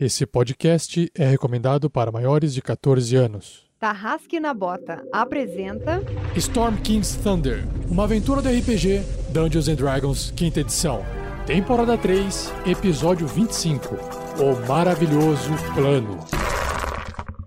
Esse 0.00 0.24
podcast 0.24 1.10
é 1.12 1.26
recomendado 1.26 1.90
para 1.90 2.12
maiores 2.12 2.54
de 2.54 2.62
14 2.62 3.16
anos. 3.16 3.66
Tarrasque 3.80 4.38
na 4.38 4.54
Bota 4.54 5.04
apresenta 5.12 6.00
Storm 6.36 6.76
King's 6.76 7.16
Thunder, 7.16 7.64
uma 7.90 8.04
aventura 8.04 8.40
do 8.40 8.48
RPG 8.48 9.02
Dungeons 9.30 9.66
and 9.66 9.74
Dragons, 9.74 10.32
quinta 10.36 10.60
edição. 10.60 11.04
Temporada 11.46 11.98
3, 11.98 12.52
episódio 12.66 13.26
25. 13.26 13.96
O 14.38 14.68
maravilhoso 14.68 15.50
plano. 15.74 16.20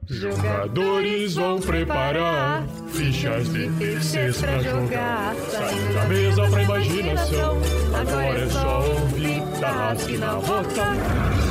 Jogadores 0.09 1.35
vão 1.35 1.57
preparar 1.61 2.67
fichas 2.89 3.47
de 3.49 3.71
terceiros 3.79 4.41
pra 4.41 4.59
jogar. 4.61 5.35
Saindo 5.35 5.93
da 5.93 6.05
mesa 6.05 6.49
pra 6.49 6.63
imaginação. 6.63 7.57
Agora 7.97 8.39
é 8.39 8.49
só 8.49 8.89
ouvir 8.89 9.41
Tarrasque 9.61 10.17
na 10.17 10.33
Bota. 10.35 11.50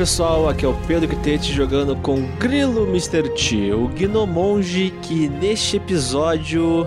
Pessoal, 0.00 0.48
aqui 0.48 0.64
é 0.64 0.68
o 0.68 0.72
Pedro 0.86 1.06
Quitete 1.06 1.52
jogando 1.52 1.94
com 1.94 2.22
Grilo 2.38 2.86
Mr. 2.86 3.28
T, 3.34 3.70
o 3.74 3.86
Gnomonge 3.86 4.94
que 5.02 5.28
neste 5.28 5.76
episódio 5.76 6.86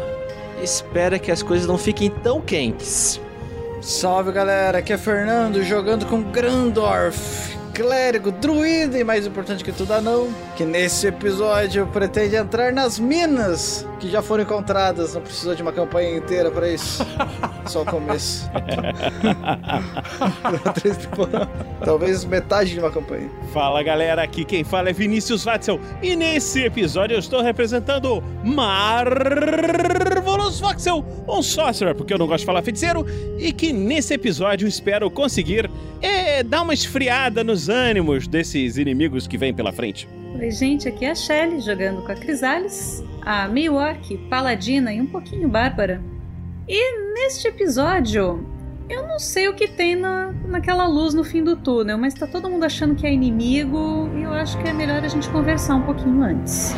espera 0.64 1.20
que 1.20 1.32
as 1.32 1.44
coisas 1.44 1.68
não 1.68 1.78
fiquem 1.78 2.10
tão 2.10 2.42
quentes. 2.42 3.22
Salve 3.80 4.32
galera, 4.32 4.80
aqui 4.80 4.92
é 4.92 4.98
Fernando 4.98 5.62
jogando 5.62 6.08
com 6.08 6.24
Grandorf, 6.24 7.56
clérigo, 7.72 8.32
druida 8.32 8.98
e 8.98 9.04
mais 9.04 9.28
importante 9.28 9.64
que 9.64 9.72
tudo 9.72 9.94
anão, 9.94 10.34
que 10.58 10.66
nesse 10.66 11.06
episódio 11.06 11.86
pretende 11.94 12.36
entrar 12.36 12.74
nas 12.74 12.98
minas 12.98 13.86
que 14.04 14.10
já 14.10 14.22
foram 14.22 14.44
encontradas, 14.44 15.14
não 15.14 15.22
precisou 15.22 15.56
de 15.56 15.62
uma 15.62 15.72
campanha 15.72 16.18
inteira 16.18 16.52
pra 16.52 16.70
isso, 16.70 17.08
só 17.66 17.84
o 17.84 17.86
começo. 17.86 18.52
Talvez 21.86 22.26
metade 22.26 22.74
de 22.74 22.80
uma 22.80 22.92
campanha. 22.92 23.30
Fala 23.54 23.82
galera, 23.82 24.22
aqui 24.22 24.44
quem 24.44 24.66
fala 24.66 24.90
é 24.90 24.94
Vinícius 24.94 25.46
Watzel 25.46 25.80
e 26.02 26.18
nesse 26.18 26.64
episódio 26.64 27.16
eu 27.16 27.20
estou 27.20 27.42
representando 27.42 28.22
Marvelous 28.44 30.60
Voxel, 30.60 31.06
um 31.26 31.42
sorcerer, 31.42 31.96
porque 31.96 32.14
eu 32.14 32.18
não 32.18 32.28
gosto 32.28 32.42
de 32.42 32.46
falar 32.46 32.62
feiticeiro, 32.62 33.06
e 33.40 33.54
que 33.54 33.72
nesse 33.72 34.14
episódio 34.14 34.68
espero 34.68 35.10
conseguir 35.10 35.72
é, 36.02 36.44
dar 36.44 36.64
uma 36.64 36.74
esfriada 36.74 37.42
nos 37.42 37.70
ânimos 37.70 38.28
desses 38.28 38.76
inimigos 38.76 39.28
que 39.28 39.38
vêm 39.38 39.54
pela 39.54 39.72
frente. 39.72 40.10
Oi, 40.38 40.52
gente, 40.52 40.90
aqui 40.90 41.06
é 41.06 41.12
a 41.12 41.16
Shelly 41.16 41.62
jogando 41.62 42.02
com 42.02 42.12
a 42.12 42.16
Crisales, 42.16 43.02
a 43.26 43.48
meio 43.48 43.76
orc, 43.76 44.18
paladina 44.30 44.94
e 44.94 45.02
um 45.02 45.08
pouquinho 45.08 45.48
bárbara. 45.48 46.02
E 46.68 47.14
neste 47.14 47.48
episódio, 47.48 48.46
eu 48.90 49.08
não 49.08 49.18
sei 49.18 49.48
o 49.48 49.54
que 49.54 49.68
tem 49.68 49.96
na, 49.96 50.32
naquela 50.46 50.86
luz 50.88 51.14
no 51.14 51.24
fim 51.24 51.44
do 51.44 51.56
túnel, 51.56 51.98
mas 51.98 52.14
tá 52.14 52.28
todo 52.28 52.50
mundo 52.50 52.64
achando 52.64 52.96
que 52.96 53.08
é 53.08 53.14
inimigo 53.14 54.10
e 54.16 54.24
eu 54.24 54.34
acho 54.34 54.58
que 54.62 54.68
é 54.68 54.74
melhor 54.74 55.04
a 55.04 55.08
gente 55.08 55.30
conversar 55.30 55.76
um 55.76 55.82
pouquinho 55.82 56.22
antes. 56.22 56.74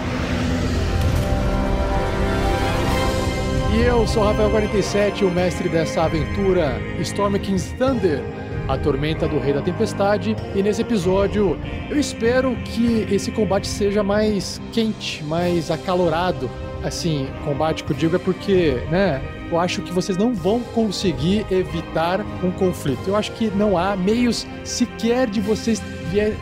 E 3.75 3.81
eu 3.81 4.07
sou 4.07 4.23
Rafael 4.23 4.49
47, 4.51 5.25
o 5.25 5.31
mestre 5.31 5.67
dessa 5.67 6.03
aventura 6.03 6.79
Storm 6.99 7.37
King's 7.39 7.73
Thunder, 7.73 8.21
a 8.67 8.77
tormenta 8.77 9.27
do 9.27 9.39
Rei 9.39 9.53
da 9.53 9.61
Tempestade. 9.61 10.35
E 10.55 10.61
nesse 10.61 10.81
episódio 10.81 11.57
eu 11.89 11.99
espero 11.99 12.55
que 12.65 13.07
esse 13.11 13.31
combate 13.31 13.67
seja 13.67 14.03
mais 14.03 14.61
quente, 14.71 15.23
mais 15.23 15.71
acalorado. 15.71 16.49
Assim, 16.83 17.27
combate 17.43 17.83
que 17.83 17.91
eu 17.91 17.97
digo 17.97 18.15
é 18.15 18.19
porque, 18.19 18.77
né? 18.91 19.21
Eu 19.51 19.59
acho 19.59 19.81
que 19.81 19.91
vocês 19.91 20.17
não 20.17 20.33
vão 20.33 20.59
conseguir 20.59 21.45
evitar 21.51 22.21
um 22.43 22.51
conflito. 22.51 23.01
Eu 23.07 23.15
acho 23.15 23.31
que 23.33 23.51
não 23.55 23.77
há 23.77 23.95
meios 23.95 24.45
sequer 24.63 25.27
de 25.27 25.39
vocês 25.39 25.81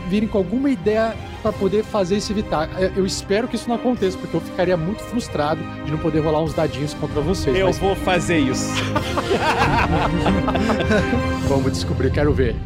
virem 0.08 0.28
com 0.28 0.38
alguma 0.38 0.70
ideia 0.70 1.14
para 1.42 1.52
poder 1.52 1.84
fazer 1.84 2.16
isso 2.16 2.32
evitar. 2.32 2.68
É, 2.78 2.90
Eu 2.96 3.04
espero 3.04 3.46
que 3.46 3.56
isso 3.56 3.68
não 3.68 3.76
aconteça, 3.76 4.16
porque 4.16 4.34
eu 4.34 4.40
ficaria 4.40 4.76
muito 4.76 5.02
frustrado 5.02 5.60
de 5.84 5.90
não 5.90 5.98
poder 5.98 6.20
rolar 6.20 6.40
uns 6.40 6.54
dadinhos 6.54 6.94
contra 6.94 7.20
vocês. 7.20 7.56
Eu 7.56 7.66
mas 7.66 7.78
vou 7.78 7.94
fazer 7.94 8.38
isso. 8.38 8.72
Vamos 11.48 11.72
descobrir, 11.72 12.10
quero 12.10 12.32
ver. 12.32 12.56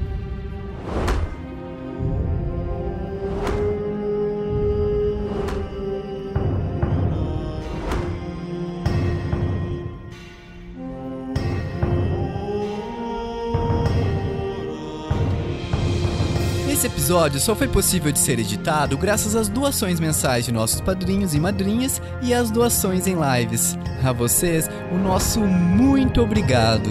Esse 16.70 16.86
episódio 16.86 17.40
só 17.40 17.56
foi 17.56 17.66
possível 17.66 18.12
de 18.12 18.20
ser 18.20 18.38
editado 18.38 18.96
graças 18.96 19.34
às 19.34 19.48
doações 19.48 19.98
mensais 19.98 20.44
de 20.44 20.52
nossos 20.52 20.80
padrinhos 20.80 21.34
e 21.34 21.40
madrinhas 21.40 22.00
e 22.22 22.32
às 22.32 22.52
doações 22.52 23.08
em 23.08 23.16
lives. 23.16 23.76
A 24.04 24.12
vocês, 24.12 24.70
o 24.92 24.96
nosso 24.96 25.40
muito 25.40 26.20
obrigado. 26.20 26.88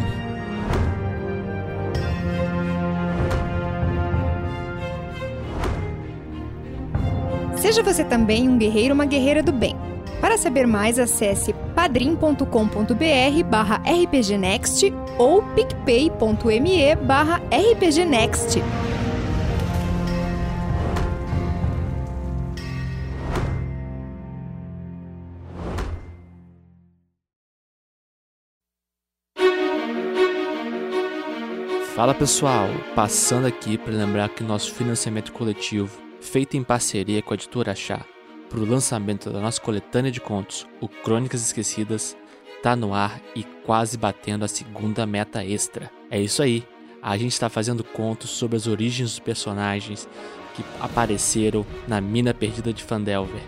Seja 7.67 7.83
você 7.83 8.01
também 8.01 8.47
um 8.47 8.57
guerreiro 8.57 8.93
ou 8.93 8.95
uma 8.95 9.05
guerreira 9.05 9.43
do 9.43 9.51
bem. 9.51 9.75
Para 10.21 10.37
saber 10.37 10.65
mais, 10.65 10.97
acesse 10.97 11.51
padrim.com.br 11.75 13.43
barra 13.51 13.81
rpgnext 13.83 14.93
ou 15.17 15.43
picpay.me 15.53 16.95
barra 16.95 17.41
rpgnext. 17.51 18.61
Fala 31.93 32.13
pessoal, 32.13 32.69
passando 32.95 33.45
aqui 33.45 33.77
para 33.77 33.91
lembrar 33.91 34.29
que 34.29 34.41
nosso 34.41 34.73
financiamento 34.73 35.33
coletivo, 35.33 36.06
feito 36.27 36.57
em 36.57 36.63
parceria 36.63 37.21
com 37.21 37.33
a 37.33 37.35
editora 37.35 37.73
Chá, 37.73 38.05
para 38.49 38.59
o 38.59 38.65
lançamento 38.65 39.29
da 39.29 39.39
nossa 39.39 39.59
coletânea 39.59 40.11
de 40.11 40.21
contos, 40.21 40.67
o 40.79 40.87
Crônicas 40.87 41.41
Esquecidas, 41.41 42.15
tá 42.61 42.75
no 42.75 42.93
ar 42.93 43.21
e 43.35 43.43
quase 43.65 43.97
batendo 43.97 44.45
a 44.45 44.47
segunda 44.47 45.05
meta 45.05 45.43
extra. 45.43 45.89
É 46.11 46.19
isso 46.19 46.41
aí, 46.41 46.65
a 47.01 47.17
gente 47.17 47.33
está 47.33 47.49
fazendo 47.49 47.83
contos 47.83 48.29
sobre 48.29 48.55
as 48.57 48.67
origens 48.67 49.11
dos 49.11 49.19
personagens 49.19 50.07
que 50.53 50.63
apareceram 50.79 51.65
na 51.87 52.01
Mina 52.01 52.33
Perdida 52.33 52.73
de 52.73 52.83
Fandelver. 52.83 53.41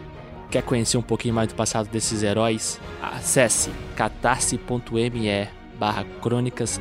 Quer 0.50 0.64
conhecer 0.64 0.98
um 0.98 1.02
pouquinho 1.02 1.34
mais 1.34 1.50
do 1.50 1.56
passado 1.56 1.90
desses 1.90 2.24
heróis? 2.24 2.80
Acesse 3.02 3.70
catarse.me 3.96 5.48
barra 5.78 6.04
crônicas 6.22 6.80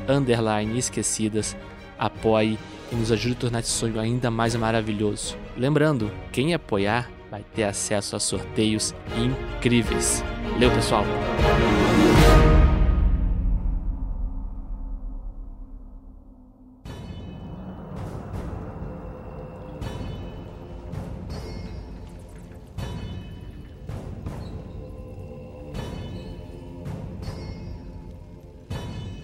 esquecidas, 0.76 1.56
apoie 1.98 2.59
e 2.91 2.95
nos 2.95 3.12
ajude 3.12 3.34
a 3.34 3.41
tornar 3.41 3.60
esse 3.60 3.71
sonho 3.71 4.00
ainda 4.00 4.30
mais 4.30 4.54
maravilhoso. 4.54 5.36
Lembrando, 5.56 6.10
quem 6.33 6.54
apoiar 6.54 7.10
vai 7.30 7.45
ter 7.54 7.65
acesso 7.65 8.16
a 8.16 8.21
sorteios 8.21 8.95
incríveis. 9.16 10.24
Valeu, 10.53 10.71
pessoal! 10.71 11.04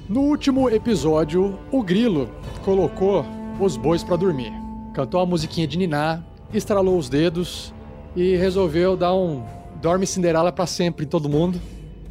No 0.06 0.20
último 0.20 0.68
episódio, 0.68 1.58
o 1.72 1.82
Grilo 1.82 2.30
colocou 2.64 3.24
os 3.60 3.76
bois 3.76 4.02
pra 4.02 4.16
dormir. 4.16 4.52
Cantou 4.94 5.20
a 5.20 5.26
musiquinha 5.26 5.66
de 5.66 5.76
Niná, 5.76 6.22
estralou 6.52 6.98
os 6.98 7.08
dedos 7.08 7.74
e 8.16 8.36
resolveu 8.36 8.96
dar 8.96 9.14
um 9.14 9.44
dorme 9.82 10.06
Cinderela 10.06 10.50
pra 10.50 10.66
sempre 10.66 11.04
em 11.04 11.08
todo 11.08 11.28
mundo. 11.28 11.60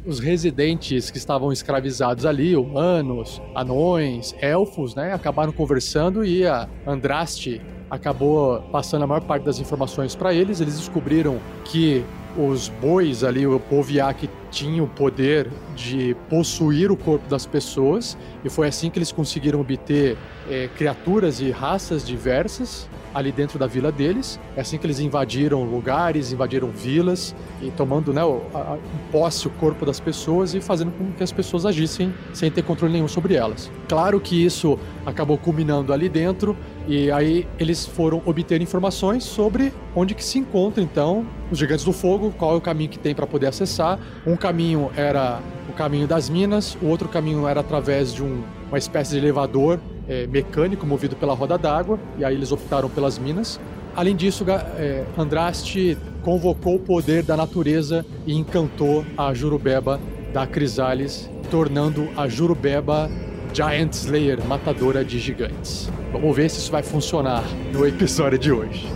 os 0.06 0.18
residentes 0.18 1.10
que 1.10 1.16
estavam 1.16 1.50
escravizados 1.50 2.26
ali, 2.26 2.56
humanos, 2.56 3.40
anões, 3.54 4.34
elfos, 4.40 4.94
né, 4.94 5.12
acabaram 5.12 5.52
conversando 5.52 6.24
e 6.24 6.46
a 6.46 6.68
Andraste 6.86 7.60
acabou 7.90 8.60
passando 8.70 9.04
a 9.04 9.06
maior 9.06 9.22
parte 9.22 9.44
das 9.44 9.58
informações 9.58 10.14
para 10.14 10.34
eles. 10.34 10.60
Eles 10.60 10.76
descobriram 10.76 11.38
que 11.64 12.04
os 12.36 12.68
bois 12.68 13.22
ali, 13.22 13.46
o 13.46 13.60
Yak, 13.88 14.28
tinha 14.50 14.82
o 14.82 14.88
poder 14.88 15.50
de 15.74 16.16
possuir 16.28 16.90
o 16.90 16.96
corpo 16.96 17.28
das 17.28 17.46
pessoas, 17.46 18.16
e 18.44 18.50
foi 18.50 18.68
assim 18.68 18.90
que 18.90 18.98
eles 18.98 19.12
conseguiram 19.12 19.60
obter 19.60 20.16
é, 20.48 20.68
criaturas 20.76 21.40
e 21.40 21.50
raças 21.50 22.06
diversas 22.06 22.88
ali 23.14 23.30
dentro 23.30 23.58
da 23.58 23.66
vila 23.66 23.92
deles. 23.92 24.40
É 24.56 24.60
assim 24.60 24.76
que 24.76 24.86
eles 24.86 24.98
invadiram 24.98 25.62
lugares, 25.62 26.32
invadiram 26.32 26.68
vilas 26.68 27.34
e 27.62 27.70
tomando 27.70 28.12
né, 28.12 28.24
o, 28.24 28.42
a, 28.54 28.76
posse 29.12 29.46
o 29.46 29.50
corpo 29.50 29.86
das 29.86 30.00
pessoas 30.00 30.54
e 30.54 30.60
fazendo 30.60 30.90
com 30.92 31.12
que 31.12 31.22
as 31.22 31.30
pessoas 31.30 31.64
agissem 31.64 32.12
sem 32.32 32.50
ter 32.50 32.62
controle 32.62 32.92
nenhum 32.92 33.08
sobre 33.08 33.34
elas. 33.34 33.70
Claro 33.88 34.20
que 34.20 34.44
isso 34.44 34.78
acabou 35.06 35.38
culminando 35.38 35.92
ali 35.92 36.08
dentro 36.08 36.56
e 36.88 37.10
aí 37.10 37.46
eles 37.58 37.86
foram 37.86 38.20
obter 38.26 38.60
informações 38.60 39.24
sobre 39.24 39.72
onde 39.94 40.14
que 40.14 40.24
se 40.24 40.38
encontra 40.38 40.82
então 40.82 41.24
os 41.50 41.58
gigantes 41.58 41.84
do 41.84 41.92
fogo, 41.92 42.34
qual 42.36 42.54
é 42.54 42.56
o 42.56 42.60
caminho 42.60 42.90
que 42.90 42.98
tem 42.98 43.14
para 43.14 43.26
poder 43.26 43.46
acessar. 43.46 43.98
Um 44.26 44.36
caminho 44.36 44.90
era 44.96 45.40
o 45.68 45.72
caminho 45.72 46.06
das 46.06 46.28
minas, 46.28 46.76
o 46.82 46.86
outro 46.86 47.08
caminho 47.08 47.46
era 47.46 47.60
através 47.60 48.12
de 48.12 48.22
um, 48.22 48.42
uma 48.68 48.78
espécie 48.78 49.12
de 49.12 49.18
elevador 49.18 49.78
é, 50.08 50.26
mecânico 50.26 50.86
movido 50.86 51.16
pela 51.16 51.34
roda 51.34 51.56
d'água, 51.56 51.98
e 52.18 52.24
aí 52.24 52.34
eles 52.34 52.52
optaram 52.52 52.88
pelas 52.88 53.18
minas. 53.18 53.60
Além 53.96 54.16
disso, 54.16 54.44
é, 54.48 55.04
Andraste 55.16 55.96
convocou 56.22 56.76
o 56.76 56.80
poder 56.80 57.22
da 57.22 57.36
natureza 57.36 58.04
e 58.26 58.34
encantou 58.34 59.04
a 59.16 59.32
Jurubeba 59.32 60.00
da 60.32 60.46
Crisales, 60.46 61.30
tornando 61.50 62.08
a 62.16 62.26
Jurubeba 62.26 63.08
Giant 63.52 63.92
Slayer, 63.92 64.44
matadora 64.44 65.04
de 65.04 65.18
gigantes. 65.20 65.88
Vamos 66.10 66.36
ver 66.36 66.50
se 66.50 66.58
isso 66.58 66.72
vai 66.72 66.82
funcionar 66.82 67.44
no 67.72 67.86
episódio 67.86 68.38
de 68.38 68.50
hoje. 68.50 68.88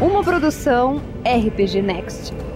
Uma 0.00 0.24
produção 0.24 1.00
RPG 1.24 1.82
Next. 1.82 2.53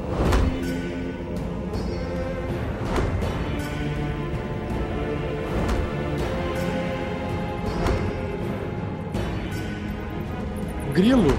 Grilo 10.98 11.32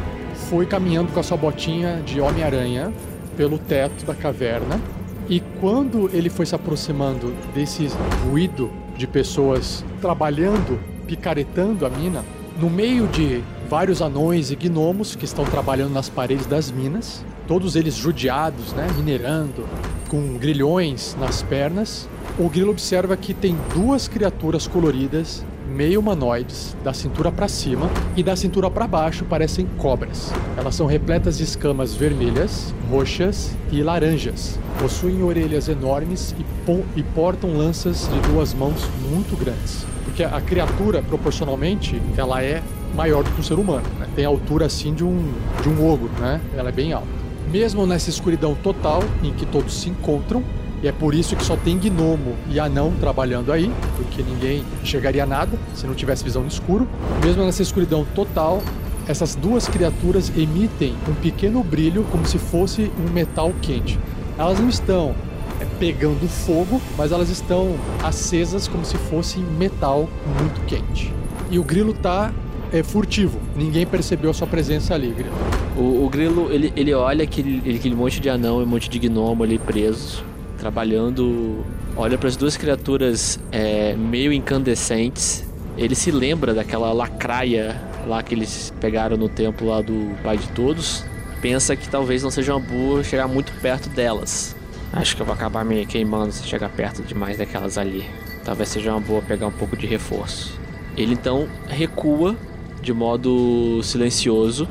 foi 0.50 0.66
caminhando 0.66 1.12
com 1.12 1.20
a 1.20 1.24
sua 1.24 1.36
botinha 1.36 2.02
de 2.06 2.22
Homem-Aranha 2.22 2.94
pelo 3.36 3.58
teto 3.58 4.06
da 4.06 4.16
caverna. 4.16 4.80
E 5.28 5.42
quando 5.60 6.10
ele 6.14 6.30
foi 6.30 6.46
se 6.46 6.56
aproximando 6.56 7.34
desse 7.54 7.90
ruído 8.24 8.72
de 8.96 9.06
pessoas 9.06 9.84
trabalhando, 10.00 10.80
picaretando 11.06 11.86
a 11.86 11.90
mina, 11.90 12.24
no 12.58 12.70
meio 12.70 13.06
de 13.08 13.44
vários 13.70 14.02
anões 14.02 14.50
e 14.50 14.56
gnomos 14.56 15.14
que 15.14 15.26
estão 15.26 15.44
trabalhando 15.44 15.92
nas 15.92 16.08
paredes 16.08 16.46
das 16.46 16.72
minas, 16.72 17.26
todos 17.46 17.76
eles 17.76 17.96
judiados, 17.96 18.72
né, 18.72 18.88
minerando, 18.96 19.68
com 20.08 20.38
grilhões 20.38 21.18
nas 21.20 21.42
pernas, 21.42 22.08
o 22.40 22.48
grilo 22.48 22.72
observa 22.72 23.18
que 23.18 23.34
tem 23.34 23.58
duas 23.74 24.08
criaturas 24.08 24.68
coloridas 24.68 25.44
meio 25.69 26.00
humanoides, 26.00 26.75
da 26.83 26.94
cintura 26.94 27.31
para 27.31 27.48
cima 27.48 27.89
e 28.18 28.24
da 28.24 28.36
cintura 28.36 28.69
para 28.69 28.88
baixo 28.88 29.24
parecem 29.25 29.68
cobras. 29.77 30.33
Elas 30.57 30.75
são 30.75 30.88
repletas 30.88 31.38
de 31.38 31.44
escamas 31.44 31.94
vermelhas, 31.94 32.74
roxas 32.89 33.56
e 33.71 33.81
laranjas. 33.83 34.60
Possuem 34.80 35.21
orelhas 35.24 35.69
enormes 35.69 36.36
e, 36.38 37.00
e 37.00 37.04
portam 37.04 37.56
lanças 37.56 38.10
de 38.12 38.19
duas 38.31 38.54
mãos 38.54 38.89
muito 39.10 39.38
grandes. 39.38 39.86
Porque 40.04 40.24
a 40.24 40.42
criatura, 40.42 41.01
proporcionalmente, 41.01 42.01
ela 42.18 42.44
é 42.44 42.62
maior 42.95 43.24
do 43.24 43.31
que 43.31 43.39
um 43.39 43.44
ser 43.44 43.60
humano. 43.60 43.86
Né? 44.00 44.07
Tem 44.16 44.25
a 44.25 44.30
altura 44.30 44.66
assim 44.66 44.94
de 44.94 45.04
um, 45.04 45.31
de 45.62 45.69
um 45.69 45.88
ogro, 45.88 46.10
né? 46.19 46.42
Ela 46.57 46.69
é 46.69 46.71
bem 46.71 46.94
alta. 46.94 47.07
Mesmo 47.51 47.86
nessa 47.86 48.10
escuridão 48.10 48.56
total 48.56 49.04
em 49.24 49.33
que 49.33 49.45
todos 49.45 49.81
se 49.81 49.89
encontram, 49.89 50.44
e 50.81 50.88
é 50.88 50.92
por 50.92 51.14
isso 51.14 51.36
que 51.36 51.44
só 51.44 51.58
tem 51.58 51.78
gnomo 51.78 52.36
e 52.50 52.60
anão 52.60 52.94
trabalhando 53.00 53.52
aí, 53.52 53.72
porque 53.98 54.24
ninguém 54.24 54.64
enxergaria 54.81 55.26
nada 55.26 55.58
se 55.76 55.86
não 55.86 55.94
tivesse 55.94 56.24
visão 56.24 56.42
no 56.42 56.48
escuro. 56.48 56.88
Mesmo 57.24 57.44
nessa 57.44 57.62
escuridão 57.62 58.06
total, 58.16 58.64
essas 59.08 59.36
duas 59.36 59.68
criaturas 59.68 60.31
emitem 60.38 60.96
um 61.08 61.14
pequeno 61.16 61.62
brilho 61.64 62.06
como 62.12 62.26
se 62.26 62.38
fosse 62.38 62.90
um 62.98 63.12
metal 63.12 63.54
quente. 63.62 64.00
Elas 64.38 64.60
não 64.60 64.70
estão 64.70 65.14
é, 65.60 65.66
pegando 65.80 66.30
fogo, 66.30 66.81
mas 66.98 67.12
elas 67.12 67.30
estão 67.30 67.76
acesas 68.02 68.68
como 68.68 68.86
se 68.86 68.98
fosse 68.98 69.40
metal 69.40 70.08
muito 70.40 70.62
quente. 70.66 71.14
E 71.52 71.60
o 71.60 71.64
grilo 71.64 71.94
tá 71.94 72.31
é, 72.72 72.84
furtivo. 72.84 73.38
Ninguém 73.54 73.86
percebeu 73.86 74.30
a 74.30 74.34
sua 74.34 74.48
presença 74.48 74.94
ali, 74.94 75.10
grilo. 75.10 75.36
O, 75.76 76.06
o 76.06 76.10
grilo, 76.10 76.50
ele, 76.52 76.72
ele 76.76 76.94
olha 76.94 77.24
aquele, 77.24 77.76
aquele 77.76 77.96
monte 77.96 78.22
de 78.22 78.30
anão 78.30 78.62
e 78.62 78.64
um 78.64 78.68
monte 78.68 78.90
de 78.90 78.98
gnomo 79.00 79.44
ali 79.44 79.60
presos 79.60 80.24
trabalhando, 80.60 81.64
olha 81.96 82.18
para 82.18 82.28
as 82.28 82.36
duas 82.36 82.58
criaturas 82.58 83.40
é, 83.52 83.96
meio 83.96 84.34
incandescentes. 84.34 85.48
Ele 85.78 85.96
se 85.96 86.12
lembra 86.12 86.54
daquela 86.54 86.92
lacraia 86.92 87.82
lá 88.06 88.22
que 88.22 88.36
eles 88.36 88.74
pegaram 88.80 89.16
no 89.18 89.30
templo 89.30 89.68
lá 89.68 89.82
do 89.82 90.16
Pai 90.22 90.38
de 90.38 90.48
Todos. 90.50 91.06
Pensa 91.42 91.76
que 91.76 91.88
talvez 91.88 92.22
não 92.22 92.30
seja 92.30 92.54
uma 92.54 92.60
boa 92.60 93.04
chegar 93.04 93.28
muito 93.28 93.52
perto 93.62 93.90
delas. 93.90 94.56
Acho 94.92 95.16
que 95.16 95.22
eu 95.22 95.26
vou 95.26 95.34
acabar 95.34 95.64
me 95.64 95.86
queimando 95.86 96.32
se 96.32 96.46
chegar 96.46 96.70
perto 96.70 97.02
demais 97.04 97.38
daquelas 97.38 97.78
ali. 97.78 98.06
Talvez 98.44 98.70
seja 98.70 98.92
uma 98.92 99.00
boa 99.00 99.22
pegar 99.22 99.48
um 99.48 99.52
pouco 99.52 99.78
de 99.78 99.88
reforço. 99.88 100.60
Ele 100.98 101.14
então 101.14 101.48
recua 101.68 102.36
de 102.82 102.92
modo 102.92 103.82
silencioso 103.84 104.68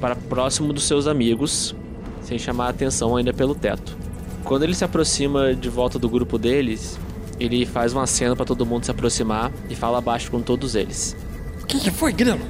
para 0.00 0.16
próximo 0.16 0.72
dos 0.72 0.84
seus 0.84 1.06
amigos, 1.06 1.74
sem 2.22 2.38
chamar 2.38 2.66
a 2.66 2.70
atenção 2.70 3.16
ainda 3.16 3.32
pelo 3.32 3.54
teto. 3.54 3.99
Quando 4.44 4.64
ele 4.64 4.74
se 4.74 4.84
aproxima 4.84 5.54
de 5.54 5.68
volta 5.68 5.98
do 5.98 6.08
grupo 6.08 6.38
deles, 6.38 6.98
ele 7.38 7.64
faz 7.64 7.92
uma 7.92 8.06
cena 8.06 8.34
para 8.34 8.44
todo 8.44 8.66
mundo 8.66 8.84
se 8.84 8.90
aproximar 8.90 9.50
e 9.68 9.74
fala 9.74 10.00
baixo 10.00 10.30
com 10.30 10.40
todos 10.40 10.74
eles. 10.74 11.16
O 11.62 11.66
que, 11.66 11.78
que 11.78 11.90
foi, 11.90 12.12
Grilo? 12.12 12.40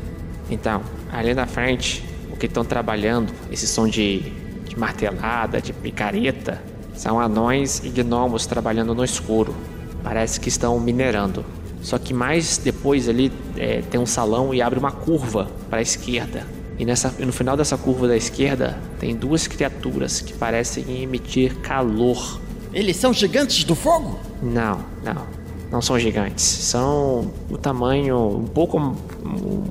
Então, 0.50 0.82
ali 1.12 1.34
na 1.34 1.46
frente, 1.46 2.04
o 2.32 2.36
que 2.36 2.46
estão 2.46 2.64
trabalhando, 2.64 3.32
esse 3.52 3.66
som 3.66 3.86
de, 3.86 4.20
de 4.66 4.78
martelada, 4.78 5.60
de 5.60 5.72
picareta, 5.72 6.62
são 6.94 7.20
anões 7.20 7.82
e 7.84 7.88
gnomos 7.88 8.46
trabalhando 8.46 8.94
no 8.94 9.04
escuro. 9.04 9.54
Parece 10.02 10.40
que 10.40 10.48
estão 10.48 10.78
minerando. 10.80 11.44
Só 11.82 11.98
que 11.98 12.12
mais 12.12 12.58
depois 12.58 13.08
ali 13.08 13.32
é, 13.56 13.82
tem 13.82 14.00
um 14.00 14.06
salão 14.06 14.52
e 14.52 14.60
abre 14.60 14.78
uma 14.78 14.92
curva 14.92 15.48
para 15.68 15.78
a 15.78 15.82
esquerda. 15.82 16.46
E 16.80 16.84
nessa, 16.86 17.14
no 17.18 17.30
final 17.30 17.58
dessa 17.58 17.76
curva 17.76 18.08
da 18.08 18.16
esquerda 18.16 18.78
tem 18.98 19.14
duas 19.14 19.46
criaturas 19.46 20.22
que 20.22 20.32
parecem 20.32 21.02
emitir 21.02 21.54
calor. 21.56 22.40
Eles 22.72 22.96
são 22.96 23.12
gigantes 23.12 23.64
do 23.64 23.74
fogo? 23.74 24.18
Não, 24.42 24.82
não. 25.04 25.26
Não 25.70 25.82
são 25.82 25.98
gigantes. 25.98 26.42
São 26.42 27.30
o 27.50 27.58
tamanho, 27.58 28.38
um 28.38 28.46
pouco. 28.46 28.96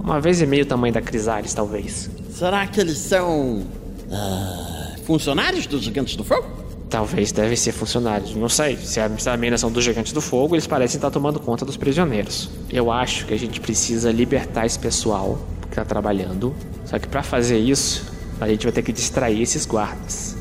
Uma 0.03 0.21
vez 0.21 0.39
e 0.39 0.45
meio 0.45 0.61
o 0.61 0.67
tamanho 0.67 0.93
da 0.93 1.01
Crisales, 1.01 1.51
talvez. 1.51 2.11
Será 2.29 2.67
que 2.67 2.79
eles 2.79 2.99
são. 2.99 3.63
Uh, 4.07 5.03
funcionários 5.03 5.65
dos 5.65 5.81
Gigantes 5.81 6.15
do 6.15 6.23
Fogo? 6.23 6.47
Talvez 6.91 7.31
devem 7.31 7.55
ser 7.55 7.71
funcionários. 7.71 8.35
Não 8.35 8.49
sei. 8.49 8.77
Se 8.77 8.99
a, 8.99 9.09
se 9.17 9.27
a 9.27 9.35
mina 9.35 9.57
são 9.57 9.71
dos 9.71 9.83
Gigantes 9.83 10.13
do 10.13 10.21
Fogo, 10.21 10.53
eles 10.53 10.67
parecem 10.67 10.99
estar 10.99 11.09
tomando 11.09 11.39
conta 11.39 11.65
dos 11.65 11.75
prisioneiros. 11.75 12.51
Eu 12.69 12.91
acho 12.91 13.25
que 13.25 13.33
a 13.33 13.37
gente 13.37 13.59
precisa 13.59 14.11
libertar 14.11 14.67
esse 14.67 14.77
pessoal 14.77 15.39
que 15.63 15.69
está 15.69 15.83
trabalhando 15.83 16.53
só 16.89 16.97
que 16.97 17.07
para 17.07 17.21
fazer 17.21 17.59
isso, 17.59 18.11
a 18.41 18.47
gente 18.47 18.63
vai 18.63 18.71
ter 18.71 18.81
que 18.81 18.91
distrair 18.91 19.39
esses 19.39 19.63
guardas. 19.63 20.35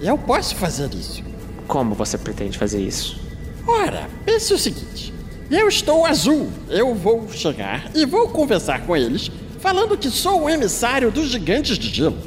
Eu 0.00 0.18
posso 0.18 0.56
fazer 0.56 0.92
isso. 0.94 1.22
Como 1.68 1.94
você 1.94 2.18
pretende 2.18 2.58
fazer 2.58 2.80
isso? 2.82 3.20
Ora, 3.64 4.08
pense 4.26 4.52
o 4.52 4.58
seguinte: 4.58 5.14
eu 5.48 5.68
estou 5.68 6.04
azul. 6.04 6.50
Eu 6.68 6.92
vou 6.92 7.28
chegar 7.30 7.88
e 7.94 8.04
vou 8.04 8.28
conversar 8.28 8.84
com 8.84 8.96
eles, 8.96 9.30
falando 9.60 9.96
que 9.96 10.10
sou 10.10 10.42
o 10.42 10.50
emissário 10.50 11.08
dos 11.12 11.30
gigantes 11.30 11.78
de 11.78 11.88
gelo. 11.88 12.18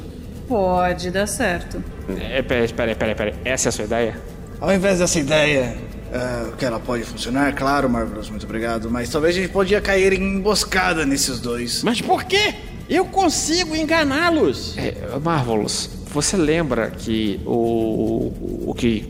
Pode 0.48 1.10
dar 1.10 1.26
certo. 1.26 1.84
É, 2.08 2.40
peraí, 2.40 2.72
peraí, 2.72 2.94
peraí, 2.94 3.14
peraí. 3.14 3.34
Essa 3.44 3.68
é 3.68 3.70
a 3.70 3.72
sua 3.72 3.84
ideia? 3.84 4.18
Ao 4.58 4.72
invés 4.72 5.00
dessa 5.00 5.20
ideia, 5.20 5.76
uh, 6.08 6.56
que 6.56 6.64
ela 6.64 6.80
pode 6.80 7.02
funcionar, 7.02 7.54
claro, 7.54 7.90
Marvelous, 7.90 8.30
muito 8.30 8.44
obrigado, 8.44 8.90
mas 8.90 9.10
talvez 9.10 9.36
a 9.36 9.40
gente 9.40 9.50
podia 9.50 9.82
cair 9.82 10.14
em 10.14 10.36
emboscada 10.36 11.04
nesses 11.04 11.40
dois. 11.40 11.82
Mas 11.82 12.00
por 12.00 12.24
quê? 12.24 12.54
Eu 12.88 13.04
consigo 13.06 13.74
enganá-los. 13.74 14.76
É, 14.78 14.94
Marvelous, 15.22 15.90
você 16.12 16.36
lembra 16.36 16.90
que 16.90 17.40
o, 17.44 18.32
o 18.66 18.74
que 18.74 19.04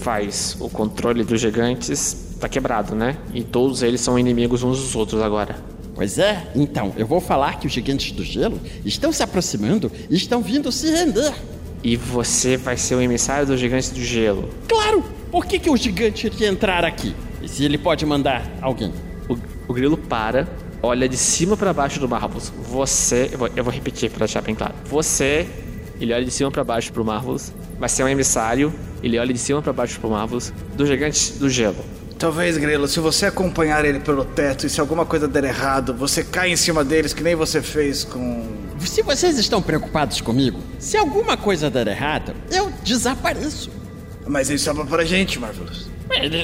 faz 0.00 0.56
o 0.60 0.68
controle 0.68 1.24
dos 1.24 1.40
gigantes 1.40 2.36
tá 2.38 2.48
quebrado, 2.48 2.94
né? 2.94 3.16
E 3.32 3.42
todos 3.42 3.82
eles 3.82 4.00
são 4.00 4.18
inimigos 4.18 4.62
uns 4.62 4.78
dos 4.78 4.94
outros 4.94 5.22
agora. 5.22 5.56
Pois 5.94 6.18
é, 6.18 6.50
então, 6.54 6.92
eu 6.96 7.06
vou 7.06 7.20
falar 7.20 7.58
que 7.58 7.66
os 7.66 7.72
gigantes 7.72 8.12
do 8.12 8.24
gelo 8.24 8.60
estão 8.84 9.12
se 9.12 9.22
aproximando 9.22 9.90
e 10.10 10.16
estão 10.16 10.42
vindo 10.42 10.72
se 10.72 10.90
render. 10.90 11.32
E 11.82 11.96
você 11.96 12.56
vai 12.56 12.76
ser 12.76 12.94
o 12.94 13.00
emissário 13.00 13.46
dos 13.46 13.60
gigantes 13.60 13.90
do 13.90 14.00
gelo. 14.00 14.48
Claro! 14.68 15.04
Por 15.30 15.46
que, 15.46 15.58
que 15.58 15.70
o 15.70 15.76
gigante 15.76 16.26
iria 16.26 16.48
entrar 16.48 16.84
aqui? 16.84 17.14
E 17.40 17.48
se 17.48 17.64
ele 17.64 17.78
pode 17.78 18.04
mandar 18.04 18.50
alguém? 18.60 18.92
O, 19.28 19.36
o 19.68 19.72
grilo 19.72 19.96
para, 19.96 20.48
olha 20.82 21.08
de 21.08 21.16
cima 21.16 21.56
para 21.56 21.72
baixo 21.72 22.00
do 22.00 22.08
Marvelous. 22.08 22.52
Você, 22.70 23.30
eu 23.32 23.38
vou, 23.38 23.50
eu 23.54 23.64
vou 23.64 23.72
repetir 23.72 24.10
para 24.10 24.26
deixar 24.26 24.40
bem 24.42 24.54
claro. 24.54 24.74
Você, 24.86 25.48
ele 26.00 26.12
olha 26.12 26.24
de 26.24 26.30
cima 26.30 26.50
para 26.50 26.64
baixo 26.64 26.92
pro 26.92 27.04
Marvelous, 27.04 27.52
vai 27.78 27.88
ser 27.88 28.02
um 28.02 28.08
emissário, 28.08 28.72
ele 29.02 29.18
olha 29.18 29.32
de 29.32 29.38
cima 29.38 29.62
para 29.62 29.72
baixo 29.72 30.00
pro 30.00 30.10
Marvelous, 30.10 30.52
dos 30.74 30.88
gigantes 30.88 31.38
do 31.38 31.48
gelo. 31.48 31.84
Talvez, 32.18 32.56
Grelo, 32.56 32.86
se 32.86 33.00
você 33.00 33.26
acompanhar 33.26 33.84
ele 33.84 33.98
pelo 33.98 34.24
teto 34.24 34.64
e 34.64 34.70
se 34.70 34.80
alguma 34.80 35.04
coisa 35.04 35.26
der 35.26 35.42
errado, 35.42 35.92
você 35.92 36.22
cai 36.22 36.52
em 36.52 36.56
cima 36.56 36.84
deles 36.84 37.12
que 37.12 37.22
nem 37.22 37.34
você 37.34 37.60
fez 37.60 38.04
com. 38.04 38.46
Se 38.78 39.02
vocês 39.02 39.38
estão 39.38 39.60
preocupados 39.60 40.20
comigo, 40.20 40.60
se 40.78 40.96
alguma 40.96 41.36
coisa 41.36 41.68
der 41.68 41.88
errado, 41.88 42.32
eu 42.50 42.72
desapareço. 42.84 43.70
Mas 44.24 44.50
isso 44.50 44.70
é 44.70 44.84
pra 44.84 45.04
gente, 45.04 45.40
Marvelous. 45.40 45.91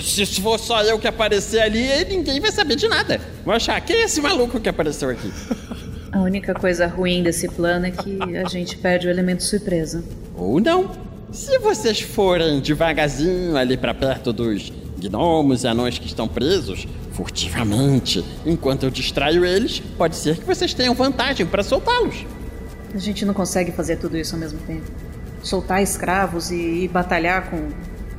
Se 0.03 0.27
for 0.41 0.59
só 0.59 0.83
eu 0.83 0.99
que 0.99 1.07
aparecer 1.07 1.61
ali, 1.61 1.87
ninguém 2.09 2.41
vai 2.41 2.51
saber 2.51 2.77
de 2.77 2.89
nada. 2.89 3.21
Vou 3.45 3.55
achar, 3.55 3.81
quem 3.81 3.97
é 3.97 4.05
esse 4.05 4.21
maluco 4.21 4.59
que 4.59 4.69
apareceu 4.69 5.11
aqui? 5.11 5.33
A 6.11 6.21
única 6.21 6.55
coisa 6.55 6.87
ruim 6.87 7.23
desse 7.23 7.49
plano 7.49 7.87
é 7.87 7.91
que 7.91 8.19
a 8.37 8.49
gente 8.49 8.79
perde 8.79 9.07
o 9.07 9.11
elemento 9.11 9.43
surpresa. 9.43 10.03
Ou 10.35 10.59
não. 10.59 10.91
Se 11.31 11.59
vocês 11.59 12.01
forem 12.01 12.61
devagarzinho 12.61 13.55
ali 13.57 13.77
para 13.77 13.93
perto 13.93 14.33
dos 14.33 14.73
gnomos 14.99 15.65
e 15.65 15.69
anões 15.69 15.99
que 15.99 16.07
estão 16.07 16.27
presos, 16.27 16.89
furtivamente, 17.13 18.25
enquanto 18.47 18.85
eu 18.85 18.91
distraio 18.91 19.45
eles, 19.45 19.81
pode 19.99 20.17
ser 20.17 20.39
que 20.39 20.45
vocês 20.45 20.73
tenham 20.73 20.95
vantagem 20.95 21.45
para 21.45 21.63
soltá-los. 21.63 22.25
A 22.95 22.99
gente 22.99 23.25
não 23.27 23.35
consegue 23.35 23.71
fazer 23.71 23.97
tudo 23.97 24.17
isso 24.17 24.35
ao 24.35 24.41
mesmo 24.41 24.59
tempo. 24.61 24.91
Soltar 25.43 25.83
escravos 25.83 26.51
e, 26.51 26.85
e 26.85 26.89
batalhar 26.89 27.51
com 27.51 27.69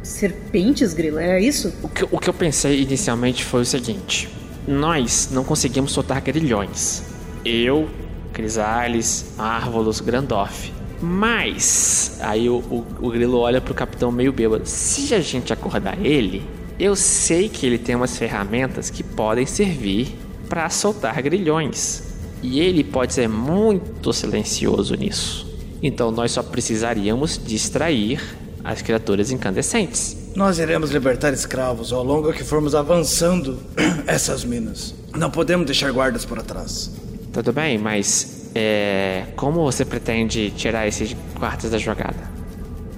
serpentes, 0.10 0.94
Grilo, 0.94 1.20
é 1.20 1.40
isso? 1.40 1.74
O 1.84 1.88
que, 1.88 2.04
o 2.04 2.20
que 2.20 2.30
eu 2.30 2.34
pensei 2.34 2.82
inicialmente 2.82 3.44
foi 3.46 3.62
o 3.62 3.66
seguinte: 3.66 4.30
nós 4.68 5.30
não 5.32 5.44
conseguimos 5.44 5.92
soltar 5.92 6.22
grilhões. 6.22 7.04
Eu, 7.46 7.88
Crisales, 8.34 9.34
Marvolus, 9.38 10.00
Grandorf. 10.02 10.72
Mas, 11.02 12.18
aí 12.22 12.50
o, 12.50 12.58
o, 12.58 12.86
o 13.00 13.10
grilo 13.10 13.38
olha 13.38 13.62
pro 13.62 13.74
capitão 13.74 14.12
meio 14.12 14.34
bêbado. 14.34 14.66
Se 14.66 15.14
a 15.16 15.22
gente 15.22 15.54
acordar 15.54 15.98
ele, 16.06 16.44
eu 16.78 16.96
sei 16.96 17.48
que 17.48 17.66
ele 17.66 17.78
tem 17.78 17.96
umas 17.96 18.18
ferramentas 18.18 18.90
que 18.90 19.02
podem 19.02 19.46
servir 19.46 20.18
para 20.50 20.70
soltar 20.70 21.22
grilhões. 21.22 22.04
E 22.44 22.60
ele 22.60 22.84
pode 22.84 23.14
ser 23.14 23.30
muito 23.30 24.12
silencioso 24.12 24.96
nisso. 24.96 25.48
Então 25.82 26.12
nós 26.12 26.32
só 26.32 26.44
precisaríamos 26.44 27.40
distrair 27.42 28.22
as 28.64 28.82
criaturas 28.82 29.32
incandescentes. 29.32 30.18
Nós 30.36 30.60
iremos 30.60 30.92
libertar 30.92 31.34
escravos 31.34 31.92
ao 31.92 32.04
longo 32.04 32.32
que 32.34 32.44
formos 32.44 32.76
avançando 32.76 33.60
essas 34.08 34.44
minas. 34.44 34.94
Não 35.16 35.32
podemos 35.32 35.66
deixar 35.66 35.92
guardas 35.92 36.26
por 36.26 36.40
atrás. 36.40 36.92
Tudo 37.34 37.52
bem, 37.52 37.78
mas 37.78 38.50
é, 38.56 39.26
como 39.36 39.64
você 39.64 39.86
pretende 39.86 40.52
tirar 40.52 40.88
esses 40.88 41.16
guardas 41.38 41.72
da 41.72 41.78
jogada? 41.78 42.40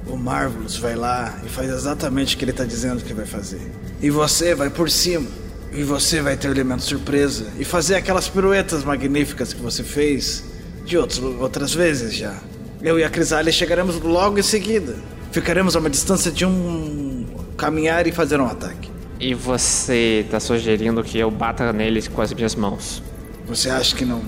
O 0.07 0.17
Marvelous 0.17 0.77
vai 0.77 0.95
lá 0.95 1.39
e 1.45 1.49
faz 1.49 1.69
exatamente 1.69 2.35
o 2.35 2.37
que 2.37 2.43
ele 2.43 2.51
está 2.51 2.65
dizendo 2.65 3.03
que 3.03 3.13
vai 3.13 3.25
fazer. 3.25 3.61
E 4.01 4.09
você 4.09 4.53
vai 4.55 4.69
por 4.69 4.89
cima. 4.89 5.27
E 5.73 5.83
você 5.83 6.21
vai 6.21 6.35
ter 6.35 6.49
o 6.49 6.51
elemento 6.51 6.83
surpresa 6.83 7.45
e 7.57 7.63
fazer 7.63 7.95
aquelas 7.95 8.27
piruetas 8.27 8.83
magníficas 8.83 9.53
que 9.53 9.61
você 9.61 9.83
fez 9.83 10.43
de 10.85 10.97
outros, 10.97 11.19
outras 11.19 11.73
vezes 11.73 12.13
já. 12.13 12.35
Eu 12.81 12.99
e 12.99 13.03
a 13.05 13.09
Crisália 13.09 13.53
chegaremos 13.53 13.97
logo 14.01 14.37
em 14.37 14.43
seguida. 14.43 14.95
Ficaremos 15.31 15.75
a 15.75 15.79
uma 15.79 15.89
distância 15.89 16.31
de 16.31 16.45
um 16.45 17.25
caminhar 17.57 18.05
e 18.05 18.11
fazer 18.11 18.39
um 18.39 18.45
ataque. 18.45 18.89
E 19.19 19.33
você 19.33 20.23
está 20.25 20.39
sugerindo 20.39 21.03
que 21.03 21.17
eu 21.17 21.29
bata 21.31 21.71
neles 21.71 22.07
com 22.07 22.21
as 22.21 22.33
minhas 22.33 22.55
mãos? 22.55 23.01
Você 23.45 23.69
acha 23.69 23.95
que 23.95 24.03
não. 24.03 24.21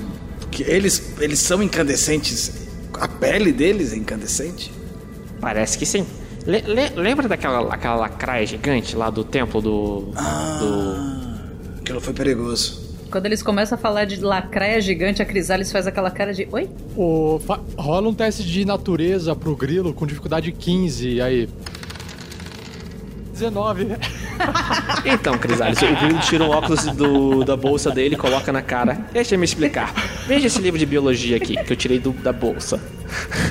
que 0.51 0.63
eles, 0.63 1.13
eles 1.19 1.39
são 1.39 1.61
incandescentes? 1.61 2.67
A 2.93 3.07
pele 3.07 3.51
deles 3.51 3.91
é 3.91 3.97
incandescente? 3.97 4.71
Parece 5.41 5.77
que 5.77 5.85
sim. 5.85 6.05
Le 6.45 6.61
le 6.61 6.89
lembra 6.89 7.27
daquela 7.27 7.73
aquela 7.73 7.95
lacraia 7.95 8.45
gigante 8.45 8.95
lá 8.95 9.09
do 9.09 9.23
templo 9.23 9.61
do. 9.61 10.11
Ah, 10.15 10.59
do... 10.61 11.79
Aquilo 11.79 11.99
foi 11.99 12.13
perigoso. 12.13 12.82
Quando 13.13 13.27
eles 13.27 13.43
começam 13.43 13.77
a 13.77 13.79
falar 13.79 14.05
de 14.05 14.19
lacraia 14.19 14.81
gigante, 14.81 15.21
a 15.21 15.25
Crisalis 15.25 15.71
faz 15.71 15.85
aquela 15.85 16.09
cara 16.09 16.33
de. 16.33 16.47
Oi? 16.51 16.67
O, 16.97 17.39
rola 17.77 18.09
um 18.09 18.13
teste 18.13 18.43
de 18.43 18.65
natureza 18.65 19.35
pro 19.35 19.55
grilo 19.55 19.93
com 19.93 20.07
dificuldade 20.07 20.51
15, 20.51 21.21
aí. 21.21 21.47
19. 23.33 23.87
então, 25.05 25.37
Crisalis, 25.37 25.81
o 25.81 25.95
grilo 25.95 26.19
tira 26.19 26.43
um 26.43 26.49
óculos 26.49 26.85
do, 26.85 27.43
da 27.43 27.57
bolsa 27.57 27.91
dele 27.91 28.15
e 28.15 28.17
coloca 28.17 28.51
na 28.51 28.61
cara. 28.61 29.05
Deixa 29.11 29.35
eu 29.35 29.39
me 29.39 29.45
explicar. 29.45 29.93
Veja 30.27 30.47
esse 30.47 30.61
livro 30.61 30.79
de 30.79 30.85
biologia 30.85 31.37
aqui, 31.37 31.55
que 31.61 31.73
eu 31.73 31.75
tirei 31.75 31.99
do, 31.99 32.11
da 32.11 32.31
bolsa. 32.31 32.79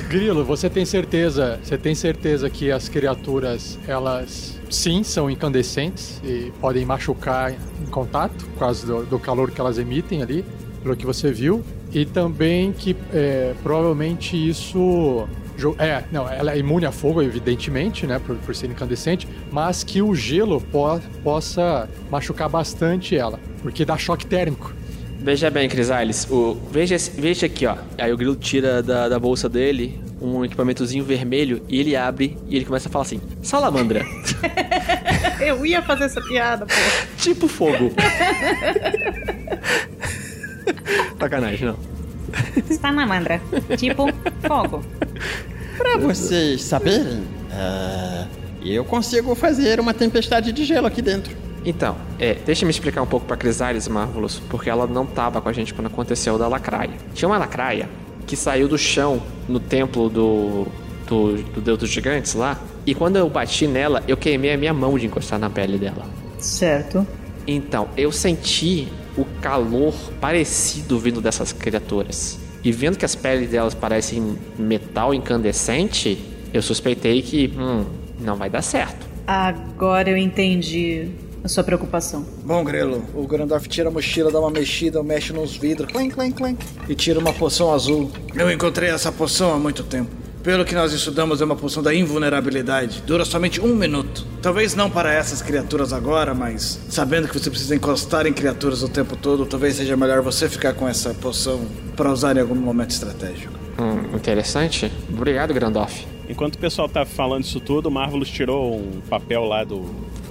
Grilo, 0.09 0.43
você 0.43 0.69
tem 0.69 0.85
certeza, 0.85 1.59
você 1.63 1.77
tem 1.77 1.93
certeza 1.93 2.49
que 2.49 2.71
as 2.71 2.89
criaturas, 2.89 3.77
elas 3.87 4.59
sim 4.69 5.03
são 5.03 5.29
incandescentes 5.29 6.19
e 6.23 6.51
podem 6.59 6.85
machucar 6.85 7.51
em 7.51 7.85
contato 7.91 8.45
por 8.45 8.59
causa 8.59 8.87
do, 8.87 9.05
do 9.05 9.19
calor 9.19 9.51
que 9.51 9.61
elas 9.61 9.77
emitem 9.77 10.21
ali, 10.21 10.43
pelo 10.81 10.95
que 10.95 11.05
você 11.05 11.31
viu. 11.31 11.63
E 11.93 12.05
também 12.05 12.71
que 12.71 12.95
é, 13.13 13.53
provavelmente 13.61 14.35
isso 14.35 15.27
é, 15.77 16.03
não, 16.11 16.27
ela 16.29 16.53
é 16.53 16.57
imune 16.57 16.85
a 16.85 16.91
fogo, 16.91 17.21
evidentemente, 17.21 18.07
né, 18.07 18.19
por, 18.19 18.35
por 18.37 18.55
ser 18.55 18.69
incandescente, 18.69 19.27
mas 19.51 19.83
que 19.83 20.01
o 20.01 20.13
gelo 20.15 20.59
po 20.59 20.99
possa 21.23 21.89
machucar 22.09 22.49
bastante 22.49 23.15
ela, 23.15 23.39
porque 23.61 23.85
dá 23.85 23.97
choque 23.97 24.25
térmico. 24.25 24.73
Veja 25.19 25.49
bem, 25.49 25.69
Crisales, 25.69 26.27
o, 26.29 26.57
veja, 26.69 26.97
veja 27.17 27.45
aqui, 27.45 27.65
ó. 27.65 27.77
Aí 27.97 28.11
o 28.11 28.17
grilo 28.17 28.35
tira 28.35 28.83
da, 28.83 29.07
da 29.07 29.17
bolsa 29.17 29.47
dele 29.47 30.03
um 30.21 30.43
equipamentozinho 30.43 31.03
vermelho 31.03 31.63
e 31.67 31.79
ele 31.79 31.95
abre 31.95 32.37
e 32.47 32.55
ele 32.55 32.65
começa 32.65 32.87
a 32.89 32.91
falar 32.91 33.03
assim: 33.03 33.21
Salamandra. 33.41 34.05
Eu 35.39 35.65
ia 35.65 35.81
fazer 35.81 36.05
essa 36.05 36.21
piada, 36.21 36.65
pô. 36.65 36.73
tipo 37.17 37.47
fogo. 37.47 37.91
Sacanagem, 41.19 41.67
não. 41.67 41.92
Salamandra. 42.79 43.41
Tipo 43.77 44.07
fogo. 44.47 44.83
Pra 45.77 45.97
vocês 45.97 46.63
saberem, 46.63 47.19
uh, 47.51 48.27
eu 48.63 48.85
consigo 48.85 49.35
fazer 49.35 49.79
uma 49.79 49.93
tempestade 49.93 50.51
de 50.51 50.63
gelo 50.65 50.87
aqui 50.87 51.01
dentro. 51.01 51.35
Então, 51.65 51.95
é, 52.19 52.35
deixa 52.45 52.63
eu 52.63 52.67
me 52.67 52.71
explicar 52.71 53.01
um 53.01 53.07
pouco 53.07 53.25
pra 53.25 53.37
Crisalis 53.37 53.87
Marvelous, 53.87 54.41
porque 54.49 54.69
ela 54.69 54.85
não 54.85 55.05
tava 55.05 55.41
com 55.41 55.49
a 55.49 55.53
gente 55.53 55.73
quando 55.73 55.87
aconteceu 55.87 56.37
da 56.37 56.47
lacraia. 56.47 56.93
Tinha 57.13 57.29
uma 57.29 57.37
lacraia 57.37 57.89
que 58.27 58.35
saiu 58.35 58.67
do 58.67 58.77
chão 58.77 59.21
no 59.47 59.59
templo 59.59 60.09
do, 60.09 60.67
do, 61.07 61.41
do 61.43 61.61
Deus 61.61 61.77
dos 61.79 61.89
Gigantes 61.89 62.33
lá, 62.33 62.59
e 62.85 62.93
quando 62.93 63.15
eu 63.15 63.29
bati 63.29 63.65
nela, 63.65 64.03
eu 64.07 64.17
queimei 64.17 64.53
a 64.53 64.57
minha 64.57 64.73
mão 64.73 64.97
de 64.97 65.05
encostar 65.05 65.39
na 65.39 65.49
pele 65.49 65.77
dela. 65.77 66.05
Certo. 66.37 67.07
Então, 67.47 67.87
eu 67.95 68.11
senti 68.11 68.89
o 69.17 69.25
calor 69.41 69.93
parecido 70.19 70.99
vindo 70.99 71.21
dessas 71.21 71.51
criaturas. 71.51 72.39
E 72.63 72.71
vendo 72.71 72.97
que 72.97 73.05
as 73.05 73.15
peles 73.15 73.49
delas 73.49 73.73
parecem 73.73 74.37
metal 74.57 75.13
incandescente, 75.13 76.17
eu 76.53 76.61
suspeitei 76.61 77.21
que, 77.21 77.53
hum, 77.57 77.85
não 78.19 78.35
vai 78.35 78.49
dar 78.49 78.61
certo. 78.61 79.05
Agora 79.27 80.09
eu 80.09 80.17
entendi 80.17 81.09
a 81.43 81.47
sua 81.49 81.63
preocupação. 81.63 82.25
Bom, 82.45 82.63
Grelo, 82.63 83.03
o 83.13 83.27
Grandorf 83.27 83.67
tira 83.67 83.89
a 83.89 83.91
mochila, 83.91 84.31
dá 84.31 84.39
uma 84.39 84.49
mexida, 84.49 85.03
mexe 85.03 85.33
nos 85.33 85.57
vidros, 85.57 85.91
clink, 85.91 86.15
clink, 86.15 86.37
clink, 86.37 86.65
e 86.87 86.95
tira 86.95 87.19
uma 87.19 87.33
poção 87.33 87.73
azul. 87.73 88.09
Eu 88.33 88.49
encontrei 88.49 88.89
essa 88.89 89.11
poção 89.11 89.53
há 89.53 89.57
muito 89.57 89.83
tempo. 89.83 90.22
Pelo 90.43 90.65
que 90.65 90.75
nós 90.75 90.91
estudamos, 90.91 91.39
é 91.39 91.45
uma 91.45 91.55
poção 91.55 91.81
da 91.81 91.95
invulnerabilidade. 91.95 93.01
Dura 93.07 93.23
somente 93.23 93.61
um 93.61 93.73
minuto. 93.73 94.27
Talvez 94.41 94.75
não 94.75 94.89
para 94.89 95.13
essas 95.13 95.41
criaturas 95.41 95.93
agora, 95.93 96.33
mas 96.33 96.81
sabendo 96.89 97.29
que 97.29 97.39
você 97.39 97.49
precisa 97.49 97.73
encostar 97.73 98.27
em 98.27 98.33
criaturas 98.33 98.83
o 98.83 98.89
tempo 98.89 99.15
todo, 99.15 99.45
talvez 99.45 99.75
seja 99.75 99.95
melhor 99.95 100.21
você 100.21 100.49
ficar 100.49 100.73
com 100.73 100.85
essa 100.85 101.13
poção 101.13 101.65
para 101.95 102.11
usar 102.11 102.35
em 102.35 102.41
algum 102.41 102.55
momento 102.55 102.91
estratégico. 102.91 103.53
Hum, 103.79 104.17
interessante. 104.17 104.91
Obrigado, 105.09 105.53
Grandoff. 105.53 106.05
Enquanto 106.27 106.55
o 106.55 106.59
pessoal 106.59 106.89
tá 106.89 107.05
falando 107.05 107.45
isso 107.45 107.61
tudo, 107.61 107.87
o 107.87 107.91
Marvelous 107.91 108.29
tirou 108.29 108.75
um 108.75 108.99
papel 109.09 109.45
lá 109.45 109.63
do, 109.63 109.79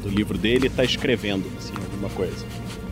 do 0.02 0.10
livro 0.10 0.36
dele 0.36 0.66
e 0.66 0.70
tá 0.70 0.84
escrevendo, 0.84 1.50
assim, 1.58 1.72
alguma 1.74 2.10
coisa. 2.10 2.44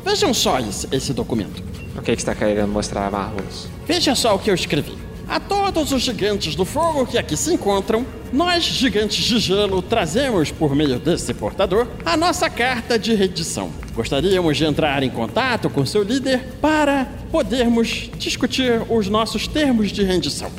Vejam 0.03 0.33
só 0.33 0.59
esse, 0.59 0.89
esse 0.91 1.13
documento. 1.13 1.63
O 1.95 2.01
que, 2.01 2.13
que 2.17 2.23
está 2.23 2.35
querendo 2.35 2.69
mostrar, 2.69 3.11
Marvelous? 3.11 3.69
Veja 3.87 4.15
só 4.15 4.35
o 4.35 4.39
que 4.39 4.51
eu 4.51 4.55
escrevi. 4.55 5.10
A 5.31 5.39
todos 5.39 5.93
os 5.93 6.03
gigantes 6.03 6.57
do 6.57 6.65
fogo 6.65 7.07
que 7.07 7.17
aqui 7.17 7.37
se 7.37 7.55
encontram, 7.55 8.05
nós, 8.33 8.65
gigantes 8.65 9.25
de 9.25 9.39
gelo, 9.39 9.81
trazemos 9.81 10.51
por 10.51 10.75
meio 10.75 10.99
desse 10.99 11.33
portador 11.33 11.87
a 12.05 12.17
nossa 12.17 12.51
carta 12.51 12.99
de 12.99 13.15
redição. 13.15 13.71
Gostaríamos 13.95 14.57
de 14.57 14.65
entrar 14.65 15.05
em 15.05 15.09
contato 15.09 15.71
com 15.71 15.87
seu 15.87 16.03
líder 16.03 16.41
para 16.61 17.05
podermos 17.31 18.11
discutir 18.19 18.83
os 18.91 19.09
nossos 19.09 19.47
termos 19.47 19.93
de 19.93 20.03
rendição. 20.03 20.51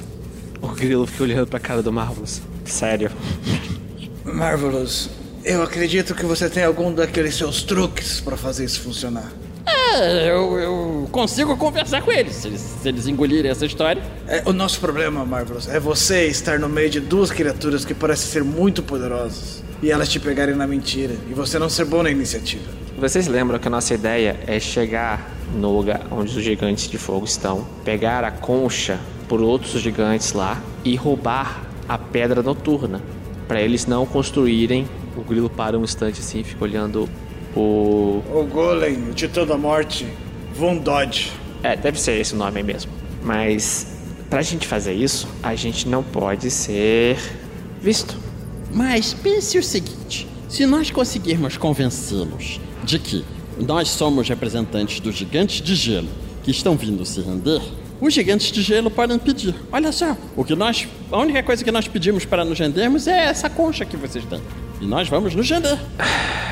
O 0.61 0.69
grilo 0.69 1.05
fica 1.05 1.23
olhando 1.23 1.47
pra 1.47 1.59
cara 1.59 1.83
do 1.83 1.91
Marvelous. 1.91 2.41
Sério. 2.63 3.11
Marvelous, 4.23 5.09
eu 5.43 5.61
acredito 5.61 6.15
que 6.15 6.25
você 6.25 6.49
tem 6.49 6.63
algum 6.63 6.93
daqueles 6.93 7.35
seus 7.35 7.61
truques 7.61 8.21
pra 8.21 8.37
fazer 8.37 8.63
isso 8.63 8.79
funcionar. 8.79 9.33
É, 9.65 10.29
eu, 10.29 10.59
eu 10.59 11.09
consigo 11.11 11.55
conversar 11.57 12.01
com 12.01 12.11
eles, 12.11 12.35
se 12.35 12.47
eles, 12.47 12.61
se 12.61 12.87
eles 12.87 13.07
engolirem 13.07 13.51
essa 13.51 13.65
história. 13.65 14.01
É, 14.27 14.41
o 14.45 14.53
nosso 14.53 14.79
problema, 14.79 15.25
Marvelous, 15.25 15.67
é 15.67 15.79
você 15.79 16.27
estar 16.27 16.59
no 16.59 16.69
meio 16.69 16.89
de 16.89 16.99
duas 16.99 17.31
criaturas 17.31 17.85
que 17.85 17.93
parecem 17.93 18.31
ser 18.31 18.43
muito 18.43 18.81
poderosas 18.81 19.63
e 19.81 19.91
elas 19.91 20.09
te 20.09 20.19
pegarem 20.19 20.55
na 20.55 20.67
mentira 20.67 21.15
e 21.29 21.33
você 21.33 21.59
não 21.59 21.69
ser 21.69 21.85
bom 21.85 22.03
na 22.03 22.09
iniciativa. 22.09 22.63
Vocês 22.97 23.27
lembram 23.27 23.57
que 23.57 23.67
a 23.67 23.71
nossa 23.71 23.93
ideia 23.93 24.39
é 24.45 24.59
chegar 24.59 25.31
no 25.55 25.75
lugar 25.75 26.01
onde 26.11 26.37
os 26.37 26.43
gigantes 26.43 26.87
de 26.87 26.97
fogo 26.97 27.25
estão, 27.25 27.67
pegar 27.83 28.23
a 28.23 28.31
concha 28.31 28.99
por 29.27 29.41
outros 29.41 29.81
gigantes 29.81 30.33
lá 30.33 30.61
e 30.83 30.95
roubar 30.95 31.63
a 31.87 31.97
pedra 31.97 32.43
noturna 32.43 33.01
para 33.47 33.61
eles 33.61 33.85
não 33.85 34.05
construírem. 34.05 34.87
O 35.17 35.21
grilo 35.23 35.49
para 35.49 35.77
um 35.77 35.83
instante 35.83 36.21
assim, 36.21 36.39
e 36.39 36.43
fica 36.43 36.63
olhando 36.63 37.09
o 37.55 38.21
O 38.33 38.47
Golem, 38.51 39.09
o 39.09 39.13
Titã 39.13 39.45
da 39.45 39.57
Morte, 39.57 40.07
Von 40.53 40.77
Dodge. 40.77 41.31
É, 41.63 41.75
deve 41.75 41.99
ser 41.99 42.19
esse 42.19 42.33
o 42.33 42.37
nome 42.37 42.63
mesmo. 42.63 42.91
Mas 43.23 43.87
pra 44.29 44.41
gente 44.41 44.67
fazer 44.67 44.93
isso, 44.93 45.27
a 45.43 45.55
gente 45.55 45.87
não 45.87 46.03
pode 46.03 46.49
ser 46.49 47.17
visto. 47.81 48.17
Mas 48.73 49.13
pense 49.13 49.57
o 49.57 49.63
seguinte: 49.63 50.27
se 50.47 50.65
nós 50.65 50.89
conseguirmos 50.89 51.57
convencê-los 51.57 52.59
de 52.83 52.97
que 52.97 53.25
nós 53.59 53.89
somos 53.89 54.27
representantes 54.27 54.99
dos 54.99 55.15
gigantes 55.15 55.61
de 55.61 55.75
gelo 55.75 56.07
que 56.43 56.51
estão 56.51 56.75
vindo 56.75 57.05
se 57.05 57.21
render, 57.21 57.61
os 57.99 58.13
gigantes 58.13 58.51
de 58.51 58.61
gelo 58.63 58.89
podem 58.89 59.19
pedir. 59.19 59.53
Olha 59.71 59.91
só, 59.91 60.17
o 60.35 60.43
que 60.43 60.55
nós, 60.55 60.87
a 61.11 61.17
única 61.19 61.43
coisa 61.43 61.63
que 61.63 61.71
nós 61.71 61.87
pedimos 61.87 62.25
para 62.25 62.43
nos 62.43 62.57
rendermos 62.57 63.05
é 63.07 63.25
essa 63.25 63.49
concha 63.49 63.85
que 63.85 63.95
vocês 63.95 64.25
têm. 64.25 64.41
E 64.79 64.85
nós 64.85 65.07
vamos 65.07 65.35
nos 65.35 65.49
render. 65.49 65.77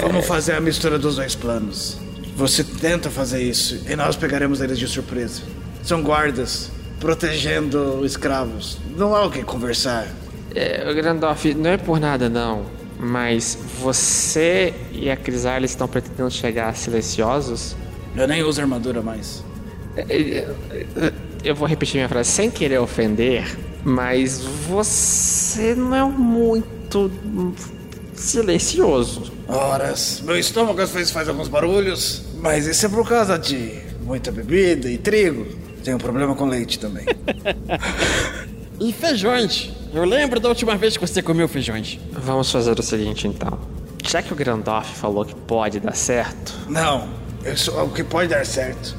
Vamos 0.00 0.26
fazer 0.26 0.54
a 0.54 0.60
mistura 0.60 0.98
dos 0.98 1.16
dois 1.16 1.34
planos. 1.34 1.98
Você 2.36 2.62
tenta 2.64 3.10
fazer 3.10 3.42
isso 3.42 3.80
e 3.88 3.96
nós 3.96 4.16
pegaremos 4.16 4.60
eles 4.60 4.78
de 4.78 4.86
surpresa. 4.86 5.42
São 5.82 6.02
guardas 6.02 6.70
protegendo 7.00 8.04
escravos. 8.04 8.78
Não 8.96 9.14
há 9.14 9.24
o 9.24 9.30
que 9.30 9.42
conversar. 9.42 10.06
É, 10.54 10.92
Grandorf, 10.94 11.54
não 11.54 11.70
é 11.70 11.76
por 11.76 12.00
nada 12.00 12.28
não, 12.28 12.64
mas 12.98 13.58
você 13.78 14.74
e 14.92 15.10
a 15.10 15.16
Crisales 15.16 15.70
estão 15.70 15.86
pretendendo 15.86 16.30
chegar 16.30 16.74
silenciosos? 16.74 17.76
Eu 18.16 18.26
nem 18.26 18.42
uso 18.42 18.60
armadura 18.60 19.02
mais. 19.02 19.44
Eu 21.44 21.54
vou 21.54 21.68
repetir 21.68 21.96
minha 21.96 22.08
frase 22.08 22.30
sem 22.30 22.50
querer 22.50 22.78
ofender, 22.78 23.56
mas 23.84 24.40
você 24.40 25.74
não 25.74 25.94
é 25.94 26.04
muito 26.04 27.10
silencioso. 28.16 29.32
Horas. 29.48 30.20
Meu 30.24 30.38
estômago 30.38 30.80
às 30.80 30.90
vezes 30.90 31.10
faz 31.10 31.28
alguns 31.28 31.48
barulhos, 31.48 32.22
mas 32.40 32.66
isso 32.66 32.86
é 32.86 32.88
por 32.88 33.08
causa 33.08 33.38
de 33.38 33.78
muita 34.02 34.30
bebida 34.32 34.90
e 34.90 34.98
trigo. 34.98 35.46
Tenho 35.84 35.96
um 35.96 36.00
problema 36.00 36.34
com 36.34 36.46
leite 36.46 36.78
também. 36.78 37.04
E 38.78 38.92
feijões. 38.92 39.70
Eu 39.94 40.04
lembro 40.04 40.38
da 40.38 40.50
última 40.50 40.76
vez 40.76 40.96
que 40.96 41.06
você 41.06 41.22
comeu 41.22 41.48
feijões. 41.48 41.98
Vamos 42.12 42.52
fazer 42.52 42.78
o 42.78 42.82
seguinte 42.82 43.26
então. 43.26 43.58
Já 44.04 44.20
que 44.22 44.32
o 44.32 44.36
Grandorf 44.36 44.94
falou 44.96 45.24
que 45.24 45.34
pode 45.34 45.80
dar 45.80 45.96
certo, 45.96 46.54
Não, 46.68 47.08
isso, 47.44 47.72
o 47.72 47.88
que 47.90 48.04
pode 48.04 48.28
dar 48.28 48.44
certo 48.44 48.94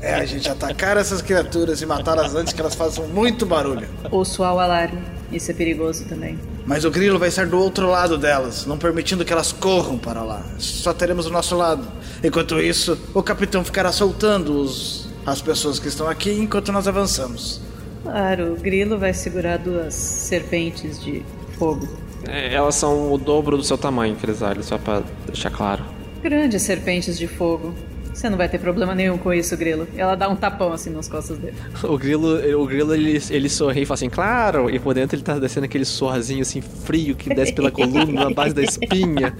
é 0.00 0.14
a 0.14 0.24
gente 0.26 0.48
atacar 0.48 0.96
essas 0.98 1.22
criaturas 1.22 1.80
e 1.80 1.86
matá-las 1.86 2.34
antes 2.34 2.52
que 2.52 2.60
elas 2.60 2.74
façam 2.74 3.08
muito 3.08 3.46
barulho. 3.46 3.88
Ou 4.10 4.24
soar 4.24 4.54
o 4.54 4.58
alarme. 4.60 5.00
Isso 5.32 5.50
é 5.50 5.54
perigoso 5.54 6.04
também. 6.04 6.38
Mas 6.66 6.84
o 6.84 6.90
grilo 6.90 7.18
vai 7.18 7.28
estar 7.28 7.46
do 7.46 7.58
outro 7.58 7.88
lado 7.88 8.16
delas, 8.16 8.64
não 8.64 8.78
permitindo 8.78 9.24
que 9.24 9.32
elas 9.32 9.52
corram 9.52 9.98
para 9.98 10.22
lá. 10.22 10.42
Só 10.58 10.94
teremos 10.94 11.26
o 11.26 11.30
nosso 11.30 11.54
lado. 11.56 11.86
Enquanto 12.22 12.58
isso, 12.58 12.98
o 13.12 13.22
capitão 13.22 13.62
ficará 13.62 13.92
soltando 13.92 14.58
os, 14.60 15.08
as 15.26 15.42
pessoas 15.42 15.78
que 15.78 15.88
estão 15.88 16.08
aqui 16.08 16.32
enquanto 16.32 16.72
nós 16.72 16.88
avançamos. 16.88 17.60
Claro, 18.02 18.54
o 18.54 18.56
grilo 18.56 18.98
vai 18.98 19.12
segurar 19.12 19.58
duas 19.58 19.94
serpentes 19.94 21.02
de 21.02 21.22
fogo. 21.58 21.86
é, 22.26 22.54
elas 22.54 22.74
são 22.74 23.12
o 23.12 23.18
dobro 23.18 23.56
do 23.56 23.62
seu 23.62 23.76
tamanho, 23.76 24.16
Crisales, 24.16 24.66
só 24.66 24.78
pra 24.78 25.02
deixar 25.26 25.50
claro. 25.50 25.84
Grandes 26.22 26.62
serpentes 26.62 27.18
de 27.18 27.26
fogo. 27.26 27.74
Você 28.14 28.30
não 28.30 28.38
vai 28.38 28.48
ter 28.48 28.58
problema 28.58 28.94
nenhum 28.94 29.18
com 29.18 29.34
isso, 29.34 29.56
grilo. 29.56 29.88
Ela 29.96 30.14
dá 30.14 30.28
um 30.28 30.36
tapão 30.36 30.72
assim 30.72 30.88
nas 30.88 31.08
costas 31.08 31.36
dele. 31.36 31.56
O 31.82 31.98
grilo, 31.98 32.62
o 32.62 32.66
grilo 32.66 32.94
ele, 32.94 33.20
ele 33.28 33.48
sorri 33.48 33.82
e 33.82 33.84
fala 33.84 33.96
assim, 33.96 34.08
claro, 34.08 34.70
e 34.70 34.78
por 34.78 34.94
dentro 34.94 35.16
ele 35.16 35.24
tá 35.24 35.36
descendo 35.38 35.66
aquele 35.66 35.84
suorzinho 35.84 36.42
assim 36.42 36.60
frio 36.60 37.16
que 37.16 37.34
desce 37.34 37.52
pela 37.52 37.70
coluna, 37.72 38.24
na 38.24 38.30
base 38.30 38.54
da 38.54 38.62
espinha. 38.62 39.36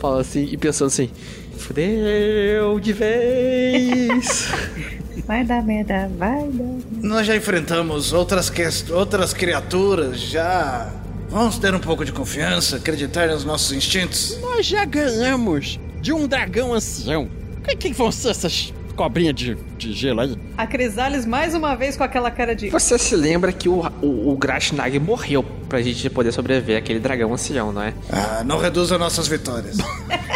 Fala 0.00 0.22
assim, 0.22 0.48
e 0.50 0.56
pensando 0.56 0.88
assim, 0.88 1.10
fudeu 1.58 2.80
de 2.80 2.92
vez. 2.94 4.48
Vai 5.26 5.44
dar 5.44 5.62
merda, 5.62 6.10
vai 6.18 6.46
dar. 6.48 6.76
Nós 7.00 7.26
já 7.26 7.34
enfrentamos 7.34 8.12
outras, 8.12 8.52
outras 8.90 9.32
criaturas, 9.32 10.20
já. 10.20 10.90
Vamos 11.30 11.56
ter 11.56 11.74
um 11.74 11.78
pouco 11.78 12.04
de 12.04 12.12
confiança, 12.12 12.76
acreditar 12.76 13.28
nos 13.28 13.44
nossos 13.44 13.72
instintos. 13.72 14.36
Nós 14.42 14.66
já 14.66 14.84
ganhamos 14.84 15.78
de 16.02 16.12
um 16.12 16.26
dragão 16.26 16.74
ancião. 16.74 17.28
O 17.64 17.66
que, 17.76 17.76
que 17.76 17.92
vão 17.94 18.12
ser 18.12 18.28
essas 18.30 18.72
cobrinhas 18.94 19.34
de, 19.34 19.56
de 19.76 19.92
gelo 19.92 20.20
aí? 20.20 20.36
A 20.56 20.66
Crisales 20.66 21.24
mais 21.26 21.54
uma 21.54 21.74
vez 21.74 21.96
com 21.96 22.04
aquela 22.04 22.30
cara 22.30 22.54
de. 22.54 22.68
Você 22.70 22.96
se 22.98 23.16
lembra 23.16 23.52
que 23.52 23.68
o, 23.68 23.80
o, 24.02 24.32
o 24.32 24.36
Grashnag 24.36 24.98
morreu 25.00 25.42
pra 25.68 25.80
gente 25.82 26.08
poder 26.10 26.30
sobreviver 26.32 26.78
àquele 26.78 27.00
dragão 27.00 27.32
ancião, 27.32 27.72
não 27.72 27.82
é? 27.82 27.94
Ah, 28.12 28.42
não 28.44 28.58
reduza 28.58 28.96
nossas 28.98 29.26
vitórias. 29.28 29.76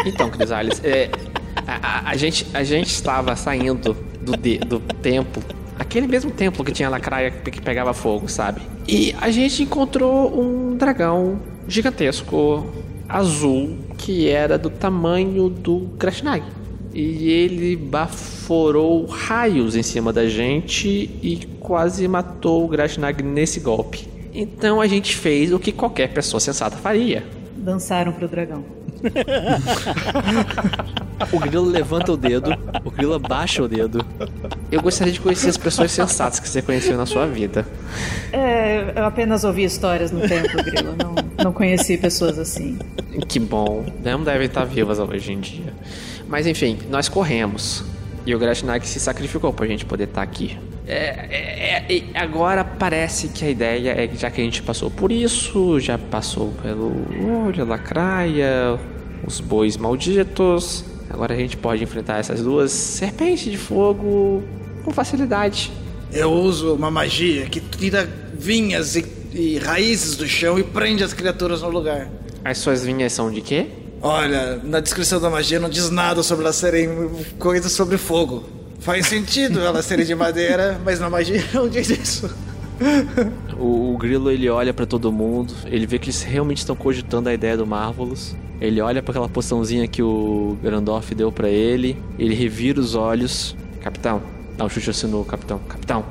Então, 0.06 0.30
Crisales, 0.30 0.80
é, 0.84 1.10
a, 1.66 1.74
a- 2.08 2.10
a 2.10 2.16
gente, 2.16 2.46
a 2.54 2.62
gente 2.62 2.86
estava 2.88 3.34
saindo 3.34 3.94
do, 4.22 4.36
de- 4.36 4.58
do 4.58 4.78
templo, 4.78 5.42
aquele 5.76 6.06
mesmo 6.06 6.30
templo 6.30 6.64
que 6.64 6.70
tinha 6.70 6.88
lacraia 6.88 7.32
que 7.32 7.50
que 7.50 7.60
pegava 7.60 7.92
fogo, 7.92 8.28
sabe? 8.28 8.60
E 8.86 9.14
a 9.20 9.28
gente 9.32 9.64
encontrou 9.64 10.40
um 10.40 10.76
dragão 10.76 11.40
gigantesco, 11.66 12.64
azul, 13.08 13.76
que 13.98 14.28
era 14.28 14.56
do 14.56 14.70
tamanho 14.70 15.48
do 15.50 15.80
Grashnag. 15.98 16.44
E 17.00 17.30
ele 17.30 17.76
baforou 17.76 19.06
raios 19.06 19.76
em 19.76 19.84
cima 19.84 20.12
da 20.12 20.26
gente 20.26 20.88
e 21.22 21.48
quase 21.60 22.08
matou 22.08 22.64
o 22.64 22.68
Grashnag 22.68 23.22
nesse 23.22 23.60
golpe. 23.60 24.08
Então 24.34 24.80
a 24.80 24.86
gente 24.88 25.14
fez 25.14 25.52
o 25.52 25.60
que 25.60 25.70
qualquer 25.70 26.12
pessoa 26.12 26.40
sensata 26.40 26.76
faria. 26.76 27.24
Dançaram 27.56 28.10
pro 28.10 28.26
dragão. 28.26 28.64
O 31.32 31.40
grilo 31.40 31.64
levanta 31.64 32.12
o 32.12 32.16
dedo, 32.16 32.56
o 32.84 32.90
grilo 32.92 33.12
abaixa 33.12 33.60
o 33.60 33.68
dedo. 33.68 34.06
Eu 34.70 34.80
gostaria 34.80 35.12
de 35.12 35.20
conhecer 35.20 35.48
as 35.48 35.56
pessoas 35.56 35.90
sensatas 35.90 36.38
que 36.38 36.48
você 36.48 36.62
conheceu 36.62 36.96
na 36.96 37.06
sua 37.06 37.26
vida. 37.26 37.66
É, 38.32 38.92
eu 38.94 39.04
apenas 39.04 39.42
ouvi 39.42 39.64
histórias 39.64 40.12
no 40.12 40.20
templo, 40.20 40.62
grilo. 40.62 40.94
Não, 40.96 41.44
não 41.44 41.52
conheci 41.52 41.98
pessoas 41.98 42.38
assim. 42.38 42.78
Que 43.26 43.40
bom, 43.40 43.84
não 44.04 44.22
devem 44.22 44.46
estar 44.46 44.64
vivas 44.64 45.00
hoje 45.00 45.32
em 45.32 45.40
dia. 45.40 45.74
Mas 46.28 46.46
enfim, 46.46 46.78
nós 46.90 47.08
corremos. 47.08 47.82
E 48.26 48.34
o 48.34 48.38
Grashnag 48.38 48.86
se 48.86 49.00
sacrificou 49.00 49.52
pra 49.52 49.66
gente 49.66 49.84
poder 49.86 50.04
estar 50.04 50.22
aqui. 50.22 50.58
É, 50.86 51.26
é, 51.30 51.84
é, 51.86 51.92
e 51.92 52.10
agora 52.14 52.64
parece 52.64 53.28
que 53.28 53.44
a 53.44 53.50
ideia 53.50 53.90
é 53.90 54.06
que 54.06 54.16
já 54.16 54.30
que 54.30 54.40
a 54.40 54.44
gente 54.44 54.62
passou 54.62 54.90
por 54.90 55.12
isso, 55.12 55.78
já 55.80 55.98
passou 55.98 56.52
pelo 56.62 56.92
olho, 57.46 57.62
a 57.62 57.66
lacraia, 57.66 58.78
os 59.26 59.38
bois 59.40 59.76
malditos, 59.76 60.84
agora 61.10 61.34
a 61.34 61.36
gente 61.36 61.56
pode 61.58 61.82
enfrentar 61.82 62.18
essas 62.18 62.42
duas 62.42 62.70
serpentes 62.72 63.50
de 63.50 63.58
fogo 63.58 64.42
com 64.84 64.90
facilidade. 64.90 65.70
Eu 66.10 66.32
uso 66.32 66.74
uma 66.74 66.90
magia 66.90 67.44
que 67.46 67.60
tira 67.60 68.08
vinhas 68.32 68.96
e, 68.96 69.04
e 69.32 69.58
raízes 69.58 70.16
do 70.16 70.26
chão 70.26 70.58
e 70.58 70.62
prende 70.62 71.04
as 71.04 71.12
criaturas 71.12 71.60
no 71.60 71.68
lugar. 71.68 72.08
As 72.42 72.56
suas 72.58 72.82
vinhas 72.82 73.12
são 73.12 73.30
de 73.30 73.42
quê? 73.42 73.66
Olha, 74.00 74.60
na 74.62 74.80
descrição 74.80 75.20
da 75.20 75.28
magia 75.28 75.58
não 75.58 75.68
diz 75.68 75.90
nada 75.90 76.22
sobre 76.22 76.44
elas 76.44 76.56
serem 76.56 76.88
coisas 77.38 77.72
sobre 77.72 77.98
fogo. 77.98 78.44
Faz 78.80 79.06
sentido 79.06 79.60
elas 79.60 79.84
serem 79.84 80.06
de 80.06 80.14
madeira, 80.14 80.80
mas 80.84 81.00
na 81.00 81.10
magia 81.10 81.44
não 81.52 81.68
diz 81.68 81.90
isso. 81.90 82.30
O, 83.58 83.94
o 83.94 83.98
Grilo 83.98 84.30
ele 84.30 84.48
olha 84.48 84.72
pra 84.72 84.86
todo 84.86 85.10
mundo, 85.10 85.52
ele 85.66 85.84
vê 85.84 85.98
que 85.98 86.06
eles 86.06 86.22
realmente 86.22 86.58
estão 86.58 86.76
cogitando 86.76 87.28
a 87.28 87.34
ideia 87.34 87.56
do 87.56 87.66
Marvelous. 87.66 88.36
Ele 88.60 88.80
olha 88.80 89.02
pra 89.02 89.12
aquela 89.12 89.28
poçãozinha 89.28 89.86
que 89.88 90.02
o 90.02 90.56
Grandorf 90.62 91.14
deu 91.14 91.30
pra 91.30 91.48
ele, 91.48 92.00
ele 92.18 92.34
revira 92.34 92.80
os 92.80 92.94
olhos. 92.94 93.56
Capitão, 93.80 94.22
dá 94.56 94.64
um 94.64 94.68
chute 94.68 94.90
assim 94.90 95.06
no 95.08 95.24
capitão. 95.24 95.58
Capitão, 95.68 96.04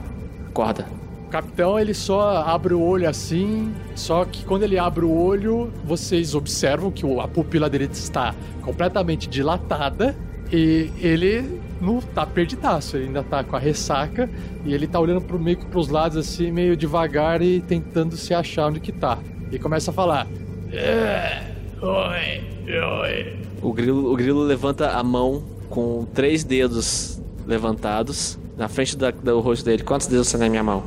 acorda. 0.50 0.97
O 1.28 1.30
capitão 1.30 1.78
ele 1.78 1.94
só 1.94 2.38
abre 2.38 2.74
o 2.74 2.82
olho 2.82 3.08
assim, 3.10 3.74
só 3.96 4.24
que 4.24 4.46
quando 4.46 4.64
ele 4.64 4.80
abre 4.80 5.04
o 5.04 5.12
olho, 5.14 5.70
vocês 5.84 6.34
observam 6.34 6.90
que 6.90 7.06
a 7.20 7.28
pupila 7.28 7.70
dele 7.70 7.90
está 7.92 8.34
completamente 8.62 9.28
dilatada 9.28 10.16
e 10.52 10.90
ele 11.02 11.60
não 11.82 12.00
tá 12.00 12.26
perdidaço, 12.26 12.96
ele 12.96 13.08
ainda 13.08 13.24
tá 13.24 13.44
com 13.44 13.58
a 13.58 13.60
ressaca 13.60 14.30
e 14.64 14.74
ele 14.74 14.88
tá 14.88 15.02
olhando 15.02 15.20
pro, 15.20 15.38
meio 15.38 15.58
que 15.58 15.66
pros 15.66 15.90
lados 15.90 16.18
assim, 16.18 16.50
meio 16.50 16.78
devagar 16.78 17.42
e 17.42 17.60
tentando 17.60 18.16
se 18.16 18.34
achar 18.34 18.68
onde 18.70 18.80
que 18.80 18.94
tá. 18.94 19.18
E 19.52 19.60
começa 19.60 19.92
a 19.92 19.94
falar: 19.94 20.28
"É, 20.72 21.44
Oi, 21.82 22.42
oi. 23.02 23.36
O 23.62 23.74
grilo, 23.74 24.14
o 24.14 24.16
grilo 24.16 24.44
levanta 24.44 24.92
a 24.92 25.04
mão 25.04 25.44
com 25.70 26.06
três 26.14 26.46
dedos 26.46 27.22
levantados 27.46 28.40
na 28.58 28.70
frente 28.70 28.96
da- 28.98 29.12
do 29.12 29.40
rosto 29.42 29.66
dele. 29.66 29.84
Quantos 29.84 30.08
dedos 30.08 30.32
tem 30.32 30.40
na 30.40 30.48
minha 30.50 30.64
mão? 30.64 30.84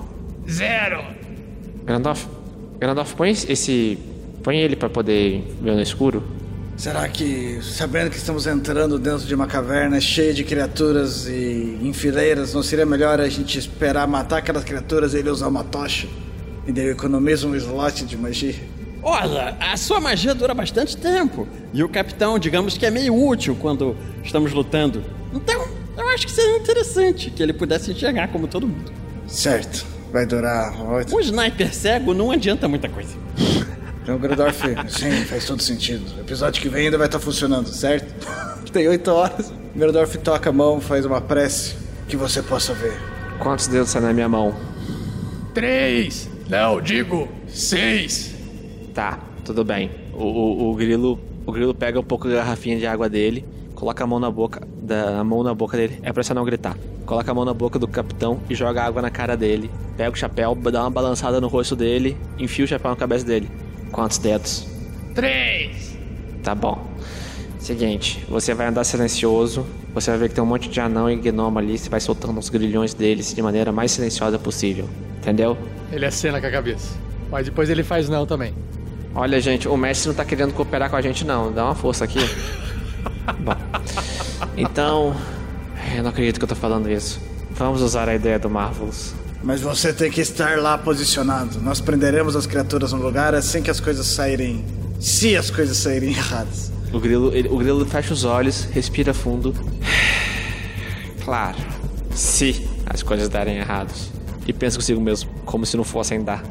Zero. 0.51 1.05
Grandolf, 1.85 2.27
Grandolf, 2.79 3.15
põe 3.15 3.31
esse. 3.31 3.99
Põe 4.43 4.59
ele 4.59 4.75
pra 4.75 4.89
poder 4.89 5.45
ver 5.61 5.75
no 5.75 5.83
escuro. 5.83 6.23
Será 6.77 7.07
que, 7.09 7.61
sabendo 7.63 8.09
que 8.11 8.17
estamos 8.17 8.47
entrando 8.47 8.99
dentro 8.99 9.27
de 9.27 9.35
uma 9.35 9.47
caverna 9.47 10.01
cheia 10.01 10.33
de 10.33 10.43
criaturas 10.43 11.27
e 11.29 11.79
em 11.83 11.93
fileiras, 11.93 12.55
não 12.55 12.63
seria 12.63 12.87
melhor 12.87 13.21
a 13.21 13.29
gente 13.29 13.59
esperar 13.59 14.09
matar 14.09 14.39
aquelas 14.39 14.65
criaturas 14.65 15.13
e 15.13 15.19
ele 15.19 15.29
usar 15.29 15.49
uma 15.49 15.63
tocha? 15.63 16.09
E 16.67 16.73
daí 16.73 16.87
eu 16.87 16.93
economizo 16.93 17.49
um 17.49 17.55
slot 17.55 18.07
de 18.07 18.17
magia? 18.17 18.55
Olha, 19.03 19.57
a 19.61 19.77
sua 19.77 20.01
magia 20.01 20.35
dura 20.35 20.55
bastante 20.55 20.97
tempo. 20.97 21.47
E 21.75 21.85
o 21.85 21.89
capitão, 21.89 22.39
digamos 22.39 22.79
que 22.79 22.87
é 22.87 22.91
meio 22.91 23.15
útil 23.15 23.57
quando 23.61 23.95
estamos 24.25 24.53
lutando. 24.53 25.05
Então, 25.35 25.69
eu 25.99 26.09
acho 26.09 26.27
que 26.27 26.33
seria 26.33 26.57
interessante 26.57 27.31
que 27.31 27.43
ele 27.43 27.53
pudesse 27.53 27.91
enxergar 27.91 28.29
como 28.29 28.49
todo 28.49 28.67
mundo. 28.67 28.91
Certo, 29.27 29.87
vai 30.13 30.27
durar 30.27 30.73
oito. 30.93 31.15
Um 31.15 31.21
sniper 31.21 31.75
cego 31.75 32.15
não 32.15 32.31
adianta 32.31 32.69
muita 32.69 32.89
coisa. 32.89 33.15
Então, 34.03 34.19
Gradorf, 34.19 34.63
sim, 34.89 35.25
faz 35.27 35.45
todo 35.45 35.63
sentido. 35.63 36.05
O 36.17 36.21
episódio 36.21 36.61
que 36.61 36.69
vem 36.69 36.87
ainda 36.87 36.99
vai 36.99 37.07
estar 37.07 37.21
funcionando, 37.21 37.69
certo? 37.69 38.13
Tem 38.73 38.89
oito 38.89 39.11
horas. 39.11 39.53
Gradorf 39.75 40.17
toca 40.19 40.51
a 40.51 40.53
mão, 40.53 40.81
faz 40.81 41.05
uma 41.05 41.21
prece 41.21 41.77
que 42.09 42.17
você 42.17 42.43
possa 42.43 42.75
ver. 42.75 42.99
Quantos 43.39 43.67
dedos 43.69 43.93
tem 43.93 44.03
na 44.03 44.13
minha 44.13 44.29
mão? 44.29 44.55
Três. 45.55 46.29
Não, 46.49 46.81
digo 46.81 47.29
seis. 47.49 48.35
Tá, 48.93 49.19
tudo 49.45 49.65
bem. 49.65 49.91
O, 50.13 50.25
o, 50.25 50.71
o 50.71 50.75
grilo. 50.75 51.19
O 51.47 51.53
grilo 51.53 51.75
pega 51.75 51.99
um 51.99 52.05
pouco 52.05 52.29
da 52.29 52.37
garrafinha 52.37 52.79
de 52.79 52.87
água 52.87 53.09
dele, 53.09 53.45
coloca 53.81 54.05
a 54.05 54.07
mão 54.07 54.21
na 54.21 54.31
boca. 54.31 54.61
Da, 54.83 55.21
a 55.21 55.25
mão 55.25 55.43
na 55.43 55.55
boca 55.55 55.75
dele. 55.75 55.99
É 56.03 56.13
pra 56.13 56.23
você 56.23 56.35
não 56.35 56.45
gritar. 56.45 56.77
Coloca 57.07 57.31
a 57.31 57.35
mão 57.35 57.47
na 57.47 57.55
boca 57.55 57.79
do 57.79 57.89
capitão 57.89 58.39
e 58.49 58.55
joga 58.55 58.85
água 58.85 59.01
na 59.01 59.11
cara 59.11 59.35
dele. 59.35 59.71
Pega 59.97 60.11
o 60.11 60.15
chapéu, 60.15 60.55
dá 60.55 60.83
uma 60.83 60.91
balançada 60.91 61.41
no 61.41 61.49
rosto 61.49 61.75
dele, 61.75 62.17
enfia 62.39 62.67
o 62.67 62.69
chapéu 62.69 62.91
na 62.91 62.97
cabeça 62.97 63.25
dele. 63.25 63.51
Quantos 63.91 64.19
dedos? 64.19 64.67
Três. 65.15 65.97
Tá 66.43 66.55
bom. 66.55 66.87
Seguinte, 67.59 68.25
você 68.29 68.55
vai 68.55 68.67
andar 68.67 68.85
silencioso, 68.85 69.67
você 69.95 70.11
vai 70.11 70.21
ver 70.21 70.29
que 70.29 70.35
tem 70.35 70.45
um 70.45 70.47
monte 70.47 70.69
de 70.69 70.81
anão 70.81 71.11
e 71.11 71.17
gnomo 71.17 71.59
ali, 71.59 71.77
você 71.77 71.91
vai 71.91 72.01
soltando 72.01 72.39
os 72.39 72.49
grilhões 72.49 72.95
deles 72.95 73.35
de 73.35 73.43
maneira 73.43 73.73
mais 73.73 73.91
silenciosa 73.93 74.39
possível. 74.39 74.89
Entendeu? 75.19 75.57
Ele 75.91 76.07
acena 76.07 76.41
com 76.41 76.47
a 76.47 76.51
cabeça. 76.51 76.97
Mas 77.31 77.47
depois 77.47 77.69
ele 77.69 77.83
faz 77.83 78.09
não 78.09 78.27
também. 78.27 78.55
Olha, 79.15 79.41
gente, 79.41 79.67
o 79.69 79.77
mestre 79.77 80.09
não 80.09 80.15
tá 80.15 80.25
querendo 80.25 80.53
cooperar 80.55 80.89
com 80.89 80.97
a 80.97 81.03
gente, 81.03 81.25
não. 81.25 81.53
Dá 81.53 81.65
uma 81.65 81.75
força 81.75 82.05
aqui. 82.05 82.21
Bom. 83.41 83.57
Então. 84.57 85.15
Eu 85.97 86.03
não 86.03 86.11
acredito 86.11 86.39
que 86.39 86.45
eu 86.45 86.49
tô 86.49 86.55
falando 86.55 86.91
isso. 86.91 87.21
Vamos 87.53 87.81
usar 87.83 88.09
a 88.09 88.15
ideia 88.15 88.39
do 88.39 88.49
Marvelous. 88.51 89.15
Mas 89.43 89.61
você 89.63 89.93
tem 89.93 90.11
que 90.11 90.21
estar 90.21 90.59
lá 90.59 90.77
posicionado. 90.77 91.61
Nós 91.61 91.81
prenderemos 91.81 92.37
as 92.37 92.47
criaturas 92.47 92.93
no 92.93 93.01
lugar 93.03 93.35
assim 93.35 93.63
que 93.63 93.71
as 93.71 93.81
coisas 93.81 94.07
saírem. 94.07 94.65
Se 95.01 95.37
as 95.37 95.51
coisas 95.51 95.77
saírem 95.79 96.11
erradas. 96.15 96.71
O 96.93 97.01
grilo, 97.01 97.35
ele- 97.35 97.49
o 97.49 97.57
grilo 97.57 97.85
fecha 97.87 98.13
os 98.13 98.25
olhos, 98.25 98.65
respira 98.73 99.15
fundo. 99.15 99.55
Claro, 101.25 101.57
se 102.15 102.67
as 102.87 103.03
coisas 103.03 103.29
darem 103.29 103.57
errados. 103.59 104.11
E 104.47 104.53
pensa 104.53 104.77
consigo 104.77 105.01
mesmo, 105.01 105.31
como 105.45 105.65
se 105.65 105.77
não 105.77 105.85
fossem 105.85 106.23
dar. 106.23 106.43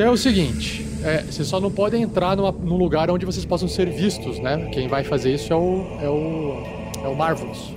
Então 0.00 0.12
é 0.12 0.14
o 0.14 0.16
seguinte, 0.16 0.86
é, 1.04 1.22
vocês 1.24 1.46
só 1.46 1.60
não 1.60 1.70
podem 1.70 2.00
entrar 2.02 2.34
numa- 2.34 2.50
num 2.50 2.78
lugar 2.78 3.10
onde 3.10 3.26
vocês 3.26 3.44
possam 3.44 3.68
ser 3.68 3.90
vistos, 3.90 4.38
né? 4.38 4.70
Quem 4.72 4.88
vai 4.88 5.04
fazer 5.04 5.34
isso 5.34 5.52
é 5.52 5.56
o. 5.56 5.84
é 6.00 6.08
o. 6.08 6.62
é 7.04 7.06
o 7.08 7.14
Marvelous. 7.14 7.74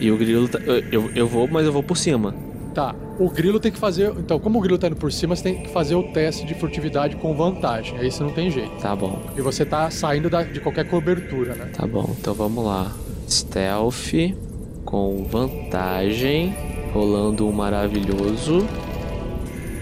E 0.00 0.10
o 0.10 0.16
grilo. 0.16 0.48
tá- 0.48 0.58
eu- 0.90 1.10
eu, 1.14 1.26
vou, 1.28 1.46
mas 1.46 1.66
eu 1.66 1.72
vou 1.74 1.82
por 1.82 1.98
cima. 1.98 2.34
Tá, 2.74 2.94
o 3.18 3.28
grilo 3.28 3.60
tem 3.60 3.70
que 3.70 3.78
fazer. 3.78 4.10
Então, 4.18 4.40
como 4.40 4.58
o 4.58 4.62
grilo 4.62 4.78
tá 4.78 4.86
indo 4.86 4.96
por 4.96 5.12
cima, 5.12 5.36
você 5.36 5.42
tem 5.42 5.62
que 5.64 5.68
fazer 5.68 5.94
o 5.96 6.02
teste 6.04 6.46
de 6.46 6.54
furtividade 6.54 7.14
com 7.16 7.34
vantagem. 7.34 7.98
Aí 7.98 8.10
você 8.10 8.22
não 8.22 8.30
tem 8.30 8.50
jeito. 8.50 8.70
Tá 8.80 8.96
bom, 8.96 9.20
E 9.36 9.42
você 9.42 9.62
tá 9.66 9.90
saindo 9.90 10.30
da- 10.30 10.44
de 10.44 10.60
qualquer 10.60 10.86
cobertura, 10.88 11.54
né? 11.56 11.66
tá 11.76 11.86
bom. 11.86 12.08
Então 12.18 12.32
vamos 12.32 12.64
lá. 12.64 12.90
Stealth 13.28 14.14
com 14.86 15.24
vantagem. 15.24 16.54
Rolando 16.94 17.46
um 17.46 17.52
maravilhoso. 17.52 18.66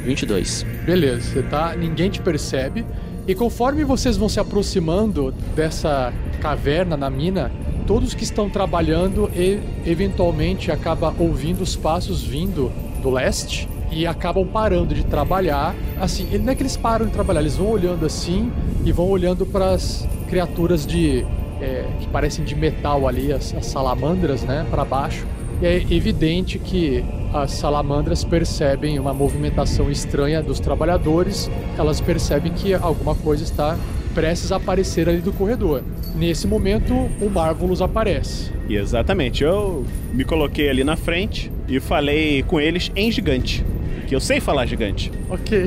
22. 0.05 0.65
Beleza, 0.85 1.23
você 1.23 1.43
tá. 1.43 1.75
Ninguém 1.75 2.11
te 2.11 2.21
percebe. 2.21 2.85
E 3.27 3.35
conforme 3.35 3.85
vocês 3.85 4.17
vão 4.17 4.29
se 4.29 4.39
aproximando 4.39 5.33
dessa 5.57 6.13
caverna 6.41 6.97
na 6.97 7.09
mina, 7.09 7.51
todos 7.87 8.13
que 8.13 8.23
estão 8.23 8.51
trabalhando 8.51 9.31
e 9.35 9.59
eventualmente 9.87 10.71
acaba 10.71 11.15
ouvindo 11.19 11.63
os 11.63 11.75
passos 11.75 12.23
vindo 12.23 12.71
do 13.03 13.11
leste 13.11 13.69
e 13.91 14.07
acabam 14.07 14.47
parando 14.47 14.95
de 14.95 15.05
trabalhar. 15.05 15.75
Assim, 15.99 16.27
não 16.39 16.53
é 16.53 16.55
que 16.55 16.63
eles 16.63 16.77
param 16.77 17.07
de 17.07 17.13
trabalhar, 17.13 17.41
eles 17.41 17.57
vão 17.57 17.69
olhando 17.69 18.05
assim 18.05 18.53
e 18.85 18.93
vão 18.93 19.09
olhando 19.09 19.47
para 19.47 19.71
as 19.71 20.07
criaturas 20.29 20.87
de 20.87 21.25
é, 21.61 21.87
que 22.01 22.09
parecem 22.09 22.45
de 22.45 22.55
metal 22.55 23.07
ali, 23.07 23.33
as, 23.33 23.55
as 23.55 23.67
salamandras, 23.67 24.43
né, 24.43 24.67
para 24.71 24.85
baixo. 24.85 25.27
E 25.61 25.67
é 25.67 25.77
evidente 25.91 26.59
que 26.59 27.05
as 27.33 27.53
salamandras 27.53 28.23
percebem 28.23 28.99
uma 28.99 29.13
movimentação 29.13 29.91
estranha 29.91 30.43
dos 30.43 30.61
trabalhadores, 30.61 31.51
elas 31.77 32.01
percebem 32.01 32.53
que 32.53 32.73
alguma 32.75 33.15
coisa 33.15 33.43
está 33.43 33.77
prestes 34.15 34.53
a 34.53 34.57
aparecer 34.57 35.09
ali 35.09 35.19
do 35.19 35.33
corredor. 35.33 35.83
Nesse 36.15 36.47
momento, 36.47 36.95
o 36.95 37.29
Marvelous 37.29 37.83
aparece. 37.83 38.53
E 38.69 38.77
exatamente, 38.77 39.43
eu 39.43 39.85
me 40.13 40.25
coloquei 40.25 40.71
ali 40.71 40.85
na 40.85 40.97
frente 40.97 41.51
e 41.69 41.81
falei 41.81 42.45
com 42.45 42.61
eles 42.61 42.91
em 42.95 43.11
gigante. 43.11 43.65
Que 44.07 44.15
eu 44.15 44.21
sei 44.21 44.39
falar 44.39 44.67
gigante. 44.67 45.11
Ok. 45.29 45.67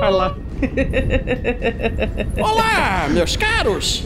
Vai 0.00 0.10
lá. 0.10 0.36
Olá, 2.40 3.08
meus 3.10 3.36
caros! 3.36 4.04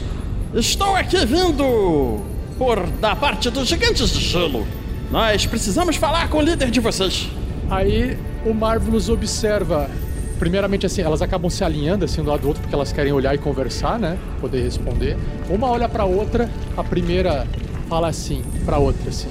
Estou 0.52 0.96
aqui 0.96 1.24
vindo 1.24 2.20
por 2.58 2.84
da 3.00 3.14
parte 3.14 3.48
dos 3.50 3.68
gigantes 3.68 4.10
de 4.10 4.20
gelo. 4.20 4.66
Nós 5.10 5.44
precisamos 5.44 5.96
falar 5.96 6.28
com 6.28 6.38
o 6.38 6.40
líder 6.40 6.70
de 6.70 6.78
vocês. 6.78 7.28
Aí 7.68 8.16
o 8.44 8.54
Marvelous 8.54 9.08
observa. 9.08 9.90
Primeiramente, 10.38 10.86
assim, 10.86 11.02
elas 11.02 11.20
acabam 11.20 11.50
se 11.50 11.62
alinhando 11.62 12.04
assim 12.04 12.22
do 12.22 12.30
lado 12.30 12.40
do 12.40 12.48
outro 12.48 12.62
porque 12.62 12.74
elas 12.74 12.92
querem 12.92 13.12
olhar 13.12 13.34
e 13.34 13.38
conversar, 13.38 13.98
né? 13.98 14.16
Poder 14.40 14.62
responder. 14.62 15.18
Uma 15.48 15.68
olha 15.68 15.88
pra 15.88 16.04
outra, 16.04 16.48
a 16.76 16.82
primeira 16.82 17.46
fala 17.88 18.08
assim 18.08 18.42
pra 18.64 18.78
outra 18.78 19.10
assim. 19.10 19.28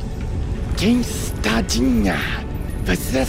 Quem 0.78 1.00
estadinha? 1.02 2.16
Você 2.86 3.26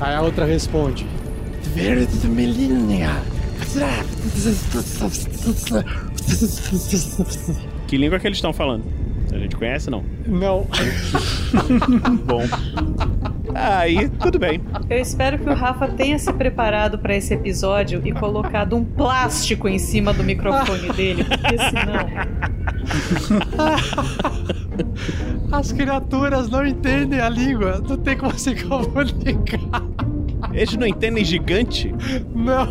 Aí 0.00 0.14
a 0.14 0.20
outra 0.22 0.44
responde. 0.44 1.06
Vermelhinha. 1.74 3.35
Que 7.86 7.96
língua 7.96 8.18
que 8.18 8.26
eles 8.26 8.38
estão 8.38 8.52
falando? 8.52 8.84
A 9.32 9.38
gente 9.38 9.54
conhece, 9.56 9.90
não? 9.90 10.02
Não. 10.26 10.66
Bom. 12.24 12.42
Aí, 13.54 14.08
tudo 14.08 14.38
bem. 14.38 14.60
Eu 14.88 14.98
espero 14.98 15.38
que 15.38 15.48
o 15.48 15.54
Rafa 15.54 15.88
tenha 15.88 16.18
se 16.18 16.32
preparado 16.32 16.98
pra 16.98 17.14
esse 17.16 17.34
episódio 17.34 18.00
e 18.04 18.12
colocado 18.12 18.76
um 18.76 18.84
plástico 18.84 19.68
em 19.68 19.78
cima 19.78 20.12
do 20.12 20.24
microfone 20.24 20.92
dele, 20.92 21.24
porque 21.24 21.58
senão. 21.58 22.06
As 25.52 25.72
criaturas 25.72 26.48
não 26.48 26.66
entendem 26.66 27.20
a 27.20 27.28
língua. 27.28 27.82
Não 27.86 27.96
tem 27.96 28.16
como 28.16 28.38
se 28.38 28.54
comunicar. 28.54 29.82
Eles 30.52 30.76
não 30.76 30.86
entendem 30.86 31.24
gigante? 31.24 31.94
Não. 32.34 32.66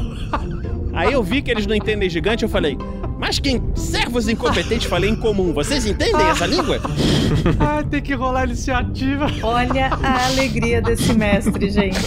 Aí 0.95 1.11
eu 1.11 1.21
vi 1.21 1.41
que 1.41 1.51
eles 1.51 1.67
não 1.67 1.75
entendem 1.75 2.09
gigante, 2.09 2.43
eu 2.43 2.49
falei: 2.49 2.77
Mas 3.19 3.37
quem 3.37 3.61
servos 3.75 4.29
incompetentes 4.29 4.87
falei 4.87 5.09
em 5.09 5.15
comum, 5.15 5.53
vocês 5.53 5.85
entendem 5.85 6.25
essa 6.27 6.45
língua? 6.45 6.79
ah, 7.59 7.83
tem 7.83 8.01
que 8.01 8.13
rolar 8.13 8.41
a 8.41 8.45
iniciativa. 8.45 9.27
Olha 9.43 9.87
a 9.87 10.27
alegria 10.27 10.81
desse 10.81 11.13
mestre, 11.13 11.69
gente. 11.69 11.99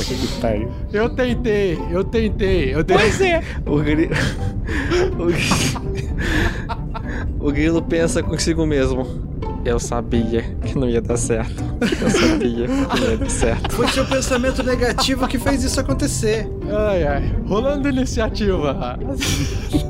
Eu 0.92 1.10
tentei, 1.10 1.78
eu 1.90 2.02
tentei. 2.02 2.74
Eu 2.74 2.82
tentei. 2.82 2.96
Pois 2.96 3.20
é. 3.20 3.42
O 3.66 3.78
grilo. 3.78 4.14
o 7.38 7.52
grilo 7.52 7.82
pensa 7.82 8.22
consigo 8.22 8.66
mesmo. 8.66 9.27
Eu 9.68 9.78
sabia 9.78 10.42
que 10.64 10.78
não 10.78 10.88
ia 10.88 10.98
dar 10.98 11.18
certo. 11.18 11.62
Eu 12.00 12.08
sabia 12.08 12.66
que 12.66 13.00
não 13.00 13.10
ia 13.10 13.18
dar 13.18 13.28
certo. 13.28 13.74
Foi 13.74 13.86
seu 13.88 14.02
pensamento 14.06 14.62
negativo 14.62 15.28
que 15.28 15.38
fez 15.38 15.62
isso 15.62 15.78
acontecer. 15.78 16.50
Ai, 16.74 17.06
ai. 17.06 17.36
Rolando 17.46 17.86
iniciativa. 17.86 18.98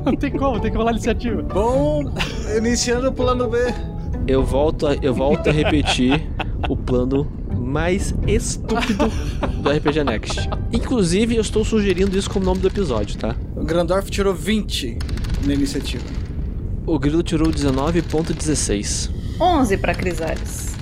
Não 0.04 0.16
tem 0.16 0.32
como, 0.32 0.58
tem 0.58 0.72
que 0.72 0.76
rolar 0.76 0.90
iniciativa. 0.90 1.42
Bom, 1.42 2.12
iniciando 2.56 3.10
o 3.10 3.12
plano 3.12 3.48
B. 3.48 3.56
Eu 4.26 4.44
volto 4.44 4.88
a, 4.88 4.94
eu 4.94 5.14
volto 5.14 5.48
a 5.48 5.52
repetir 5.52 6.26
o 6.68 6.76
plano 6.76 7.30
mais 7.56 8.12
estúpido 8.26 9.06
do 9.62 9.70
RPG 9.70 10.02
Next. 10.02 10.50
Inclusive, 10.72 11.36
eu 11.36 11.40
estou 11.40 11.64
sugerindo 11.64 12.18
isso 12.18 12.28
como 12.28 12.44
nome 12.44 12.60
do 12.60 12.66
episódio, 12.66 13.16
tá? 13.16 13.36
O 13.54 13.62
Grandorf 13.62 14.10
tirou 14.10 14.34
20 14.34 14.98
na 15.46 15.54
iniciativa. 15.54 16.04
O 16.84 16.98
Grilo 16.98 17.22
tirou 17.22 17.48
19.16. 17.48 19.17
11 19.40 19.76
pra 19.78 19.94
Crisales. 19.94 20.76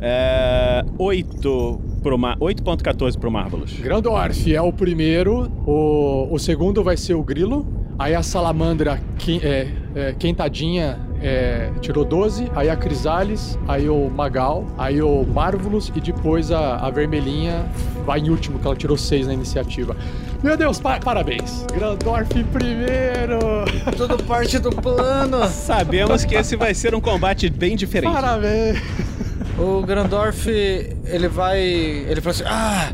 É. 0.00 0.84
8 0.96 1.80
pro 2.02 2.16
Mar... 2.16 2.38
8.14 2.38 3.18
pro 3.18 3.30
Marvelous. 3.30 3.72
Grandorf 3.80 4.54
é 4.54 4.62
o 4.62 4.72
primeiro, 4.72 5.50
o, 5.66 6.28
o 6.32 6.38
segundo 6.38 6.84
vai 6.84 6.96
ser 6.96 7.14
o 7.14 7.22
Grilo, 7.22 7.66
aí 7.98 8.14
a 8.14 8.22
Salamandra 8.22 9.00
quem, 9.18 9.40
é, 9.42 9.68
é, 9.94 10.12
Quentadinha 10.18 10.98
é, 11.20 11.70
tirou 11.80 12.04
12, 12.04 12.50
aí 12.54 12.70
a 12.70 12.76
Crisales, 12.76 13.58
aí 13.66 13.88
o 13.88 14.08
Magal, 14.08 14.64
aí 14.78 15.02
o 15.02 15.24
Marvelous 15.24 15.90
e 15.94 16.00
depois 16.00 16.52
a, 16.52 16.76
a 16.76 16.90
Vermelhinha 16.90 17.66
vai 18.06 18.20
em 18.20 18.30
último, 18.30 18.58
que 18.58 18.66
ela 18.66 18.76
tirou 18.76 18.96
6 18.96 19.26
na 19.26 19.34
iniciativa. 19.34 19.96
Meu 20.42 20.56
Deus, 20.56 20.78
pa 20.78 21.00
parabéns! 21.00 21.66
Grandorf 21.74 22.32
primeiro! 22.52 23.64
Tudo 23.96 24.22
parte 24.22 24.58
do 24.60 24.70
plano! 24.70 25.48
Sabemos 25.48 26.24
que 26.24 26.36
esse 26.36 26.54
vai 26.54 26.72
ser 26.74 26.94
um 26.94 27.00
combate 27.00 27.50
bem 27.50 27.74
diferente. 27.74 28.12
Parabéns! 28.12 28.78
O 29.58 29.82
Grandorf, 29.82 30.48
ele 30.48 31.26
vai. 31.26 31.60
Ele 31.60 32.20
fala 32.20 32.30
assim: 32.30 32.44
Ah, 32.46 32.92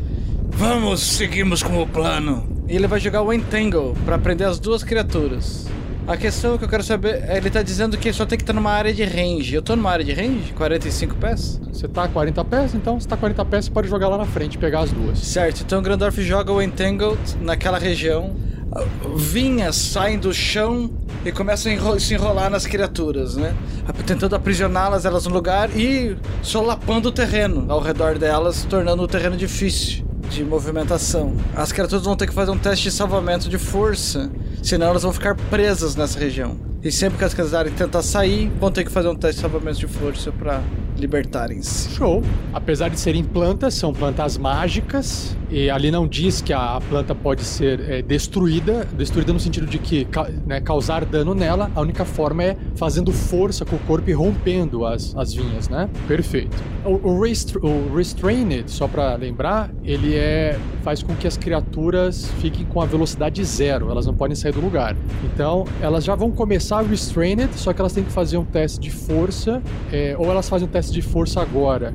vamos, 0.49 0.99
seguimos 0.99 1.61
com 1.61 1.79
o 1.79 1.85
plano. 1.85 2.54
E 2.67 2.75
ele 2.75 2.87
vai 2.87 2.99
jogar 2.99 3.21
o 3.21 3.31
Entangle 3.31 3.95
pra 4.05 4.17
prender 4.17 4.47
as 4.47 4.59
duas 4.59 4.83
criaturas. 4.83 5.67
A 6.07 6.17
questão 6.17 6.57
que 6.57 6.63
eu 6.63 6.69
quero 6.69 6.83
saber 6.83 7.23
é: 7.27 7.37
ele 7.37 7.49
tá 7.49 7.61
dizendo 7.61 7.97
que 7.97 8.11
só 8.11 8.25
tem 8.25 8.37
que 8.37 8.43
estar 8.43 8.53
numa 8.53 8.71
área 8.71 8.93
de 8.93 9.03
range. 9.03 9.53
Eu 9.53 9.61
tô 9.61 9.75
numa 9.75 9.91
área 9.91 10.03
de 10.03 10.11
range? 10.13 10.53
45 10.53 11.15
pés? 11.15 11.61
Você 11.71 11.87
tá 11.87 12.03
a 12.03 12.07
40 12.07 12.43
pés, 12.45 12.73
então 12.73 12.99
se 12.99 13.07
tá 13.07 13.15
a 13.15 13.17
40 13.17 13.45
pés, 13.45 13.65
você 13.65 13.71
pode 13.71 13.87
jogar 13.87 14.07
lá 14.07 14.17
na 14.17 14.25
frente 14.25 14.55
e 14.55 14.57
pegar 14.57 14.81
as 14.81 14.91
duas. 14.91 15.19
Certo, 15.19 15.61
então 15.61 15.79
o 15.79 15.81
Grandorf 15.81 16.21
joga 16.21 16.51
o 16.51 16.61
Entangled 16.61 17.19
naquela 17.41 17.77
região. 17.77 18.35
Vinhas 19.15 19.75
saem 19.75 20.19
do 20.19 20.33
chão 20.33 20.91
e 21.23 21.31
começam 21.31 21.71
a 21.71 21.75
enro 21.75 21.99
se 21.99 22.13
enrolar 22.13 22.49
nas 22.49 22.65
criaturas, 22.65 23.37
né? 23.37 23.55
Tentando 24.05 24.35
aprisioná-las 24.35 25.05
elas 25.05 25.25
no 25.25 25.33
lugar 25.33 25.69
e 25.75 26.17
solapando 26.41 27.09
o 27.09 27.11
terreno 27.11 27.65
ao 27.69 27.79
redor 27.79 28.17
delas, 28.17 28.65
tornando 28.65 29.01
o 29.03 29.07
terreno 29.07 29.37
difícil 29.37 30.05
de 30.29 30.43
movimentação. 30.43 31.35
As 31.55 31.71
criaturas 31.71 32.03
vão 32.03 32.15
ter 32.15 32.27
que 32.27 32.33
fazer 32.33 32.51
um 32.51 32.57
teste 32.57 32.85
de 32.85 32.91
salvamento 32.91 33.49
de 33.49 33.57
força, 33.57 34.31
senão 34.61 34.87
elas 34.87 35.03
vão 35.03 35.13
ficar 35.13 35.35
presas 35.35 35.95
nessa 35.95 36.19
região. 36.19 36.57
E 36.83 36.91
sempre 36.91 37.17
que 37.17 37.23
as 37.23 37.33
criaturas 37.33 37.73
tentar 37.73 38.03
sair, 38.03 38.51
vão 38.59 38.71
ter 38.71 38.83
que 38.83 38.91
fazer 38.91 39.07
um 39.07 39.15
teste 39.15 39.37
de 39.37 39.41
salvamento 39.41 39.79
de 39.79 39.87
força 39.87 40.31
para 40.31 40.61
libertarem-se. 40.97 41.89
Show! 41.95 42.21
Apesar 42.53 42.89
de 42.89 42.99
serem 42.99 43.23
plantas, 43.23 43.73
são 43.73 43.93
plantas 43.93 44.37
mágicas. 44.37 45.35
E 45.49 45.69
ali 45.69 45.91
não 45.91 46.07
diz 46.07 46.41
que 46.41 46.51
a 46.51 46.81
planta 46.89 47.13
pode 47.13 47.43
ser 47.43 47.79
é, 47.79 48.01
destruída, 48.01 48.87
destruída 48.97 49.31
no 49.31 49.39
sentido 49.39 49.67
de 49.67 49.77
que 49.77 50.07
né, 50.45 50.59
causar 50.59 51.05
dano 51.05 51.35
nela, 51.35 51.71
a 51.75 51.81
única 51.81 52.03
forma 52.03 52.43
é 52.43 52.57
fazendo 52.75 53.11
força 53.11 53.63
com 53.63 53.75
o 53.75 53.79
corpo 53.79 54.09
e 54.09 54.13
rompendo 54.13 54.85
as, 54.85 55.15
as 55.15 55.33
vinhas, 55.33 55.69
né? 55.69 55.89
Perfeito. 56.07 56.55
O, 56.83 57.09
o, 57.09 57.21
rest, 57.21 57.55
o 57.55 57.95
Restrained, 57.95 58.69
só 58.69 58.87
para 58.87 59.15
lembrar, 59.15 59.71
ele 59.83 60.15
é 60.15 60.57
faz 60.85 61.01
com 61.01 61.15
que 61.15 61.27
as 61.27 61.35
criaturas 61.35 62.27
fiquem 62.39 62.63
com 62.63 62.79
a 62.79 62.85
velocidade 62.85 63.43
zero, 63.43 63.89
elas 63.89 64.05
não 64.05 64.13
podem 64.13 64.35
sair 64.35 64.51
do 64.51 64.61
lugar. 64.61 64.95
Então, 65.23 65.65
elas 65.81 66.03
já 66.03 66.13
vão 66.13 66.29
começar 66.29 66.83
Restrained, 66.83 67.49
só 67.55 67.73
que 67.73 67.81
elas 67.81 67.91
têm 67.91 68.03
que 68.03 68.11
fazer 68.11 68.37
um 68.37 68.45
teste 68.45 68.79
de 68.79 68.91
força, 68.91 69.63
é, 69.91 70.15
ou 70.17 70.29
elas 70.29 70.47
fazem 70.47 70.67
um 70.67 70.71
teste 70.71 70.84
de 70.93 71.01
força 71.01 71.41
agora. 71.41 71.93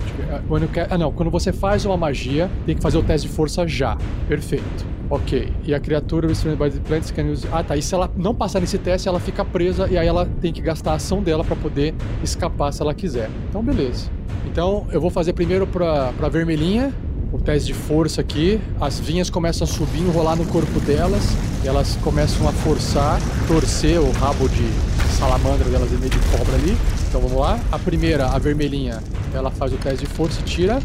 Quando 0.49 0.69
quer, 0.69 0.87
ah, 0.91 0.99
não, 0.99 1.13
quando 1.13 1.31
você 1.31 1.53
faz 1.53 1.85
uma 1.85 1.97
magia, 1.97 2.51
tem 2.67 2.77
que 2.77 2.83
fazer 2.83 2.99
o 2.99 3.03
teste 3.03 3.29
de 3.29 3.35
força 3.35 3.67
já. 3.67 3.97
Perfeito. 4.29 4.87
Ok. 5.11 5.53
E 5.65 5.75
a 5.75 5.81
criatura 5.81 6.29
by 6.29 6.71
the 6.71 6.81
Plants 6.87 7.11
can 7.11 7.25
use... 7.25 7.47
Ah, 7.53 7.65
tá. 7.65 7.77
E 7.77 7.83
se 7.83 7.95
ela 7.95 8.09
não 8.17 8.35
passar 8.35 8.61
nesse 8.61 8.79
teste, 8.79 9.09
ela 9.09 9.19
fica 9.19 9.45
presa 9.45 9.89
e 9.91 9.99
aí 9.99 10.07
ela 10.07 10.25
tem 10.41 10.53
que 10.53 10.63
gastar 10.63 10.93
a 10.93 10.95
ação 10.95 11.21
dela 11.21 11.43
para 11.43 11.57
poder 11.57 11.95
escapar 12.23 12.73
se 12.73 12.81
ela 12.81 12.95
quiser. 12.95 13.29
Então, 13.49 13.63
beleza. 13.63 14.09
Então, 14.47 14.87
eu 14.93 15.01
vou 15.01 15.11
fazer 15.11 15.33
primeiro 15.33 15.67
pra, 15.67 16.13
pra 16.13 16.29
vermelhinha, 16.29 16.93
o 17.33 17.39
teste 17.39 17.69
de 17.69 17.75
força 17.75 18.21
aqui. 18.21 18.61
As 18.81 19.01
vinhas 19.01 19.29
começam 19.29 19.65
a 19.65 19.69
subir, 19.69 20.01
enrolar 20.01 20.37
no 20.37 20.45
corpo 20.47 20.79
delas. 20.81 21.37
Elas 21.65 21.97
começam 21.97 22.49
a 22.49 22.53
forçar, 22.53 23.21
torcer 23.47 24.01
o 24.01 24.11
rabo 24.13 24.49
de 24.49 24.90
salamandra 25.11 25.69
delas 25.69 25.93
em 25.93 25.97
meio 25.97 26.11
de 26.11 26.19
cobra 26.31 26.55
ali. 26.55 26.77
Então 27.09 27.21
vamos 27.21 27.39
lá. 27.39 27.59
A 27.71 27.79
primeira, 27.79 28.27
a 28.27 28.39
vermelhinha, 28.39 29.03
ela 29.35 29.51
faz 29.51 29.73
o 29.73 29.77
teste 29.77 30.07
de 30.07 30.07
força 30.07 30.41
e 30.41 30.45
tira. 30.45 30.81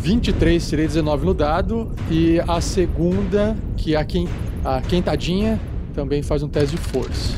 23, 0.00 0.68
tirei 0.68 0.86
19 0.86 1.26
no 1.26 1.34
dado. 1.34 1.92
E 2.10 2.40
a 2.46 2.60
segunda, 2.60 3.56
que 3.76 3.94
é 3.94 3.98
a 4.64 4.80
quentadinha, 4.82 5.60
também 5.94 6.22
faz 6.22 6.42
um 6.42 6.48
teste 6.48 6.76
de 6.76 6.82
força. 6.82 7.34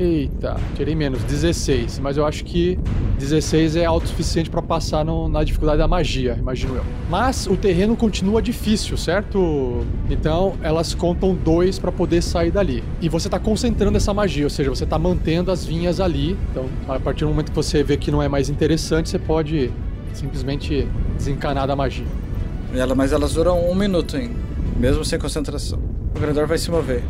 Eita, 0.00 0.56
tirei 0.74 0.94
menos, 0.94 1.22
16. 1.24 1.98
Mas 1.98 2.16
eu 2.16 2.24
acho 2.24 2.42
que 2.42 2.78
16 3.18 3.76
é 3.76 3.84
autossuficiente 3.84 4.48
para 4.48 4.62
passar 4.62 5.04
no, 5.04 5.28
na 5.28 5.44
dificuldade 5.44 5.76
da 5.76 5.86
magia, 5.86 6.36
imagino 6.38 6.76
eu. 6.76 6.84
Mas 7.10 7.46
o 7.46 7.54
terreno 7.54 7.94
continua 7.94 8.40
difícil, 8.40 8.96
certo? 8.96 9.84
Então 10.08 10.54
elas 10.62 10.94
contam 10.94 11.34
dois 11.34 11.78
para 11.78 11.92
poder 11.92 12.22
sair 12.22 12.50
dali. 12.50 12.82
E 13.02 13.10
você 13.10 13.28
tá 13.28 13.38
concentrando 13.38 13.98
essa 13.98 14.14
magia, 14.14 14.44
ou 14.44 14.50
seja, 14.50 14.70
você 14.70 14.86
tá 14.86 14.98
mantendo 14.98 15.50
as 15.50 15.66
vinhas 15.66 16.00
ali. 16.00 16.34
Então, 16.50 16.64
a 16.88 16.98
partir 16.98 17.24
do 17.24 17.28
momento 17.28 17.50
que 17.50 17.56
você 17.56 17.82
vê 17.82 17.98
que 17.98 18.10
não 18.10 18.22
é 18.22 18.28
mais 18.28 18.48
interessante, 18.48 19.10
você 19.10 19.18
pode 19.18 19.70
simplesmente 20.14 20.88
desencanar 21.14 21.66
da 21.66 21.76
magia. 21.76 22.06
Ela, 22.74 22.94
mas 22.94 23.12
elas 23.12 23.34
duram 23.34 23.70
um 23.70 23.74
minuto, 23.74 24.16
hein? 24.16 24.30
Mesmo 24.78 25.04
sem 25.04 25.18
concentração. 25.18 25.99
O 26.14 26.20
grandor 26.20 26.46
vai 26.46 26.58
se 26.58 26.70
mover. 26.70 27.02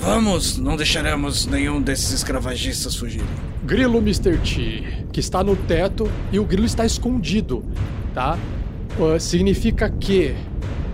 Vamos, 0.00 0.58
não 0.58 0.76
deixaremos 0.76 1.46
nenhum 1.46 1.80
desses 1.80 2.12
escravagistas 2.12 2.94
fugirem. 2.94 3.26
Grilo 3.64 3.98
Mr. 3.98 4.38
T, 4.38 4.84
que 5.12 5.20
está 5.20 5.42
no 5.42 5.56
teto 5.56 6.10
e 6.30 6.38
o 6.38 6.44
grilo 6.44 6.66
está 6.66 6.84
escondido, 6.84 7.64
tá? 8.14 8.38
Uh, 8.98 9.18
significa 9.18 9.90
que. 9.90 10.34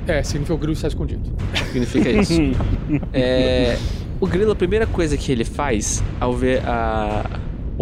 É, 0.07 0.23
significa 0.23 0.47
que 0.47 0.53
o 0.53 0.59
grilo 0.59 0.73
está 0.73 0.89
escondido. 0.89 1.33
Significa 1.67 2.11
isso. 2.11 2.41
é, 3.13 3.77
o 4.21 4.27
grilo, 4.27 4.53
a 4.53 4.57
primeira 4.57 4.87
coisa 4.87 5.17
que 5.17 5.31
ele 5.31 5.45
faz 5.45 6.03
ao 6.19 6.33
ver 6.33 6.63
a. 6.67 7.25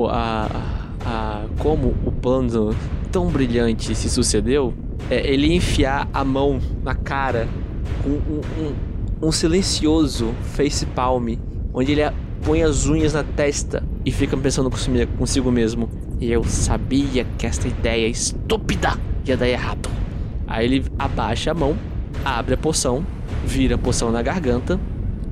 a, 0.09 0.49
a 1.05 1.45
como 1.59 1.95
o 2.05 2.11
plano 2.11 2.75
tão 3.11 3.29
brilhante 3.29 3.95
se 3.95 4.09
sucedeu 4.09 4.75
é 5.11 5.33
ele 5.33 5.53
enfiar 5.53 6.09
a 6.13 6.25
mão 6.25 6.61
na 6.83 6.95
cara 6.95 7.49
com 8.03 8.11
um, 8.11 8.41
um, 8.59 8.75
um 9.23 9.31
silencioso 9.31 10.35
face 10.55 10.87
palm, 10.87 11.37
onde 11.75 11.93
ele 11.93 12.03
põe 12.43 12.63
as 12.63 12.87
unhas 12.87 13.13
na 13.13 13.23
testa 13.23 13.83
e 14.05 14.11
fica 14.11 14.37
pensando 14.37 14.71
consigo 15.19 15.51
mesmo. 15.51 15.91
E 16.19 16.31
eu 16.31 16.43
sabia 16.45 17.25
que 17.39 17.47
esta 17.47 17.69
ideia 17.69 18.07
estúpida 18.07 18.99
ia 19.27 19.37
dar 19.37 19.49
errado. 19.49 19.89
Aí 20.47 20.65
ele 20.67 20.85
abaixa 20.99 21.51
a 21.51 21.55
mão, 21.55 21.77
abre 22.25 22.55
a 22.55 22.59
poção, 22.59 23.05
vira 23.45 23.75
a 23.75 23.79
poção 23.79 24.11
na 24.11 24.23
garganta. 24.23 24.81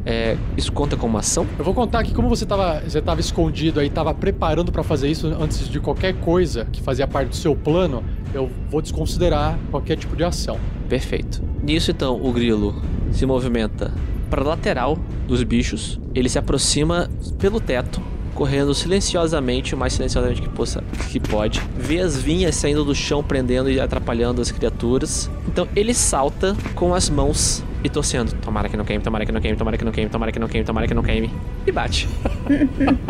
É, 0.08 0.38
isso 0.56 0.72
conta 0.72 0.96
como 0.96 1.18
ação? 1.18 1.46
Eu 1.58 1.64
vou 1.64 1.74
contar 1.74 2.02
que 2.02 2.14
como 2.14 2.30
você 2.30 2.44
estava 2.44 2.80
você 2.80 3.02
tava 3.02 3.20
escondido 3.20 3.78
aí, 3.78 3.88
estava 3.88 4.14
preparando 4.14 4.72
para 4.72 4.82
fazer 4.82 5.10
isso 5.10 5.26
antes 5.38 5.68
de 5.68 5.78
qualquer 5.78 6.14
coisa 6.14 6.64
que 6.72 6.80
fazia 6.80 7.06
parte 7.06 7.28
do 7.28 7.36
seu 7.36 7.54
plano, 7.54 8.02
eu 8.32 8.50
vou 8.70 8.80
desconsiderar 8.80 9.58
qualquer 9.70 9.98
tipo 9.98 10.16
de 10.16 10.24
ação. 10.24 10.58
Perfeito. 10.88 11.42
Nisso 11.62 11.90
então, 11.90 12.18
o 12.24 12.32
grilo 12.32 12.74
se 13.12 13.26
movimenta 13.26 13.92
para 14.30 14.42
lateral 14.42 14.98
dos 15.26 15.42
bichos. 15.42 16.00
Ele 16.14 16.30
se 16.30 16.38
aproxima 16.38 17.10
pelo 17.38 17.60
teto, 17.60 18.00
correndo 18.34 18.72
silenciosamente, 18.72 19.74
o 19.74 19.78
mais 19.78 19.92
silenciosamente 19.92 20.40
que, 20.40 20.48
possa, 20.48 20.82
que 21.10 21.20
pode. 21.20 21.60
Vê 21.76 22.00
as 22.00 22.16
vinhas 22.16 22.54
saindo 22.54 22.82
do 22.82 22.94
chão, 22.94 23.22
prendendo 23.22 23.70
e 23.70 23.78
atrapalhando 23.78 24.40
as 24.40 24.50
criaturas. 24.50 25.30
Então 25.46 25.68
ele 25.76 25.92
salta 25.92 26.56
com 26.74 26.94
as 26.94 27.10
mãos 27.10 27.62
e 27.84 27.88
torcendo. 27.88 28.32
Tomara 28.40 28.68
que 28.68 28.76
não 28.76 28.84
queime, 28.84 29.02
tomara 29.02 29.24
que 29.26 29.32
não 29.32 29.40
queime, 29.40 29.56
tomara 29.56 29.76
que 29.78 29.84
não 29.84 29.92
queime, 29.92 30.10
tomara 30.10 30.32
que 30.32 30.38
não 30.38 30.48
queime, 30.48 30.64
tomara 30.66 30.86
que 30.88 30.94
não 30.94 31.02
queime. 31.02 31.30
E 31.66 31.72
bate. 31.72 32.08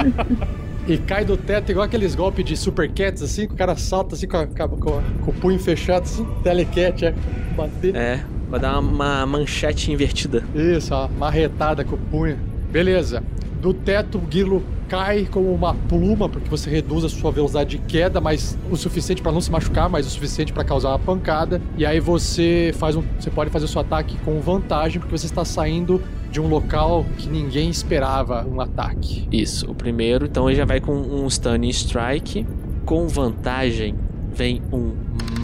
E 0.87 0.97
cai 0.97 1.23
do 1.23 1.37
teto 1.37 1.71
igual 1.71 1.85
aqueles 1.85 2.15
golpes 2.15 2.43
de 2.47 2.57
super 2.57 2.91
cats, 2.91 3.21
assim, 3.21 3.47
que 3.47 3.53
o 3.53 3.57
cara 3.57 3.77
salta 3.77 4.15
assim 4.15 4.27
com, 4.27 4.39
a- 4.39 4.47
com, 4.47 4.63
a- 4.63 5.03
com 5.23 5.31
o 5.31 5.35
punho 5.35 5.59
fechado, 5.59 6.05
assim, 6.05 6.27
telecat, 6.43 7.05
é, 7.05 7.15
bater. 7.55 7.95
É, 7.95 8.25
vai 8.49 8.59
dar 8.59 8.79
uma, 8.79 9.25
uma 9.25 9.27
manchete 9.27 9.93
invertida. 9.93 10.43
Isso, 10.55 10.95
ó, 10.95 11.07
marretada 11.09 11.85
com 11.85 11.95
o 11.95 11.99
punho. 11.99 12.39
Beleza. 12.71 13.23
Do 13.61 13.75
teto, 13.75 14.19
o 14.19 14.21
Guilo 14.21 14.63
cai 14.89 15.27
como 15.31 15.53
uma 15.53 15.75
pluma, 15.75 16.29
porque 16.29 16.49
você 16.49 16.71
reduz 16.71 17.05
a 17.05 17.09
sua 17.09 17.31
velocidade 17.31 17.77
de 17.77 17.79
queda, 17.79 18.21
mas 18.21 18.59
o 18.71 18.77
suficiente 18.77 19.21
para 19.21 19.33
não 19.33 19.41
se 19.41 19.51
machucar, 19.51 19.89
mas 19.89 20.07
o 20.07 20.11
suficiente 20.11 20.53
para 20.53 20.65
causar 20.65 20.91
uma 20.91 20.99
pancada. 20.99 21.61
E 21.77 21.85
aí 21.85 22.01
você 22.01 22.73
faz 22.79 22.97
um, 22.97 23.03
você 23.19 23.31
pode 23.31 23.51
fazer 23.51 23.67
o 23.67 23.69
seu 23.69 23.81
ataque 23.81 24.17
com 24.25 24.41
vantagem, 24.41 25.01
porque 25.01 25.17
você 25.17 25.27
está 25.27 25.45
saindo 25.45 26.03
de 26.31 26.41
um 26.41 26.49
local 26.49 27.05
que 27.17 27.29
ninguém 27.29 27.69
esperava 27.69 28.47
um 28.47 28.61
ataque. 28.61 29.29
Isso, 29.31 29.71
o 29.71 29.75
primeiro, 29.75 30.27
então 30.27 30.49
ele 30.49 30.57
já 30.57 30.65
vai 30.65 30.81
com 30.81 30.93
um 30.93 31.27
Stunning 31.29 31.71
Strike. 31.71 32.47
Com 32.85 33.07
vantagem, 33.07 33.95
vem 34.33 34.63
um 34.73 34.95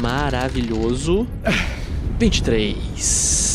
maravilhoso 0.00 1.26
23. 2.18 3.53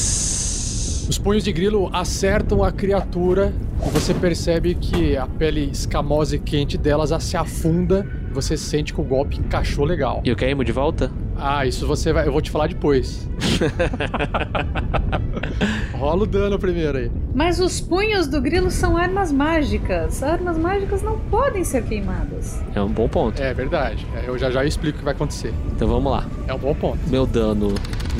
Os 1.10 1.18
punhos 1.18 1.44
de 1.44 1.52
grilo 1.52 1.90
acertam 1.92 2.64
a 2.64 2.72
criatura 2.72 3.52
e 3.84 3.90
você 3.90 4.14
percebe 4.14 4.76
que 4.76 5.18
a 5.18 5.26
pele 5.26 5.72
escamosa 5.72 6.36
e 6.36 6.40
quente 6.40 6.78
delas 6.78 7.12
se 7.24 7.36
afunda 7.36 8.06
e 8.30 8.32
você 8.32 8.56
sente 8.56 8.94
que 8.94 9.02
o 9.02 9.04
golpe 9.04 9.40
encaixou 9.40 9.86
legal. 9.86 10.22
E 10.24 10.30
eu 10.30 10.36
queimo 10.36 10.64
de 10.64 10.72
volta? 10.72 11.12
Ah, 11.36 11.66
isso 11.66 11.88
você 11.88 12.14
vai. 12.14 12.28
Eu 12.28 12.32
vou 12.32 12.42
te 12.42 12.52
falar 12.52 12.68
depois. 12.68 13.28
Rola 15.98 16.24
o 16.24 16.28
dano 16.28 16.60
primeiro 16.60 17.00
aí. 17.00 17.12
Mas 17.34 17.60
os 17.60 17.82
punhos 17.82 18.28
do 18.28 18.40
grilo 18.40 18.70
são 18.70 18.96
armas 18.96 19.32
mágicas. 19.32 20.22
Armas 20.22 20.60
mágicas 20.60 21.02
não 21.02 21.18
podem 21.18 21.64
ser 21.64 21.86
queimadas. 21.86 22.62
É 22.76 22.82
um 22.84 22.90
bom 22.90 23.10
ponto. 23.10 23.42
É 23.42 23.52
verdade. 23.52 24.06
É, 24.16 24.30
Eu 24.30 24.38
já 24.38 24.52
já 24.52 24.64
explico 24.64 24.98
o 24.98 25.00
que 25.00 25.06
vai 25.06 25.16
acontecer. 25.16 25.56
Então 25.76 25.88
vamos 25.88 26.12
lá. 26.12 26.28
É 26.48 26.54
um 26.54 26.60
bom 26.60 26.76
ponto. 26.76 27.00
Meu 27.10 27.26
dano 27.26 27.74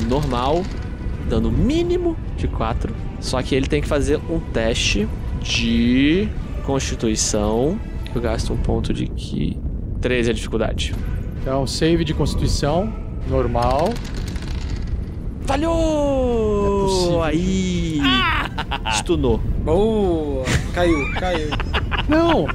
normal, 0.08 0.64
dano 1.30 1.50
mínimo 1.50 2.16
de 2.36 2.46
4. 2.48 2.94
Só 3.20 3.40
que 3.42 3.54
ele 3.54 3.66
tem 3.66 3.80
que 3.80 3.88
fazer 3.88 4.20
um 4.28 4.40
teste 4.40 5.08
de 5.40 6.28
constituição. 6.66 7.78
Eu 8.14 8.20
gasto 8.20 8.52
um 8.52 8.56
ponto 8.56 8.92
de 8.92 9.06
que 9.06 9.56
13 10.00 10.28
é 10.28 10.32
a 10.32 10.34
dificuldade. 10.34 10.94
Então, 11.40 11.66
save 11.66 12.04
de 12.04 12.12
constituição, 12.12 12.92
normal. 13.28 13.94
Falhou! 15.46 17.24
É. 17.24 17.28
Aí! 17.28 18.00
Stunou. 18.98 19.38
Boa! 19.64 20.44
Caiu, 20.74 21.10
caiu. 21.12 21.48
Não! 22.08 22.46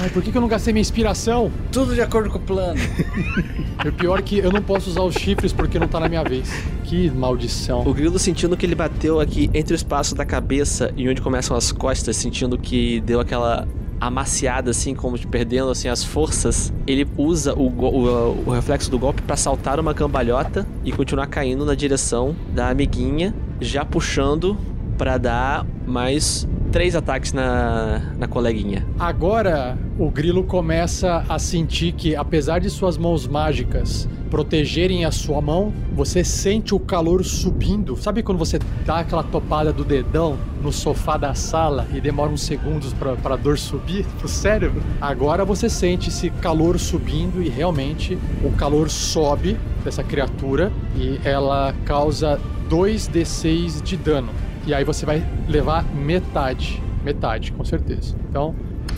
Ai, 0.00 0.08
por 0.08 0.22
que, 0.22 0.32
que 0.32 0.36
eu 0.38 0.40
não 0.40 0.48
gastei 0.48 0.72
minha 0.72 0.80
inspiração? 0.80 1.52
Tudo 1.70 1.94
de 1.94 2.00
acordo 2.00 2.30
com 2.30 2.38
o 2.38 2.40
plano. 2.40 2.80
E 3.82 3.88
o 3.88 3.92
pior 3.94 4.18
é 4.18 4.22
que 4.22 4.36
eu 4.36 4.52
não 4.52 4.60
posso 4.60 4.90
usar 4.90 5.00
os 5.00 5.14
chifres 5.14 5.54
porque 5.54 5.78
não 5.78 5.88
tá 5.88 5.98
na 5.98 6.06
minha 6.06 6.22
vez. 6.22 6.50
Que 6.84 7.10
maldição. 7.10 7.80
O 7.86 7.94
grilo 7.94 8.18
sentindo 8.18 8.54
que 8.54 8.66
ele 8.66 8.74
bateu 8.74 9.18
aqui 9.18 9.48
entre 9.54 9.72
o 9.72 9.74
espaço 9.74 10.14
da 10.14 10.22
cabeça 10.22 10.92
e 10.98 11.08
onde 11.08 11.22
começam 11.22 11.56
as 11.56 11.72
costas, 11.72 12.14
sentindo 12.14 12.58
que 12.58 13.00
deu 13.00 13.20
aquela 13.20 13.66
amaciada 13.98 14.70
assim, 14.70 14.94
como 14.94 15.18
perdendo 15.28 15.70
assim 15.70 15.88
as 15.88 16.04
forças, 16.04 16.70
ele 16.86 17.06
usa 17.16 17.54
o, 17.54 17.68
o, 17.68 18.44
o 18.48 18.50
reflexo 18.50 18.90
do 18.90 18.98
golpe 18.98 19.22
pra 19.22 19.34
saltar 19.34 19.80
uma 19.80 19.94
cambalhota 19.94 20.66
e 20.84 20.92
continuar 20.92 21.26
caindo 21.28 21.64
na 21.64 21.74
direção 21.74 22.36
da 22.54 22.68
amiguinha, 22.68 23.34
já 23.62 23.82
puxando 23.82 24.58
pra 24.98 25.16
dar 25.16 25.66
mais 25.86 26.46
três 26.70 26.94
ataques 26.94 27.32
na, 27.32 28.12
na 28.18 28.26
coleguinha. 28.26 28.86
Agora 28.98 29.76
o 29.98 30.10
grilo 30.10 30.44
começa 30.44 31.24
a 31.28 31.38
sentir 31.38 31.92
que, 31.92 32.14
apesar 32.16 32.60
de 32.60 32.70
suas 32.70 32.96
mãos 32.96 33.26
mágicas 33.26 34.08
protegerem 34.30 35.04
a 35.04 35.10
sua 35.10 35.40
mão, 35.40 35.72
você 35.92 36.22
sente 36.22 36.72
o 36.74 36.78
calor 36.78 37.24
subindo. 37.24 37.96
Sabe 37.96 38.22
quando 38.22 38.38
você 38.38 38.58
dá 38.86 39.00
aquela 39.00 39.24
topada 39.24 39.72
do 39.72 39.84
dedão 39.84 40.38
no 40.62 40.72
sofá 40.72 41.16
da 41.16 41.34
sala 41.34 41.86
e 41.92 42.00
demora 42.00 42.30
uns 42.30 42.42
segundos 42.42 42.92
pra, 42.92 43.16
pra 43.16 43.34
dor 43.34 43.58
subir 43.58 44.06
pro 44.18 44.28
cérebro? 44.28 44.80
Agora 45.00 45.44
você 45.44 45.68
sente 45.68 46.08
esse 46.08 46.30
calor 46.30 46.78
subindo 46.78 47.42
e 47.42 47.48
realmente 47.48 48.16
o 48.44 48.52
calor 48.52 48.88
sobe 48.88 49.58
dessa 49.84 50.04
criatura 50.04 50.72
e 50.96 51.18
ela 51.24 51.74
causa 51.84 52.40
2d6 52.70 53.82
de 53.82 53.96
dano. 53.96 54.30
E 54.66 54.74
aí 54.74 54.84
você 54.84 55.06
vai 55.06 55.24
levar 55.48 55.84
metade. 55.94 56.82
Metade, 57.04 57.52
com 57.52 57.64
certeza. 57.64 58.14
Então, 58.28 58.54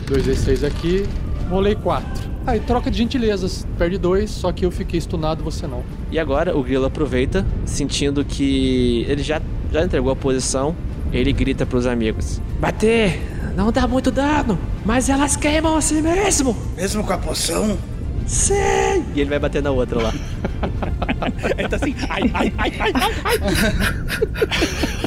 2d6 0.07 0.67
aqui, 0.67 1.07
rolei 1.49 1.75
4. 1.75 2.33
Aí 2.45 2.59
troca 2.59 2.91
de 2.91 2.99
gentilezas, 2.99 3.67
perde 3.79 3.99
2, 3.99 4.29
só 4.29 4.51
que 4.51 4.67
eu 4.67 4.71
fiquei 4.71 5.01
stunado, 5.01 5.45
você 5.45 5.67
não. 5.67 5.85
E 6.11 6.19
agora 6.19 6.57
o 6.57 6.63
grilo 6.63 6.85
aproveita, 6.85 7.47
sentindo 7.65 8.25
que 8.25 9.07
ele 9.09 9.23
já, 9.23 9.41
já 9.71 9.85
entregou 9.85 10.11
a 10.11 10.17
posição, 10.17 10.75
ele 11.13 11.33
grita 11.33 11.65
pros 11.65 11.87
amigos: 11.87 12.41
Bater! 12.59 13.21
Não 13.55 13.71
dá 13.71 13.87
muito 13.87 14.11
dano, 14.11 14.59
mas 14.85 15.09
elas 15.09 15.37
queimam 15.37 15.77
assim 15.77 16.03
mesmo! 16.03 16.57
Mesmo 16.75 17.05
com 17.05 17.13
a 17.13 17.19
poção? 17.19 17.79
Sim! 18.27 19.05
E 19.15 19.21
ele 19.21 19.31
vai 19.31 19.39
bater 19.39 19.63
na 19.63 19.71
outra 19.71 20.03
lá. 20.03 20.15
Ele 21.59 21.69
tá 21.69 21.77
assim, 21.77 21.95
ai, 22.09 22.31
ai, 22.35 22.53
ai, 22.57 22.73
ai, 22.79 22.93
ai, 22.95 23.13
ai. 23.25 23.39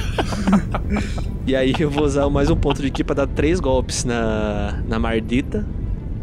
E 1.47 1.55
aí 1.55 1.75
eu 1.77 1.91
vou 1.91 2.03
usar 2.03 2.27
mais 2.27 2.49
um 2.49 2.55
ponto 2.55 2.81
de 2.81 2.89
ki 2.89 3.03
pra 3.03 3.13
dar 3.13 3.27
três 3.27 3.59
golpes 3.59 4.03
na, 4.03 4.81
na 4.87 4.97
Mardita. 4.97 5.63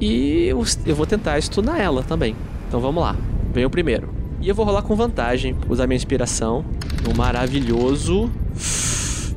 E 0.01 0.47
eu, 0.47 0.65
eu 0.85 0.97
vou 0.97 1.07
tentar 1.07 1.41
stunar 1.41 1.81
ela 1.81 2.03
também. 2.03 2.35
Então 2.67 2.81
vamos 2.81 3.01
lá. 3.01 3.15
Vem 3.55 3.65
o 3.65 3.71
primeiro. 3.71 4.13
E 4.41 4.49
eu 4.49 4.55
vou 4.55 4.67
rolar 4.67 4.83
com 4.83 4.97
vantagem, 4.97 5.55
usar 5.69 5.87
minha 5.87 5.97
inspiração. 5.97 6.65
Um 7.09 7.17
maravilhoso 7.17 8.29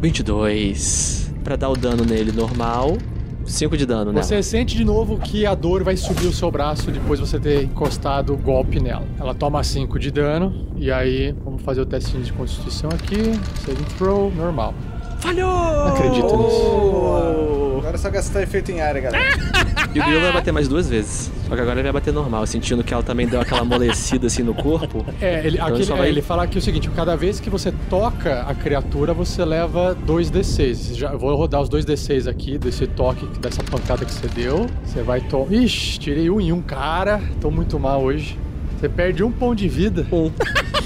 22. 0.02 1.32
Pra 1.44 1.56
dar 1.56 1.70
o 1.70 1.76
dano 1.76 2.04
nele 2.04 2.32
normal. 2.32 2.98
5 3.46 3.78
de 3.78 3.86
dano, 3.86 4.12
né? 4.12 4.22
Você 4.22 4.42
sente 4.42 4.76
de 4.76 4.84
novo 4.84 5.18
que 5.18 5.46
a 5.46 5.54
dor 5.54 5.84
vai 5.84 5.96
subir 5.96 6.28
o 6.28 6.34
seu 6.34 6.50
braço 6.52 6.92
depois 6.92 7.20
de 7.20 7.28
você 7.28 7.40
ter 7.40 7.64
encostado 7.64 8.34
o 8.34 8.38
golpe 8.38 8.80
nela. 8.80 9.06
Ela 9.20 9.34
toma 9.34 9.64
5 9.64 10.00
de 10.00 10.12
dano, 10.12 10.68
e 10.76 10.92
aí 10.92 11.34
vamos 11.44 11.62
fazer 11.62 11.82
o 11.82 11.86
testinho 11.86 12.24
de 12.24 12.34
constituição 12.34 12.90
aqui. 12.90 13.34
Saving 13.66 13.84
throw, 13.98 14.32
normal. 14.36 14.74
Falhou! 15.20 15.50
Não 15.50 15.88
acredito 15.88 16.38
nisso. 16.38 17.76
Agora 17.80 17.96
é 17.96 17.98
só 17.98 18.10
gastar 18.10 18.42
efeito 18.44 18.72
em 18.72 18.82
área, 18.82 19.02
galera. 19.02 19.26
E 19.96 20.00
o 20.00 20.04
grilo 20.04 20.22
vai 20.22 20.34
bater 20.34 20.52
mais 20.52 20.68
duas 20.68 20.90
vezes. 20.90 21.32
Só 21.48 21.56
que 21.56 21.62
agora 21.62 21.76
ele 21.80 21.84
vai 21.84 21.94
bater 21.94 22.14
normal, 22.14 22.46
sentindo 22.46 22.84
que 22.84 22.94
ela 22.94 23.02
também 23.04 23.28
deu 23.28 23.40
aquela 23.40 23.62
amolecida 23.62 24.28
assim 24.28 24.44
no 24.44 24.54
corpo. 24.54 25.06
É, 25.22 25.40
ele, 25.46 25.56
Então 25.58 25.68
aqui, 25.68 25.82
ele 25.84 25.92
é, 25.92 25.96
vai- 25.96 26.10
ele 26.10 26.22
fala 26.22 26.44
aqui 26.44 26.58
o 26.58 26.62
seguinte: 26.62 26.90
cada 26.90 27.16
vez 27.16 27.40
que 27.40 27.50
você 27.50 27.72
toca 27.90 28.42
a 28.42 28.54
criatura, 28.54 29.14
você 29.14 29.46
leva 29.46 29.96
2d6. 30.06 30.96
Já, 30.96 31.12
eu 31.14 31.20
vou 31.20 31.34
rodar 31.36 31.62
os 31.62 31.70
2d6 31.70 32.28
aqui, 32.28 32.58
desse 32.58 32.86
toque, 32.88 33.26
dessa 33.40 33.64
pancada 33.64 34.04
que 34.04 34.12
você 34.12 34.28
deu. 34.28 34.68
Você 34.84 35.02
vai 35.02 35.22
tomar. 35.22 35.54
Ixi, 35.54 36.00
tirei 36.00 36.30
um 36.30 36.42
em 36.42 36.52
um, 36.52 36.62
cara. 36.62 37.22
Tô 37.40 37.50
muito 37.50 37.80
mal 37.80 38.04
hoje. 38.04 38.38
Você 38.80 38.90
perde 38.90 39.24
um 39.24 39.32
ponto 39.32 39.56
de 39.56 39.70
vida. 39.70 40.06
Um. 40.12 40.30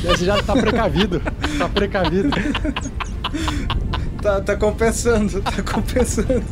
Você 0.04 0.24
já 0.26 0.42
tá 0.44 0.54
precavido. 0.56 1.22
Tá 1.58 1.68
precavido. 1.68 2.30
Tá, 4.22 4.42
tá 4.42 4.56
compensando, 4.58 5.42
tá 5.42 5.62
compensando. 5.64 6.44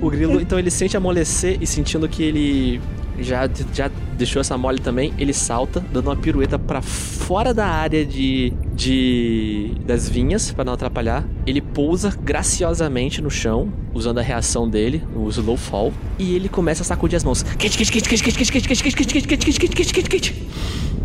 O 0.00 0.10
grilo, 0.10 0.40
então 0.40 0.58
ele 0.58 0.70
sente 0.70 0.96
amolecer 0.96 1.58
e 1.60 1.66
sentindo 1.66 2.08
que 2.08 2.22
ele 2.22 2.80
já, 3.20 3.48
já 3.74 3.90
deixou 4.16 4.40
essa 4.40 4.56
mole 4.56 4.78
também, 4.78 5.12
ele 5.18 5.32
salta, 5.32 5.84
dando 5.92 6.06
uma 6.06 6.16
pirueta 6.16 6.58
pra 6.58 6.80
fora 6.80 7.52
da 7.52 7.66
área 7.66 8.04
de, 8.04 8.52
de 8.74 9.72
das 9.84 10.08
vinhas 10.08 10.52
pra 10.52 10.64
não 10.64 10.72
atrapalhar. 10.72 11.24
Ele 11.46 11.60
pousa 11.60 12.16
graciosamente 12.22 13.20
no 13.20 13.30
chão, 13.30 13.72
usando 13.92 14.18
a 14.18 14.22
reação 14.22 14.68
dele, 14.68 15.02
o 15.14 15.28
slow 15.28 15.56
fall, 15.56 15.92
e 16.18 16.34
ele 16.34 16.48
começa 16.48 16.82
a 16.82 16.84
sacudir 16.86 17.16
as 17.16 17.24
mãos. 17.24 17.42
Quente, 17.42 17.76
quente, 17.76 17.92
quente, 17.92 18.08
quente, 18.08 18.22
quente, 18.22 18.38
quente, 18.38 18.52
quente, 18.52 18.68
quente, 18.68 18.84
quente, 18.94 18.94
quente, 18.94 19.28
quente, 19.28 19.60
quente, 19.60 19.74
quente, 19.74 19.92
quente, 19.92 20.10
quente. 20.10 20.48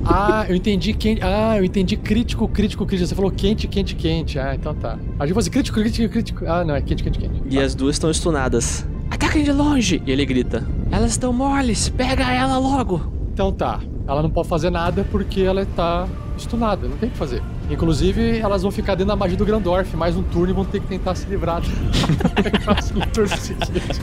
Ah, 0.06 0.46
eu 0.48 0.56
entendi 0.56 0.94
quente. 0.94 1.22
Ah, 1.24 1.58
eu 1.58 1.64
entendi 1.64 1.96
crítico, 1.96 2.48
crítico, 2.48 2.86
crítico. 2.86 3.08
Você 3.08 3.16
falou 3.16 3.32
quente, 3.32 3.68
quente, 3.68 3.96
quente. 3.96 4.38
Ah, 4.38 4.54
então 4.56 4.74
tá. 4.76 4.98
A 5.20 5.26
gente 5.26 5.34
fosse 5.34 5.50
crítico, 5.50 5.80
crítico, 5.80 6.10
crítico. 6.12 6.46
Ah, 6.46 6.64
não, 6.64 6.76
é 6.76 6.82
quente, 6.82 7.04
quente, 7.04 7.20
quente. 7.20 7.42
E 7.50 7.60
as 7.60 7.74
duas 7.74 7.96
estão 7.96 8.12
stunadas. 8.14 8.86
Ataquem 9.10 9.44
de 9.44 9.52
longe! 9.52 10.02
E 10.06 10.12
ele 10.12 10.26
grita: 10.26 10.66
Elas 10.92 11.12
estão 11.12 11.32
moles, 11.32 11.90
pega 11.90 12.32
ela 12.32 12.58
logo! 12.58 13.02
Então 13.34 13.52
tá. 13.52 13.80
Ela 14.08 14.22
não 14.22 14.30
pode 14.30 14.48
fazer 14.50 14.70
nada 14.70 15.06
porque 15.10 15.42
ela 15.42 15.66
tá 15.66 16.08
stunada, 16.38 16.88
não 16.88 16.98
tem 16.98 17.08
o 17.10 17.12
que 17.12 17.18
fazer. 17.18 17.42
Inclusive, 17.70 18.40
elas 18.40 18.64
vão 18.64 18.72
ficar 18.72 18.96
dentro 18.96 19.08
da 19.08 19.16
magia 19.16 19.38
do 19.38 19.46
Grandorf 19.46 19.96
mais 19.96 20.18
um 20.18 20.24
turno 20.24 20.50
e 20.50 20.54
vão 20.54 20.66
ter 20.66 20.82
que 20.82 20.88
tentar 20.88 21.16
se 21.16 21.26
livrar 21.28 21.62
do 21.62 22.60
próximo 22.64 23.06
turno 23.14 23.38
seguinte. 23.38 24.02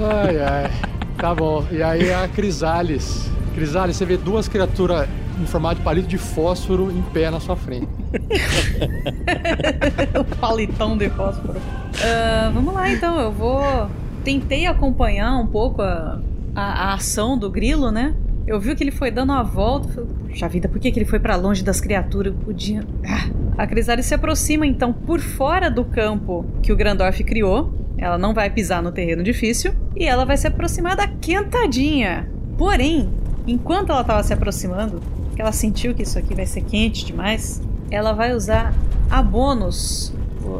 Ai, 0.00 0.38
ai. 0.38 0.70
Tá 1.16 1.34
bom. 1.34 1.64
E 1.70 1.82
aí 1.82 2.12
a 2.12 2.28
Crisales. 2.28 3.30
Crisales, 3.54 3.96
você 3.96 4.04
vê 4.04 4.16
duas 4.16 4.48
criaturas 4.48 5.08
em 5.40 5.46
formato 5.46 5.76
de 5.76 5.82
palito 5.82 6.08
de 6.08 6.18
fósforo 6.18 6.90
em 6.90 7.02
pé 7.02 7.30
na 7.30 7.40
sua 7.40 7.56
frente. 7.56 7.86
o 10.18 10.24
palitão 10.36 10.96
de 10.96 11.08
fósforo. 11.10 11.58
Uh, 11.58 12.52
vamos 12.52 12.74
lá 12.74 12.90
então, 12.90 13.20
eu 13.20 13.32
vou. 13.32 13.88
Tentei 14.24 14.66
acompanhar 14.66 15.36
um 15.36 15.46
pouco 15.46 15.82
a, 15.82 16.20
a, 16.54 16.90
a 16.90 16.94
ação 16.94 17.38
do 17.38 17.50
grilo, 17.50 17.90
né? 17.90 18.14
Eu 18.46 18.60
vi 18.60 18.74
que 18.74 18.84
ele 18.84 18.90
foi 18.90 19.10
dando 19.10 19.32
a 19.32 19.42
volta. 19.42 20.02
Puxa 20.28 20.48
vida, 20.48 20.68
por 20.68 20.78
que, 20.78 20.90
que 20.90 20.98
ele 20.98 21.06
foi 21.06 21.18
para 21.18 21.36
longe 21.36 21.62
das 21.62 21.80
criaturas? 21.80 22.34
Podia. 22.44 22.84
Ah. 23.06 23.30
A 23.56 23.66
Crisalis 23.66 24.06
se 24.06 24.14
aproxima 24.14 24.66
então 24.66 24.92
por 24.92 25.20
fora 25.20 25.70
do 25.70 25.84
campo 25.84 26.44
que 26.62 26.72
o 26.72 26.76
Grandorf 26.76 27.22
criou. 27.24 27.72
Ela 27.96 28.18
não 28.18 28.34
vai 28.34 28.50
pisar 28.50 28.82
no 28.82 28.92
terreno 28.92 29.22
difícil. 29.22 29.72
E 29.96 30.04
ela 30.04 30.24
vai 30.24 30.36
se 30.36 30.46
aproximar 30.46 30.96
da 30.96 31.06
quentadinha. 31.06 32.28
Porém, 32.58 33.08
enquanto 33.46 33.90
ela 33.90 34.00
estava 34.00 34.22
se 34.22 34.32
aproximando, 34.32 35.00
que 35.34 35.40
ela 35.40 35.52
sentiu 35.52 35.94
que 35.94 36.02
isso 36.02 36.18
aqui 36.18 36.34
vai 36.34 36.46
ser 36.46 36.62
quente 36.62 37.04
demais, 37.04 37.62
ela 37.90 38.12
vai 38.12 38.34
usar 38.34 38.72
a 39.10 39.22
bônus, 39.22 40.12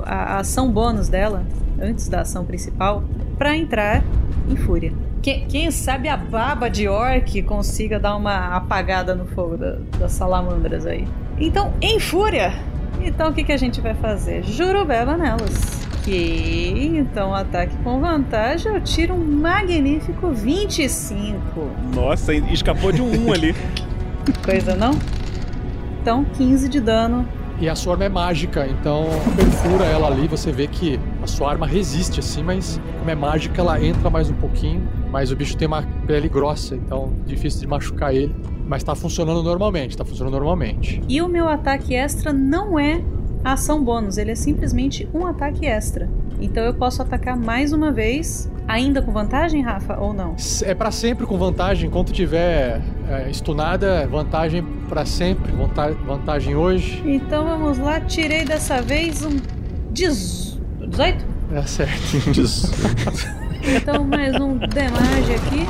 a 0.05 0.39
ação 0.39 0.71
bônus 0.71 1.09
dela, 1.09 1.45
antes 1.81 2.09
da 2.09 2.21
ação 2.21 2.45
principal, 2.45 3.05
para 3.39 3.57
entrar 3.57 4.03
em 4.49 4.57
fúria. 4.57 4.93
Quem, 5.23 5.47
quem, 5.47 5.71
sabe 5.71 6.09
a 6.09 6.17
baba 6.17 6.69
de 6.69 6.87
orc 6.87 7.43
consiga 7.43 7.99
dar 7.99 8.15
uma 8.15 8.55
apagada 8.55 9.15
no 9.15 9.25
fogo 9.27 9.57
da, 9.57 9.79
das 9.99 10.13
salamandras 10.13 10.85
aí. 10.85 11.09
Então, 11.39 11.73
em 11.81 11.99
fúria! 11.99 12.53
Então 13.01 13.31
o 13.31 13.33
que, 13.33 13.45
que 13.45 13.53
a 13.53 13.57
gente 13.57 13.81
vai 13.81 13.95
fazer? 13.95 14.43
Jurubeba 14.45 15.17
nelas. 15.17 15.84
Ok, 16.05 16.99
então 16.99 17.35
ataque 17.35 17.75
com 17.83 17.99
vantagem, 17.99 18.75
eu 18.75 18.81
tiro 18.83 19.15
um 19.15 19.25
magnífico 19.25 20.33
25. 20.33 21.43
Nossa, 21.95 22.35
escapou 22.35 22.93
de 22.93 23.01
um 23.01 23.29
1 23.29 23.33
ali. 23.33 23.55
Coisa 24.45 24.77
não? 24.77 24.91
Então, 26.03 26.23
15 26.37 26.69
de 26.69 26.79
dano 26.79 27.27
e 27.59 27.69
a 27.69 27.75
sua 27.75 27.93
arma 27.93 28.05
é 28.05 28.09
mágica, 28.09 28.67
então 28.67 29.07
perfura 29.37 29.85
ela 29.85 30.09
ali, 30.09 30.27
você 30.27 30.51
vê 30.51 30.67
que 30.67 30.99
a 31.23 31.27
sua 31.27 31.51
arma 31.51 31.67
resiste 31.67 32.19
assim, 32.19 32.43
mas 32.43 32.81
como 32.99 33.09
é 33.09 33.15
mágica, 33.15 33.61
ela 33.61 33.83
entra 33.83 34.11
mais 34.11 34.29
um 34.29 34.35
pouquinho. 34.35 34.87
Mas 35.11 35.31
o 35.31 35.37
bicho 35.37 35.57
tem 35.57 35.69
uma 35.69 35.83
pele 36.07 36.29
grossa, 36.29 36.75
então 36.75 37.13
difícil 37.25 37.61
de 37.61 37.69
machucar 37.69 38.13
ele. 38.13 38.35
Mas 38.67 38.83
tá 38.83 38.95
funcionando 38.97 39.43
normalmente, 39.43 39.97
tá 39.97 40.05
funcionando 40.05 40.33
normalmente. 40.33 41.01
E 41.09 41.23
o 41.23 41.29
meu 41.29 41.49
ataque 41.49 41.95
extra 41.95 42.33
não 42.33 42.79
é 42.79 43.01
ação 43.45 43.85
bônus, 43.85 44.17
ele 44.17 44.31
é 44.31 44.35
simplesmente 44.35 45.09
um 45.13 45.27
ataque 45.27 45.67
extra. 45.67 46.09
Então 46.41 46.65
eu 46.65 46.75
posso 46.75 47.03
atacar 47.03 47.37
mais 47.37 47.73
uma 47.73 47.93
vez 47.93 48.51
Ainda 48.67 49.03
com 49.03 49.13
vantagem, 49.13 49.63
Rafa, 49.63 49.99
ou 50.01 50.15
não? 50.15 50.37
É 50.63 50.75
para 50.75 50.91
sempre 50.91 51.27
com 51.27 51.37
vantagem. 51.37 51.89
Enquanto 51.89 52.13
tiver 52.13 52.81
é, 53.11 53.31
stunada, 53.31 54.07
vantagem 54.07 54.65
para 54.89 55.05
sempre. 55.05 55.53
Vantagem 56.07 56.57
hoje. 56.57 57.03
Então 57.05 57.45
vamos 57.45 57.79
lá. 57.79 58.01
Tirei 58.01 58.45
dessa 58.45 58.81
vez 58.81 59.23
um 59.23 59.37
18? 59.93 61.25
É 61.53 61.63
certo. 61.63 61.93
então 63.63 64.05
mais 64.05 64.35
um 64.37 64.57
damage 64.57 65.35
aqui. 65.35 65.67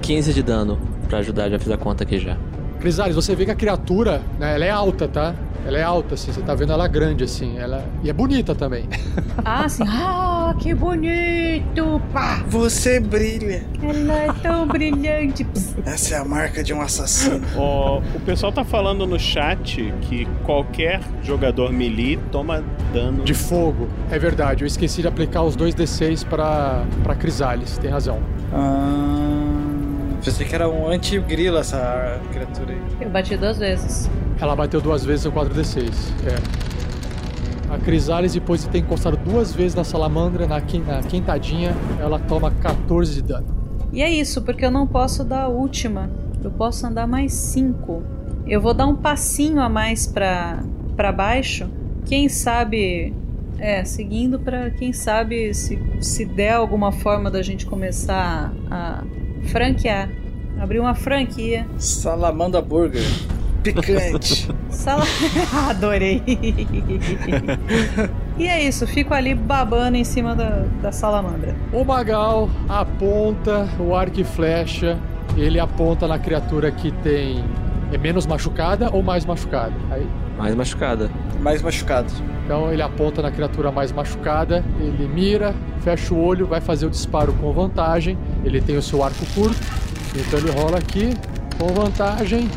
15 0.00 0.32
de 0.32 0.42
dano. 0.42 0.80
Pra 1.06 1.18
ajudar, 1.18 1.50
já 1.50 1.58
fiz 1.58 1.70
a 1.70 1.76
conta 1.76 2.04
aqui 2.04 2.18
já. 2.18 2.38
Crisales, 2.80 3.14
você 3.14 3.34
vê 3.34 3.44
que 3.44 3.50
a 3.50 3.54
criatura, 3.54 4.22
né, 4.38 4.54
ela 4.54 4.64
é 4.64 4.70
alta, 4.70 5.06
tá? 5.06 5.34
Ela 5.66 5.78
é 5.78 5.82
alta, 5.82 6.14
assim, 6.14 6.32
você 6.32 6.40
tá 6.40 6.54
vendo 6.54 6.72
ela 6.72 6.88
grande, 6.88 7.22
assim. 7.22 7.58
Ela... 7.58 7.84
E 8.02 8.08
é 8.08 8.12
bonita 8.12 8.54
também. 8.54 8.88
Ah, 9.42 9.66
sim. 9.68 9.84
Ah, 9.86 10.54
que 10.58 10.74
bonito! 10.74 12.00
Pá! 12.12 12.42
Você 12.48 13.00
brilha. 13.00 13.64
Ela 13.82 14.14
é 14.24 14.32
tão 14.42 14.66
brilhante. 14.66 15.46
Essa 15.86 16.16
é 16.16 16.18
a 16.18 16.24
marca 16.24 16.62
de 16.62 16.74
um 16.74 16.80
assassino. 16.82 17.40
Oh, 17.56 17.98
o 18.14 18.20
pessoal 18.20 18.52
tá 18.52 18.62
falando 18.62 19.06
no 19.06 19.18
chat 19.18 19.94
que 20.02 20.26
qualquer 20.44 21.00
jogador 21.22 21.72
melee 21.72 22.18
toma 22.30 22.62
dano. 22.92 23.24
De 23.24 23.32
fogo. 23.32 23.88
É 24.10 24.18
verdade, 24.18 24.62
eu 24.62 24.66
esqueci 24.66 25.00
de 25.00 25.08
aplicar 25.08 25.42
os 25.42 25.56
dois 25.56 25.74
D6 25.74 26.26
pra, 26.26 26.84
pra 27.02 27.14
Crisales, 27.14 27.78
tem 27.78 27.90
razão. 27.90 28.20
Ah. 28.52 29.19
Pensei 30.24 30.46
que 30.46 30.54
era 30.54 30.68
um 30.68 30.86
anti-grilo 30.86 31.56
essa 31.56 32.20
criatura 32.30 32.74
aí. 32.74 32.80
Eu 33.00 33.10
bati 33.10 33.36
duas 33.36 33.58
vezes. 33.58 34.10
Ela 34.38 34.54
bateu 34.54 34.80
duas 34.80 35.04
vezes 35.04 35.24
no 35.24 35.32
4D6. 35.32 35.90
É. 36.26 36.70
A 37.74 37.78
Crisales, 37.78 38.34
depois 38.34 38.62
de 38.62 38.68
ter 38.68 38.78
encostado 38.78 39.16
duas 39.16 39.54
vezes 39.54 39.74
na 39.74 39.84
salamandra, 39.84 40.46
na, 40.46 40.56
na 40.58 41.02
quintadinha, 41.02 41.74
ela 41.98 42.18
toma 42.18 42.50
14 42.50 43.14
de 43.14 43.22
dano. 43.22 43.46
E 43.92 44.02
é 44.02 44.10
isso, 44.10 44.42
porque 44.42 44.64
eu 44.64 44.70
não 44.70 44.86
posso 44.86 45.24
dar 45.24 45.44
a 45.44 45.48
última. 45.48 46.10
Eu 46.42 46.50
posso 46.50 46.86
andar 46.86 47.06
mais 47.06 47.32
5. 47.32 48.02
Eu 48.46 48.60
vou 48.60 48.74
dar 48.74 48.86
um 48.86 48.96
passinho 48.96 49.60
a 49.60 49.68
mais 49.68 50.06
pra, 50.06 50.62
pra 50.96 51.12
baixo. 51.12 51.68
Quem 52.04 52.28
sabe. 52.28 53.14
É, 53.58 53.84
seguindo 53.84 54.38
para 54.38 54.70
quem 54.70 54.90
sabe 54.90 55.52
se, 55.52 55.78
se 56.00 56.24
der 56.24 56.54
alguma 56.54 56.92
forma 56.92 57.30
da 57.30 57.42
gente 57.42 57.66
começar 57.66 58.50
a 58.70 59.04
franquear. 59.44 60.08
Abrir 60.58 60.80
uma 60.80 60.94
franquia. 60.94 61.66
Salamanda 61.78 62.60
Burger. 62.60 63.02
Picante. 63.62 64.48
Sala... 64.70 65.04
Adorei. 65.68 66.22
e 68.38 68.46
é 68.46 68.62
isso, 68.62 68.86
fico 68.86 69.12
ali 69.12 69.34
babando 69.34 69.96
em 69.96 70.04
cima 70.04 70.34
da, 70.34 70.64
da 70.80 70.92
salamandra. 70.92 71.54
O 71.72 71.84
Magal 71.84 72.48
aponta 72.68 73.68
o 73.78 73.94
arco 73.94 74.20
e 74.20 74.24
flecha. 74.24 74.98
Ele 75.36 75.60
aponta 75.60 76.08
na 76.08 76.18
criatura 76.18 76.70
que 76.70 76.90
tem. 76.90 77.44
É 77.92 77.98
menos 77.98 78.26
machucada 78.26 78.90
ou 78.92 79.02
mais 79.02 79.24
machucada? 79.24 79.74
Aí... 79.90 80.06
Mais 80.38 80.54
machucada. 80.54 81.10
Mais 81.40 81.62
machucado. 81.62 82.12
Então 82.44 82.72
ele 82.72 82.82
aponta 82.82 83.22
na 83.22 83.30
criatura 83.30 83.70
mais 83.70 83.92
machucada, 83.92 84.64
ele 84.80 85.06
mira, 85.06 85.54
fecha 85.80 86.12
o 86.12 86.20
olho, 86.20 86.46
vai 86.46 86.60
fazer 86.60 86.86
o 86.86 86.90
disparo 86.90 87.32
com 87.34 87.52
vantagem. 87.52 88.18
Ele 88.44 88.60
tem 88.60 88.76
o 88.76 88.82
seu 88.82 89.04
arco 89.04 89.24
curto, 89.34 89.60
então 90.16 90.38
ele 90.38 90.50
rola 90.50 90.78
aqui 90.78 91.14
com 91.58 91.68
vantagem. 91.68 92.48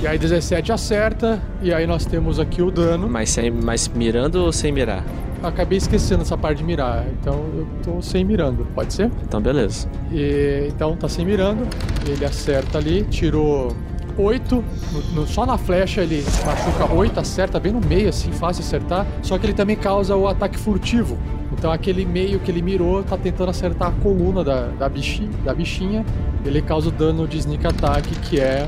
E 0.00 0.06
aí 0.06 0.18
17 0.18 0.72
acerta, 0.72 1.40
e 1.62 1.72
aí 1.72 1.86
nós 1.86 2.04
temos 2.04 2.40
aqui 2.40 2.60
o 2.60 2.70
dano. 2.70 3.08
Mas, 3.08 3.30
sem, 3.30 3.50
mas 3.50 3.86
mirando 3.86 4.36
ou 4.36 4.52
sem 4.52 4.72
mirar? 4.72 5.04
Acabei 5.42 5.78
esquecendo 5.78 6.22
essa 6.22 6.36
parte 6.36 6.58
de 6.58 6.64
mirar, 6.64 7.04
então 7.20 7.34
eu 7.54 7.66
tô 7.84 8.00
sem 8.00 8.24
mirando, 8.24 8.66
pode 8.74 8.94
ser? 8.94 9.10
Então 9.22 9.40
beleza. 9.40 9.88
E, 10.10 10.68
então 10.68 10.96
tá 10.96 11.08
sem 11.08 11.24
mirando, 11.24 11.68
ele 12.06 12.24
acerta 12.24 12.78
ali, 12.78 13.02
tirou 13.04 13.76
8, 14.16 14.64
no, 14.92 15.00
no, 15.14 15.26
só 15.26 15.46
na 15.46 15.56
flecha 15.58 16.02
ele 16.02 16.24
machuca 16.44 16.92
8, 16.92 17.20
acerta 17.20 17.58
bem 17.58 17.72
no 17.72 17.80
meio, 17.80 18.08
assim, 18.08 18.32
fácil 18.32 18.62
acertar. 18.62 19.06
Só 19.22 19.38
que 19.38 19.46
ele 19.46 19.54
também 19.54 19.76
causa 19.76 20.16
o 20.16 20.28
ataque 20.28 20.58
furtivo. 20.58 21.18
Então 21.52 21.70
aquele 21.70 22.04
meio 22.04 22.40
que 22.40 22.50
ele 22.50 22.62
mirou 22.62 23.02
tá 23.02 23.16
tentando 23.16 23.50
acertar 23.50 23.88
a 23.88 23.92
coluna 24.02 24.42
da, 24.42 24.68
da, 24.68 24.88
bichinha, 24.88 25.30
da 25.44 25.54
bichinha. 25.54 26.04
Ele 26.44 26.62
causa 26.62 26.88
o 26.88 26.92
dano 26.92 27.26
de 27.28 27.38
sneak 27.38 27.66
attack, 27.66 28.08
que 28.20 28.40
é 28.40 28.66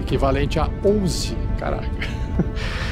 equivalente 0.00 0.58
a 0.58 0.68
11. 0.84 1.36
Caraca. 1.58 1.88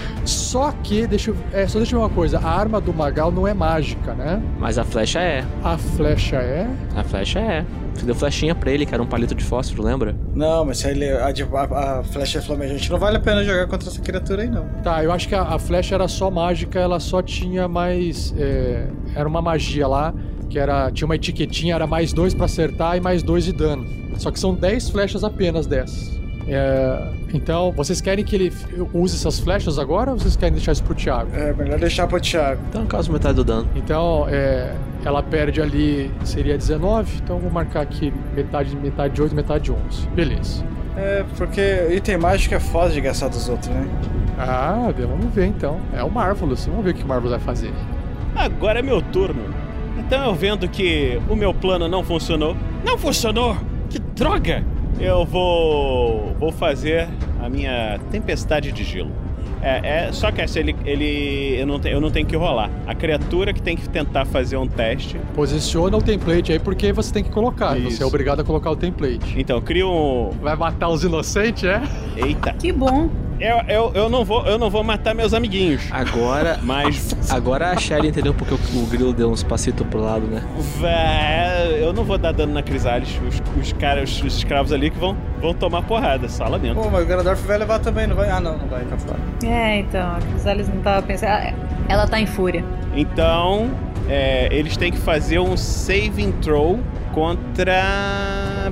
Só 0.46 0.70
que, 0.70 1.08
deixa 1.08 1.32
eu, 1.32 1.36
é, 1.52 1.66
só 1.66 1.78
deixa 1.78 1.96
eu 1.96 1.98
ver 1.98 2.06
uma 2.06 2.14
coisa, 2.14 2.38
a 2.38 2.48
arma 2.48 2.80
do 2.80 2.94
Magal 2.94 3.32
não 3.32 3.48
é 3.48 3.52
mágica, 3.52 4.14
né? 4.14 4.40
Mas 4.60 4.78
a 4.78 4.84
flecha 4.84 5.18
é. 5.18 5.44
A 5.64 5.76
flecha 5.76 6.36
é? 6.36 6.70
A 6.94 7.02
flecha 7.02 7.40
é. 7.40 7.64
Você 7.92 8.06
deu 8.06 8.14
flechinha 8.14 8.54
pra 8.54 8.70
ele, 8.70 8.86
que 8.86 8.94
era 8.94 9.02
um 9.02 9.06
palito 9.06 9.34
de 9.34 9.42
fósforo, 9.42 9.82
lembra? 9.82 10.14
Não, 10.34 10.64
mas 10.64 10.78
se 10.78 10.88
ele, 10.88 11.10
a, 11.10 11.26
a, 11.26 11.98
a 11.98 12.04
flecha 12.04 12.38
é 12.38 12.42
flamejante, 12.42 12.88
não 12.92 12.98
vale 12.98 13.16
a 13.16 13.20
pena 13.20 13.42
jogar 13.42 13.66
contra 13.66 13.88
essa 13.88 14.00
criatura 14.00 14.42
aí, 14.42 14.48
não. 14.48 14.68
Tá, 14.84 15.02
eu 15.02 15.10
acho 15.10 15.26
que 15.26 15.34
a, 15.34 15.42
a 15.42 15.58
flecha 15.58 15.96
era 15.96 16.06
só 16.06 16.30
mágica, 16.30 16.78
ela 16.78 17.00
só 17.00 17.20
tinha 17.20 17.66
mais. 17.66 18.32
É, 18.38 18.86
era 19.16 19.28
uma 19.28 19.42
magia 19.42 19.88
lá, 19.88 20.14
que 20.48 20.60
era. 20.60 20.92
Tinha 20.92 21.06
uma 21.06 21.16
etiquetinha, 21.16 21.74
era 21.74 21.88
mais 21.88 22.12
dois 22.12 22.34
para 22.34 22.44
acertar 22.44 22.96
e 22.96 23.00
mais 23.00 23.20
dois 23.20 23.44
de 23.46 23.52
dano. 23.52 23.84
Só 24.16 24.30
que 24.30 24.38
são 24.38 24.54
10 24.54 24.90
flechas 24.90 25.24
apenas 25.24 25.66
dessas. 25.66 26.20
É, 26.48 27.12
então, 27.34 27.72
vocês 27.72 28.00
querem 28.00 28.24
que 28.24 28.34
ele 28.36 28.52
use 28.92 29.16
essas 29.16 29.38
flechas 29.38 29.78
agora 29.78 30.12
ou 30.12 30.18
vocês 30.18 30.36
querem 30.36 30.54
deixar 30.54 30.72
isso 30.72 30.82
pro 30.84 30.94
Thiago? 30.94 31.30
É, 31.34 31.52
melhor 31.52 31.78
deixar 31.78 32.06
pro 32.06 32.20
Thiago. 32.20 32.60
Então, 32.68 32.86
caso 32.86 33.12
metade 33.12 33.34
do 33.34 33.44
dano. 33.44 33.68
Então, 33.74 34.26
é, 34.28 34.74
ela 35.04 35.22
perde 35.22 35.60
ali, 35.60 36.10
seria 36.24 36.56
19, 36.56 37.20
então 37.22 37.38
vou 37.38 37.50
marcar 37.50 37.82
aqui 37.82 38.12
metade, 38.34 38.76
metade 38.76 39.14
de 39.14 39.22
8, 39.22 39.34
metade 39.34 39.64
de 39.64 39.72
11. 39.72 40.08
Beleza. 40.14 40.64
É, 40.96 41.24
porque 41.36 41.88
item 41.90 42.16
mágico 42.16 42.54
é 42.54 42.60
foda 42.60 42.90
de 42.90 43.00
gastar 43.00 43.28
dos 43.28 43.48
outros, 43.48 43.68
né? 43.68 43.86
Ah, 44.38 44.92
vamos 44.96 45.32
ver 45.34 45.46
então. 45.46 45.78
É 45.94 46.02
o 46.02 46.10
Marvelous, 46.10 46.66
vamos 46.66 46.84
ver 46.84 46.92
o 46.92 46.94
que 46.94 47.04
o 47.04 47.06
Marvelous 47.06 47.38
vai 47.38 47.54
fazer. 47.54 47.72
Agora 48.34 48.78
é 48.78 48.82
meu 48.82 49.02
turno. 49.02 49.42
Então 49.98 50.24
eu 50.24 50.34
vendo 50.34 50.68
que 50.68 51.20
o 51.28 51.34
meu 51.34 51.52
plano 51.52 51.88
não 51.88 52.04
funcionou. 52.04 52.56
Não 52.84 52.96
funcionou! 52.96 53.56
Que 53.90 53.98
droga! 53.98 54.64
Eu 54.98 55.24
vou 55.24 56.34
vou 56.38 56.52
fazer 56.52 57.08
a 57.42 57.48
minha 57.48 57.98
tempestade 58.10 58.72
de 58.72 58.84
gelo. 58.84 59.10
É, 59.62 60.06
é 60.06 60.12
só 60.12 60.30
que 60.30 60.40
essa, 60.40 60.60
ele, 60.60 60.76
ele 60.84 61.56
eu, 61.58 61.66
não 61.66 61.80
te, 61.80 61.88
eu 61.88 62.00
não 62.00 62.10
tenho 62.10 62.26
que 62.26 62.36
rolar. 62.36 62.70
A 62.86 62.94
criatura 62.94 63.52
que 63.52 63.60
tem 63.60 63.76
que 63.76 63.88
tentar 63.88 64.24
fazer 64.24 64.56
um 64.56 64.66
teste. 64.66 65.18
Posiciona 65.34 65.96
o 65.96 66.02
template 66.02 66.52
aí 66.52 66.58
porque 66.58 66.92
você 66.92 67.12
tem 67.12 67.24
que 67.24 67.30
colocar. 67.30 67.76
Isso. 67.78 67.96
Você 67.96 68.02
é 68.02 68.06
obrigado 68.06 68.40
a 68.40 68.44
colocar 68.44 68.70
o 68.70 68.76
template. 68.76 69.34
Então, 69.36 69.60
cria 69.60 69.86
um. 69.86 70.30
Vai 70.40 70.54
matar 70.56 70.88
os 70.88 71.02
inocentes, 71.02 71.64
é? 71.64 71.82
Eita. 72.16 72.52
Que 72.52 72.70
bom. 72.70 73.08
Eu, 73.38 73.58
eu, 73.68 73.92
eu, 73.94 74.08
não 74.08 74.24
vou, 74.24 74.46
eu 74.46 74.58
não 74.58 74.70
vou 74.70 74.82
matar 74.82 75.14
meus 75.14 75.34
amiguinhos. 75.34 75.88
Agora, 75.90 76.58
Mas. 76.62 77.14
agora 77.30 77.70
a 77.70 77.76
Shelly 77.76 78.08
entendeu 78.08 78.32
porque 78.32 78.54
o, 78.54 78.58
o 78.82 78.86
grilo 78.86 79.12
deu 79.12 79.30
uns 79.30 79.42
passitos 79.42 79.86
pro 79.88 80.00
lado, 80.00 80.26
né? 80.26 80.42
Vé, 80.80 81.78
eu 81.82 81.92
não 81.92 82.02
vou 82.02 82.16
dar 82.16 82.32
dano 82.32 82.54
na 82.54 82.62
Crisales. 82.62 83.20
Os, 83.28 83.42
os 83.60 83.72
caras, 83.74 84.10
os, 84.10 84.22
os 84.22 84.36
escravos 84.38 84.72
ali 84.72 84.90
que 84.90 84.98
vão, 84.98 85.14
vão 85.40 85.52
tomar 85.52 85.82
porrada. 85.82 86.28
Só 86.28 86.48
lamento. 86.48 86.80
Pô, 86.80 86.88
mas 86.90 87.02
o 87.02 87.06
Ganondorf 87.06 87.46
vai 87.46 87.58
levar 87.58 87.78
também, 87.78 88.06
não 88.06 88.16
vai? 88.16 88.30
Ah, 88.30 88.40
não, 88.40 88.56
não 88.56 88.66
vai, 88.68 88.84
tá 88.84 88.96
fora. 88.96 89.18
É, 89.44 89.80
então, 89.80 90.16
a 90.16 90.18
Crisales 90.18 90.68
não 90.68 90.80
tava 90.80 91.02
pensando. 91.02 91.28
Ah, 91.30 91.52
Ela 91.88 92.06
tá 92.06 92.18
em 92.18 92.26
fúria. 92.26 92.64
Então, 92.94 93.70
é, 94.08 94.48
eles 94.50 94.78
têm 94.78 94.90
que 94.90 94.98
fazer 94.98 95.38
um 95.40 95.56
saving 95.58 96.32
throw 96.40 96.80
contra. 97.12 97.82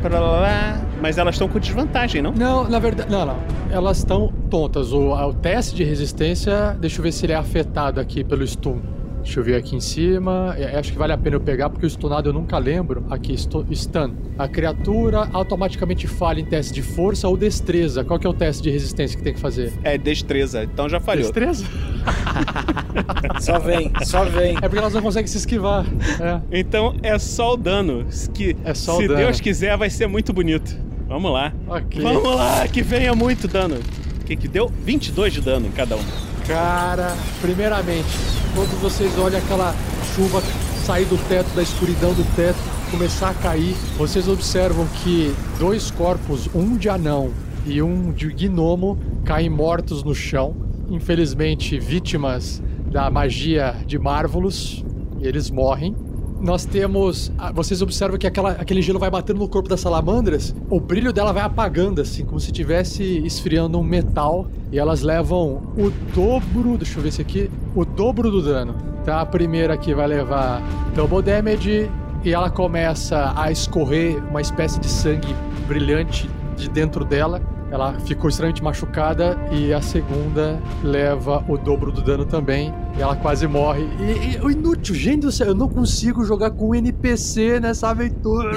blá, 0.00 0.08
blá, 0.08 0.20
blá, 0.20 0.80
Mas 1.04 1.18
elas 1.18 1.34
estão 1.34 1.46
com 1.48 1.58
desvantagem, 1.58 2.22
não? 2.22 2.32
Não, 2.32 2.66
na 2.66 2.78
verdade, 2.78 3.10
não, 3.12 3.26
não. 3.26 3.36
Elas 3.70 3.98
estão 3.98 4.32
tontas. 4.48 4.90
O, 4.90 5.10
o 5.12 5.34
teste 5.34 5.76
de 5.76 5.84
resistência, 5.84 6.74
deixa 6.80 6.98
eu 6.98 7.02
ver 7.02 7.12
se 7.12 7.26
ele 7.26 7.34
é 7.34 7.36
afetado 7.36 8.00
aqui 8.00 8.24
pelo 8.24 8.42
stun. 8.46 8.80
Deixa 9.22 9.38
eu 9.40 9.44
ver 9.44 9.56
aqui 9.56 9.76
em 9.76 9.80
cima. 9.80 10.54
É, 10.56 10.78
acho 10.78 10.92
que 10.92 10.98
vale 10.98 11.12
a 11.12 11.18
pena 11.18 11.36
eu 11.36 11.40
pegar, 11.42 11.68
porque 11.68 11.84
o 11.84 11.90
stunado 11.90 12.30
eu 12.30 12.32
nunca 12.32 12.56
lembro. 12.56 13.04
Aqui, 13.10 13.36
stu- 13.36 13.66
stun. 13.74 14.14
A 14.38 14.48
criatura 14.48 15.28
automaticamente 15.30 16.06
falha 16.06 16.40
em 16.40 16.44
teste 16.46 16.72
de 16.72 16.80
força 16.80 17.28
ou 17.28 17.36
destreza. 17.36 18.02
Qual 18.02 18.18
que 18.18 18.26
é 18.26 18.30
o 18.30 18.34
teste 18.34 18.62
de 18.62 18.70
resistência 18.70 19.18
que 19.18 19.22
tem 19.22 19.34
que 19.34 19.40
fazer? 19.40 19.74
É 19.82 19.98
destreza, 19.98 20.64
então 20.64 20.88
já 20.88 21.00
falhou. 21.00 21.24
Destreza? 21.24 21.66
Só 23.40 23.58
vem, 23.58 23.90
só 24.04 24.24
vem. 24.24 24.56
É 24.56 24.60
porque 24.62 24.78
elas 24.78 24.94
não 24.94 25.02
conseguem 25.02 25.26
se 25.26 25.36
esquivar. 25.36 25.84
É. 26.20 26.40
Então 26.60 26.94
é 27.02 27.18
só 27.18 27.54
o 27.54 27.56
dano. 27.56 28.06
Que, 28.32 28.56
É 28.64 28.72
só 28.72 28.96
o 28.96 29.00
se 29.00 29.08
dano. 29.08 29.18
Deus 29.18 29.40
quiser, 29.40 29.76
vai 29.76 29.90
ser 29.90 30.06
muito 30.06 30.32
bonito. 30.32 30.76
Vamos 31.08 31.32
lá. 31.32 31.52
Ok. 31.68 32.02
Vamos 32.02 32.34
lá, 32.34 32.66
que 32.68 32.82
venha 32.82 33.14
muito 33.14 33.46
dano. 33.46 33.76
O 34.20 34.24
que 34.24 34.36
que 34.36 34.48
deu? 34.48 34.70
22 34.82 35.34
de 35.34 35.40
dano 35.40 35.66
em 35.66 35.70
cada 35.70 35.96
um. 35.96 36.04
Cara, 36.46 37.14
primeiramente, 37.40 38.08
quando 38.54 38.80
vocês 38.80 39.16
olham 39.18 39.38
aquela 39.38 39.74
chuva 40.14 40.42
sair 40.84 41.06
do 41.06 41.16
teto, 41.28 41.48
da 41.54 41.62
escuridão 41.62 42.12
do 42.12 42.24
teto, 42.36 42.58
começar 42.90 43.30
a 43.30 43.34
cair, 43.34 43.74
vocês 43.96 44.28
observam 44.28 44.86
que 45.02 45.34
dois 45.58 45.90
corpos, 45.90 46.48
um 46.54 46.76
de 46.76 46.88
anão 46.88 47.32
e 47.66 47.80
um 47.80 48.12
de 48.12 48.28
gnomo, 48.28 48.98
caem 49.24 49.48
mortos 49.48 50.02
no 50.02 50.14
chão. 50.14 50.54
Infelizmente, 50.90 51.78
vítimas 51.78 52.62
da 52.90 53.10
magia 53.10 53.74
de 53.86 53.98
Marvelous. 53.98 54.84
Eles 55.20 55.50
morrem. 55.50 55.96
Nós 56.44 56.66
temos. 56.66 57.32
ah, 57.38 57.50
Vocês 57.50 57.80
observam 57.80 58.18
que 58.18 58.26
aquela, 58.26 58.50
aquele 58.50 58.82
gelo 58.82 58.98
vai 58.98 59.08
batendo 59.10 59.38
no 59.38 59.48
corpo 59.48 59.66
das 59.66 59.80
salamandras. 59.80 60.54
O 60.68 60.78
brilho 60.78 61.10
dela 61.10 61.32
vai 61.32 61.42
apagando, 61.42 62.02
assim, 62.02 62.22
como 62.22 62.38
se 62.38 62.48
estivesse 62.48 63.02
esfriando 63.24 63.78
um 63.78 63.82
metal. 63.82 64.46
E 64.70 64.78
elas 64.78 65.00
levam 65.00 65.62
o 65.74 65.90
dobro. 66.14 66.76
Deixa 66.76 66.98
eu 66.98 67.02
ver 67.02 67.08
esse 67.08 67.22
aqui. 67.22 67.50
O 67.74 67.82
dobro 67.86 68.30
do 68.30 68.42
dano. 68.42 68.74
Então 69.00 69.18
a 69.18 69.24
primeira 69.24 69.72
aqui 69.72 69.94
vai 69.94 70.06
levar 70.06 70.62
double 70.94 71.22
damage. 71.22 71.90
E 72.22 72.34
ela 72.34 72.50
começa 72.50 73.32
a 73.34 73.50
escorrer 73.50 74.22
uma 74.28 74.42
espécie 74.42 74.78
de 74.78 74.88
sangue 74.88 75.34
brilhante 75.66 76.28
de 76.58 76.68
dentro 76.68 77.06
dela. 77.06 77.40
Ela 77.74 77.94
ficou 78.06 78.30
extremamente 78.30 78.62
machucada 78.62 79.36
e 79.50 79.72
a 79.72 79.82
segunda 79.82 80.62
leva 80.80 81.44
o 81.48 81.58
dobro 81.58 81.90
do 81.90 82.02
dano 82.02 82.24
também. 82.24 82.72
E 82.96 83.02
ela 83.02 83.16
quase 83.16 83.48
morre. 83.48 83.82
E, 83.98 84.36
e 84.36 84.40
o 84.40 84.48
inútil, 84.48 84.94
gente 84.94 85.22
do 85.22 85.32
céu, 85.32 85.48
eu 85.48 85.54
não 85.56 85.68
consigo 85.68 86.24
jogar 86.24 86.52
com 86.52 86.68
um 86.68 86.74
NPC 86.76 87.58
nessa 87.58 87.88
aventura. 87.88 88.52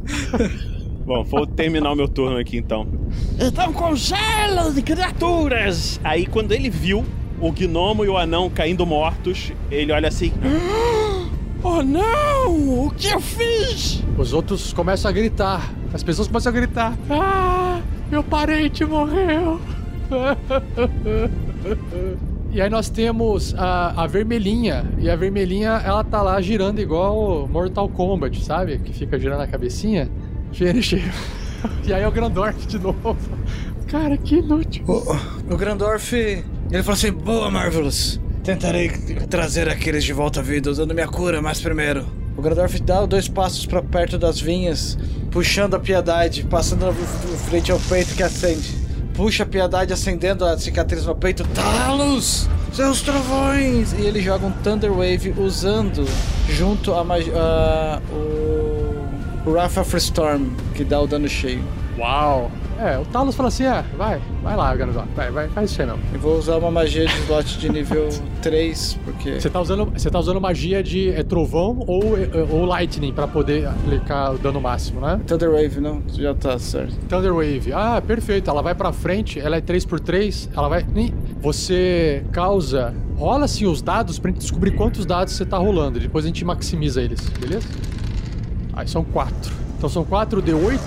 Bom, 1.04 1.22
vou 1.22 1.46
terminar 1.46 1.92
o 1.92 1.94
meu 1.94 2.08
turno 2.08 2.38
aqui 2.38 2.56
então. 2.56 2.88
Então 3.38 3.74
congela 3.74 4.70
de 4.72 4.80
criaturas! 4.80 6.00
Aí 6.02 6.24
quando 6.24 6.52
ele 6.52 6.70
viu 6.70 7.04
o 7.38 7.52
gnomo 7.52 8.06
e 8.06 8.08
o 8.08 8.16
anão 8.16 8.48
caindo 8.48 8.86
mortos, 8.86 9.52
ele 9.70 9.92
olha 9.92 10.08
assim. 10.08 10.32
Oh 11.60 11.82
não! 11.82 12.86
O 12.86 12.90
que 12.96 13.08
eu 13.08 13.20
fiz? 13.20 14.00
Os 14.16 14.32
outros 14.32 14.72
começam 14.72 15.08
a 15.08 15.12
gritar. 15.12 15.74
As 15.92 16.04
pessoas 16.04 16.28
começam 16.28 16.50
a 16.50 16.54
gritar. 16.54 16.96
Ah, 17.10 17.80
meu 18.10 18.22
parente 18.22 18.84
morreu. 18.84 19.60
E 22.50 22.62
aí 22.62 22.70
nós 22.70 22.88
temos 22.88 23.54
a, 23.58 24.04
a 24.04 24.06
vermelhinha. 24.06 24.90
E 24.98 25.10
a 25.10 25.16
vermelhinha, 25.16 25.82
ela 25.84 26.02
tá 26.02 26.22
lá 26.22 26.40
girando 26.40 26.80
igual 26.80 27.46
Mortal 27.46 27.88
Kombat, 27.90 28.42
sabe? 28.42 28.78
Que 28.78 28.92
fica 28.92 29.18
girando 29.18 29.42
a 29.42 29.46
cabecinha. 29.46 30.10
Finish. 30.52 30.94
E 31.84 31.92
aí 31.92 32.04
é 32.04 32.06
o 32.06 32.12
Grandorf 32.12 32.68
de 32.68 32.78
novo. 32.78 33.16
Cara, 33.88 34.16
que 34.16 34.36
inútil. 34.36 34.84
O, 34.86 35.54
o 35.54 35.56
Grandorf, 35.56 36.12
ele 36.14 36.82
falou 36.84 36.92
assim: 36.92 37.10
Boa, 37.10 37.50
Marvelous. 37.50 38.20
Tentarei 38.44 38.88
trazer 39.28 39.68
aqueles 39.68 40.04
de 40.04 40.12
volta 40.12 40.38
à 40.38 40.42
vida 40.42 40.70
usando 40.70 40.94
minha 40.94 41.08
cura, 41.08 41.42
mas 41.42 41.60
primeiro. 41.60 42.06
O 42.38 42.40
Grandorf 42.40 42.78
dá 42.80 43.04
dois 43.04 43.26
passos 43.26 43.66
pra 43.66 43.82
perto 43.82 44.16
das 44.16 44.40
vinhas, 44.40 44.96
puxando 45.32 45.74
a 45.74 45.80
piedade, 45.80 46.44
passando 46.44 46.86
f- 46.86 47.36
frente 47.48 47.72
ao 47.72 47.80
peito 47.80 48.14
que 48.14 48.22
acende. 48.22 48.72
Puxa 49.12 49.42
a 49.42 49.46
piedade, 49.46 49.92
acendendo 49.92 50.44
a 50.44 50.56
cicatriz 50.56 51.04
no 51.04 51.16
peito. 51.16 51.42
Talos! 51.48 52.48
Seus 52.72 53.02
trovões! 53.02 53.92
E 53.92 54.02
ele 54.02 54.22
joga 54.22 54.46
um 54.46 54.52
Thunder 54.52 54.92
Wave 54.92 55.34
usando 55.36 56.06
junto 56.48 56.94
a, 56.94 57.00
a 57.02 58.00
o. 58.12 59.56
Of 59.80 59.96
Storm, 59.96 60.50
que 60.76 60.84
dá 60.84 61.00
o 61.00 61.08
dano 61.08 61.28
cheio. 61.28 61.64
Uau. 61.98 62.52
É, 62.78 62.96
o 62.96 63.04
Talos 63.06 63.34
fala 63.34 63.48
assim: 63.48 63.64
é, 63.64 63.84
vai, 63.96 64.20
vai 64.42 64.56
lá, 64.56 64.74
Grandorf. 64.74 65.08
Vai, 65.16 65.30
vai, 65.30 65.48
faz 65.48 65.70
isso 65.70 65.82
aí 65.82 65.88
mesmo. 65.88 66.02
Eu 66.14 66.20
vou 66.20 66.38
usar 66.38 66.56
uma 66.56 66.70
magia 66.70 67.06
de 67.06 67.12
slot 67.22 67.58
de 67.58 67.68
nível 67.68 68.08
3, 68.40 68.98
porque. 69.04 69.40
Você 69.40 69.50
tá 69.50 69.60
usando, 69.60 69.86
você 69.86 70.08
tá 70.08 70.18
usando 70.18 70.40
magia 70.40 70.82
de 70.82 71.10
é, 71.10 71.24
trovão 71.24 71.82
ou, 71.86 72.16
é, 72.16 72.28
ou 72.50 72.64
lightning 72.64 73.12
pra 73.12 73.26
poder 73.26 73.66
aplicar 73.66 74.32
o 74.34 74.38
dano 74.38 74.60
máximo, 74.60 75.00
né? 75.00 75.20
Thunder 75.26 75.50
Wave, 75.50 75.80
não? 75.80 76.02
Já 76.12 76.34
tá 76.34 76.56
certo. 76.58 76.94
Thunder 77.08 77.34
Wave. 77.34 77.72
Ah, 77.72 78.00
perfeito. 78.00 78.48
Ela 78.48 78.62
vai 78.62 78.74
pra 78.74 78.92
frente, 78.92 79.40
ela 79.40 79.56
é 79.56 79.60
3x3, 79.60 80.48
ela 80.56 80.68
vai. 80.68 80.86
Você 81.40 82.24
causa. 82.30 82.94
Rola 83.16 83.46
assim 83.46 83.66
os 83.66 83.82
dados 83.82 84.20
pra 84.20 84.30
gente 84.30 84.40
descobrir 84.40 84.70
quantos 84.72 85.04
dados 85.04 85.34
você 85.34 85.44
tá 85.44 85.58
rolando. 85.58 85.98
Depois 85.98 86.24
a 86.24 86.28
gente 86.28 86.44
maximiza 86.44 87.02
eles, 87.02 87.28
beleza? 87.30 87.66
Aí 88.72 88.86
são 88.86 89.02
4. 89.02 89.67
Então 89.78 89.88
são 89.88 90.04
4 90.04 90.42
de 90.42 90.52
8, 90.52 90.80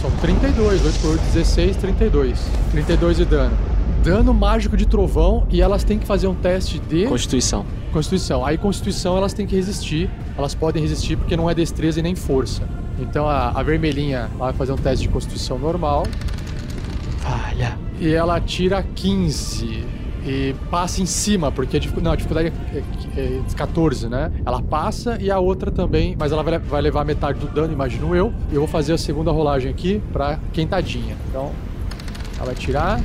são 0.00 0.10
32. 0.22 0.84
8 0.84 0.98
por 1.00 1.10
8, 1.10 1.22
16, 1.34 1.76
32. 1.76 2.40
32 2.70 3.18
de 3.18 3.24
dano. 3.26 3.56
Dano 4.02 4.32
mágico 4.32 4.78
de 4.78 4.86
trovão 4.86 5.46
e 5.50 5.60
elas 5.60 5.84
têm 5.84 5.98
que 5.98 6.06
fazer 6.06 6.26
um 6.26 6.34
teste 6.34 6.78
de. 6.78 7.06
Constituição. 7.06 7.66
Constituição. 7.92 8.44
Aí, 8.44 8.56
Constituição, 8.56 9.16
elas 9.16 9.34
têm 9.34 9.46
que 9.46 9.54
resistir. 9.54 10.10
Elas 10.38 10.54
podem 10.54 10.82
resistir 10.82 11.16
porque 11.16 11.36
não 11.36 11.48
é 11.48 11.54
destreza 11.54 12.00
e 12.00 12.02
nem 12.02 12.14
força. 12.14 12.62
Então, 12.98 13.28
a, 13.28 13.50
a 13.50 13.62
vermelhinha 13.62 14.30
vai 14.38 14.54
fazer 14.54 14.72
um 14.72 14.76
teste 14.76 15.06
de 15.06 15.12
Constituição 15.12 15.58
normal. 15.58 16.06
Falha. 17.18 17.78
E 18.00 18.10
ela 18.12 18.40
tira 18.40 18.82
15. 18.94 19.84
E 20.26 20.54
passa 20.70 21.02
em 21.02 21.06
cima, 21.06 21.52
porque 21.52 21.76
a 21.76 21.80
dificu- 21.80 22.00
não, 22.00 22.12
a 22.12 22.16
dificuldade 22.16 22.50
é, 22.72 22.78
é, 23.20 23.20
é 23.20 23.40
14, 23.54 24.08
né? 24.08 24.32
Ela 24.46 24.62
passa 24.62 25.18
e 25.20 25.30
a 25.30 25.38
outra 25.38 25.70
também, 25.70 26.16
mas 26.18 26.32
ela 26.32 26.42
vai, 26.42 26.58
vai 26.58 26.80
levar 26.80 27.04
metade 27.04 27.38
do 27.38 27.46
dano, 27.46 27.72
imagino 27.72 28.14
eu. 28.16 28.32
E 28.50 28.54
eu 28.54 28.60
vou 28.62 28.68
fazer 28.68 28.94
a 28.94 28.98
segunda 28.98 29.30
rolagem 29.30 29.70
aqui 29.70 30.00
pra 30.12 30.38
quentadinha. 30.52 31.14
Então, 31.28 31.50
ela 32.36 32.46
vai 32.46 32.54
tirar. 32.54 33.00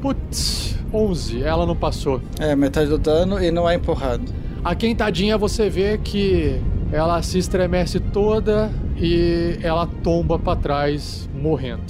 Putz, 0.00 0.76
11. 0.92 1.42
Ela 1.42 1.64
não 1.64 1.76
passou. 1.76 2.20
É, 2.38 2.54
metade 2.56 2.88
do 2.88 2.98
dano 2.98 3.42
e 3.42 3.50
não 3.50 3.68
é 3.68 3.74
empurrado. 3.76 4.24
A 4.64 4.74
quentadinha 4.74 5.38
você 5.38 5.70
vê 5.70 5.98
que 5.98 6.60
ela 6.90 7.22
se 7.22 7.38
estremece 7.38 8.00
toda 8.00 8.70
e 8.96 9.58
ela 9.62 9.86
tomba 10.02 10.38
pra 10.38 10.56
trás 10.56 11.28
morrendo. 11.34 11.82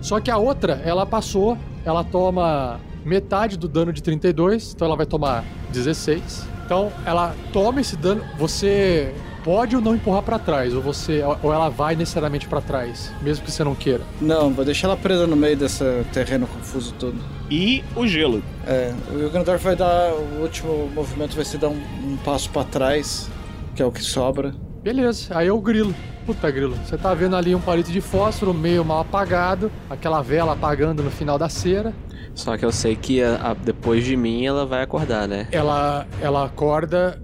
Só 0.00 0.20
que 0.20 0.30
a 0.30 0.36
outra, 0.36 0.80
ela 0.84 1.04
passou, 1.04 1.56
ela 1.84 2.04
toma 2.04 2.78
metade 3.04 3.56
do 3.56 3.68
dano 3.68 3.92
de 3.92 4.02
32, 4.02 4.72
então 4.74 4.86
ela 4.86 4.96
vai 4.96 5.06
tomar 5.06 5.44
16. 5.70 6.46
Então 6.64 6.90
ela 7.04 7.34
toma 7.52 7.80
esse 7.80 7.96
dano, 7.96 8.24
você 8.38 9.12
pode 9.44 9.76
ou 9.76 9.82
não 9.82 9.94
empurrar 9.94 10.22
pra 10.22 10.38
trás, 10.38 10.74
ou 10.74 10.80
você 10.80 11.22
ou 11.42 11.52
ela 11.52 11.68
vai 11.68 11.94
necessariamente 11.94 12.48
pra 12.48 12.62
trás, 12.62 13.12
mesmo 13.20 13.44
que 13.44 13.52
você 13.52 13.62
não 13.62 13.74
queira. 13.74 14.02
Não, 14.20 14.50
vou 14.50 14.64
deixar 14.64 14.88
ela 14.88 14.96
presa 14.96 15.26
no 15.26 15.36
meio 15.36 15.56
desse 15.56 15.84
terreno 16.12 16.46
confuso 16.46 16.94
todo. 16.94 17.16
E 17.50 17.84
o 17.94 18.06
gelo. 18.06 18.42
É, 18.66 18.94
o 19.10 19.30
Grandorf 19.30 19.62
vai 19.62 19.76
dar. 19.76 20.12
O 20.14 20.40
último 20.40 20.90
movimento 20.94 21.36
vai 21.36 21.44
ser 21.44 21.58
dar 21.58 21.68
um, 21.68 21.76
um 22.04 22.16
passo 22.24 22.48
pra 22.48 22.64
trás, 22.64 23.28
que 23.76 23.82
é 23.82 23.84
o 23.84 23.92
que 23.92 24.02
sobra. 24.02 24.54
Beleza, 24.82 25.36
aí 25.36 25.48
é 25.48 25.52
o 25.52 25.60
grilo. 25.60 25.94
Puta 26.24 26.50
grilo, 26.50 26.74
você 26.76 26.96
tá 26.96 27.12
vendo 27.12 27.36
ali 27.36 27.54
um 27.54 27.60
palito 27.60 27.92
de 27.92 28.00
fósforo 28.00 28.54
meio 28.54 28.82
mal 28.82 29.00
apagado, 29.00 29.70
aquela 29.90 30.22
vela 30.22 30.54
apagando 30.54 31.02
no 31.02 31.10
final 31.10 31.38
da 31.38 31.50
cera. 31.50 31.92
Só 32.34 32.56
que 32.56 32.64
eu 32.64 32.72
sei 32.72 32.96
que 32.96 33.22
a- 33.22 33.50
a- 33.50 33.54
depois 33.54 34.04
de 34.04 34.16
mim 34.16 34.44
ela 34.44 34.66
vai 34.66 34.82
acordar, 34.82 35.28
né? 35.28 35.46
Ela, 35.52 36.06
ela 36.20 36.44
acorda. 36.44 37.20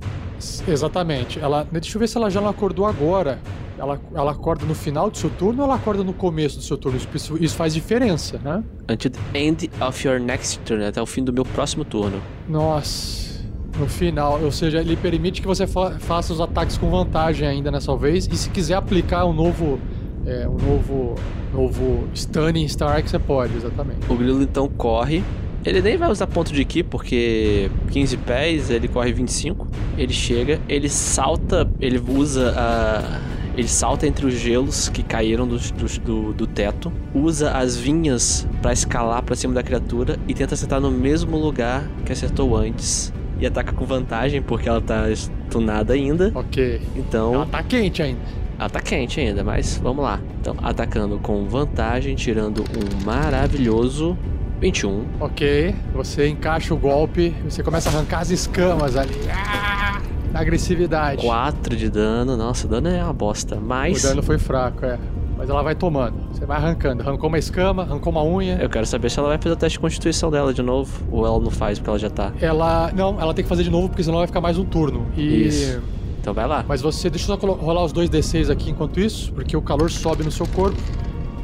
Exatamente. 0.67 1.39
Ela, 1.39 1.67
deixa 1.71 1.97
eu 1.97 2.01
ver 2.01 2.09
se 2.09 2.17
ela 2.17 2.31
já 2.31 2.41
não 2.41 2.49
acordou 2.49 2.87
agora. 2.87 3.39
Ela, 3.79 3.99
ela 4.15 4.33
acorda 4.33 4.65
no 4.67 4.75
final 4.75 5.11
do 5.11 5.17
seu 5.17 5.31
turno 5.31 5.61
ou 5.63 5.65
ela 5.67 5.75
acorda 5.77 6.05
no 6.05 6.13
começo 6.13 6.59
do 6.59 6.63
seu 6.63 6.77
turno? 6.77 6.99
Isso, 7.15 7.37
isso 7.43 7.57
faz 7.57 7.73
diferença, 7.75 8.39
né? 8.45 8.63
Until 8.91 9.11
the 9.11 9.39
end 9.39 9.71
of 9.81 10.07
your 10.07 10.21
next 10.21 10.59
turn, 10.61 10.85
até 10.85 11.01
o 11.01 11.07
fim 11.07 11.25
do 11.25 11.33
meu 11.33 11.45
próximo 11.45 11.85
turno. 11.85 12.21
Nossa. 12.49 13.31
No 13.79 13.89
final, 13.89 14.39
ou 14.43 14.53
seja, 14.53 14.81
ele 14.81 14.97
permite 14.97 15.41
que 15.41 15.47
você 15.47 15.67
fa- 15.67 15.93
faça 15.99 16.33
os 16.33 16.41
ataques 16.41 16.77
com 16.77 16.91
vantagem 16.91 17.49
ainda 17.49 17.71
nessa 17.71 17.97
vez. 17.97 18.27
E 18.31 18.37
se 18.37 18.51
quiser 18.51 18.75
aplicar 18.75 19.25
um 19.25 19.33
novo. 19.33 19.79
É, 20.27 20.49
um 20.49 20.57
novo. 20.57 21.15
Novo 21.53 22.09
Stunning 22.15 22.65
Strike, 22.67 23.11
você 23.11 23.19
pode, 23.19 23.57
exatamente. 23.57 24.01
O 24.09 24.15
grilo 24.15 24.43
então 24.43 24.69
corre. 24.69 25.23
Ele 25.65 25.83
nem 25.83 25.97
vai 25.97 26.11
usar 26.11 26.27
ponto 26.27 26.53
de 26.53 26.65
ki, 26.65 26.83
porque 26.83 27.71
15 27.91 28.17
pés, 28.19 28.71
ele 28.71 28.89
corre 28.89 29.13
25. 29.13 29.67
Ele 29.99 30.13
chega, 30.13 30.59
ele 30.69 30.89
salta, 30.89 31.71
ele 31.81 32.03
usa 32.09 32.55
a. 32.57 33.21
Ele 33.57 33.69
salta 33.69 34.07
entre 34.07 34.25
os 34.25 34.35
gelos 34.35 34.89
que 34.89 35.03
caíram 35.03 35.47
do, 35.47 35.59
do, 35.59 36.01
do, 36.01 36.33
do 36.33 36.47
teto, 36.47 36.91
usa 37.13 37.51
as 37.51 37.77
vinhas 37.77 38.47
pra 38.63 38.73
escalar 38.73 39.23
pra 39.23 39.35
cima 39.35 39.53
da 39.53 39.63
criatura 39.63 40.17
e 40.29 40.33
tenta 40.33 40.55
acertar 40.55 40.81
no 40.81 40.91
mesmo 40.91 41.37
lugar 41.37 41.91
que 42.07 42.13
acertou 42.13 42.57
antes. 42.57 43.13
E 43.41 43.47
ataca 43.47 43.73
com 43.73 43.85
vantagem, 43.85 44.41
porque 44.41 44.69
ela 44.69 44.81
tá 44.81 45.11
stunada 45.15 45.95
ainda. 45.95 46.31
Ok. 46.35 46.81
Então. 46.95 47.35
Ela 47.35 47.47
tá 47.47 47.63
quente 47.63 48.03
ainda. 48.03 48.21
Ela 48.61 48.69
tá 48.69 48.79
quente 48.79 49.19
ainda, 49.19 49.43
mas 49.43 49.81
vamos 49.83 50.05
lá. 50.05 50.21
Então, 50.39 50.55
atacando 50.63 51.19
com 51.19 51.47
vantagem, 51.47 52.15
tirando 52.15 52.63
um 52.63 53.05
maravilhoso 53.07 54.19
21. 54.61 55.07
Ok, 55.19 55.75
você 55.95 56.29
encaixa 56.29 56.75
o 56.75 56.77
golpe, 56.77 57.35
você 57.49 57.63
começa 57.63 57.89
a 57.89 57.95
arrancar 57.95 58.19
as 58.21 58.29
escamas 58.29 58.97
ali. 58.97 59.15
Ah, 59.33 60.03
na 60.31 60.41
agressividade. 60.41 61.23
4 61.25 61.75
de 61.75 61.89
dano. 61.89 62.37
Nossa, 62.37 62.67
o 62.67 62.71
dano 62.71 62.89
é 62.89 63.03
uma 63.03 63.15
bosta. 63.15 63.57
Mas 63.57 64.05
O 64.05 64.09
dano 64.09 64.23
foi 64.23 64.37
fraco, 64.37 64.85
é. 64.85 64.99
Mas 65.39 65.49
ela 65.49 65.63
vai 65.63 65.75
tomando. 65.75 66.17
Você 66.31 66.45
vai 66.45 66.59
arrancando. 66.59 67.03
Arrancou 67.03 67.31
uma 67.31 67.39
escama, 67.39 67.85
arrancou 67.85 68.13
uma 68.13 68.23
unha. 68.23 68.59
eu 68.61 68.69
quero 68.69 68.85
saber 68.85 69.11
se 69.11 69.19
ela 69.19 69.29
vai 69.29 69.39
fazer 69.39 69.55
o 69.55 69.57
teste 69.57 69.79
de 69.79 69.81
constituição 69.81 70.31
dela 70.31 70.53
de 70.53 70.61
novo. 70.61 71.03
Ou 71.11 71.25
ela 71.27 71.41
não 71.41 71.51
faz 71.51 71.79
porque 71.79 71.89
ela 71.89 71.99
já 71.99 72.11
tá. 72.11 72.31
Ela. 72.39 72.93
Não, 72.95 73.19
ela 73.19 73.33
tem 73.33 73.43
que 73.43 73.49
fazer 73.49 73.63
de 73.63 73.71
novo, 73.71 73.89
porque 73.89 74.03
senão 74.03 74.17
ela 74.17 74.21
vai 74.21 74.27
ficar 74.27 74.43
mais 74.43 74.59
um 74.59 74.67
turno. 74.67 75.07
E. 75.17 75.47
Isso. 75.47 76.00
Então 76.21 76.35
vai 76.35 76.47
lá. 76.47 76.65
Mas 76.69 76.81
você. 76.83 77.09
Deixa 77.11 77.31
eu 77.33 77.39
só 77.41 77.47
rolar 77.53 77.85
os 77.85 77.93
dois 77.93 78.11
D6 78.11 78.51
aqui 78.51 78.71
enquanto 78.71 79.01
isso, 79.01 79.33
porque 79.33 79.57
o 79.57 79.63
calor 79.63 79.91
sobe 79.91 80.23
no 80.23 80.31
seu 80.31 80.47
corpo. 80.49 80.77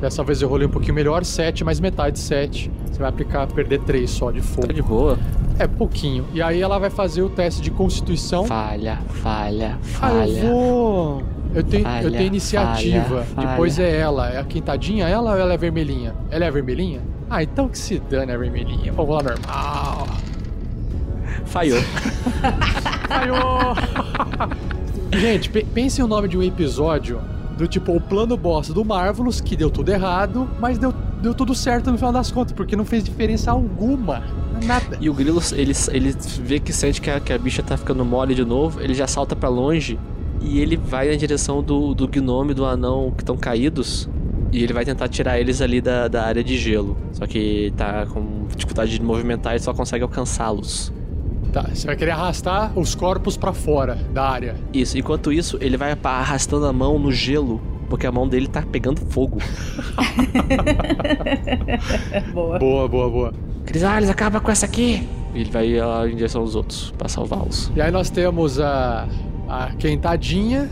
Dessa 0.01 0.23
vez 0.23 0.43
eu 0.43 0.49
rolei 0.49 0.67
um 0.67 0.71
pouquinho 0.71 0.93
melhor, 0.95 1.25
7 1.25 1.65
mais 1.65 1.81
metade, 1.81 2.19
7. 2.19 2.71
Você 2.93 2.99
vai 2.99 3.09
aplicar, 3.09 3.47
perder 3.47 3.81
3 3.81 4.09
só 4.11 4.31
de 4.31 4.43
fogo. 4.43 4.67
Tá 4.67 4.73
de 4.75 4.83
boa. 4.83 5.19
É 5.59 5.67
pouquinho. 5.67 6.27
E 6.35 6.43
aí 6.43 6.61
ela 6.61 6.79
vai 6.79 6.91
fazer 6.91 7.23
o 7.23 7.31
teste 7.31 7.63
de 7.63 7.71
constituição. 7.71 8.45
Falha, 8.45 8.99
falha, 9.09 9.79
Ah, 9.81 10.11
falha. 10.11 10.31
eu 10.39 10.51
vou. 10.51 11.23
Eu 11.55 11.63
tenho, 11.63 11.81
eu 11.87 11.91
Falha, 11.91 12.11
tenho 12.11 12.27
iniciativa. 12.27 13.05
falha, 13.09 13.25
falha. 13.25 13.49
Depois 13.49 13.79
é 13.79 13.99
ela. 13.99 14.29
É 14.29 14.39
a 14.39 14.45
quintadinha 14.45 15.09
ela 15.09 15.31
ou 15.33 15.39
ela 15.39 15.55
é 15.55 15.57
vermelhinha? 15.57 16.15
Ela 16.31 16.45
é 16.45 16.51
vermelhinha? 16.51 17.01
Ah, 17.31 17.43
então 17.43 17.67
que 17.67 17.79
se 17.79 17.99
dane 17.99 18.31
a 18.31 18.37
vermelhinha. 18.37 18.93
Vamos 18.93 19.15
lá, 19.15 19.23
normal. 19.23 20.07
Falhou. 21.45 21.81
Falhou! 23.09 23.75
Gente, 25.13 25.49
pe 25.49 25.65
pense 25.65 26.03
o 26.03 26.07
nome 26.07 26.29
de 26.29 26.37
um 26.37 26.43
episódio 26.43 27.21
do 27.57 27.67
tipo 27.67 27.97
o 27.97 28.01
plano 28.01 28.37
boss 28.37 28.69
do 28.69 28.85
Marvelous, 28.85 29.41
que 29.41 29.57
deu 29.57 29.71
tudo 29.71 29.89
errado, 29.91 30.49
mas 30.61 30.77
deu, 30.79 30.93
deu 31.23 31.33
tudo 31.35 31.55
certo 31.55 31.91
no 31.91 31.97
final 31.97 32.13
das 32.13 32.31
contas, 32.31 32.53
porque 32.53 32.77
não 32.77 32.85
fez 32.85 33.03
diferença 33.03 33.51
alguma. 33.51 34.23
Nada. 34.65 34.99
E 35.01 35.09
o 35.09 35.15
grilo, 35.15 35.41
ele, 35.53 35.73
ele 35.91 36.15
vê 36.41 36.59
que 36.59 36.73
sente 36.73 37.01
que 37.01 37.11
a, 37.11 37.21
que 37.21 37.33
a 37.33 37.39
bicha 37.39 37.63
tá 37.63 37.77
ficando 37.77 38.05
mole 38.05 38.35
de 38.35 38.45
novo, 38.45 38.81
ele 38.81 38.95
já 38.95 39.07
salta 39.07 39.35
pra 39.35 39.49
longe 39.49 39.99
e 40.41 40.61
ele 40.61 40.77
vai 40.77 41.09
na 41.09 41.17
direção 41.17 41.63
do, 41.63 41.95
do 41.95 42.07
gnome 42.07 42.53
do 42.53 42.65
anão 42.65 43.11
que 43.11 43.23
estão 43.23 43.37
caídos. 43.37 44.09
E 44.53 44.63
ele 44.63 44.73
vai 44.73 44.85
tentar 44.85 45.09
tirar 45.09 45.41
eles 45.41 45.61
ali 45.61 45.81
da, 45.81 46.09
da 46.09 46.25
área 46.25 46.43
de 46.43 46.57
gelo. 46.57 46.97
Só 47.13 47.27
que 47.27 47.73
tá 47.77 48.07
com 48.07 48.47
dificuldade 48.55 48.93
de 48.93 49.03
movimentar 49.03 49.57
e 49.57 49.59
só 49.59 49.75
consegue 49.75 50.03
alcançá-los. 50.03 50.93
Tá, 51.53 51.63
você 51.73 51.87
vai 51.87 51.97
querer 51.97 52.11
arrastar 52.13 52.73
os 52.79 52.95
corpos 52.95 53.37
pra 53.37 53.53
fora 53.53 53.97
da 54.13 54.29
área. 54.29 54.57
Isso, 54.73 54.99
enquanto 54.99 55.33
isso, 55.33 55.59
ele 55.61 55.77
vai 55.77 55.97
arrastando 56.03 56.67
a 56.67 56.73
mão 56.73 56.99
no 56.99 57.11
gelo, 57.11 57.61
porque 57.89 58.07
a 58.07 58.13
mão 58.13 58.29
dele 58.29 58.47
tá 58.47 58.63
pegando 58.63 59.01
fogo. 59.01 59.39
Boa. 62.33 62.59
Boa, 62.59 62.89
boa, 62.89 63.11
boa. 63.11 63.35
Crisales, 63.65 64.11
acaba 64.11 64.41
com 64.41 64.51
essa 64.51 64.67
aqui! 64.67 65.07
E 65.35 65.41
ele 65.41 65.51
vai 65.51 65.79
ah, 65.79 66.05
em 66.09 66.15
direção 66.15 66.43
aos 66.43 66.55
outros 66.55 66.93
pra 66.97 67.09
salvá-los. 67.09 67.71
E 67.75 67.81
aí 67.81 67.91
nós 67.91 68.11
temos 68.11 68.61
a, 68.61 69.07
a 69.49 69.71
Quentadinha. 69.79 70.69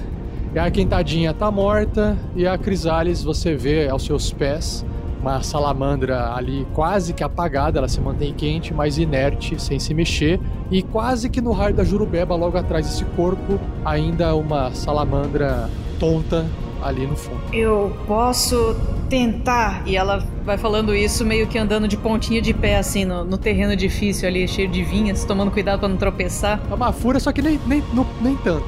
E 0.55 0.59
a 0.59 0.71
Quentadinha 0.71 1.35
tá 1.35 1.51
morta. 1.51 2.17
E 2.37 2.47
a 2.47 2.57
Crisales, 2.57 3.23
você 3.23 3.55
vê 3.55 3.89
aos 3.89 4.05
seus 4.05 4.33
pés 4.33 4.85
uma 5.25 5.43
salamandra 5.43 6.35
ali 6.35 6.67
quase 6.75 7.15
que 7.15 7.25
apagada. 7.25 7.79
Ela 7.79 7.89
se 7.89 7.99
mantém 8.01 8.35
quente, 8.35 8.75
mas 8.75 8.99
inerte, 8.99 9.61
sem 9.61 9.79
se 9.81 9.95
mexer. 9.95 10.39
E 10.71 10.83
quase 10.83 11.31
que 11.31 11.41
no 11.41 11.53
raio 11.53 11.75
da 11.75 11.83
Jurubeba, 11.83 12.35
logo 12.35 12.59
atrás 12.59 12.87
desse 12.87 13.05
corpo, 13.17 13.59
ainda 13.85 14.35
uma 14.35 14.71
salamandra 14.73 15.71
tonta 15.99 16.45
ali 16.83 17.07
no 17.07 17.17
fundo. 17.17 17.41
Eu 17.53 17.97
posso 18.07 18.77
tentar. 19.09 19.83
E 19.87 19.97
ela 19.97 20.23
vai 20.45 20.59
falando 20.59 20.95
isso 20.95 21.25
meio 21.25 21.47
que 21.47 21.57
andando 21.57 21.89
de 21.89 21.97
pontinha 21.97 22.43
de 22.43 22.53
pé, 22.53 22.77
assim, 22.77 23.07
no, 23.07 23.25
no 23.25 23.39
terreno 23.39 23.75
difícil 23.75 24.29
ali, 24.29 24.47
cheio 24.47 24.69
de 24.69 24.83
vinhas, 24.85 25.25
tomando 25.25 25.51
cuidado 25.51 25.79
pra 25.79 25.89
não 25.89 25.97
tropeçar. 25.97 26.61
É 26.71 26.75
uma 26.75 26.93
fúria, 26.93 27.19
só 27.19 27.33
que 27.33 27.41
nem, 27.41 27.59
nem, 27.67 27.83
não- 27.95 28.07
nem 28.21 28.37
tanto. 28.37 28.67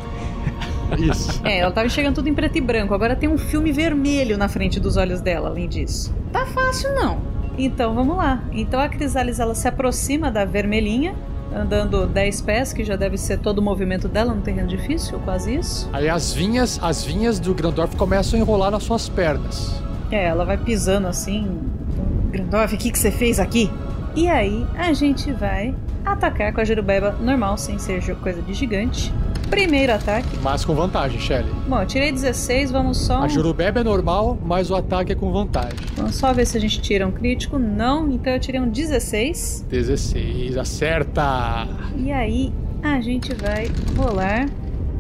Isso. 0.99 1.41
É, 1.45 1.59
ela 1.59 1.71
tava 1.71 1.87
enxergando 1.87 2.17
tudo 2.17 2.29
em 2.29 2.35
preto 2.35 2.57
e 2.57 2.61
branco. 2.61 2.95
Agora 2.95 3.17
tem 3.17 3.29
um 3.29 3.39
filme 3.39 3.73
vermelho 3.73 4.37
na 4.39 4.49
frente 4.49 4.79
dos 4.79 4.97
olhos 4.97 5.21
dela, 5.21 5.49
além 5.49 5.69
disso. 5.69 6.15
Tá 6.33 6.47
fácil, 6.47 6.95
não. 6.95 7.21
Então 7.59 7.95
vamos 7.95 8.17
lá. 8.17 8.43
Então 8.53 8.79
a 8.81 8.89
Crisalis 8.89 9.41
ela 9.41 9.55
se 9.55 9.67
aproxima 9.67 10.31
da 10.31 10.45
vermelhinha, 10.45 11.15
andando 11.55 12.07
10 12.07 12.41
pés, 12.43 12.73
que 12.73 12.85
já 12.85 12.97
deve 12.97 13.17
ser 13.17 13.39
todo 13.39 13.59
o 13.59 13.63
movimento 13.63 14.09
dela 14.09 14.35
no 14.35 14.43
terreno 14.43 14.69
difícil, 14.69 15.19
quase 15.21 15.55
isso. 15.55 15.89
Aí 15.93 16.09
as 16.09 16.33
vinhas, 16.33 16.79
as 16.83 17.05
vinhas 17.05 17.41
do 17.41 17.55
Grandorf 17.55 17.97
começam 17.97 18.39
a 18.39 18.43
enrolar 18.43 18.71
nas 18.71 18.83
suas 18.83 19.09
pernas. 19.09 19.83
É, 20.11 20.27
ela 20.27 20.45
vai 20.45 20.57
pisando 20.57 21.07
assim. 21.09 21.49
Grandorf, 22.31 22.75
o 22.75 22.79
que, 22.79 22.91
que 22.91 22.99
você 22.99 23.11
fez 23.11 23.41
aqui? 23.41 23.71
E 24.15 24.29
aí 24.29 24.67
a 24.77 24.93
gente 24.93 25.33
vai 25.33 25.75
atacar 26.05 26.53
com 26.53 26.61
a 26.61 26.65
Jerubeba 26.65 27.13
normal, 27.21 27.57
sem 27.59 27.79
ser 27.79 28.03
coisa 28.17 28.41
de 28.43 28.55
gigante. 28.55 29.13
Primeiro 29.51 29.93
ataque. 29.95 30.29
Mas 30.43 30.65
com 30.65 30.75
vantagem, 30.75 31.21
Shelly. 31.21 31.51
Bom, 31.69 31.81
eu 31.81 31.87
tirei 31.87 32.11
16, 32.11 32.71
vamos 32.71 32.99
só. 32.99 33.23
A 33.23 33.29
Jurubeba 33.29 33.81
é 33.81 33.85
normal, 33.85 34.37
mas 34.45 34.71
o 34.71 34.75
ataque 34.75 35.13
é 35.13 35.15
com 35.15 35.33
vantagem. 35.33 35.79
Vamos 35.97 36.17
só 36.17 36.33
ver 36.33 36.47
se 36.47 36.57
a 36.57 36.61
gente 36.61 36.81
tira 36.81 37.07
um 37.07 37.13
crítico. 37.13 37.59
Não, 37.59 38.11
então 38.11 38.33
eu 38.33 38.41
tirei 38.41 38.61
um 38.61 38.69
16. 38.69 39.67
16, 39.69 40.57
acerta! 40.57 41.69
E 41.97 42.11
aí 42.11 42.53
a 42.83 43.01
gente 43.01 43.35
vai 43.35 43.71
rolar. 43.97 44.49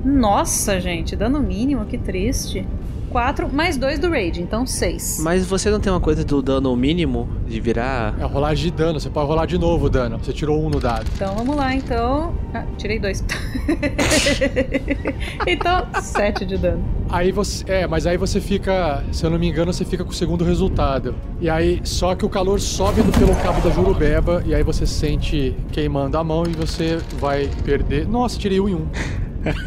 Nossa, 0.05 0.81
gente, 0.81 1.17
dano 1.17 1.41
mínimo, 1.41 1.85
que 1.85 1.99
triste. 1.99 2.65
4 3.11 3.49
mais 3.53 3.77
2 3.77 3.99
do 3.99 4.11
Raid, 4.11 4.43
então 4.43 4.67
6. 4.67 5.21
Mas 5.23 5.47
você 5.47 5.71
não 5.71 5.81
tem 5.81 5.93
uma 5.93 6.01
coisa 6.01 6.25
do 6.25 6.43
dano 6.43 6.75
mínimo 6.77 7.29
de 7.47 7.61
virar. 7.61 8.15
É 8.21 8.25
rolagem 8.25 8.71
de 8.71 8.77
dano, 8.77 9.01
você 9.01 9.09
pode 9.09 9.27
rolar 9.27 9.47
de 9.47 9.59
novo 9.59 9.87
o 9.87 9.91
dano. 9.91 10.19
Você 10.23 10.33
tirou 10.33 10.63
um 10.65 10.69
no 10.69 10.81
dado. 10.81 11.07
Então 11.15 11.35
vamos 11.35 11.57
lá, 11.57 11.75
então. 11.75 12.35
Ah, 12.53 12.65
tirei 12.77 12.99
2. 12.99 13.25
então, 15.47 15.87
7 16.01 16.45
de 16.45 16.57
dano. 16.59 16.85
Aí 17.09 17.33
você. 17.33 17.65
É, 17.69 17.87
mas 17.87 18.07
aí 18.07 18.17
você 18.17 18.41
fica. 18.41 19.03
Se 19.13 19.25
eu 19.25 19.31
não 19.31 19.39
me 19.39 19.49
engano, 19.49 19.73
você 19.73 19.85
fica 19.85 20.05
com 20.05 20.11
o 20.11 20.15
segundo 20.15 20.45
resultado. 20.45 21.15
E 21.41 21.49
aí, 21.49 21.81
só 21.85 22.15
que 22.15 22.25
o 22.25 22.29
calor 22.29 22.61
sobe 22.61 23.03
do- 23.03 23.13
pelo 23.13 23.35
cabo 23.37 23.61
da 23.61 23.71
Jurubeba, 23.71 24.43
e 24.47 24.55
aí 24.55 24.63
você 24.63 24.87
sente 24.87 25.57
queimando 25.73 26.17
a 26.19 26.25
mão 26.25 26.45
e 26.45 26.53
você 26.55 26.99
vai 27.19 27.49
perder. 27.65 28.07
Nossa, 28.09 28.39
tirei 28.39 28.61
um 28.61 28.69
e 28.69 28.75
um. 28.75 28.87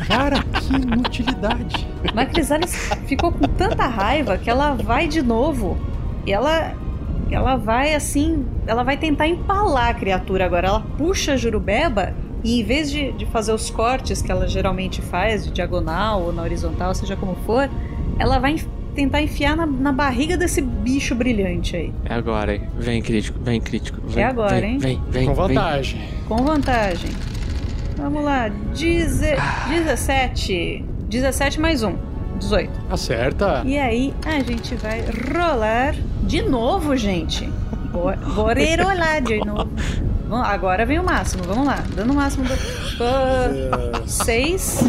Cara, 0.08 0.42
que 0.44 0.76
inutilidade. 0.76 1.88
Mas 2.14 2.28
a 2.28 2.30
Crisalis 2.30 2.90
ficou 3.08 3.32
com 3.32 3.46
tanta 3.48 3.86
raiva 3.88 4.38
que 4.38 4.50
ela 4.50 4.74
vai 4.74 5.08
de 5.08 5.22
novo. 5.22 5.78
E 6.26 6.32
ela. 6.32 6.74
Ela 7.32 7.56
vai 7.58 7.94
assim. 7.94 8.46
Ela 8.66 8.84
vai 8.84 8.98
tentar 8.98 9.28
empalar 9.28 9.90
a 9.90 9.94
criatura 9.94 10.46
agora. 10.46 10.68
Ela 10.68 10.80
puxa 10.98 11.34
a 11.34 11.38
Jurubeba 11.38 12.14
e 12.44 12.62
em 12.62 12.64
vez 12.64 12.90
de, 12.90 13.12
de 13.12 13.26
fazer 13.26 13.52
os 13.54 13.70
cortes 13.70 14.22
que 14.22 14.32
ela 14.32 14.48
geralmente 14.48 15.02
faz, 15.02 15.46
de 15.46 15.52
diagonal 15.52 16.22
ou 16.24 16.34
na 16.34 16.42
horizontal, 16.42 16.96
seja 16.96 17.16
como 17.16 17.36
for, 17.46 17.70
ela 18.18 18.40
vai 18.40 18.56
tentar 18.96 19.22
enfiar 19.22 19.56
na, 19.56 19.66
na 19.66 19.92
barriga 19.92 20.38
desse 20.38 20.62
bicho 20.62 21.14
brilhante 21.16 21.76
aí. 21.76 21.94
É 22.06 22.14
agora, 22.14 22.56
hein? 22.56 22.64
Vem, 22.78 23.02
crítico, 23.02 23.40
vem, 23.42 23.60
crítico. 23.62 24.00
Vem, 24.08 24.24
É 24.24 24.28
agora, 24.28 24.60
vem, 24.60 24.74
hein? 24.74 24.80
Vem, 24.80 25.02
vem. 25.10 25.28
Com 25.28 25.34
vem. 25.36 25.48
vantagem. 25.56 26.02
Com 26.28 26.38
vantagem. 26.38 27.12
Vamos 28.02 28.24
lá. 28.24 28.50
Deze... 28.78 29.36
17. 29.70 30.86
17 31.10 31.60
mais 31.60 31.84
1. 31.84 31.95
18. 32.39 32.72
Acerta. 32.89 33.62
E 33.66 33.78
aí 33.78 34.14
a 34.26 34.39
gente 34.39 34.76
vai 34.76 35.04
rolar 35.36 35.95
de 36.24 36.41
novo, 36.41 36.95
gente. 36.95 37.45
Bo- 37.91 38.14
Bora 38.36 38.60
rolar 38.84 39.20
de 39.22 39.39
novo. 39.39 39.70
Vamos- 40.28 40.47
Agora 40.47 40.86
vem 40.86 41.00
o 41.00 41.04
máximo, 41.04 41.43
vamos 41.43 41.66
lá. 41.66 41.84
Dando 41.95 42.14
o 42.14 42.16
máximo 42.16 42.45
do. 42.45 42.54
6, 44.08 44.80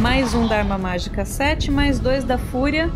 mais 0.00 0.34
um 0.34 0.46
da 0.46 0.56
arma 0.58 0.76
mágica, 0.76 1.24
7, 1.24 1.70
mais 1.70 1.98
2 1.98 2.24
da 2.24 2.36
fúria, 2.36 2.90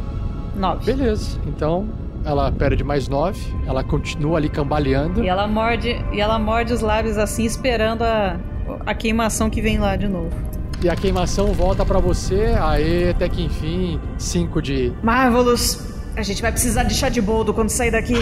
9. 0.57 0.85
Beleza. 0.93 1.39
Então, 1.47 1.87
ela 2.25 2.51
perde 2.53 2.83
mais 2.85 3.09
9. 3.09 3.41
Ela 3.67 3.83
continua 3.85 4.37
ali 4.39 4.49
cambaleando. 4.49 5.23
E 5.25 5.29
ela 5.29 5.47
morde, 5.47 6.05
e 6.13 6.21
ela 6.21 6.39
morde 6.39 6.73
os 6.73 6.81
lábios 6.81 7.17
assim, 7.19 7.45
esperando 7.45 8.03
a, 8.03 8.37
a 8.85 8.95
queimação 8.95 9.49
que 9.51 9.61
vem 9.61 9.79
lá 9.79 9.97
de 9.97 10.09
novo. 10.09 10.31
E 10.83 10.89
a 10.89 10.97
queimação 10.97 11.53
volta 11.53 11.85
pra 11.85 12.01
você. 12.01 12.55
Aê, 12.61 13.11
até 13.11 13.29
que 13.29 13.43
enfim, 13.43 14.01
5 14.19 14.61
de. 14.61 14.93
Marvelous, 15.03 15.93
a 16.17 16.23
gente 16.23 16.43
vai 16.43 16.51
precisar 16.51 16.83
de 16.83 16.95
chá 16.95 17.09
de 17.09 17.21
boldo 17.21 17.55
quando 17.55 17.71
sair 17.71 17.91
daqui. 17.91 18.15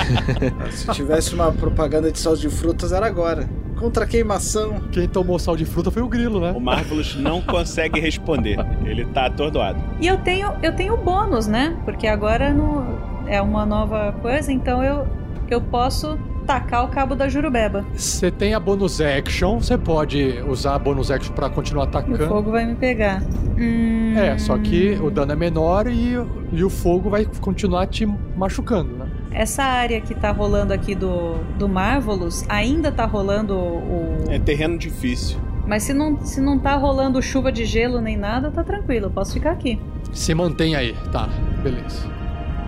Se 0.70 0.86
tivesse 0.92 1.34
uma 1.34 1.52
propaganda 1.52 2.10
de 2.10 2.18
sal 2.18 2.36
de 2.36 2.48
frutas, 2.48 2.92
era 2.92 3.06
agora. 3.06 3.48
Contra 3.78 4.04
a 4.04 4.06
queimação. 4.06 4.80
Quem 4.90 5.08
tomou 5.08 5.38
sal 5.38 5.56
de 5.56 5.64
fruta 5.64 5.90
foi 5.90 6.02
o 6.02 6.08
grilo, 6.08 6.40
né? 6.40 6.52
O 6.52 6.60
Marvelous 6.60 7.14
não 7.14 7.40
consegue 7.40 8.00
responder. 8.00 8.58
Ele 8.84 9.04
tá 9.04 9.26
atordoado. 9.26 9.78
E 10.00 10.06
eu 10.06 10.18
tenho, 10.18 10.52
eu 10.62 10.74
tenho 10.74 10.96
bônus, 10.96 11.46
né? 11.46 11.76
Porque 11.84 12.06
agora 12.06 12.52
no, 12.52 12.84
é 13.26 13.40
uma 13.40 13.64
nova 13.64 14.12
coisa, 14.20 14.52
então 14.52 14.82
eu, 14.82 15.06
eu 15.48 15.60
posso 15.60 16.18
tacar 16.46 16.84
o 16.84 16.88
cabo 16.88 17.14
da 17.14 17.28
Jurubeba. 17.28 17.84
Você 17.94 18.30
tem 18.30 18.54
a 18.54 18.60
bonus 18.60 19.00
action. 19.00 19.58
Você 19.60 19.76
pode 19.76 20.42
usar 20.48 20.74
a 20.74 20.78
bonus 20.78 21.10
action 21.10 21.34
pra 21.34 21.50
continuar 21.50 21.84
E 21.84 21.86
o 21.86 21.88
atacando. 21.88 22.26
fogo 22.28 22.50
vai 22.52 22.64
me 22.64 22.74
pegar. 22.74 23.22
Hum, 23.58 24.14
É, 24.16 24.38
só 24.38 24.56
que 24.58 24.98
o 25.02 25.10
dano 25.10 25.32
é 25.32 25.36
menor 25.36 25.86
e, 25.88 26.14
e 26.52 26.64
o 26.64 26.70
fogo 26.70 27.10
vai 27.10 27.26
continuar 27.40 27.86
te 27.86 28.06
machucando, 28.36 28.92
né? 28.96 29.06
Essa 29.32 29.62
área 29.64 30.00
que 30.00 30.14
tá 30.14 30.30
rolando 30.30 30.72
aqui 30.72 30.94
do, 30.94 31.34
do 31.58 31.68
Marvelous 31.68 32.44
ainda 32.48 32.90
tá 32.90 33.04
rolando 33.04 33.54
o. 33.54 34.24
É 34.28 34.38
terreno 34.38 34.78
difícil. 34.78 35.38
Mas 35.66 35.82
se 35.82 35.92
não, 35.92 36.16
se 36.24 36.40
não 36.40 36.58
tá 36.58 36.76
rolando 36.76 37.20
chuva 37.20 37.50
de 37.50 37.64
gelo 37.64 38.00
nem 38.00 38.16
nada, 38.16 38.50
tá 38.52 38.62
tranquilo, 38.62 39.06
eu 39.06 39.10
posso 39.10 39.32
ficar 39.34 39.50
aqui. 39.50 39.80
Se 40.12 40.32
mantém 40.32 40.76
aí, 40.76 40.94
tá, 41.10 41.28
beleza. 41.62 42.08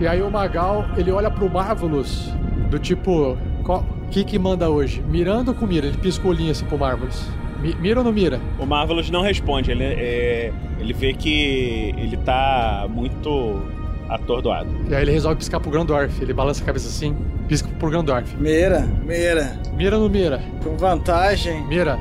E 0.01 0.05
aí 0.07 0.21
o 0.21 0.29
Magal, 0.29 0.85
ele 0.97 1.09
olha 1.11 1.31
pro 1.31 1.49
Marvelous, 1.49 2.31
do 2.69 2.77
tipo, 2.77 3.37
o 3.77 4.09
que 4.09 4.23
que 4.23 4.37
manda 4.39 4.69
hoje? 4.69 5.01
Mirando 5.07 5.49
ou 5.49 5.53
com 5.55 5.65
mira? 5.67 5.87
Ele 5.87 5.97
pisca 5.97 6.25
o 6.25 6.29
olhinho 6.29 6.51
assim 6.51 6.65
pro 6.65 6.77
Marvelous. 6.77 7.25
Mi- 7.61 7.75
mira 7.79 7.99
ou 7.99 8.03
não 8.05 8.11
mira? 8.11 8.39
O 8.57 8.65
Marvelous 8.65 9.09
não 9.09 9.21
responde. 9.21 9.71
Ele, 9.71 9.83
é, 9.83 10.51
ele 10.79 10.93
vê 10.93 11.13
que 11.13 11.93
ele 11.97 12.17
tá 12.17 12.87
muito 12.89 13.61
atordoado. 14.07 14.69
E 14.89 14.95
aí 14.95 15.01
ele 15.03 15.11
resolve 15.11 15.37
piscar 15.37 15.59
pro 15.59 15.69
Grandorf. 15.69 16.21
Ele 16.21 16.33
balança 16.33 16.63
a 16.63 16.65
cabeça 16.65 16.87
assim, 16.87 17.15
pisca 17.47 17.69
pro 17.77 17.89
Grandorf. 17.89 18.35
Mira, 18.39 18.87
mira. 19.05 19.59
Mira 19.75 19.97
ou 19.97 20.03
não 20.03 20.09
mira? 20.09 20.41
Com 20.63 20.75
vantagem. 20.77 21.63
Mira. 21.67 21.99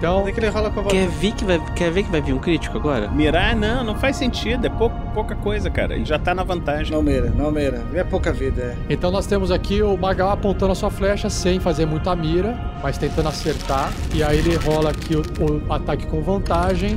Então, 0.00 0.22
Tem 0.24 0.32
que 0.32 0.40
ele 0.40 0.48
rola 0.48 0.70
com 0.70 0.82
Quer 0.84 1.02
vantagem. 1.04 1.08
ver, 1.08 1.32
que 1.32 1.44
vai, 1.44 1.60
quer 1.76 1.90
ver 1.92 2.02
que 2.04 2.10
vai 2.10 2.22
vir 2.22 2.32
um 2.32 2.38
crítico 2.38 2.78
agora? 2.78 3.08
Mirar, 3.10 3.54
não, 3.54 3.84
não 3.84 3.94
faz 3.94 4.16
sentido. 4.16 4.66
É 4.66 4.70
pou- 4.70 4.90
pouca 5.12 5.34
coisa, 5.36 5.68
cara. 5.68 5.94
Ele 5.94 6.06
já 6.06 6.18
tá 6.18 6.34
na 6.34 6.42
vantagem. 6.42 6.90
Não 6.90 7.02
mira, 7.02 7.28
não 7.36 7.50
mira. 7.50 7.82
É 7.92 8.02
pouca 8.02 8.32
vida, 8.32 8.62
é. 8.62 8.76
então 8.94 9.10
nós 9.10 9.26
temos 9.26 9.50
aqui 9.50 9.82
o 9.82 9.94
Magal 9.98 10.30
apontando 10.30 10.72
a 10.72 10.74
sua 10.74 10.90
flecha 10.90 11.28
sem 11.28 11.60
fazer 11.60 11.84
muita 11.84 12.16
mira, 12.16 12.58
mas 12.82 12.96
tentando 12.96 13.28
acertar. 13.28 13.92
E 14.14 14.22
aí 14.22 14.38
ele 14.38 14.56
rola 14.56 14.88
aqui 14.88 15.14
o, 15.16 15.22
o 15.68 15.70
ataque 15.72 16.06
com 16.06 16.22
vantagem. 16.22 16.96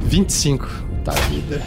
25. 0.00 0.68
Tá 1.04 1.12
vida. 1.30 1.62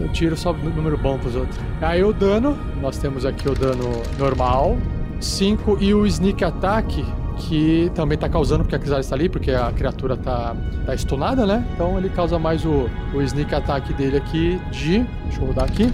Eu 0.00 0.08
tiro 0.08 0.36
só 0.36 0.50
o 0.50 0.54
número 0.56 0.98
bom 0.98 1.18
pros 1.18 1.36
outros. 1.36 1.56
Aí 1.80 2.02
o 2.02 2.12
dano, 2.12 2.58
nós 2.82 2.98
temos 2.98 3.24
aqui 3.24 3.48
o 3.48 3.54
dano 3.54 4.02
normal. 4.18 4.76
5 5.20 5.78
e 5.80 5.94
o 5.94 6.04
sneak 6.06 6.44
attack, 6.44 7.02
que 7.36 7.90
também 7.94 8.16
tá 8.16 8.28
causando, 8.28 8.64
porque 8.64 8.76
a 8.76 8.78
Crisalis 8.78 9.08
tá 9.08 9.14
ali, 9.14 9.28
porque 9.28 9.50
a 9.50 9.70
criatura 9.72 10.16
tá, 10.16 10.56
tá 10.84 10.96
stunada, 10.96 11.46
né? 11.46 11.66
Então 11.74 11.98
ele 11.98 12.08
causa 12.08 12.38
mais 12.38 12.64
o, 12.64 12.88
o 13.14 13.22
sneak 13.22 13.54
attack 13.54 13.92
dele 13.94 14.16
aqui 14.16 14.60
de. 14.70 15.06
Deixa 15.24 15.40
eu 15.40 15.46
rodar 15.46 15.64
aqui. 15.64 15.90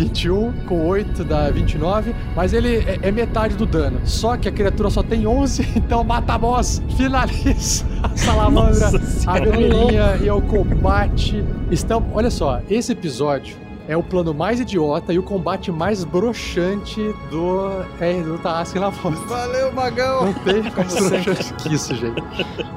21 0.00 0.52
com 0.66 0.86
8 0.86 1.24
dá 1.24 1.50
29, 1.50 2.14
mas 2.34 2.54
ele 2.54 2.76
é, 2.78 3.00
é 3.02 3.12
metade 3.12 3.54
do 3.54 3.66
dano. 3.66 4.00
Só 4.04 4.36
que 4.36 4.48
a 4.48 4.52
criatura 4.52 4.88
só 4.88 5.02
tem 5.02 5.26
11, 5.26 5.68
então 5.76 6.02
mata 6.02 6.34
a 6.34 6.38
boss, 6.38 6.82
finaliza 6.96 7.84
a 8.02 8.16
salamandra, 8.16 8.86
a 8.86 9.00
Senhora. 9.00 9.44
gamelinha 9.44 10.16
e 10.22 10.30
o 10.30 10.40
combate. 10.40 11.44
Estão, 11.70 12.06
olha 12.14 12.30
só, 12.30 12.62
esse 12.68 12.92
episódio 12.92 13.59
é 13.90 13.96
o 13.96 14.04
plano 14.04 14.32
mais 14.32 14.60
idiota 14.60 15.12
e 15.12 15.18
o 15.18 15.22
combate 15.22 15.72
mais 15.72 16.04
broxante 16.04 17.12
do 17.28 17.84
é, 17.98 18.22
do 18.22 18.38
Tarrasque 18.38 18.78
na 18.78 18.88
volta. 18.88 19.18
Valeu, 19.26 19.72
Magão! 19.72 20.26
Não 20.26 20.32
tem 20.32 20.62
mais 20.62 20.94
broxante 20.94 21.54
que 21.54 21.74
isso, 21.74 21.96
gente. 21.96 22.22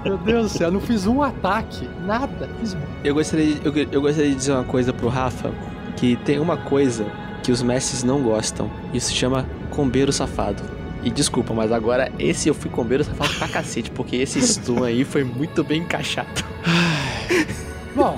Meu 0.03 0.17
Deus 0.17 0.51
do 0.51 0.57
céu, 0.57 0.69
eu 0.69 0.71
não 0.71 0.81
fiz 0.81 1.05
um 1.05 1.21
ataque, 1.21 1.87
nada. 2.03 2.49
Fiz 2.59 2.75
Eu 3.03 3.13
gostaria, 3.13 3.59
eu, 3.63 3.71
eu 3.91 4.01
gostaria 4.01 4.31
de 4.31 4.35
dizer 4.35 4.53
uma 4.53 4.63
coisa 4.63 4.91
pro 4.91 5.07
Rafa, 5.07 5.51
que 5.95 6.15
tem 6.15 6.39
uma 6.39 6.57
coisa 6.57 7.05
que 7.43 7.51
os 7.51 7.61
mestres 7.61 8.01
não 8.01 8.23
gostam. 8.23 8.67
Isso 8.91 9.09
se 9.09 9.13
chama 9.13 9.45
combeiro 9.69 10.11
safado. 10.11 10.63
E 11.03 11.11
desculpa, 11.11 11.53
mas 11.53 11.71
agora 11.71 12.11
esse 12.17 12.49
eu 12.49 12.55
fui 12.55 12.71
combeiro 12.71 13.03
safado 13.03 13.35
pra 13.35 13.47
cacete, 13.47 13.91
porque 13.91 14.15
esse 14.15 14.41
stun 14.41 14.83
aí 14.83 15.03
foi 15.03 15.23
muito 15.23 15.63
bem 15.63 15.81
encaixado. 15.81 16.43
Bom, 17.95 18.17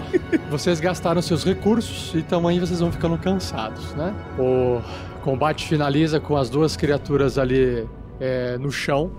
vocês 0.50 0.80
gastaram 0.80 1.22
seus 1.22 1.44
recursos 1.44 2.14
e 2.16 2.22
também 2.24 2.60
vocês 2.60 2.80
vão 2.80 2.92
ficando 2.92 3.18
cansados, 3.18 3.94
né? 3.96 4.14
O 4.40 4.82
combate 5.22 5.68
finaliza 5.68 6.20
com 6.20 6.38
as 6.38 6.50
duas 6.50 6.78
criaturas 6.78 7.38
ali 7.38 7.86
é, 8.20 8.58
no 8.58 8.72
chão, 8.72 9.12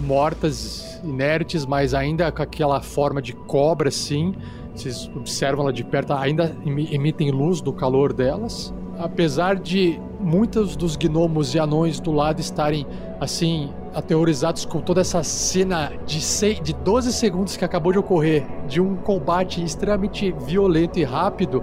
mortas, 0.00 1.00
inertes, 1.02 1.66
mas 1.66 1.94
ainda 1.94 2.30
com 2.30 2.42
aquela 2.42 2.80
forma 2.80 3.20
de 3.20 3.32
cobra, 3.32 3.88
assim. 3.88 4.34
Vocês 4.74 5.10
observam 5.16 5.64
ela 5.64 5.72
de 5.72 5.84
perto, 5.84 6.12
ainda 6.12 6.56
emi- 6.64 6.88
emitem 6.92 7.30
luz 7.30 7.60
do 7.60 7.72
calor 7.72 8.12
delas. 8.12 8.72
Apesar 8.98 9.56
de 9.56 10.00
muitos 10.20 10.76
dos 10.76 10.96
gnomos 10.96 11.54
e 11.54 11.58
anões 11.58 12.00
do 12.00 12.12
lado 12.12 12.40
estarem, 12.40 12.86
assim, 13.20 13.70
aterrorizados 13.94 14.64
com 14.64 14.80
toda 14.80 15.00
essa 15.00 15.22
cena 15.22 15.92
de, 16.06 16.20
sei, 16.20 16.54
de 16.60 16.72
12 16.72 17.12
segundos 17.12 17.56
que 17.56 17.64
acabou 17.64 17.92
de 17.92 17.98
ocorrer, 17.98 18.46
de 18.68 18.80
um 18.80 18.96
combate 18.96 19.62
extremamente 19.62 20.32
violento 20.46 20.98
e 20.98 21.04
rápido, 21.04 21.62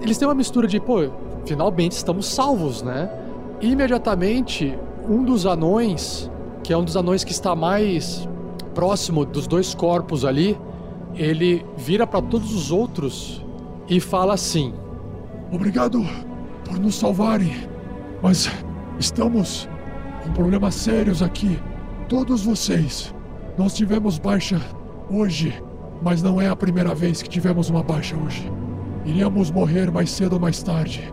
eles 0.00 0.16
têm 0.18 0.28
uma 0.28 0.34
mistura 0.34 0.66
de, 0.66 0.80
pô, 0.80 1.10
finalmente 1.44 1.92
estamos 1.92 2.26
salvos, 2.26 2.82
né? 2.82 3.10
Imediatamente, 3.60 4.78
um 5.08 5.24
dos 5.24 5.46
anões, 5.46 6.30
que 6.62 6.72
é 6.72 6.76
um 6.76 6.84
dos 6.84 6.96
anões 6.96 7.24
que 7.24 7.32
está 7.32 7.54
mais 7.54 8.28
próximo 8.74 9.24
dos 9.24 9.46
dois 9.46 9.74
corpos 9.74 10.24
ali, 10.24 10.58
ele 11.14 11.64
vira 11.76 12.06
para 12.06 12.20
todos 12.20 12.54
os 12.54 12.70
outros 12.70 13.42
e 13.88 14.00
fala 14.00 14.34
assim: 14.34 14.74
Obrigado 15.50 16.04
por 16.66 16.78
nos 16.78 16.96
salvarem, 16.96 17.68
mas 18.22 18.50
estamos 18.98 19.68
com 20.22 20.32
problemas 20.32 20.74
sérios 20.74 21.22
aqui. 21.22 21.58
Todos 22.08 22.44
vocês. 22.44 23.14
Nós 23.56 23.74
tivemos 23.74 24.18
baixa 24.18 24.60
hoje, 25.10 25.62
mas 26.02 26.22
não 26.22 26.40
é 26.40 26.48
a 26.48 26.56
primeira 26.56 26.94
vez 26.94 27.22
que 27.22 27.28
tivemos 27.28 27.70
uma 27.70 27.82
baixa 27.82 28.16
hoje. 28.16 28.50
Iríamos 29.04 29.50
morrer 29.50 29.90
mais 29.90 30.10
cedo 30.10 30.34
ou 30.34 30.40
mais 30.40 30.62
tarde. 30.62 31.12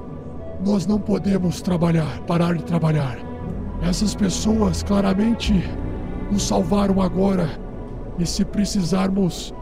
Nós 0.65 0.85
não 0.85 0.99
podemos 0.99 1.61
trabalhar, 1.61 2.19
parar 2.21 2.55
de 2.55 2.63
trabalhar. 2.63 3.17
Essas 3.81 4.15
pessoas 4.15 4.81
claramente 4.83 5.53
nos 6.31 6.43
salvaram 6.43 7.01
agora. 7.01 7.47
E 8.19 8.25
se 8.25 8.43
precisarmos 8.43 9.53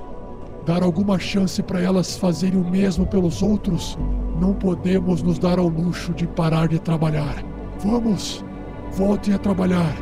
dar 0.66 0.84
alguma 0.84 1.18
chance 1.20 1.62
para 1.62 1.82
elas 1.82 2.18
fazerem 2.18 2.60
o 2.60 2.70
mesmo 2.70 3.06
pelos 3.06 3.42
outros, 3.42 3.98
não 4.42 4.54
podemos 4.56 5.22
nos 5.22 5.38
dar 5.38 5.60
ao 5.60 5.68
luxo 5.68 6.12
de 6.14 6.26
parar 6.26 6.68
de 6.68 6.80
trabalhar. 6.80 7.44
Vamos, 7.80 8.44
voltem 8.92 9.36
a 9.36 9.38
trabalhar. 9.38 9.96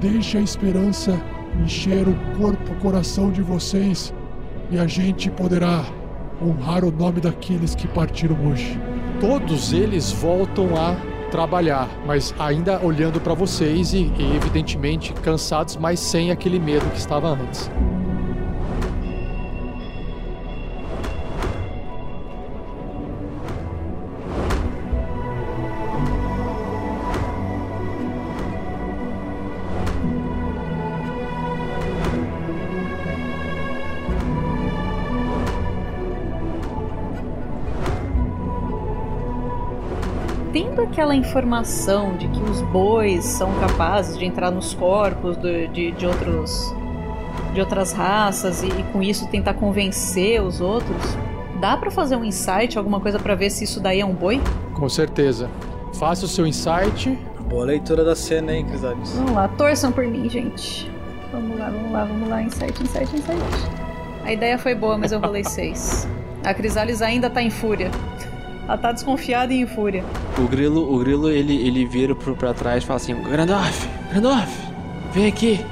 Deixe 0.00 0.38
a 0.38 0.40
esperança 0.40 1.20
encher 1.62 2.08
o 2.08 2.16
corpo, 2.38 2.72
o 2.72 2.76
coração 2.76 3.30
de 3.30 3.42
vocês 3.42 4.12
e 4.70 4.78
a 4.78 4.86
gente 4.86 5.30
poderá 5.30 5.84
honrar 6.42 6.82
o 6.82 6.90
nome 6.90 7.20
daqueles 7.20 7.74
que 7.74 7.86
partiram 7.86 8.36
hoje. 8.48 8.80
todos 9.20 9.72
eles 9.72 10.10
voltam 10.10 10.76
a 10.76 10.96
trabalhar, 11.30 11.88
mas 12.06 12.34
ainda 12.38 12.80
olhando 12.84 13.20
para 13.20 13.34
vocês 13.34 13.92
e, 13.92 14.10
e, 14.18 14.36
evidentemente 14.36 15.12
cansados, 15.12 15.76
mas 15.76 16.00
sem 16.00 16.30
aquele 16.30 16.58
medo 16.58 16.88
que 16.90 16.98
estava 16.98 17.28
antes. 17.28 17.70
Aquela 40.94 41.16
informação 41.16 42.16
de 42.16 42.28
que 42.28 42.40
os 42.40 42.60
bois 42.62 43.24
são 43.24 43.52
capazes 43.58 44.16
de 44.16 44.24
entrar 44.24 44.52
nos 44.52 44.74
corpos 44.74 45.36
de, 45.36 45.66
de, 45.66 45.90
de 45.90 46.06
outros 46.06 46.72
de 47.52 47.60
outras 47.60 47.92
raças 47.92 48.62
e, 48.62 48.68
e, 48.68 48.82
com 48.92 49.02
isso 49.02 49.28
tentar 49.28 49.54
convencer 49.54 50.40
os 50.40 50.60
outros, 50.60 50.96
dá 51.60 51.76
para 51.76 51.90
fazer 51.90 52.16
um 52.16 52.24
insight, 52.24 52.78
alguma 52.78 53.00
coisa 53.00 53.18
para 53.18 53.34
ver 53.34 53.50
se 53.50 53.64
isso 53.64 53.80
daí 53.80 54.00
é 54.00 54.04
um 54.04 54.14
boi? 54.14 54.40
Com 54.74 54.88
certeza. 54.88 55.48
Faça 55.94 56.26
o 56.26 56.28
seu 56.28 56.46
insight. 56.46 57.16
Boa 57.48 57.64
leitura 57.64 58.04
da 58.04 58.16
cena, 58.16 58.52
hein, 58.52 58.64
Crisales? 58.64 59.12
Vamos 59.12 59.32
lá, 59.32 59.48
torçam 59.48 59.92
por 59.92 60.04
mim, 60.04 60.28
gente. 60.28 60.90
Vamos 61.32 61.58
lá, 61.58 61.70
vamos 61.70 61.92
lá, 61.92 62.04
vamos 62.04 62.28
lá. 62.28 62.42
Insight, 62.42 62.82
insight, 62.82 63.16
insight. 63.16 63.42
A 64.24 64.32
ideia 64.32 64.58
foi 64.58 64.74
boa, 64.74 64.96
mas 64.96 65.12
eu 65.12 65.20
rolei 65.20 65.44
seis. 65.44 66.08
A 66.44 66.54
Crisales 66.54 67.02
ainda 67.02 67.28
tá 67.30 67.42
em 67.42 67.50
fúria. 67.50 67.90
Ela 68.66 68.78
tá 68.78 68.92
desconfiada 68.92 69.52
e 69.52 69.60
em 69.60 69.66
fúria. 69.66 70.04
O 70.38 70.48
grilo, 70.48 70.94
o 70.94 70.98
grilo 70.98 71.28
ele, 71.30 71.54
ele 71.66 71.84
vira 71.86 72.14
pro, 72.14 72.34
pra 72.34 72.54
trás 72.54 72.82
e 72.82 72.86
fala 72.86 72.96
assim: 72.96 73.14
Grandorf, 73.14 73.88
Grandorf, 74.10 74.52
vem 75.12 75.26
aqui. 75.26 75.64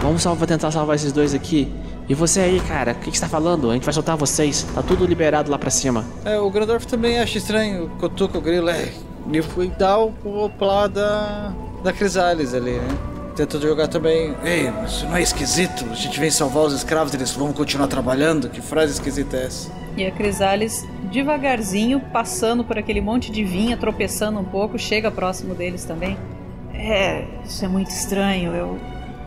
Vamos 0.00 0.22
salvar, 0.22 0.48
tentar 0.48 0.70
salvar 0.70 0.96
esses 0.96 1.12
dois 1.12 1.34
aqui. 1.34 1.70
E 2.08 2.14
você 2.14 2.40
aí, 2.40 2.60
cara, 2.60 2.92
o 2.92 2.94
que, 2.96 3.10
que 3.10 3.16
você 3.16 3.22
tá 3.22 3.28
falando? 3.28 3.70
A 3.70 3.74
gente 3.74 3.84
vai 3.84 3.94
soltar 3.94 4.16
vocês. 4.16 4.66
Tá 4.74 4.82
tudo 4.82 5.04
liberado 5.06 5.50
lá 5.50 5.58
pra 5.58 5.70
cima. 5.70 6.04
É, 6.24 6.38
o 6.38 6.50
Grandorf 6.50 6.86
também 6.86 7.18
acha 7.20 7.38
estranho. 7.38 7.88
Cutuca 8.00 8.38
o 8.38 8.40
grilo, 8.40 8.68
é. 8.68 8.88
Ele 9.28 9.42
foi 9.42 9.68
dar 9.68 9.98
o, 10.00 10.12
o 10.24 10.50
plá 10.50 10.86
da, 10.86 11.52
da 11.84 11.92
Crisales 11.92 12.52
ali, 12.54 12.72
né? 12.72 12.98
Tenta 13.36 13.60
jogar 13.60 13.86
também. 13.86 14.34
Ei, 14.42 14.72
isso 14.84 15.06
não 15.06 15.16
é 15.16 15.22
esquisito? 15.22 15.84
A 15.90 15.94
gente 15.94 16.18
vem 16.18 16.30
salvar 16.30 16.64
os 16.64 16.74
escravos, 16.74 17.14
eles 17.14 17.30
vão 17.32 17.52
continuar 17.52 17.86
trabalhando? 17.86 18.48
Que 18.48 18.60
frase 18.60 18.94
esquisita 18.94 19.36
é 19.36 19.44
essa? 19.44 19.70
E 19.96 20.04
a 20.04 20.10
Crisales, 20.10 20.84
devagarzinho, 21.10 22.00
passando 22.12 22.64
por 22.64 22.78
aquele 22.78 23.00
monte 23.00 23.30
de 23.30 23.44
vinha, 23.44 23.76
tropeçando 23.76 24.38
um 24.38 24.44
pouco, 24.44 24.78
chega 24.78 25.10
próximo 25.10 25.54
deles 25.54 25.84
também. 25.84 26.16
É, 26.72 27.24
isso 27.44 27.64
é 27.64 27.68
muito 27.68 27.90
estranho. 27.90 28.52
Eu, 28.54 28.78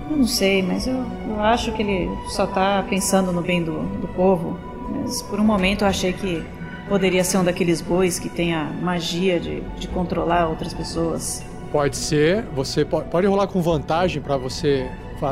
eu 0.10 0.18
não 0.18 0.26
sei, 0.26 0.62
mas 0.62 0.88
eu, 0.88 1.06
eu 1.28 1.40
acho 1.42 1.72
que 1.74 1.82
ele 1.82 2.10
só 2.30 2.48
tá 2.48 2.84
pensando 2.90 3.32
no 3.32 3.42
bem 3.42 3.64
do, 3.64 3.84
do 4.00 4.08
povo. 4.10 4.58
Mas 4.90 5.22
por 5.22 5.40
um 5.40 5.44
momento 5.44 5.84
eu 5.84 5.88
achei 5.88 6.14
que 6.14 6.44
poderia 6.88 7.24
ser 7.24 7.38
um 7.38 7.44
daqueles 7.44 7.82
bois 7.82 8.20
que 8.20 8.30
tem 8.30 8.54
a 8.54 8.66
magia 8.66 9.40
de, 9.40 9.62
de 9.78 9.88
controlar 9.88 10.48
outras 10.48 10.74
pessoas. 10.74 11.44
Pode 11.72 11.98
ser. 11.98 12.44
Você 12.56 12.86
pode, 12.86 13.10
pode 13.10 13.28
rolar 13.28 13.48
com 13.48 13.62
vantagem 13.62 14.22
para 14.22 14.38
você 14.38 14.90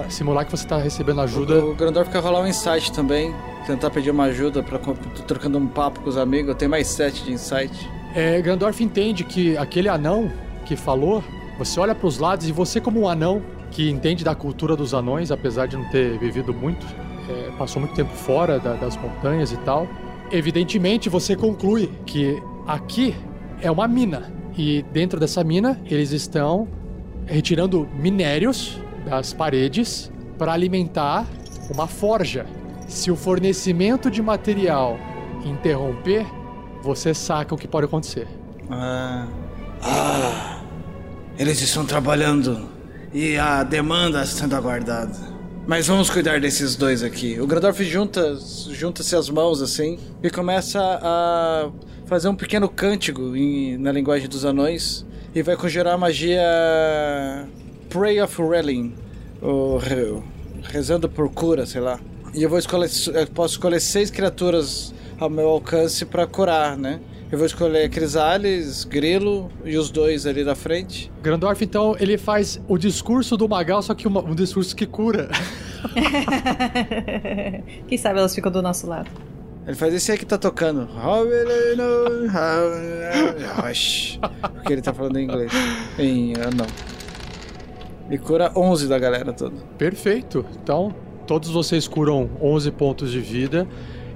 simular 0.10 0.46
que 0.46 0.52
você 0.52 0.68
tá 0.68 0.78
recebendo 0.78 1.22
ajuda. 1.22 1.64
O, 1.66 1.72
o 1.72 1.76
Grandor 1.76 2.06
fica 2.06 2.20
rolar 2.20 2.42
um 2.42 2.48
insight 2.48 2.92
também. 2.92 3.34
Tentar 3.66 3.90
pedir 3.90 4.12
uma 4.12 4.26
ajuda 4.26 4.64
para 4.64 4.80
trocando 5.28 5.58
um 5.58 5.68
papo 5.68 6.00
com 6.02 6.10
os 6.10 6.18
amigos. 6.18 6.50
Eu 6.50 6.56
tenho 6.56 6.72
mais 6.72 6.88
7 6.88 7.24
de 7.24 7.34
insight. 7.34 7.90
É, 8.16 8.42
Grandorf 8.42 8.84
entende 8.84 9.24
que 9.24 9.58
aquele 9.58 9.88
anão 9.88 10.32
que 10.66 10.76
falou, 10.76 11.24
você 11.58 11.80
olha 11.80 11.96
para 11.96 12.08
os 12.08 12.18
lados 12.18 12.48
e 12.48 12.52
você 12.52 12.82
como 12.82 13.02
um 13.02 13.08
anão 13.08 13.42
que 13.70 13.90
entende 13.90 14.24
da 14.24 14.36
cultura 14.36 14.76
dos 14.76 14.94
anões, 14.94 15.32
apesar 15.32 15.68
de 15.68 15.78
não 15.78 15.90
ter 15.90 16.18
vivido 16.18 16.54
muito, 16.54 16.86
é, 17.30 17.52
passou 17.58 17.82
muito 17.82 17.96
tempo 17.96 18.12
fora 18.12 18.60
da, 18.60 18.74
das 18.74 18.98
montanhas 18.98 19.52
e 19.52 19.58
tal. 19.58 19.88
Evidentemente, 20.32 21.10
você 21.10 21.36
conclui 21.36 21.90
que 22.06 22.42
aqui 22.68 23.16
é 23.62 23.72
uma 23.72 23.88
mina 23.88 24.32
e 24.58 24.84
dentro 24.92 25.20
dessa 25.20 25.44
mina 25.44 25.80
eles 25.86 26.12
estão 26.12 26.68
retirando 27.26 27.88
minérios 27.98 28.80
das 29.06 29.34
paredes 29.34 30.12
para 30.38 30.54
alimentar 30.54 31.26
uma 31.74 31.88
forja. 31.88 32.46
Se 32.88 33.10
o 33.10 33.16
fornecimento 33.16 34.12
de 34.12 34.22
material 34.22 34.98
interromper, 35.46 36.26
você 36.82 37.14
saca 37.14 37.56
o 37.56 37.58
que 37.58 37.68
pode 37.68 37.86
acontecer. 37.86 38.28
Ah, 38.70 39.28
ah 39.82 40.62
eles 41.38 41.62
estão 41.62 41.86
trabalhando 41.86 42.70
e 43.14 43.38
a 43.38 43.64
demanda 43.64 44.26
sendo 44.26 44.56
aguardada. 44.56 45.32
Mas 45.68 45.88
vamos 45.88 46.10
cuidar 46.10 46.40
desses 46.40 46.76
dois 46.76 47.04
aqui. 47.04 47.40
O 47.40 47.48
Gradorf 47.48 47.84
junta, 47.84 48.38
junta-se 48.72 49.16
as 49.16 49.30
mãos 49.30 49.62
assim 49.62 50.00
e 50.22 50.30
começa 50.30 50.80
a 51.02 51.70
fazer 52.06 52.28
um 52.30 52.36
pequeno 52.36 52.68
cântico 52.68 53.36
em, 53.36 53.78
na 53.78 53.92
linguagem 53.92 54.28
dos 54.28 54.44
anões 54.44 55.06
e 55.34 55.42
vai 55.42 55.56
conjurar 55.56 55.98
magia 55.98 56.42
Pray 57.92 58.22
of 58.22 58.42
Relling, 58.42 58.94
ou 59.42 59.82
rezando 60.64 61.10
por 61.10 61.30
cura, 61.30 61.66
sei 61.66 61.82
lá. 61.82 62.00
E 62.34 62.42
eu 62.42 62.50
vou 62.50 62.58
escolher, 62.58 62.90
eu 63.14 63.28
posso 63.28 63.56
escolher 63.56 63.82
seis 63.82 64.10
criaturas 64.10 64.94
ao 65.20 65.30
meu 65.30 65.50
alcance 65.50 66.06
para 66.06 66.26
curar, 66.26 66.78
né? 66.78 67.02
Eu 67.30 67.38
vou 67.38 67.46
escolher 67.46 67.90
Crisales, 67.90 68.86
Grilo 68.86 69.52
e 69.66 69.78
os 69.78 69.90
dois 69.90 70.26
ali 70.26 70.44
da 70.44 70.56
frente. 70.56 71.12
Grandorf, 71.22 71.64
então, 71.64 71.96
ele 72.00 72.18
faz 72.18 72.62
o 72.68 72.78
discurso 72.78 73.36
do 73.36 73.48
Magal, 73.48 73.82
só 73.82 73.94
que 73.94 74.08
uma, 74.08 74.22
um 74.22 74.36
discurso 74.36 74.74
que 74.74 74.86
cura. 74.86 75.30
Quem 77.88 77.98
sabe 77.98 78.20
elas 78.20 78.34
ficam 78.34 78.52
do 78.52 78.62
nosso 78.62 78.88
lado. 78.88 79.10
Ele 79.68 79.76
faz 79.76 79.94
esse 79.94 80.12
aí 80.12 80.18
que 80.18 80.26
tá 80.26 80.38
tocando. 80.38 80.88
Porque 84.56 84.74
ele 84.74 84.82
tá 84.82 84.94
falando 84.94 85.20
em 85.20 85.24
inglês. 85.26 85.52
Em. 86.00 86.34
Ah, 86.36 86.50
não. 86.56 86.66
E 88.10 88.18
cura 88.18 88.52
11 88.56 88.88
da 88.88 89.00
galera 89.00 89.32
toda. 89.32 89.56
Perfeito. 89.78 90.46
Então, 90.62 90.94
todos 91.26 91.50
vocês 91.50 91.88
curam 91.88 92.30
11 92.42 92.72
pontos 92.72 93.12
de 93.12 93.20
vida. 93.20 93.68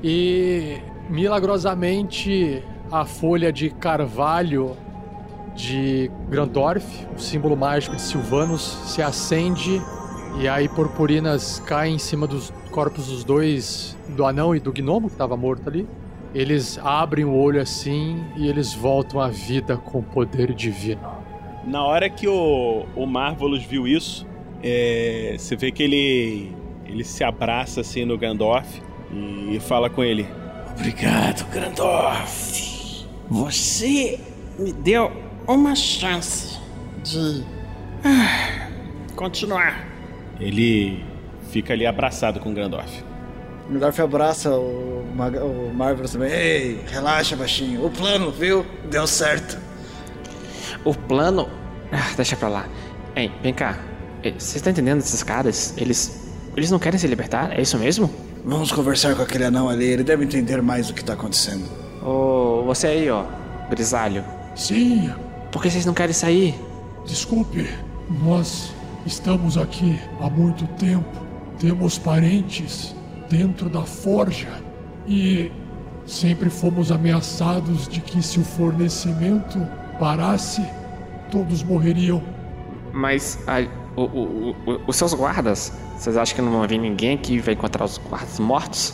E 0.03 0.77
milagrosamente 1.09 2.63
a 2.91 3.05
folha 3.05 3.51
de 3.51 3.69
carvalho 3.69 4.75
de 5.55 6.11
Grandorf, 6.29 6.85
o 7.15 7.19
símbolo 7.19 7.55
mágico 7.55 7.95
de 7.95 8.01
Silvanus, 8.01 8.77
se 8.85 9.01
acende 9.01 9.81
e 10.37 10.49
aí 10.49 10.67
purpurinas 10.67 11.59
caem 11.65 11.95
em 11.95 11.99
cima 11.99 12.27
dos 12.27 12.51
corpos 12.69 13.07
dos 13.07 13.23
dois, 13.23 13.97
do 14.09 14.25
anão 14.25 14.53
e 14.53 14.59
do 14.59 14.71
gnomo 14.71 15.07
que 15.07 15.15
estava 15.15 15.37
morto 15.37 15.69
ali. 15.69 15.87
Eles 16.33 16.77
abrem 16.83 17.23
o 17.23 17.33
olho 17.33 17.61
assim 17.61 18.21
e 18.35 18.49
eles 18.49 18.73
voltam 18.73 19.21
à 19.21 19.29
vida 19.29 19.77
com 19.77 20.01
poder 20.01 20.53
divino. 20.53 21.14
Na 21.65 21.83
hora 21.83 22.09
que 22.09 22.27
o, 22.27 22.85
o 22.95 23.05
Marvelous 23.05 23.63
viu 23.63 23.87
isso, 23.87 24.25
é, 24.61 25.35
você 25.37 25.55
vê 25.55 25.71
que 25.71 25.83
ele, 25.83 26.51
ele 26.85 27.03
se 27.03 27.23
abraça 27.23 27.81
assim 27.81 28.05
no 28.05 28.17
Gandorf 28.17 28.81
e 29.49 29.59
fala 29.59 29.89
com 29.89 30.03
ele: 30.03 30.27
Obrigado, 30.77 31.49
Grandorf. 31.51 33.05
Você 33.29 34.19
me 34.59 34.71
deu 34.73 35.11
uma 35.47 35.75
chance 35.75 36.59
de 37.03 37.43
ah, 38.03 38.69
continuar. 39.15 39.87
Ele 40.39 41.03
fica 41.49 41.73
ali 41.73 41.85
abraçado 41.85 42.39
com 42.39 42.51
o 42.51 42.53
Grandorf. 42.53 43.03
O 43.67 43.69
Grandorf 43.69 43.99
abraça 44.01 44.51
o, 44.51 45.05
Mag 45.15 45.37
o 45.37 46.07
também. 46.09 46.29
Ei, 46.29 46.79
relaxa, 46.87 47.35
baixinho. 47.35 47.85
O 47.85 47.89
plano, 47.89 48.29
viu? 48.29 48.65
Deu 48.89 49.07
certo. 49.07 49.57
O 50.85 50.93
plano. 50.93 51.49
Ah, 51.91 52.13
deixa 52.15 52.35
pra 52.35 52.47
lá. 52.47 52.65
Ei, 53.15 53.31
vem 53.41 53.53
cá. 53.53 53.77
Você 54.37 54.59
tá 54.59 54.69
entendendo 54.69 54.99
esses 54.99 55.23
caras? 55.23 55.73
Eles. 55.75 56.31
Eles 56.55 56.71
não 56.71 56.79
querem 56.79 56.97
se 56.97 57.07
libertar? 57.07 57.57
É 57.57 57.61
isso 57.61 57.77
mesmo? 57.77 58.09
Vamos 58.45 58.71
conversar 58.71 59.15
com 59.15 59.23
aquele 59.23 59.43
anão 59.43 59.67
ali. 59.67 59.85
Ele 59.85 60.03
deve 60.03 60.23
entender 60.23 60.61
mais 60.61 60.87
do 60.87 60.93
que 60.93 61.03
tá 61.03 61.13
acontecendo. 61.13 61.65
Ô, 62.03 62.61
oh, 62.61 62.63
você 62.65 62.87
aí, 62.87 63.09
ó. 63.09 63.25
Grisalho. 63.69 64.23
Sim. 64.55 65.11
Por 65.51 65.61
que 65.61 65.69
vocês 65.69 65.85
não 65.85 65.93
querem 65.93 66.13
sair? 66.13 66.55
Desculpe. 67.05 67.67
Nós 68.23 68.71
estamos 69.05 69.57
aqui 69.57 69.99
há 70.19 70.29
muito 70.29 70.67
tempo. 70.75 71.09
Temos 71.59 71.97
parentes 71.97 72.95
dentro 73.29 73.69
da 73.69 73.81
forja. 73.81 74.49
E 75.07 75.51
sempre 76.05 76.49
fomos 76.49 76.91
ameaçados 76.91 77.87
de 77.87 77.99
que 77.99 78.21
se 78.21 78.39
o 78.39 78.43
fornecimento 78.43 79.59
parasse, 79.99 80.65
todos 81.31 81.63
morreriam. 81.63 82.21
Mas 82.93 83.39
a, 83.47 83.61
o, 83.95 84.01
o, 84.03 84.49
o, 84.51 84.81
os 84.87 84.95
seus 84.95 85.13
guardas, 85.13 85.71
vocês 85.97 86.17
acham 86.17 86.35
que 86.35 86.41
não 86.41 86.59
vai 86.59 86.67
vir 86.67 86.79
ninguém 86.79 87.17
que 87.17 87.39
vai 87.39 87.53
encontrar 87.53 87.85
os 87.85 87.97
guardas 87.97 88.39
mortos? 88.39 88.93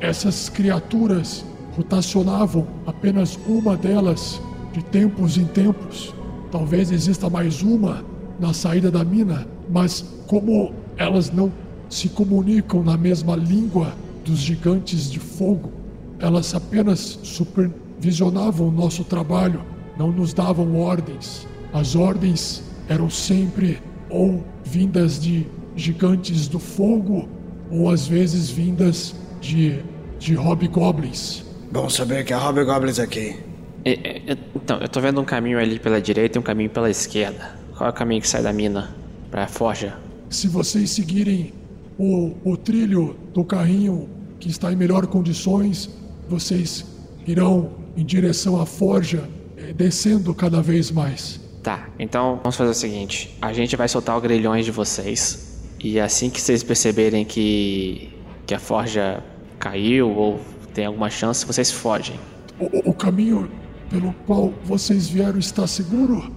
Essas 0.00 0.48
criaturas 0.48 1.44
rotacionavam 1.76 2.66
apenas 2.86 3.38
uma 3.46 3.76
delas 3.76 4.40
de 4.72 4.82
tempos 4.82 5.36
em 5.36 5.44
tempos. 5.44 6.14
Talvez 6.50 6.90
exista 6.90 7.28
mais 7.28 7.62
uma 7.62 8.04
na 8.38 8.52
saída 8.52 8.90
da 8.90 9.04
mina, 9.04 9.46
mas 9.70 10.04
como 10.26 10.72
elas 10.96 11.30
não 11.30 11.52
se 11.88 12.08
comunicam 12.08 12.82
na 12.82 12.96
mesma 12.96 13.34
língua 13.34 13.92
dos 14.24 14.38
gigantes 14.38 15.10
de 15.10 15.18
fogo, 15.18 15.72
elas 16.18 16.54
apenas 16.54 17.18
supervisionavam 17.22 18.68
o 18.68 18.72
nosso 18.72 19.04
trabalho, 19.04 19.62
não 19.98 20.12
nos 20.12 20.32
davam 20.32 20.76
ordens. 20.76 21.46
As 21.72 21.96
ordens 21.96 22.62
eram 22.88 23.10
sempre 23.10 23.82
ou 24.08 24.44
vindas 24.64 25.20
de 25.20 25.46
gigantes 25.76 26.48
do 26.48 26.58
fogo, 26.58 27.28
ou 27.70 27.90
às 27.90 28.06
vezes 28.06 28.50
vindas 28.50 29.14
de, 29.40 29.80
de 30.18 30.34
hobgoblins. 30.34 31.44
Bom 31.70 31.88
saber 31.90 32.24
que 32.24 32.32
há 32.32 32.38
hobgoblins 32.38 32.98
aqui. 32.98 33.36
É, 33.84 33.92
é, 33.92 34.32
é, 34.32 34.38
então, 34.54 34.78
eu 34.78 34.88
tô 34.88 35.00
vendo 35.00 35.20
um 35.20 35.24
caminho 35.24 35.58
ali 35.58 35.78
pela 35.78 36.00
direita 36.00 36.38
e 36.38 36.40
um 36.40 36.42
caminho 36.42 36.70
pela 36.70 36.90
esquerda. 36.90 37.58
Qual 37.76 37.88
é 37.88 37.90
o 37.90 37.94
caminho 37.94 38.20
que 38.20 38.28
sai 38.28 38.42
da 38.42 38.52
mina 38.52 38.94
pra 39.30 39.46
forja? 39.46 39.96
Se 40.30 40.48
vocês 40.48 40.90
seguirem 40.90 41.52
o, 41.98 42.34
o 42.44 42.56
trilho 42.56 43.16
do 43.32 43.44
carrinho 43.44 44.08
que 44.40 44.48
está 44.48 44.72
em 44.72 44.76
melhor 44.76 45.06
condições, 45.06 45.90
vocês 46.28 46.84
irão 47.26 47.70
em 47.96 48.04
direção 48.04 48.60
à 48.60 48.66
forja, 48.66 49.28
descendo 49.72 50.34
cada 50.34 50.62
vez 50.62 50.90
mais. 50.90 51.40
Tá, 51.62 51.88
então 51.98 52.40
vamos 52.42 52.56
fazer 52.56 52.70
o 52.70 52.74
seguinte: 52.74 53.36
a 53.40 53.52
gente 53.52 53.76
vai 53.76 53.88
soltar 53.88 54.16
os 54.16 54.22
grilhões 54.22 54.64
de 54.64 54.70
vocês. 54.70 55.46
E 55.80 56.00
assim 56.00 56.28
que 56.28 56.40
vocês 56.40 56.62
perceberem 56.62 57.24
que, 57.24 58.12
que 58.46 58.54
a 58.54 58.58
forja 58.58 59.22
caiu 59.58 60.10
ou 60.10 60.40
tem 60.74 60.86
alguma 60.86 61.10
chance, 61.10 61.46
vocês 61.46 61.70
fogem. 61.70 62.18
O, 62.58 62.90
o 62.90 62.94
caminho 62.94 63.48
pelo 63.90 64.12
qual 64.26 64.52
vocês 64.64 65.08
vieram 65.08 65.38
está 65.38 65.66
seguro? 65.66 66.32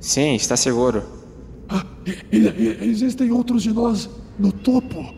Sim, 0.00 0.34
está 0.34 0.56
seguro. 0.56 1.02
Ah, 1.68 1.84
e, 2.30 2.38
e, 2.38 2.78
existem 2.82 3.30
outros 3.32 3.62
de 3.62 3.72
nós 3.72 4.08
no 4.38 4.52
topo? 4.52 5.14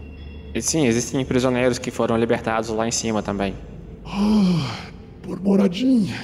Sim, 0.60 0.86
existem 0.86 1.24
prisioneiros 1.24 1.78
que 1.78 1.90
foram 1.90 2.16
libertados 2.16 2.68
lá 2.70 2.86
em 2.86 2.92
cima 2.92 3.22
também. 3.22 3.54
Ah, 4.04 4.88
por 5.22 5.40
moradinha. 5.40 6.14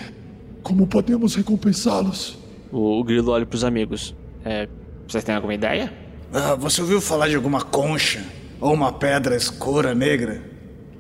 Como 0.71 0.87
podemos 0.87 1.35
recompensá-los? 1.35 2.39
O, 2.71 3.01
o 3.01 3.03
grilo 3.03 3.33
olha 3.33 3.45
para 3.45 3.57
os 3.57 3.65
amigos. 3.65 4.15
É, 4.45 4.69
vocês 5.05 5.25
têm 5.25 5.35
alguma 5.35 5.53
ideia? 5.53 5.93
Ah, 6.33 6.55
você 6.55 6.81
ouviu 6.81 7.01
falar 7.01 7.27
de 7.27 7.35
alguma 7.35 7.61
concha? 7.61 8.25
Ou 8.61 8.73
uma 8.73 8.93
pedra 8.93 9.35
escura 9.35 9.97
negra? 9.97 10.41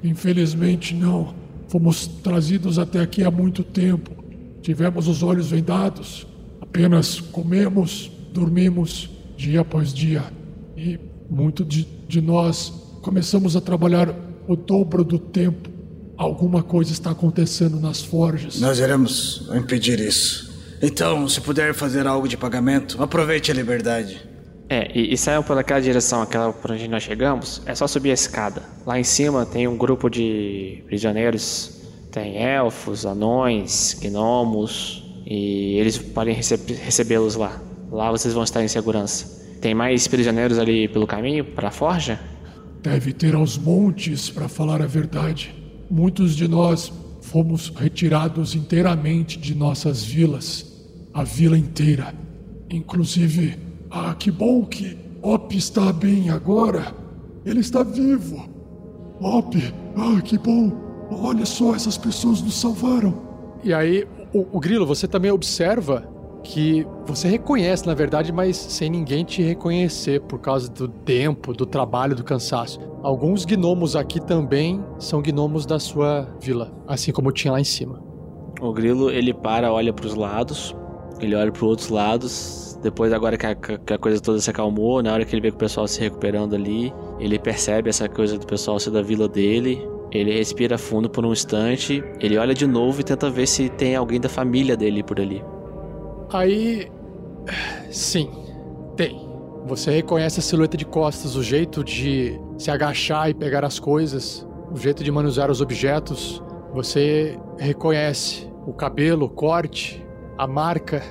Infelizmente 0.03 0.93
não. 0.93 1.33
Fomos 1.69 2.09
trazidos 2.09 2.81
até 2.81 2.99
aqui 2.99 3.23
há 3.23 3.31
muito 3.31 3.63
tempo. 3.63 4.11
Tivemos 4.61 5.07
os 5.07 5.23
olhos 5.23 5.53
vendados. 5.53 6.27
Apenas 6.61 7.21
comemos, 7.21 8.11
dormimos 8.33 9.09
dia 9.37 9.61
após 9.61 9.95
dia. 9.95 10.25
E 10.77 10.99
muito 11.31 11.65
de, 11.65 11.87
de 12.09 12.21
nós 12.21 12.71
começamos 13.03 13.55
a 13.55 13.61
trabalhar 13.61 14.13
o 14.49 14.57
dobro 14.57 15.05
do 15.05 15.17
tempo. 15.17 15.71
Alguma 16.21 16.63
coisa 16.63 16.93
está 16.93 17.13
acontecendo 17.13 17.81
nas 17.81 18.03
forjas. 18.03 18.61
Nós 18.61 18.79
iremos 18.79 19.49
impedir 19.55 19.99
isso. 19.99 20.53
Então, 20.83 21.27
se 21.27 21.41
puder 21.41 21.73
fazer 21.73 22.07
algo 22.07 22.29
de 22.29 22.37
pagamento, 22.37 23.03
aproveite 23.03 23.51
a 23.51 23.55
liberdade. 23.55 24.21
É, 24.69 24.91
e, 24.95 25.15
e 25.15 25.17
saiam 25.17 25.43
por 25.43 25.57
aquela 25.57 25.81
direção, 25.81 26.21
aquela 26.21 26.53
por 26.53 26.73
onde 26.73 26.87
nós 26.89 27.05
chegamos, 27.05 27.63
é 27.65 27.75
só 27.75 27.87
subir 27.87 28.11
a 28.11 28.13
escada. 28.13 28.63
Lá 28.85 29.01
em 29.01 29.03
cima 29.03 29.47
tem 29.47 29.67
um 29.67 29.79
grupo 29.79 30.11
de 30.11 30.85
prisioneiros, 30.85 31.81
tem 32.13 32.37
elfos, 32.37 33.07
anões, 33.07 33.99
gnomos, 34.03 35.03
e 35.25 35.79
eles 35.79 35.97
podem 35.97 36.35
receb 36.35 36.75
recebê-los 36.85 37.35
lá. 37.35 37.63
Lá 37.91 38.11
vocês 38.11 38.35
vão 38.35 38.45
estar 38.45 38.63
em 38.63 38.69
segurança. 38.69 39.43
Tem 39.59 39.75
mais 39.75 40.07
prisioneiros 40.07 40.59
ali 40.59 40.87
pelo 40.87 41.07
caminho, 41.07 41.47
para 41.47 41.69
a 41.69 41.73
forja? 41.73 42.21
Deve 42.83 43.15
ter 43.15 43.35
aos 43.35 43.57
montes, 43.57 44.29
para 44.29 44.51
falar 44.51 44.83
a 44.83 44.87
verdade. 44.87 45.60
Muitos 45.91 46.37
de 46.37 46.47
nós 46.47 46.93
fomos 47.21 47.69
retirados 47.69 48.55
inteiramente 48.55 49.39
de 49.39 49.55
nossas 49.55 50.05
vilas. 50.05 50.67
A 51.13 51.25
vila 51.25 51.59
inteira. 51.59 52.15
Inclusive, 52.71 53.59
ah, 53.91 54.15
que 54.15 54.31
bom 54.31 54.65
que 54.65 54.97
Op 55.21 55.55
está 55.55 55.93
bem 55.93 56.31
agora. 56.31 56.95
Ele 57.45 57.61
está 57.61 57.83
vivo. 57.83 58.49
Op, 59.21 59.57
ah, 59.97 60.21
que 60.23 60.39
bom. 60.39 60.73
Olha 61.11 61.45
só, 61.45 61.75
essas 61.75 61.99
pessoas 61.99 62.41
nos 62.41 62.61
salvaram. 62.61 63.21
E 63.65 63.75
aí, 63.75 64.07
o, 64.33 64.47
o 64.57 64.61
Grilo, 64.61 64.87
você 64.87 65.09
também 65.09 65.31
observa 65.31 66.09
que 66.43 66.87
você 67.07 67.29
reconhece, 67.29 67.87
na 67.87 67.95
verdade, 67.95 68.33
mas 68.33 68.57
sem 68.57 68.91
ninguém 68.91 69.25
te 69.25 69.43
reconhecer 69.43 70.21
por 70.23 70.39
causa 70.39 70.71
do 70.71 70.89
tempo, 70.89 71.53
do 71.53 71.67
trabalho, 71.67 72.15
do 72.15 72.25
cansaço. 72.25 72.81
Alguns 73.03 73.45
gnomos 73.45 73.97
aqui 73.97 74.21
também 74.21 74.85
são 74.99 75.23
gnomos 75.23 75.65
da 75.65 75.79
sua 75.79 76.29
vila, 76.41 76.73
assim 76.87 77.13
como 77.13 77.33
tinha 77.33 77.53
lá 77.53 77.61
em 77.61 77.65
cima. 77.65 78.03
O 78.61 78.73
grilo 78.73 79.11
ele 79.11 79.33
para, 79.33 79.73
olha 79.73 79.93
para 79.93 80.07
os 80.07 80.15
lados, 80.15 80.75
ele 81.21 81.35
olha 81.35 81.51
para 81.51 81.65
outros 81.65 81.89
lados. 81.89 82.79
Depois, 82.83 83.13
agora 83.13 83.37
que 83.37 83.47
a, 83.47 83.55
que 83.55 83.93
a, 83.93 83.99
coisa 83.99 84.21
toda 84.21 84.41
se 84.41 84.49
acalmou, 84.49 85.03
na 85.03 85.13
hora 85.13 85.25
que 85.25 85.35
ele 85.35 85.43
vê 85.43 85.51
que 85.51 85.57
o 85.57 85.59
pessoal 85.59 85.87
se 85.87 86.01
recuperando 86.01 86.55
ali, 86.55 86.93
ele 87.19 87.39
percebe 87.39 87.91
essa 87.91 88.09
coisa 88.09 88.39
do 88.39 88.47
pessoal 88.47 88.79
ser 88.81 88.91
da 88.91 89.03
vila 89.03 89.29
dele. 89.29 89.87
Ele 90.11 90.33
respira 90.33 90.77
fundo 90.77 91.09
por 91.09 91.25
um 91.25 91.33
instante, 91.33 92.03
ele 92.19 92.37
olha 92.37 92.53
de 92.53 92.67
novo 92.67 93.01
e 93.01 93.05
tenta 93.05 93.31
ver 93.31 93.47
se 93.47 93.69
tem 93.69 93.95
alguém 93.95 94.21
da 94.21 94.29
família 94.29 94.77
dele 94.77 95.03
por 95.03 95.21
ali. 95.21 95.43
Aí. 96.33 96.91
Sim, 97.91 98.31
tem. 98.97 99.29
Você 99.67 99.91
reconhece 99.91 100.41
a 100.41 100.43
silhueta 100.43 100.77
de 100.77 100.85
costas, 100.85 101.37
o 101.37 101.43
jeito 101.43 101.83
de 101.85 102.41
se 102.57 102.71
agachar 102.71 103.29
e 103.29 103.35
pegar 103.35 103.65
as 103.65 103.79
coisas, 103.79 104.47
o 104.73 104.77
jeito 104.77 105.03
de 105.03 105.11
manusear 105.11 105.51
os 105.51 105.61
objetos. 105.61 106.43
Você 106.73 107.39
reconhece 107.59 108.51
o 108.67 108.73
cabelo, 108.73 109.27
o 109.27 109.29
corte, 109.29 110.07
a 110.39 110.47
marca. 110.47 111.03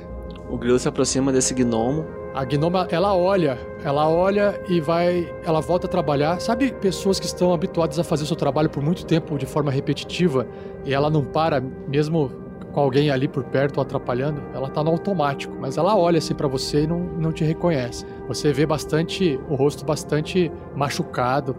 O 0.49 0.57
grilo 0.57 0.79
se 0.79 0.87
aproxima 0.87 1.31
desse 1.31 1.53
gnomo. 1.53 2.05
A 2.33 2.45
gnoma, 2.45 2.87
ela 2.91 3.15
olha, 3.15 3.57
ela 3.83 4.07
olha 4.07 4.61
e 4.69 4.79
vai, 4.79 5.31
ela 5.43 5.59
volta 5.61 5.87
a 5.87 5.89
trabalhar. 5.89 6.39
Sabe 6.39 6.71
pessoas 6.71 7.19
que 7.19 7.25
estão 7.25 7.53
habituadas 7.53 7.99
a 7.99 8.03
fazer 8.03 8.23
o 8.23 8.27
seu 8.27 8.35
trabalho 8.35 8.69
por 8.69 8.81
muito 8.81 9.05
tempo 9.05 9.37
de 9.37 9.45
forma 9.45 9.71
repetitiva 9.71 10.47
e 10.85 10.93
ela 10.93 11.09
não 11.09 11.25
para, 11.25 11.59
mesmo 11.59 12.31
com 12.79 12.83
alguém 12.83 13.11
ali 13.11 13.27
por 13.27 13.43
perto 13.43 13.81
atrapalhando, 13.81 14.41
ela 14.53 14.69
tá 14.69 14.81
no 14.81 14.89
automático, 14.89 15.53
mas 15.59 15.75
ela 15.75 15.97
olha 15.97 16.17
assim 16.17 16.33
para 16.33 16.47
você 16.47 16.83
e 16.83 16.87
não, 16.87 16.99
não 16.99 17.31
te 17.33 17.43
reconhece. 17.43 18.05
Você 18.27 18.53
vê 18.53 18.65
bastante, 18.65 19.37
o 19.49 19.55
rosto 19.55 19.83
bastante 19.83 20.49
machucado, 20.73 21.57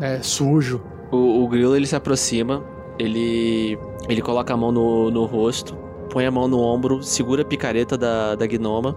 né, 0.00 0.20
sujo. 0.22 0.80
O, 1.10 1.44
o 1.44 1.48
grilo 1.48 1.76
ele 1.76 1.86
se 1.86 1.94
aproxima, 1.94 2.64
ele 2.98 3.78
ele 4.08 4.22
coloca 4.22 4.54
a 4.54 4.56
mão 4.56 4.72
no, 4.72 5.10
no 5.10 5.26
rosto, 5.26 5.76
põe 6.10 6.24
a 6.24 6.30
mão 6.30 6.48
no 6.48 6.58
ombro, 6.58 7.02
segura 7.02 7.42
a 7.42 7.44
picareta 7.44 7.98
da, 7.98 8.34
da 8.34 8.46
gnoma. 8.46 8.96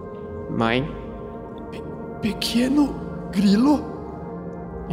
Mãe. 0.50 0.90
Pe 1.70 1.82
pequeno 2.22 2.94
grilo? 3.30 3.84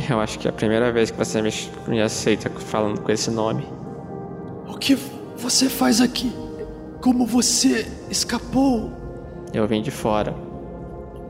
Eu 0.09 0.19
acho 0.19 0.37
que 0.37 0.47
é 0.47 0.49
a 0.49 0.53
primeira 0.53 0.91
vez 0.91 1.11
que 1.11 1.17
você 1.17 1.41
me, 1.41 1.49
me 1.87 2.01
aceita 2.01 2.49
falando 2.49 2.99
com 2.99 3.11
esse 3.11 3.31
nome. 3.31 3.65
O 4.67 4.77
que 4.77 4.97
você 5.37 5.69
faz 5.69 6.01
aqui? 6.01 6.42
Como 7.03 7.25
você 7.25 7.85
escapou? 8.09 8.89
Eu 9.53 9.67
vim 9.67 9.81
de 9.81 9.91
fora. 9.91 10.33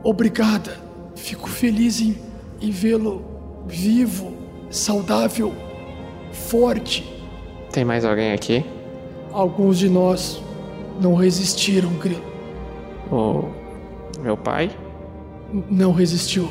Obrigada. 0.04 0.78
Fico 1.16 1.48
feliz 1.48 2.00
em, 2.00 2.16
em 2.62 2.70
vê-lo 2.70 3.24
vivo, 3.66 4.36
saudável, 4.70 5.52
forte. 6.30 7.02
Tem 7.72 7.84
mais 7.84 8.04
alguém 8.04 8.32
aqui? 8.32 8.64
Alguns 9.32 9.76
de 9.76 9.90
nós 9.90 10.40
não 11.00 11.16
resistiram, 11.16 11.92
Grilo. 11.94 12.22
O 13.10 13.50
meu 14.22 14.36
pai? 14.36 14.70
N 15.52 15.64
não 15.68 15.90
resistiu. 15.90 16.48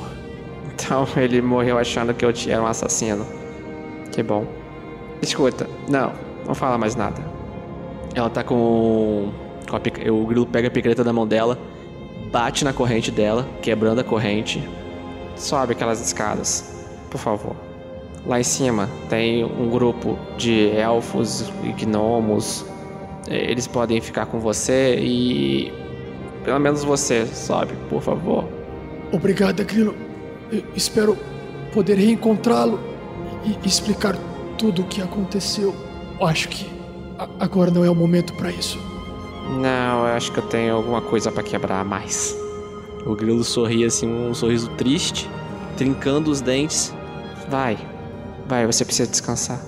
Então 0.74 1.08
ele 1.16 1.42
morreu 1.42 1.78
achando 1.78 2.14
que 2.14 2.26
eu 2.26 2.34
era 2.50 2.62
um 2.62 2.68
assassino. 2.68 3.26
Que 4.12 4.22
bom. 4.22 4.46
Escuta, 5.22 5.66
não, 5.88 6.12
não 6.46 6.54
fala 6.54 6.78
mais 6.78 6.98
nada. 6.98 7.33
Ela 8.16 8.30
tá 8.30 8.44
com. 8.44 9.32
com 9.70 9.76
a, 9.76 10.12
o 10.12 10.26
grilo 10.26 10.46
pega 10.46 10.68
a 10.68 10.72
picareta 10.72 11.04
da 11.04 11.12
mão 11.12 11.28
dela, 11.28 11.58
bate 12.32 12.64
na 12.64 12.74
corrente 12.74 13.12
dela, 13.12 13.48
quebrando 13.62 14.00
a 14.00 14.04
corrente. 14.04 14.68
Sobe 15.36 15.74
aquelas 15.74 16.00
escadas, 16.00 16.88
por 17.10 17.18
favor. 17.18 17.56
Lá 18.26 18.40
em 18.40 18.44
cima 18.44 18.90
tem 19.10 19.44
um 19.44 19.70
grupo 19.70 20.18
de 20.38 20.70
elfos 20.70 21.52
e 21.64 21.74
gnomos. 21.74 22.66
Eles 23.28 23.68
podem 23.68 24.00
ficar 24.00 24.28
com 24.28 24.40
você 24.40 24.96
e. 25.00 25.74
Pelo 26.44 26.60
menos 26.60 26.84
você, 26.84 27.26
sobe, 27.26 27.74
por 27.90 28.02
favor. 28.02 28.46
Obrigada, 29.12 29.64
Grilo. 29.64 29.96
Espero 30.76 31.18
poder 31.74 31.98
reencontrá-lo 31.98 32.80
e 33.44 33.68
explicar 33.68 34.16
tudo 34.58 34.82
o 34.82 34.86
que 34.86 35.02
aconteceu. 35.02 35.74
Eu 36.20 36.28
acho 36.28 36.50
que 36.50 36.73
agora 37.40 37.72
não 37.72 37.84
é 37.84 37.90
o 37.90 37.96
momento 37.96 38.34
para 38.34 38.52
isso. 38.52 38.80
Não, 39.60 40.08
eu 40.08 40.14
acho 40.14 40.32
que 40.32 40.40
eu 40.40 40.48
tenho 40.48 40.76
alguma 40.76 41.02
coisa 41.02 41.32
para 41.32 41.44
quebrar 41.44 41.84
mais. 41.84 42.36
O 43.06 43.16
grilo 43.16 43.44
sorri 43.44 43.84
assim, 43.84 44.08
um 44.08 44.34
sorriso 44.34 44.70
triste, 44.72 45.30
trincando 45.78 46.32
os 46.32 46.42
dentes. 46.42 46.94
Vai, 47.50 47.78
vai, 48.48 48.66
você 48.66 48.86
precisa 48.86 49.10
descansar. 49.10 49.60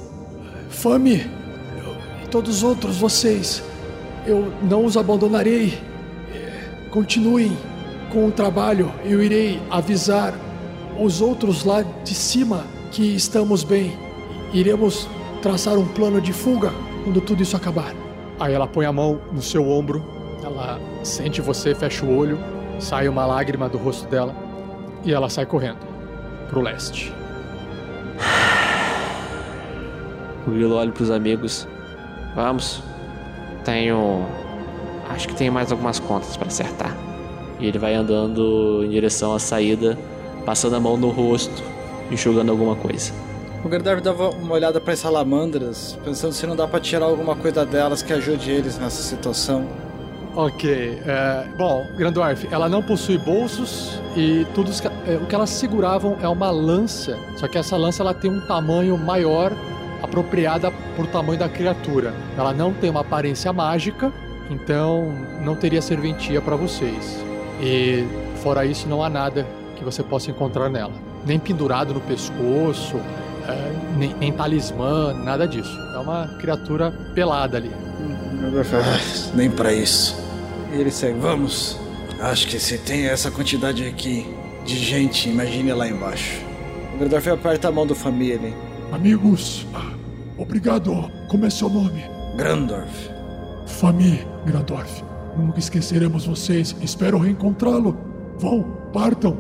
Fame, 0.69 1.29
e 2.23 2.27
todos 2.29 2.57
os 2.57 2.63
outros, 2.63 2.97
vocês, 2.97 3.61
eu 4.25 4.51
não 4.63 4.85
os 4.85 4.95
abandonarei. 4.95 5.77
Continuem 6.89 7.57
com 8.11 8.27
o 8.27 8.31
trabalho, 8.31 8.91
eu 9.03 9.21
irei 9.21 9.61
avisar 9.69 10.33
os 10.97 11.19
outros 11.19 11.65
lá 11.65 11.81
de 11.81 12.15
cima 12.15 12.65
que 12.91 13.15
estamos 13.15 13.63
bem. 13.63 13.97
Iremos 14.53 15.07
traçar 15.41 15.77
um 15.77 15.85
plano 15.85 16.21
de 16.21 16.31
fuga 16.31 16.71
quando 17.05 17.21
tudo 17.21 17.41
isso 17.41 17.55
acabar. 17.55 17.93
Aí 18.39 18.53
ela 18.53 18.67
põe 18.67 18.85
a 18.85 18.91
mão 18.91 19.21
no 19.31 19.41
seu 19.41 19.69
ombro, 19.69 20.03
ela 20.43 20.79
sente 21.03 21.39
você, 21.39 21.73
fecha 21.73 22.03
o 22.05 22.17
olho, 22.17 22.37
sai 22.79 23.07
uma 23.07 23.25
lágrima 23.25 23.69
do 23.69 23.77
rosto 23.77 24.09
dela 24.09 24.35
e 25.05 25.13
ela 25.13 25.29
sai 25.29 25.45
correndo 25.45 25.79
pro 26.49 26.61
leste. 26.61 27.13
O 30.45 30.51
Grilo 30.51 30.75
olha 30.75 30.91
pros 30.91 31.09
amigos. 31.09 31.67
Vamos. 32.35 32.83
Tenho. 33.63 34.25
Acho 35.09 35.27
que 35.27 35.35
tenho 35.35 35.53
mais 35.53 35.71
algumas 35.71 35.99
contas 35.99 36.35
para 36.35 36.47
acertar. 36.47 36.95
E 37.59 37.67
ele 37.67 37.79
vai 37.79 37.95
andando 37.95 38.83
em 38.83 38.89
direção 38.89 39.33
à 39.33 39.39
saída, 39.39 39.97
passando 40.45 40.75
a 40.75 40.79
mão 40.79 40.97
no 40.97 41.09
rosto, 41.09 41.63
enxugando 42.11 42.51
alguma 42.51 42.75
coisa. 42.75 43.11
O 43.65 43.67
Gandalf 43.67 43.99
dava 43.99 44.29
uma 44.29 44.53
olhada 44.53 44.79
para 44.79 44.93
as 44.93 44.99
salamandras, 44.99 45.97
pensando 46.05 46.33
se 46.33 46.45
não 46.45 46.55
dá 46.55 46.67
para 46.67 46.79
tirar 46.79 47.07
alguma 47.07 47.35
coisa 47.35 47.65
delas 47.65 48.03
que 48.03 48.13
ajude 48.13 48.51
eles 48.51 48.77
nessa 48.77 49.01
situação. 49.01 49.65
Ok. 50.35 51.01
É, 51.03 51.47
bom, 51.57 51.83
Grandorf, 51.97 52.47
ela 52.51 52.69
não 52.69 52.83
possui 52.83 53.17
bolsos 53.17 53.99
e 54.15 54.45
tudo 54.53 54.69
é, 55.07 55.15
o 55.15 55.25
que 55.25 55.33
elas 55.33 55.49
seguravam 55.49 56.15
é 56.21 56.27
uma 56.27 56.51
lança. 56.51 57.17
Só 57.37 57.47
que 57.47 57.57
essa 57.57 57.75
lança 57.75 58.03
ela 58.03 58.13
tem 58.13 58.29
um 58.29 58.39
tamanho 58.41 58.95
maior, 58.99 59.51
apropriada 60.03 60.71
por 60.95 61.07
tamanho 61.07 61.39
da 61.39 61.49
criatura. 61.49 62.13
Ela 62.37 62.53
não 62.53 62.71
tem 62.71 62.91
uma 62.91 63.01
aparência 63.01 63.51
mágica, 63.51 64.13
então 64.47 65.11
não 65.41 65.55
teria 65.55 65.81
serventia 65.81 66.39
para 66.39 66.55
vocês. 66.55 67.17
E 67.59 68.05
fora 68.43 68.63
isso, 68.63 68.87
não 68.87 69.03
há 69.03 69.09
nada 69.09 69.43
que 69.75 69.83
você 69.83 70.03
possa 70.03 70.29
encontrar 70.29 70.69
nela. 70.69 70.93
Nem 71.25 71.39
pendurado 71.39 71.95
no 71.95 72.01
pescoço, 72.01 73.01
é, 73.47 73.97
nem, 73.97 74.13
nem 74.15 74.31
talismã, 74.31 75.13
nada 75.13 75.47
disso. 75.47 75.77
É 75.93 75.97
uma 75.97 76.27
criatura 76.39 76.91
pelada 77.13 77.57
ali. 77.57 77.71
Nem 79.33 79.49
para 79.49 79.73
isso. 79.73 80.15
E 80.73 80.79
ele 80.79 80.91
segue, 80.91 81.19
vamos. 81.19 81.79
Acho 82.19 82.47
que 82.47 82.59
se 82.59 82.77
tem 82.77 83.07
essa 83.07 83.29
quantidade 83.29 83.85
aqui 83.85 84.25
de 84.65 84.75
gente, 84.75 85.29
imagine 85.29 85.71
lá 85.73 85.87
embaixo. 85.87 86.41
O 86.93 86.97
Grandorf 86.97 87.29
aperta 87.29 87.67
a 87.67 87.71
mão 87.71 87.85
do 87.85 87.93
família. 87.93 88.53
Amigos, 88.91 89.65
obrigado. 90.37 91.11
Como 91.27 91.45
é 91.45 91.49
seu 91.49 91.69
nome? 91.69 92.03
Grandorf. 92.35 93.09
Fami, 93.67 94.25
Grandorf. 94.45 95.03
Nunca 95.37 95.59
esqueceremos 95.59 96.25
vocês. 96.25 96.75
Espero 96.81 97.17
reencontrá-lo. 97.17 97.97
Vão, 98.37 98.63
partam 98.93 99.37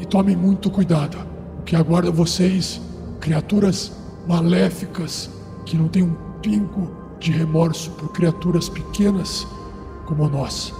e 0.00 0.06
tomem 0.06 0.34
muito 0.34 0.70
cuidado. 0.70 1.18
O 1.60 1.62
que 1.62 1.76
aguarda 1.76 2.10
vocês, 2.10 2.80
criaturas 3.26 3.90
maléficas 4.28 5.28
que 5.64 5.76
não 5.76 5.88
têm 5.88 6.04
um 6.04 6.14
pingo 6.40 6.88
de 7.18 7.32
remorso 7.32 7.90
por 7.92 8.12
criaturas 8.12 8.68
pequenas 8.68 9.44
como 10.06 10.28
nós. 10.28 10.72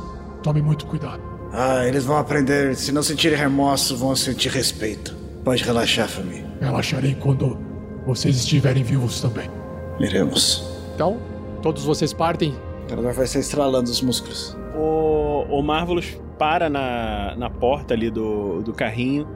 Tome 0.45 0.63
muito 0.63 0.87
cuidado. 0.87 1.21
Ah, 1.53 1.85
eles 1.85 2.05
vão 2.05 2.17
aprender. 2.17 2.77
Se 2.77 2.93
não 2.93 3.03
sentirem 3.03 3.37
remorso, 3.37 3.97
vão 3.97 4.15
sentir 4.15 4.51
respeito. 4.53 5.13
Pode 5.43 5.65
relaxar, 5.65 6.09
família. 6.09 6.47
Relaxarei 6.61 7.17
quando 7.17 7.59
vocês 8.07 8.37
estiverem 8.37 8.85
vivos 8.85 9.21
também. 9.21 9.51
Iremos. 9.99 10.65
Então, 10.95 11.19
todos 11.63 11.85
vocês 11.85 12.13
partem. 12.13 12.55
O 12.85 12.89
cara 12.89 13.13
vai 13.13 13.27
ser 13.27 13.41
estralando 13.41 13.91
os 13.91 14.01
músculos. 14.01 14.57
O, 14.77 15.47
o 15.51 15.63
Marvelous 15.63 16.17
para 16.39 16.71
na, 16.71 17.35
na 17.37 17.51
porta 17.51 17.93
ali 17.93 18.09
do, 18.09 18.63
do 18.63 18.73
carrinho 18.73 19.27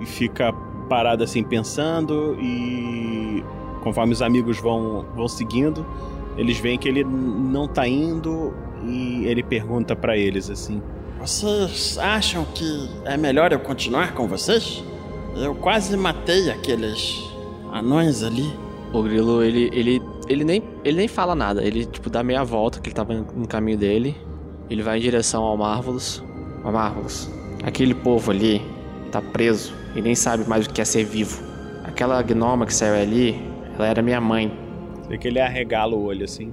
e 0.00 0.04
fica 0.04 0.52
parado 0.88 1.22
assim 1.22 1.44
pensando 1.44 2.36
e 2.40 3.44
conforme 3.82 4.12
os 4.12 4.22
amigos 4.22 4.58
vão, 4.58 5.04
vão 5.14 5.28
seguindo, 5.28 5.86
eles 6.36 6.58
veem 6.58 6.78
que 6.78 6.88
ele 6.88 7.04
não 7.04 7.66
tá 7.66 7.86
indo 7.86 8.54
e 8.84 9.24
ele 9.26 9.42
pergunta 9.42 9.94
para 9.96 10.16
eles 10.16 10.50
assim: 10.50 10.82
Vocês 11.20 11.98
acham 11.98 12.44
que 12.44 12.88
é 13.04 13.16
melhor 13.16 13.52
eu 13.52 13.60
continuar 13.60 14.14
com 14.14 14.26
vocês? 14.26 14.82
Eu 15.36 15.54
quase 15.54 15.96
matei 15.96 16.50
aqueles 16.50 17.22
anões 17.72 18.22
ali. 18.22 18.52
O 18.92 19.02
grilo, 19.02 19.42
ele, 19.42 19.68
ele, 19.72 20.02
ele, 20.28 20.44
nem, 20.44 20.62
ele 20.82 20.96
nem 20.96 21.08
fala 21.08 21.34
nada. 21.34 21.62
Ele, 21.62 21.84
tipo, 21.84 22.08
dá 22.08 22.22
meia 22.22 22.42
volta, 22.42 22.80
que 22.80 22.88
ele 22.88 22.94
tava 22.94 23.12
no 23.14 23.46
caminho 23.46 23.76
dele. 23.76 24.16
Ele 24.70 24.82
vai 24.82 24.98
em 24.98 25.00
direção 25.00 25.42
ao 25.42 25.56
Marvelous. 25.56 26.22
Ó, 26.64 26.72
Marvelous, 26.72 27.30
aquele 27.62 27.94
povo 27.94 28.30
ali 28.30 28.62
tá 29.12 29.20
preso 29.20 29.77
e 29.94 30.02
nem 30.02 30.14
sabe 30.14 30.48
mais 30.48 30.66
o 30.66 30.70
que 30.70 30.80
é 30.80 30.84
ser 30.84 31.04
vivo. 31.04 31.42
Aquela 31.84 32.20
gnoma 32.22 32.66
que 32.66 32.74
saiu 32.74 32.94
ali, 32.94 33.40
ela 33.74 33.86
era 33.86 34.02
minha 34.02 34.20
mãe. 34.20 34.52
Vê 35.08 35.16
que 35.18 35.28
ele 35.28 35.40
arregala 35.40 35.94
o 35.94 36.04
olho 36.04 36.24
assim. 36.24 36.52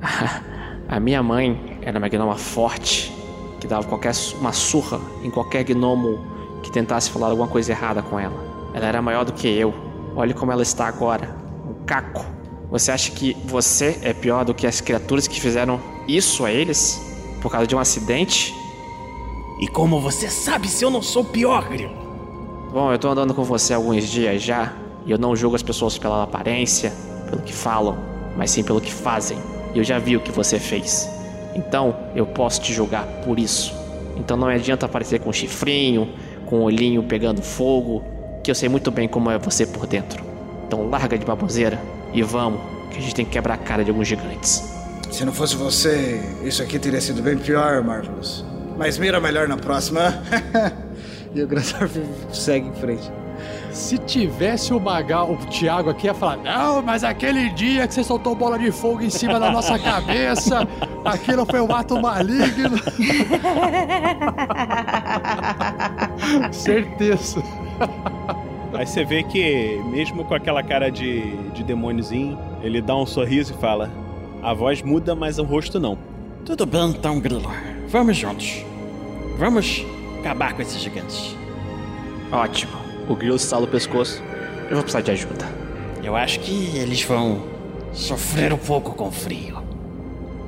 A 0.86 1.00
minha 1.00 1.22
mãe 1.22 1.78
era 1.80 1.98
uma 1.98 2.08
gnoma 2.08 2.36
forte, 2.36 3.10
que 3.58 3.66
dava 3.66 3.86
qualquer 3.86 4.12
uma 4.38 4.52
surra 4.52 5.00
em 5.22 5.30
qualquer 5.30 5.64
gnomo 5.64 6.18
que 6.62 6.70
tentasse 6.70 7.10
falar 7.10 7.28
alguma 7.28 7.48
coisa 7.48 7.72
errada 7.72 8.02
com 8.02 8.20
ela. 8.20 8.34
Ela 8.74 8.86
era 8.86 9.00
maior 9.00 9.24
do 9.24 9.32
que 9.32 9.48
eu. 9.48 9.72
Olhe 10.14 10.34
como 10.34 10.52
ela 10.52 10.62
está 10.62 10.86
agora. 10.86 11.34
Um 11.66 11.84
caco. 11.84 12.24
Você 12.70 12.92
acha 12.92 13.10
que 13.12 13.34
você 13.46 13.98
é 14.02 14.12
pior 14.12 14.44
do 14.44 14.52
que 14.52 14.66
as 14.66 14.80
criaturas 14.80 15.26
que 15.26 15.40
fizeram 15.40 15.80
isso 16.06 16.44
a 16.44 16.52
eles? 16.52 17.00
Por 17.40 17.50
causa 17.50 17.66
de 17.66 17.74
um 17.74 17.78
acidente? 17.78 18.54
E 19.60 19.68
como 19.68 20.00
você 20.00 20.28
sabe 20.28 20.68
se 20.68 20.84
eu 20.84 20.90
não 20.90 21.00
sou 21.00 21.24
pior, 21.24 21.68
Grilo? 21.68 22.03
Bom, 22.74 22.90
eu 22.90 22.98
tô 22.98 23.08
andando 23.08 23.32
com 23.32 23.44
você 23.44 23.72
há 23.72 23.76
alguns 23.76 24.08
dias 24.08 24.42
já, 24.42 24.72
e 25.06 25.12
eu 25.12 25.16
não 25.16 25.36
julgo 25.36 25.54
as 25.54 25.62
pessoas 25.62 25.96
pela 25.96 26.24
aparência, 26.24 26.92
pelo 27.30 27.40
que 27.40 27.52
falam, 27.52 27.96
mas 28.36 28.50
sim 28.50 28.64
pelo 28.64 28.80
que 28.80 28.92
fazem. 28.92 29.38
E 29.72 29.78
eu 29.78 29.84
já 29.84 29.96
vi 30.00 30.16
o 30.16 30.20
que 30.20 30.32
você 30.32 30.58
fez. 30.58 31.08
Então, 31.54 31.94
eu 32.16 32.26
posso 32.26 32.60
te 32.60 32.72
julgar 32.72 33.06
por 33.24 33.38
isso. 33.38 33.72
Então 34.16 34.36
não 34.36 34.48
adianta 34.48 34.86
aparecer 34.86 35.20
com 35.20 35.30
um 35.30 35.32
chifrinho, 35.32 36.08
com 36.46 36.58
um 36.58 36.62
olhinho 36.64 37.04
pegando 37.04 37.40
fogo, 37.42 38.02
que 38.42 38.50
eu 38.50 38.56
sei 38.56 38.68
muito 38.68 38.90
bem 38.90 39.06
como 39.06 39.30
é 39.30 39.38
você 39.38 39.64
por 39.64 39.86
dentro. 39.86 40.24
Então 40.66 40.88
larga 40.88 41.16
de 41.16 41.24
baboseira 41.24 41.80
e 42.12 42.24
vamos, 42.24 42.60
que 42.90 42.98
a 42.98 43.00
gente 43.00 43.14
tem 43.14 43.24
que 43.24 43.30
quebrar 43.30 43.54
a 43.54 43.58
cara 43.58 43.84
de 43.84 43.90
alguns 43.90 44.08
gigantes. 44.08 44.68
Se 45.12 45.24
não 45.24 45.32
fosse 45.32 45.54
você, 45.54 46.20
isso 46.42 46.60
aqui 46.60 46.80
teria 46.80 47.00
sido 47.00 47.22
bem 47.22 47.38
pior, 47.38 47.84
Marvelous. 47.84 48.44
Mas 48.76 48.98
mira 48.98 49.20
melhor 49.20 49.46
na 49.46 49.56
próxima. 49.56 50.20
e 51.34 51.42
o 51.42 51.46
Grandorf 51.46 52.00
segue 52.32 52.68
em 52.68 52.72
frente. 52.74 53.10
Se 53.72 53.98
tivesse 53.98 54.72
o 54.72 54.78
Magal, 54.78 55.32
o 55.32 55.36
Thiago 55.46 55.90
aqui 55.90 56.06
ia 56.06 56.14
falar: 56.14 56.36
Não, 56.36 56.80
mas 56.80 57.02
aquele 57.02 57.50
dia 57.50 57.86
que 57.88 57.92
você 57.94 58.04
soltou 58.04 58.34
bola 58.34 58.58
de 58.58 58.70
fogo 58.70 59.02
em 59.02 59.10
cima 59.10 59.40
da 59.40 59.50
nossa 59.50 59.78
cabeça, 59.78 60.66
aquilo 61.04 61.44
foi 61.44 61.60
um 61.60 61.74
ato 61.74 62.00
maligno. 62.00 62.78
Certeza. 66.52 67.42
Aí 68.72 68.86
você 68.86 69.04
vê 69.04 69.24
que, 69.24 69.80
mesmo 69.86 70.24
com 70.24 70.34
aquela 70.34 70.62
cara 70.62 70.88
de, 70.90 71.36
de 71.48 71.64
demôniozinho, 71.64 72.38
ele 72.62 72.80
dá 72.80 72.96
um 72.96 73.06
sorriso 73.06 73.54
e 73.54 73.56
fala: 73.60 73.90
A 74.40 74.54
voz 74.54 74.80
muda, 74.82 75.16
mas 75.16 75.38
o 75.38 75.42
rosto 75.42 75.80
não. 75.80 75.98
Tudo 76.44 76.64
bem 76.64 76.90
então, 76.90 77.18
Grilo. 77.18 77.50
Vamos 77.88 78.16
juntos. 78.16 78.64
Vamos 79.36 79.84
acabar 80.24 80.54
com 80.54 80.62
esses 80.62 80.80
gigantes. 80.80 81.36
Ótimo. 82.32 82.72
O 83.06 83.14
grilo 83.14 83.36
estala 83.36 83.64
o 83.64 83.68
pescoço. 83.68 84.22
Eu 84.70 84.76
vou 84.76 84.82
precisar 84.82 85.02
de 85.02 85.10
ajuda. 85.10 85.46
Eu 86.02 86.16
acho 86.16 86.40
que 86.40 86.76
eles 86.78 87.02
vão 87.02 87.42
sofrer 87.92 88.52
um 88.52 88.58
pouco 88.58 88.94
com 88.94 89.12
frio. 89.12 89.62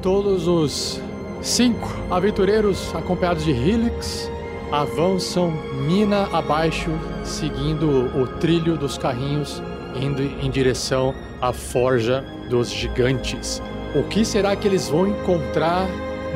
Todos 0.00 0.48
os 0.48 1.00
cinco 1.42 1.88
aventureiros, 2.10 2.94
acompanhados 2.94 3.44
de 3.44 3.50
Helix, 3.50 4.30
avançam 4.72 5.52
mina 5.86 6.28
abaixo, 6.32 6.90
seguindo 7.22 7.86
o 8.18 8.26
trilho 8.38 8.76
dos 8.76 8.96
carrinhos, 8.96 9.62
indo 9.94 10.22
em 10.22 10.50
direção 10.50 11.14
à 11.40 11.52
forja 11.52 12.24
dos 12.48 12.70
gigantes. 12.70 13.62
O 13.94 14.02
que 14.04 14.24
será 14.24 14.56
que 14.56 14.66
eles 14.66 14.88
vão 14.88 15.06
encontrar 15.08 15.86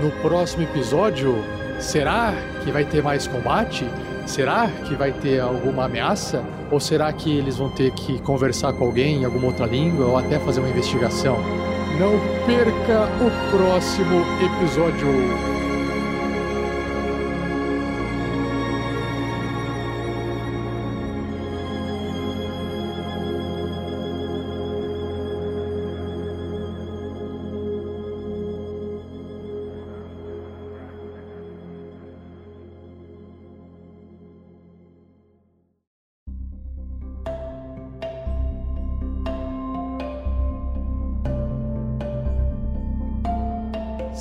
no 0.03 0.11
próximo 0.23 0.63
episódio? 0.63 1.35
Será 1.79 2.35
que 2.63 2.71
vai 2.71 2.85
ter 2.85 3.03
mais 3.03 3.27
combate? 3.27 3.87
Será 4.27 4.69
que 4.85 4.95
vai 4.95 5.13
ter 5.13 5.41
alguma 5.41 5.87
ameaça? 5.87 6.43
Ou 6.71 6.79
será 6.79 7.13
que 7.13 7.37
eles 7.37 7.57
vão 7.57 7.69
ter 7.69 7.91
que 7.93 8.21
conversar 8.21 8.73
com 8.73 8.85
alguém 8.85 9.23
em 9.23 9.25
alguma 9.25 9.47
outra 9.47 9.67
língua 9.67 10.07
ou 10.07 10.17
até 10.17 10.39
fazer 10.39 10.61
uma 10.61 10.69
investigação? 10.69 11.37
Não 11.99 12.19
perca 12.47 13.09
o 13.21 13.57
próximo 13.57 14.25
episódio. 14.41 15.60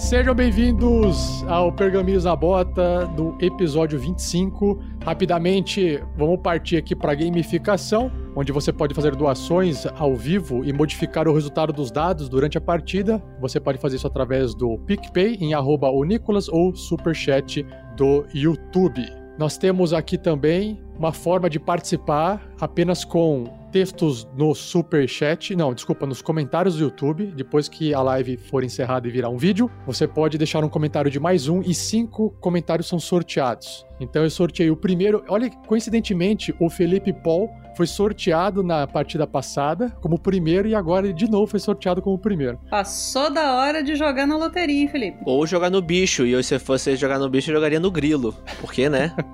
Sejam 0.10 0.34
bem-vindos 0.34 1.44
ao 1.48 1.72
Pergaminhos 1.72 2.24
na 2.24 2.36
Bota 2.36 3.06
do 3.16 3.38
episódio 3.40 4.00
25. 4.00 4.80
Rapidamente, 5.06 6.04
vamos 6.18 6.40
partir 6.42 6.78
aqui 6.78 6.96
para 6.96 7.14
gamificação, 7.14 8.12
onde 8.36 8.52
você 8.52 8.74
pode 8.74 8.96
fazer 8.96 9.16
doações 9.16 9.86
ao 9.86 10.16
vivo 10.16 10.66
e 10.66 10.74
modificar 10.74 11.28
o 11.28 11.34
resultado 11.36 11.72
dos 11.72 11.92
dados 11.92 12.28
durante 12.28 12.58
a 12.58 12.62
partida. 12.62 13.24
Você 13.40 13.60
pode 13.60 13.78
fazer 13.78 13.98
isso 13.98 14.08
através 14.08 14.56
do 14.56 14.80
PicPay 14.80 15.38
em 15.40 15.54
arroba 15.54 15.92
Nicolas 16.04 16.50
ou 16.50 16.76
Superchat 16.76 17.64
do 17.96 18.26
YouTube. 18.34 19.06
Nós 19.38 19.60
temos 19.60 19.94
aqui 19.94 20.18
também 20.18 20.82
uma 20.98 21.14
forma 21.14 21.48
de 21.48 21.60
participar 21.60 22.42
apenas 22.60 23.06
com 23.06 23.59
textos 23.72 24.28
no 24.36 24.54
super 24.54 25.08
chat, 25.08 25.56
não, 25.56 25.74
desculpa, 25.74 26.06
nos 26.06 26.22
comentários 26.22 26.78
do 26.78 26.84
YouTube, 26.84 27.28
depois 27.28 27.68
que 27.68 27.94
a 27.94 28.02
live 28.02 28.38
for 28.38 28.64
encerrada 28.64 29.08
e 29.08 29.12
virar 29.12 29.30
um 29.30 29.38
vídeo, 29.38 29.70
você 29.86 30.08
pode 30.08 30.38
deixar 30.38 30.64
um 30.64 30.70
comentário 30.70 31.10
de 31.10 31.20
mais 31.20 31.48
um 31.48 31.62
e 31.62 31.74
cinco 31.74 32.32
comentários 32.40 32.88
são 32.88 33.00
sorteados. 33.00 33.86
Então 34.00 34.24
eu 34.24 34.30
sorteei 34.30 34.70
o 34.70 34.76
primeiro, 34.76 35.24
olha, 35.28 35.50
coincidentemente, 35.68 36.54
o 36.60 36.70
Felipe 36.70 37.14
Paul 37.14 37.50
foi 37.80 37.88
sorteado 37.88 38.62
na 38.62 38.86
partida 38.86 39.26
passada 39.26 39.90
como 40.02 40.20
primeiro 40.20 40.68
e 40.68 40.76
agora 40.76 41.08
ele 41.08 41.14
de 41.14 41.32
novo 41.32 41.48
foi 41.48 41.62
sorteado 41.62 42.02
como 42.02 42.20
primeiro. 42.20 42.60
Passou 42.70 43.32
da 43.32 43.54
hora 43.54 43.82
de 43.82 43.96
jogar 43.96 44.28
na 44.28 44.36
loteria, 44.36 44.82
hein, 44.82 44.90
Felipe? 44.90 45.20
Ou 45.26 45.48
jogar 45.48 45.70
no 45.70 45.82
bicho, 45.82 46.26
e 46.26 46.34
eu, 46.34 46.44
se 46.44 46.60
fosse 46.60 46.98
jogar 46.98 47.18
no 47.18 47.30
bicho, 47.30 47.50
eu 47.50 47.56
jogaria 47.56 47.80
no 47.80 47.90
grilo. 47.90 48.36
Por 48.60 48.74
quê, 48.74 48.90
né? 48.90 49.16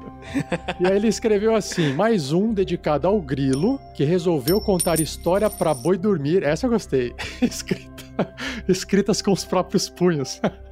E 0.80 0.88
aí 0.88 0.96
ele 0.96 1.08
escreveu 1.08 1.56
assim: 1.56 1.94
mais 1.94 2.32
um 2.32 2.52
dedicado 2.52 3.08
ao 3.08 3.22
grilo, 3.22 3.80
que 3.94 4.04
resolveu 4.04 4.60
contar 4.60 5.00
história 5.00 5.48
pra 5.52 5.72
boi 5.72 6.00
dormir. 6.00 6.42
Essa 6.42 6.66
eu 6.66 6.72
gostei. 6.72 7.14
Escrita, 7.40 8.36
escritas 8.68 9.22
com 9.22 9.32
os 9.32 9.46
próprios 9.46 9.88
punhos. 9.88 10.42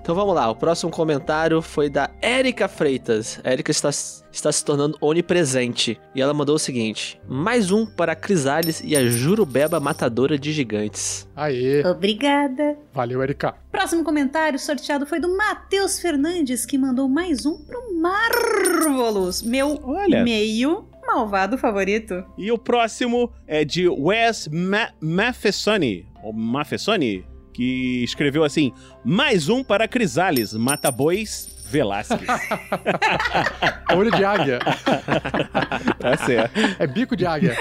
Então 0.00 0.14
vamos 0.14 0.34
lá, 0.34 0.50
o 0.50 0.54
próximo 0.56 0.90
comentário 0.90 1.60
foi 1.62 1.88
da 1.88 2.10
Érica 2.20 2.68
Freitas. 2.68 3.40
A 3.44 3.50
Érica 3.50 3.70
está, 3.70 3.90
está 3.90 4.52
se 4.52 4.64
tornando 4.64 4.96
onipresente. 5.00 5.98
E 6.14 6.20
ela 6.20 6.34
mandou 6.34 6.56
o 6.56 6.58
seguinte: 6.58 7.20
mais 7.28 7.70
um 7.70 7.86
para 7.86 8.12
a 8.12 8.16
Crisales 8.16 8.82
e 8.84 8.96
a 8.96 9.06
Jurubeba 9.06 9.80
Matadora 9.80 10.38
de 10.38 10.52
Gigantes. 10.52 11.28
Aê, 11.34 11.84
Obrigada. 11.86 12.76
valeu, 12.92 13.22
Erika. 13.22 13.54
Próximo 13.70 14.04
comentário 14.04 14.58
sorteado 14.58 15.06
foi 15.06 15.18
do 15.20 15.36
Matheus 15.36 15.98
Fernandes, 16.00 16.64
que 16.64 16.78
mandou 16.78 17.08
mais 17.08 17.44
um 17.46 17.58
pro 17.64 17.82
Marvelous, 18.00 19.42
meu 19.42 19.80
Olha. 19.82 20.22
meio 20.22 20.88
malvado 21.06 21.58
favorito. 21.58 22.24
E 22.36 22.50
o 22.50 22.58
próximo 22.58 23.30
é 23.46 23.64
de 23.64 23.88
Wes 23.88 24.48
Ma 24.48 24.88
Mafessoni, 25.00 26.06
ou 26.22 26.32
Mafessoni, 26.32 27.24
que 27.54 28.04
escreveu 28.04 28.44
assim: 28.44 28.72
mais 29.02 29.48
um 29.48 29.64
para 29.64 29.88
Crisales, 29.88 30.52
mata 30.52 30.90
bois 30.90 31.54
Velasquez. 31.70 32.20
Olho 33.96 34.10
de 34.10 34.24
águia. 34.24 34.58
tá 35.98 36.16
certo. 36.18 36.52
É 36.78 36.86
bico 36.86 37.16
de 37.16 37.24
águia. 37.24 37.56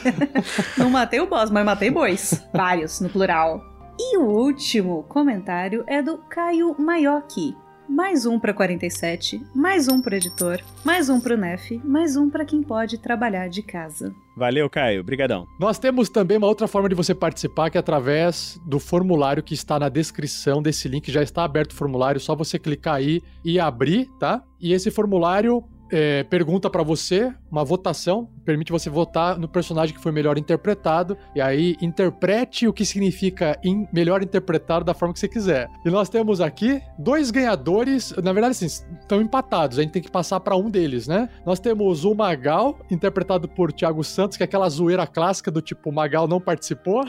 Não 0.78 0.88
matei 0.88 1.20
o 1.20 1.26
boss, 1.26 1.50
mas 1.50 1.64
matei 1.64 1.90
bois. 1.90 2.46
Vários, 2.52 3.00
no 3.00 3.08
plural. 3.08 3.60
E 3.98 4.16
o 4.18 4.22
último 4.22 5.02
comentário 5.04 5.84
é 5.86 6.00
do 6.00 6.18
Caio 6.18 6.76
Maiocchi. 6.78 7.56
Mais 7.88 8.24
um 8.24 8.38
para 8.38 8.54
47, 8.54 9.42
mais 9.54 9.88
um 9.88 10.00
pro 10.00 10.14
editor, 10.14 10.60
mais 10.82 11.08
um 11.10 11.20
pro 11.20 11.36
Nef, 11.36 11.78
mais 11.84 12.16
um 12.16 12.30
para 12.30 12.44
quem 12.44 12.62
pode 12.62 12.98
trabalhar 12.98 13.48
de 13.48 13.62
casa. 13.62 14.14
Valeu, 14.36 14.68
Caio. 14.70 15.04
Brigadão. 15.04 15.46
Nós 15.60 15.78
temos 15.78 16.08
também 16.08 16.38
uma 16.38 16.46
outra 16.46 16.66
forma 16.66 16.88
de 16.88 16.94
você 16.94 17.14
participar, 17.14 17.70
que 17.70 17.76
é 17.76 17.80
através 17.80 18.60
do 18.66 18.80
formulário 18.80 19.42
que 19.42 19.54
está 19.54 19.78
na 19.78 19.88
descrição 19.88 20.62
desse 20.62 20.88
link. 20.88 21.12
Já 21.12 21.22
está 21.22 21.44
aberto 21.44 21.72
o 21.72 21.74
formulário, 21.74 22.20
só 22.20 22.34
você 22.34 22.58
clicar 22.58 22.94
aí 22.94 23.22
e 23.44 23.60
abrir, 23.60 24.08
tá? 24.18 24.42
E 24.58 24.72
esse 24.72 24.90
formulário 24.90 25.62
é, 25.92 26.24
pergunta 26.24 26.68
pra 26.68 26.82
você, 26.82 27.32
uma 27.50 27.64
votação, 27.64 28.28
permite 28.44 28.70
você 28.72 28.88
votar 28.90 29.38
no 29.38 29.48
personagem 29.48 29.94
que 29.94 30.00
foi 30.02 30.12
melhor 30.12 30.36
interpretado, 30.38 31.16
e 31.34 31.40
aí 31.40 31.76
interprete 31.80 32.66
o 32.68 32.72
que 32.72 32.84
significa 32.84 33.58
in- 33.64 33.86
melhor 33.92 34.22
interpretado 34.22 34.84
da 34.84 34.94
forma 34.94 35.12
que 35.14 35.20
você 35.20 35.28
quiser. 35.28 35.68
E 35.84 35.90
nós 35.90 36.08
temos 36.08 36.40
aqui 36.40 36.80
dois 36.98 37.30
ganhadores, 37.30 38.12
na 38.22 38.32
verdade, 38.32 38.52
assim, 38.52 38.66
estão 38.66 39.20
empatados, 39.20 39.78
a 39.78 39.82
gente 39.82 39.92
tem 39.92 40.02
que 40.02 40.10
passar 40.10 40.40
pra 40.40 40.56
um 40.56 40.68
deles, 40.70 41.06
né? 41.08 41.28
Nós 41.46 41.58
temos 41.60 42.04
o 42.04 42.14
Magal, 42.14 42.78
interpretado 42.90 43.48
por 43.48 43.72
Thiago 43.72 44.02
Santos, 44.04 44.36
que 44.36 44.42
é 44.42 44.46
aquela 44.46 44.68
zoeira 44.68 45.06
clássica 45.06 45.50
do 45.50 45.60
tipo, 45.62 45.90
Magal 45.92 46.26
não 46.28 46.40
participou. 46.40 47.04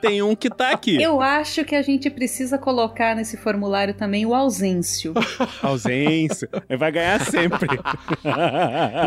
Tem 0.00 0.22
um 0.22 0.34
que 0.36 0.48
tá 0.50 0.70
aqui. 0.70 1.00
Eu 1.02 1.20
acho 1.20 1.64
que 1.64 1.74
a 1.74 1.82
gente 1.82 2.10
precisa 2.10 2.58
colocar 2.58 3.14
nesse 3.14 3.36
formulário 3.36 3.94
também 3.94 4.26
o 4.26 4.34
ausêncio. 4.34 5.14
Ausência. 5.62 6.48
Vai 6.78 6.92
ganhar 6.92 7.20
sempre. 7.24 7.68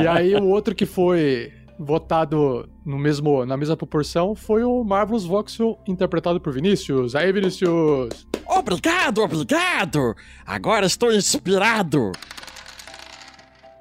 E 0.03 0.07
aí 0.07 0.35
o 0.35 0.45
outro 0.45 0.73
que 0.75 0.85
foi 0.85 1.51
votado 1.79 2.69
no 2.85 2.97
mesmo, 2.97 3.45
na 3.45 3.55
mesma 3.57 3.77
proporção 3.77 4.35
foi 4.35 4.63
o 4.63 4.83
Marvelous 4.83 5.25
Voxel, 5.25 5.77
interpretado 5.87 6.39
por 6.39 6.53
Vinícius. 6.53 7.15
Aí, 7.15 7.31
Vinícius! 7.31 8.27
Obrigado, 8.45 9.21
obrigado! 9.21 10.15
Agora 10.45 10.85
estou 10.85 11.11
inspirado! 11.11 12.11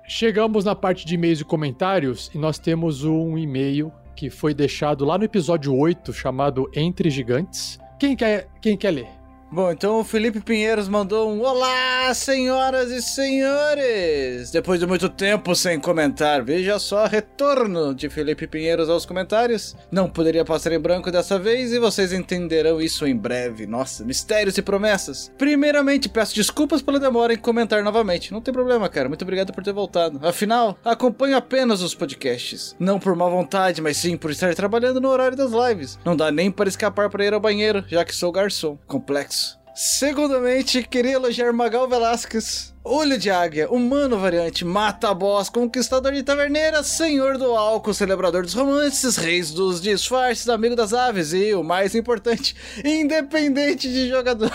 Chegamos 0.09 0.65
na 0.65 0.75
parte 0.75 1.05
de 1.05 1.15
e-mails 1.15 1.41
e 1.41 1.45
comentários 1.45 2.31
e 2.33 2.39
nós 2.39 2.59
temos 2.59 3.03
um 3.03 3.37
e-mail 3.37 3.93
que 4.15 4.31
foi 4.31 4.55
deixado 4.55 5.05
lá 5.05 5.19
no 5.19 5.25
episódio 5.25 5.75
8, 5.75 6.13
chamado 6.13 6.71
Entre 6.75 7.11
Gigantes. 7.11 7.79
Quem 7.99 8.17
quer, 8.17 8.49
quem 8.63 8.77
quer 8.77 8.91
ler? 8.91 9.16
Bom, 9.49 9.71
então 9.71 10.01
o 10.01 10.05
Felipe 10.05 10.41
Pinheiros 10.41 10.89
mandou 10.89 11.31
um 11.31 11.41
Olá, 11.41 12.13
senhoras 12.13 12.91
e 12.91 13.01
senhores! 13.01 14.51
Depois 14.51 14.81
de 14.81 14.87
muito 14.87 15.09
tempo 15.09 15.55
sem 15.55 15.79
comentar, 15.79 16.43
veja 16.43 16.81
só, 16.81 17.07
retorno 17.07 17.95
de 17.95 18.11
Felipe 18.11 18.49
Pinheiros 18.49 18.91
aos 18.91 19.07
comentários. 19.07 19.77
Não 19.91 20.11
poderia 20.11 20.45
passar 20.45 20.73
em 20.73 20.81
branco 20.81 21.13
dessa 21.13 21.39
vez 21.39 21.73
e 21.73 21.79
vocês 21.79 22.13
entenderão 22.13 22.81
isso 22.81 23.07
em 23.07 23.17
breve. 23.17 23.69
Nossa, 23.69 24.05
mistérios 24.05 24.59
e 24.59 24.63
promessas. 24.63 25.31
Primeiramente, 25.39 26.09
peço 26.09 26.35
desculpas 26.35 26.83
pela 26.83 26.99
demora 26.99 27.33
em 27.33 27.39
comentar 27.39 27.85
novamente. 27.85 28.33
Não 28.33 28.41
tem 28.41 28.53
problema, 28.53 28.89
cara. 28.89 29.09
Muito 29.09 29.23
obrigado 29.23 29.53
por 29.53 29.63
ter 29.63 29.73
voltado. 29.73 30.19
Afinal, 30.27 30.77
acompanho 30.85 31.37
apenas 31.37 31.83
os 31.83 31.95
podcasts. 31.95 32.75
Não 32.81 32.99
por 32.99 33.15
má 33.15 33.29
vontade, 33.29 33.81
mas 33.81 33.97
sim 33.97 34.17
por 34.17 34.33
estar 34.33 34.53
trabalhando 34.57 35.01
no 35.01 35.09
horário 35.09 35.37
das 35.37 35.53
lives. 35.53 36.01
Não 36.05 36.17
dá 36.17 36.33
nem 36.33 36.51
para 36.51 36.69
escapar 36.69 37.09
para 37.09 37.25
ir 37.25 37.33
ao 37.33 37.41
banheiro, 37.41 37.85
já 37.87 38.05
que 38.05 38.15
sou 38.15 38.33
garçom. 38.33 38.77
Complexo. 38.89 39.36
Segundamente, 39.77 40.83
queria 40.85 41.17
elogiar 41.17 41.53
Magal 41.53 41.87
Velasquez. 41.87 42.75
Olho 42.89 43.19
de 43.19 43.29
águia, 43.29 43.69
humano 43.69 44.17
variante, 44.17 44.65
mata 44.65 45.13
boss, 45.13 45.49
conquistador 45.49 46.13
de 46.13 46.23
taverneira, 46.23 46.85
senhor 46.85 47.37
do 47.37 47.47
álcool, 47.47 47.93
celebrador 47.93 48.45
dos 48.45 48.55
romances, 48.55 49.17
reis 49.17 49.51
dos 49.51 49.83
disfarces, 49.83 50.49
amigo 50.49 50.77
das 50.77 50.95
aves 50.95 51.33
e, 51.33 51.53
o 51.53 51.65
mais 51.65 51.97
importante, 51.97 52.55
independente 52.85 53.89
de 53.89 54.09
jogador. 54.09 54.53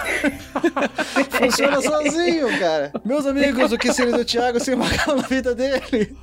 Funciona 1.30 1.82
sozinho, 1.82 2.58
cara. 2.58 2.94
Meus 3.03 3.26
amigos, 3.26 3.74
o 3.74 3.78
que 3.78 3.91
seria 3.91 4.14
do 4.14 4.24
Thiago 4.24 4.62
sem 4.62 4.78
Magal 4.78 5.18
na 5.18 5.24
vida 5.24 5.53
dele? 5.53 6.16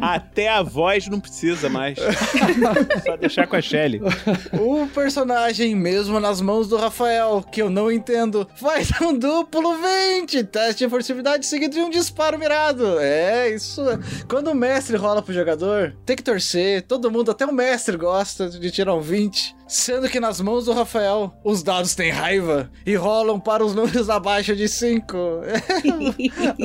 Até 0.00 0.50
a 0.50 0.62
voz 0.62 1.08
não 1.08 1.18
precisa 1.18 1.68
mais. 1.68 1.98
Só 3.04 3.16
deixar 3.16 3.48
com 3.48 3.56
a 3.56 3.60
Shelly. 3.60 4.00
O 4.52 4.86
personagem, 4.86 5.74
mesmo 5.74 6.20
nas 6.20 6.40
mãos 6.40 6.68
do 6.68 6.76
Rafael, 6.76 7.44
que 7.50 7.60
eu 7.60 7.68
não 7.68 7.90
entendo, 7.90 8.48
faz 8.54 8.88
um 9.00 9.18
duplo 9.18 9.78
20, 10.20 10.44
teste 10.44 10.84
de 10.84 10.91
furtividade 10.92 11.46
seguido 11.46 11.74
de 11.74 11.80
um 11.80 11.90
disparo 11.90 12.38
mirado. 12.38 12.98
É, 13.00 13.48
isso. 13.50 13.80
é- 13.88 13.98
Quando 14.28 14.48
o 14.48 14.54
mestre 14.54 14.96
rola 14.96 15.22
pro 15.22 15.32
jogador, 15.34 15.96
tem 16.04 16.14
que 16.14 16.22
torcer. 16.22 16.82
Todo 16.82 17.10
mundo, 17.10 17.30
até 17.30 17.46
o 17.46 17.52
mestre, 17.52 17.96
gosta 17.96 18.48
de 18.50 18.70
tirar 18.70 18.94
um 18.94 19.00
20. 19.00 19.56
Sendo 19.66 20.08
que 20.08 20.20
nas 20.20 20.38
mãos 20.40 20.66
do 20.66 20.72
Rafael, 20.72 21.32
os 21.42 21.62
dados 21.62 21.94
têm 21.94 22.10
raiva 22.10 22.70
e 22.84 22.94
rolam 22.94 23.40
para 23.40 23.64
os 23.64 23.74
números 23.74 24.10
abaixo 24.10 24.54
de 24.54 24.68
5. 24.68 25.16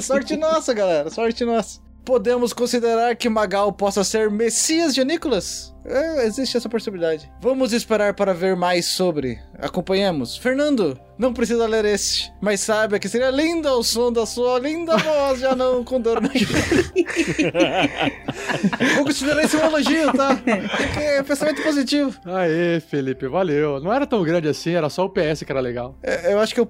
sorte 0.01 0.35
nossa, 0.37 0.73
galera, 0.73 1.09
sorte 1.09 1.45
nossa. 1.45 1.79
Podemos 2.05 2.53
considerar 2.53 3.15
que 3.15 3.27
Magal 3.27 3.71
possa 3.73 4.03
ser 4.03 4.29
Messias 4.31 4.93
de 4.93 5.03
Nicolas? 5.03 5.73
É, 5.87 6.25
existe 6.25 6.57
essa 6.57 6.67
possibilidade. 6.67 7.31
Vamos 7.39 7.71
esperar 7.71 8.13
para 8.13 8.33
ver 8.33 8.57
mais 8.57 8.87
sobre. 8.87 9.39
Acompanhemos. 9.57 10.35
Fernando, 10.35 10.99
não 11.17 11.33
precisa 11.33 11.65
ler 11.65 11.85
este, 11.85 12.29
mas 12.41 12.59
saiba 12.59 12.99
que 12.99 13.07
seria 13.07 13.31
lindo 13.31 13.69
o 13.69 13.81
som 13.81 14.11
da 14.11 14.25
sua 14.25 14.59
linda 14.59 14.97
voz, 15.07 15.39
já 15.39 15.55
não 15.55 15.81
com 15.83 16.01
dor 16.01 16.21
na 16.21 16.27
Vou 18.95 19.05
considerar 19.05 19.43
isso 19.43 19.57
um 19.57 19.65
elogio, 19.65 20.11
tá? 20.13 20.35
Porque 20.35 20.99
é 20.99 21.23
pensamento 21.23 21.63
positivo. 21.63 22.19
Aê, 22.25 22.79
Felipe, 22.81 23.27
valeu. 23.27 23.79
Não 23.79 23.93
era 23.93 24.05
tão 24.05 24.21
grande 24.23 24.49
assim, 24.49 24.73
era 24.73 24.89
só 24.89 25.05
o 25.05 25.09
PS 25.09 25.43
que 25.43 25.51
era 25.51 25.61
legal. 25.61 25.95
É, 26.03 26.33
Eu 26.33 26.39
acho 26.39 26.53
que 26.53 26.59
eu, 26.59 26.69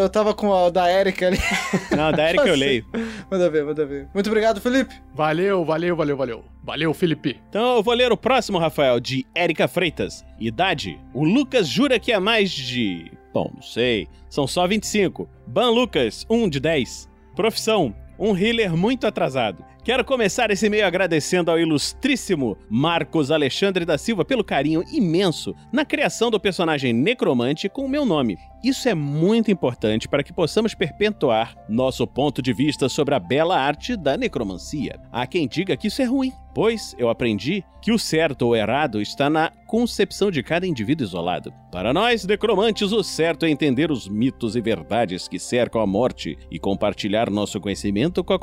eu 0.00 0.08
tava 0.08 0.32
com 0.34 0.54
a 0.54 0.70
da 0.70 0.90
Erika 0.90 1.26
ali. 1.26 1.38
Não, 1.96 2.12
da 2.12 2.28
Erika 2.28 2.46
eu 2.46 2.54
leio. 2.56 2.84
Manda 3.30 3.50
ver, 3.50 3.64
manda 3.64 3.84
ver. 3.84 4.08
Muito 4.14 4.28
obrigado, 4.28 4.60
Felipe. 4.60 4.94
Valeu, 5.14 5.64
valeu, 5.64 5.96
valeu, 5.96 6.16
valeu. 6.16 6.51
Valeu, 6.62 6.94
Felipe. 6.94 7.40
Então 7.48 7.76
eu 7.76 7.82
vou 7.82 7.94
ler 7.94 8.12
o 8.12 8.16
próximo, 8.16 8.58
Rafael, 8.58 9.00
de 9.00 9.26
Érica 9.34 9.66
Freitas. 9.66 10.24
Idade: 10.38 10.98
O 11.12 11.24
Lucas 11.24 11.66
jura 11.68 11.98
que 11.98 12.12
é 12.12 12.18
mais 12.18 12.50
de 12.50 13.10
Bom, 13.32 13.50
não 13.54 13.62
sei. 13.62 14.08
São 14.28 14.46
só 14.46 14.66
25. 14.66 15.28
Ban 15.46 15.70
Lucas, 15.70 16.26
1 16.28 16.48
de 16.48 16.60
10. 16.60 17.08
Profissão: 17.34 17.94
um 18.18 18.36
healer 18.36 18.76
muito 18.76 19.06
atrasado. 19.06 19.64
Quero 19.84 20.04
começar 20.04 20.48
esse 20.52 20.66
e-mail 20.66 20.86
agradecendo 20.86 21.50
ao 21.50 21.58
ilustríssimo 21.58 22.56
Marcos 22.70 23.32
Alexandre 23.32 23.84
da 23.84 23.98
Silva 23.98 24.24
pelo 24.24 24.44
carinho 24.44 24.84
imenso 24.92 25.56
na 25.72 25.84
criação 25.84 26.30
do 26.30 26.38
personagem 26.38 26.92
necromante 26.92 27.68
com 27.68 27.84
o 27.84 27.88
meu 27.88 28.06
nome. 28.06 28.38
Isso 28.62 28.88
é 28.88 28.94
muito 28.94 29.50
importante 29.50 30.06
para 30.06 30.22
que 30.22 30.32
possamos 30.32 30.72
perpetuar 30.72 31.56
nosso 31.68 32.06
ponto 32.06 32.40
de 32.40 32.52
vista 32.52 32.88
sobre 32.88 33.12
a 33.12 33.18
bela 33.18 33.58
arte 33.58 33.96
da 33.96 34.16
necromancia. 34.16 35.00
Há 35.10 35.26
quem 35.26 35.48
diga 35.48 35.76
que 35.76 35.88
isso 35.88 36.00
é 36.00 36.04
ruim, 36.04 36.32
pois 36.54 36.94
eu 36.96 37.08
aprendi 37.08 37.64
que 37.80 37.90
o 37.90 37.98
certo 37.98 38.42
ou 38.42 38.54
errado 38.54 39.02
está 39.02 39.28
na 39.28 39.50
concepção 39.66 40.30
de 40.30 40.44
cada 40.44 40.64
indivíduo 40.64 41.04
isolado. 41.04 41.52
Para 41.72 41.92
nós, 41.92 42.24
necromantes, 42.24 42.92
o 42.92 43.02
certo 43.02 43.44
é 43.44 43.50
entender 43.50 43.90
os 43.90 44.08
mitos 44.08 44.54
e 44.54 44.60
verdades 44.60 45.26
que 45.26 45.40
cercam 45.40 45.80
a 45.80 45.86
morte 45.86 46.38
e 46.48 46.60
compartilhar 46.60 47.30
nosso 47.30 47.60
conhecimento 47.60 48.22
com 48.22 48.34
a, 48.34 48.38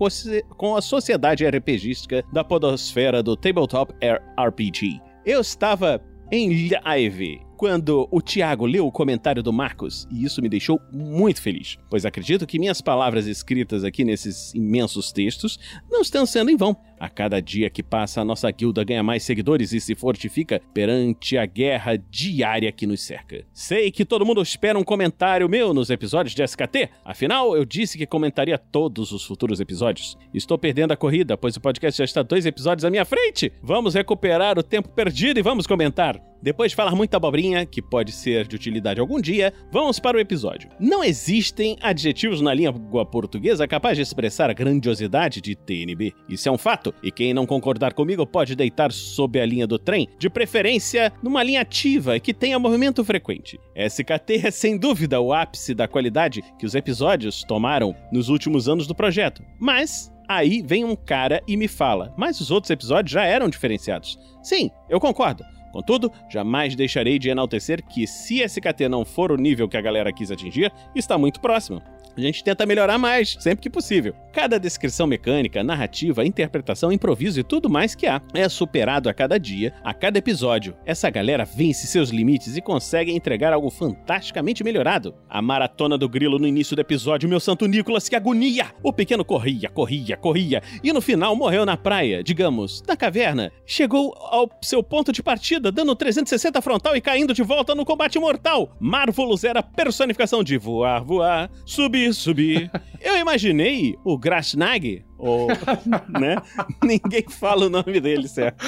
com 0.58 0.76
a 0.76 0.82
sociedade 0.82 1.29
RPGística 1.34 2.24
da 2.32 2.44
podosfera 2.44 3.22
do 3.22 3.36
Tabletop 3.36 3.94
RPG. 4.38 5.02
Eu 5.26 5.42
estava 5.42 6.02
em 6.32 6.70
live 6.84 7.42
quando 7.58 8.08
o 8.10 8.22
Tiago 8.22 8.66
leu 8.66 8.88
o 8.88 8.92
comentário 8.92 9.44
do 9.44 9.52
Marcos, 9.52 10.08
e 10.10 10.24
isso 10.24 10.42
me 10.42 10.48
deixou 10.48 10.80
muito 10.94 11.42
feliz, 11.42 11.78
pois 11.90 12.06
acredito 12.06 12.48
que 12.48 12.58
minhas 12.58 12.80
palavras 12.80 13.28
escritas 13.28 13.84
aqui 13.84 14.06
nesses 14.06 14.54
imensos 14.54 15.12
textos 15.12 15.60
não 15.92 16.02
estão 16.02 16.26
sendo 16.26 16.50
em 16.50 16.56
vão. 16.56 16.78
A 17.00 17.08
cada 17.08 17.42
dia 17.42 17.70
que 17.70 17.82
passa, 17.82 18.22
a 18.22 18.26
nossa 18.26 18.52
guilda 18.52 18.84
ganha 18.84 19.02
mais 19.02 19.24
seguidores 19.24 19.72
e 19.72 19.80
se 19.80 19.96
fortifica 19.96 20.62
perante 20.74 21.38
a 21.38 21.46
guerra 21.46 21.96
diária 21.96 22.72
que 22.72 22.86
nos 22.86 23.02
cerca. 23.02 23.46
Sei 23.54 23.90
que 23.90 24.04
todo 24.04 24.26
mundo 24.26 24.42
espera 24.42 24.78
um 24.78 24.84
comentário 24.84 25.48
meu 25.48 25.74
nos 25.74 25.90
episódios 25.90 26.36
de 26.36 26.44
SKT, 26.44 26.90
afinal, 27.06 27.56
eu 27.56 27.64
disse 27.64 27.98
que 27.98 28.06
comentaria 28.06 28.58
todos 28.58 29.12
os 29.12 29.24
futuros 29.24 29.60
episódios. 29.60 30.18
Estou 30.34 30.58
perdendo 30.58 30.92
a 30.92 30.98
corrida, 30.98 31.38
pois 31.38 31.56
o 31.56 31.62
podcast 31.62 31.98
já 31.98 32.04
está 32.04 32.22
dois 32.22 32.46
episódios 32.46 32.84
à 32.84 32.90
minha 32.90 33.06
frente. 33.06 33.52
Vamos 33.62 33.94
recuperar 33.94 34.60
o 34.60 34.64
tempo 34.64 34.90
perdido 34.90 35.40
e 35.40 35.44
vamos 35.44 35.66
comentar. 35.66 36.22
Depois 36.42 36.72
de 36.72 36.76
falar 36.76 36.96
muita 36.96 37.18
abobrinha, 37.18 37.66
que 37.66 37.82
pode 37.82 38.14
ser 38.14 38.48
de 38.48 38.56
utilidade 38.56 39.00
algum 39.00 39.20
dia, 39.20 39.54
vamos 39.72 40.00
para 40.00 40.16
o 40.16 40.20
episódio. 40.22 40.70
Não 40.80 41.04
existem 41.04 41.78
adjetivos 41.82 42.40
na 42.40 42.54
língua 42.54 43.06
portuguesa 43.06 43.68
capazes 43.68 43.98
de 43.98 44.04
expressar 44.04 44.50
a 44.50 44.54
grandiosidade 44.54 45.42
de 45.42 45.54
TNB. 45.54 46.14
Isso 46.30 46.48
é 46.48 46.52
um 46.52 46.58
fato, 46.58 46.89
e 47.02 47.12
quem 47.12 47.34
não 47.34 47.46
concordar 47.46 47.94
comigo 47.94 48.26
pode 48.26 48.56
deitar 48.56 48.92
sob 48.92 49.40
a 49.40 49.46
linha 49.46 49.68
do 49.68 49.80
trem, 49.80 50.08
de 50.18 50.30
preferência 50.30 51.12
numa 51.22 51.44
linha 51.44 51.62
ativa 51.62 52.16
e 52.16 52.20
que 52.20 52.34
tenha 52.34 52.60
movimento 52.60 53.04
frequente. 53.04 53.60
SKT 53.76 54.48
é 54.48 54.52
sem 54.52 54.78
dúvida 54.78 55.20
o 55.20 55.34
ápice 55.34 55.74
da 55.74 55.88
qualidade 55.88 56.44
que 56.58 56.66
os 56.66 56.76
episódios 56.76 57.44
tomaram 57.44 57.96
nos 58.12 58.30
últimos 58.30 58.68
anos 58.68 58.88
do 58.88 58.96
projeto. 58.96 59.44
Mas 59.60 60.12
Aí 60.30 60.62
vem 60.62 60.86
um 60.86 60.96
cara 60.96 61.42
e 61.48 61.58
me 61.58 61.68
fala, 61.68 62.14
mas 62.16 62.40
os 62.40 62.52
outros 62.52 62.70
episódios 62.70 63.12
já 63.12 63.24
eram 63.24 63.50
diferenciados. 63.50 64.16
Sim, 64.44 64.70
eu 64.88 65.00
concordo. 65.00 65.44
Contudo, 65.72 66.12
jamais 66.30 66.76
deixarei 66.76 67.18
de 67.18 67.30
enaltecer 67.30 67.84
que, 67.84 68.06
se 68.06 68.44
SKT 68.44 68.88
não 68.88 69.04
for 69.04 69.32
o 69.32 69.38
nível 69.38 69.68
que 69.68 69.76
a 69.76 69.82
galera 69.82 70.14
quis 70.14 70.30
atingir, 70.30 70.72
está 70.96 71.18
muito 71.18 71.40
próximo. 71.40 71.82
A 72.16 72.22
gente 72.22 72.44
tenta 72.44 72.66
melhorar 72.66 72.98
mais, 72.98 73.38
sempre 73.40 73.64
que 73.64 73.70
possível. 73.70 74.14
Cada 74.34 74.60
descrição 74.60 75.08
mecânica, 75.08 75.64
narrativa, 75.64 76.26
interpretação, 76.26 76.92
improviso 76.92 77.40
e 77.40 77.44
tudo 77.44 77.70
mais 77.70 77.96
que 77.96 78.08
há 78.08 78.22
é 78.34 78.48
superado 78.48 79.10
a 79.10 79.14
cada 79.14 79.40
dia, 79.40 79.74
a 79.84 79.94
cada 79.94 80.20
episódio. 80.20 80.76
Essa 80.86 81.10
galera 81.10 81.46
vence 81.46 81.88
seus 81.88 82.10
limites 82.10 82.56
e 82.56 82.62
consegue 82.62 83.12
entregar 83.12 83.54
algo 83.54 83.70
fantasticamente 83.70 84.64
melhorado. 84.64 85.16
A 85.30 85.42
maratona 85.42 85.98
do 85.98 86.08
grilo 86.08 86.38
no 86.38 86.48
início 86.48 86.76
do 86.76 86.82
episódio, 86.82 87.28
meu 87.28 87.40
santo 87.40 87.66
Nicolas, 87.66 88.08
que 88.08 88.16
agonia! 88.16 88.68
O 88.84 88.94
pequeno 88.94 89.26
corria, 89.26 89.70
corria, 89.70 90.16
corria 90.16 90.62
e 90.84 90.94
no 90.94 91.02
final 91.02 91.36
morreu 91.36 91.66
na 91.66 91.76
praia, 91.76 92.24
digamos, 92.24 92.84
na 92.88 92.96
caverna. 92.96 93.52
Chegou 93.66 94.14
ao 94.16 94.50
seu 94.62 94.84
ponto 94.84 95.12
de 95.12 95.24
partida, 95.24 95.72
dando 95.72 95.96
360 95.96 96.62
frontal 96.62 96.96
e 96.96 97.02
caindo 97.02 97.34
de 97.34 97.44
volta 97.44 97.74
no 97.74 97.86
combate 97.86 98.20
mortal. 98.20 98.76
Marvelous 98.80 99.44
era 99.44 99.60
a 99.60 99.64
personificação 99.64 100.44
de 100.44 100.58
voar, 100.58 101.04
voar, 101.04 101.50
subir 101.66 101.99
subir. 102.14 102.72
Eu 103.02 103.18
imaginei 103.18 103.96
o 104.04 104.18
Grasnag, 104.18 105.04
ou, 105.20 105.48
né? 106.08 106.38
Ninguém 106.82 107.26
fala 107.30 107.66
o 107.66 107.70
nome 107.70 108.00
dele, 108.00 108.28
certo? 108.28 108.66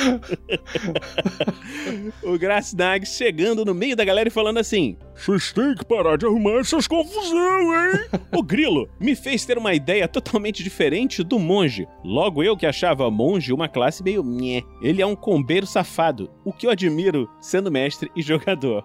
o 2.21 2.37
Grasnag 2.37 3.05
chegando 3.05 3.63
no 3.63 3.73
meio 3.73 3.95
da 3.95 4.03
galera 4.03 4.27
e 4.27 4.31
falando 4.31 4.57
assim: 4.57 4.97
Vocês 5.15 5.53
têm 5.53 5.73
que 5.73 5.85
parar 5.85 6.17
de 6.17 6.25
arrumar 6.25 6.59
essas 6.59 6.87
confusão, 6.87 7.73
hein? 7.73 7.99
o 8.35 8.43
Grilo 8.43 8.89
me 8.99 9.15
fez 9.15 9.45
ter 9.45 9.57
uma 9.57 9.73
ideia 9.73 10.07
totalmente 10.07 10.61
diferente 10.61 11.23
do 11.23 11.39
monge. 11.39 11.87
Logo 12.03 12.43
eu 12.43 12.57
que 12.57 12.65
achava 12.65 13.09
monge 13.09 13.53
uma 13.53 13.69
classe 13.69 14.03
meio 14.03 14.23
nhé. 14.23 14.61
Ele 14.81 15.01
é 15.01 15.05
um 15.05 15.15
combeiro 15.15 15.65
safado, 15.65 16.29
o 16.43 16.51
que 16.51 16.67
eu 16.67 16.71
admiro 16.71 17.29
sendo 17.39 17.71
mestre 17.71 18.11
e 18.15 18.21
jogador. 18.21 18.83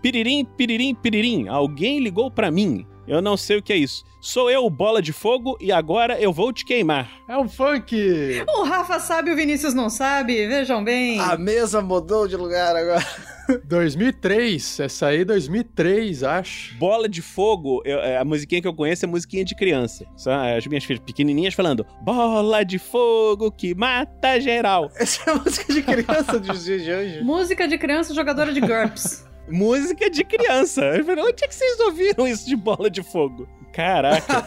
piririm, 0.00 0.44
piririm, 0.44 0.94
piririm, 0.94 1.48
alguém 1.48 1.98
ligou 1.98 2.30
para 2.30 2.50
mim. 2.50 2.86
Eu 3.08 3.22
não 3.22 3.38
sei 3.38 3.56
o 3.56 3.62
que 3.62 3.72
é 3.72 3.76
isso. 3.76 4.04
Sou 4.20 4.50
eu, 4.50 4.68
bola 4.68 5.00
de 5.00 5.12
fogo, 5.12 5.56
e 5.60 5.72
agora 5.72 6.20
eu 6.20 6.30
vou 6.30 6.52
te 6.52 6.64
queimar. 6.64 7.08
É 7.26 7.38
um 7.38 7.48
funk! 7.48 8.44
O 8.48 8.64
Rafa 8.64 9.00
sabe, 9.00 9.30
o 9.32 9.36
Vinícius 9.36 9.72
não 9.72 9.88
sabe, 9.88 10.46
vejam 10.46 10.84
bem. 10.84 11.18
A 11.18 11.36
mesa 11.38 11.80
mudou 11.80 12.28
de 12.28 12.36
lugar 12.36 12.76
agora. 12.76 13.06
2003, 13.64 14.80
essa 14.80 15.06
aí 15.06 15.24
2003, 15.24 16.22
acho. 16.22 16.76
Bola 16.76 17.08
de 17.08 17.22
Fogo, 17.22 17.80
eu, 17.84 17.98
é, 18.00 18.18
a 18.18 18.24
musiquinha 18.24 18.60
que 18.60 18.68
eu 18.68 18.74
conheço 18.74 19.06
é 19.06 19.08
musiquinha 19.08 19.44
de 19.44 19.54
criança. 19.54 20.04
São 20.16 20.32
as 20.34 20.66
minhas 20.66 20.84
filhas 20.84 21.02
pequenininhas 21.02 21.54
falando 21.54 21.86
Bola 22.02 22.62
de 22.62 22.78
Fogo 22.78 23.50
que 23.50 23.74
mata 23.74 24.38
geral. 24.38 24.90
Essa 24.96 25.30
é 25.30 25.32
a 25.32 25.36
música 25.36 25.72
de 25.72 25.82
criança 25.82 26.38
dos 26.38 26.64
dias 26.64 26.82
de 26.82 26.92
hoje. 26.92 27.22
Música 27.22 27.66
de 27.66 27.78
criança 27.78 28.12
jogadora 28.12 28.52
de 28.52 28.60
GURPS. 28.60 29.26
música 29.50 30.10
de 30.10 30.24
criança. 30.24 30.82
Eu 30.96 31.04
falei, 31.04 31.24
onde 31.24 31.44
é 31.44 31.48
que 31.48 31.54
vocês 31.54 31.80
ouviram 31.80 32.26
isso 32.26 32.46
de 32.46 32.56
bola 32.56 32.90
de 32.90 33.02
fogo? 33.02 33.48
Caraca. 33.78 34.44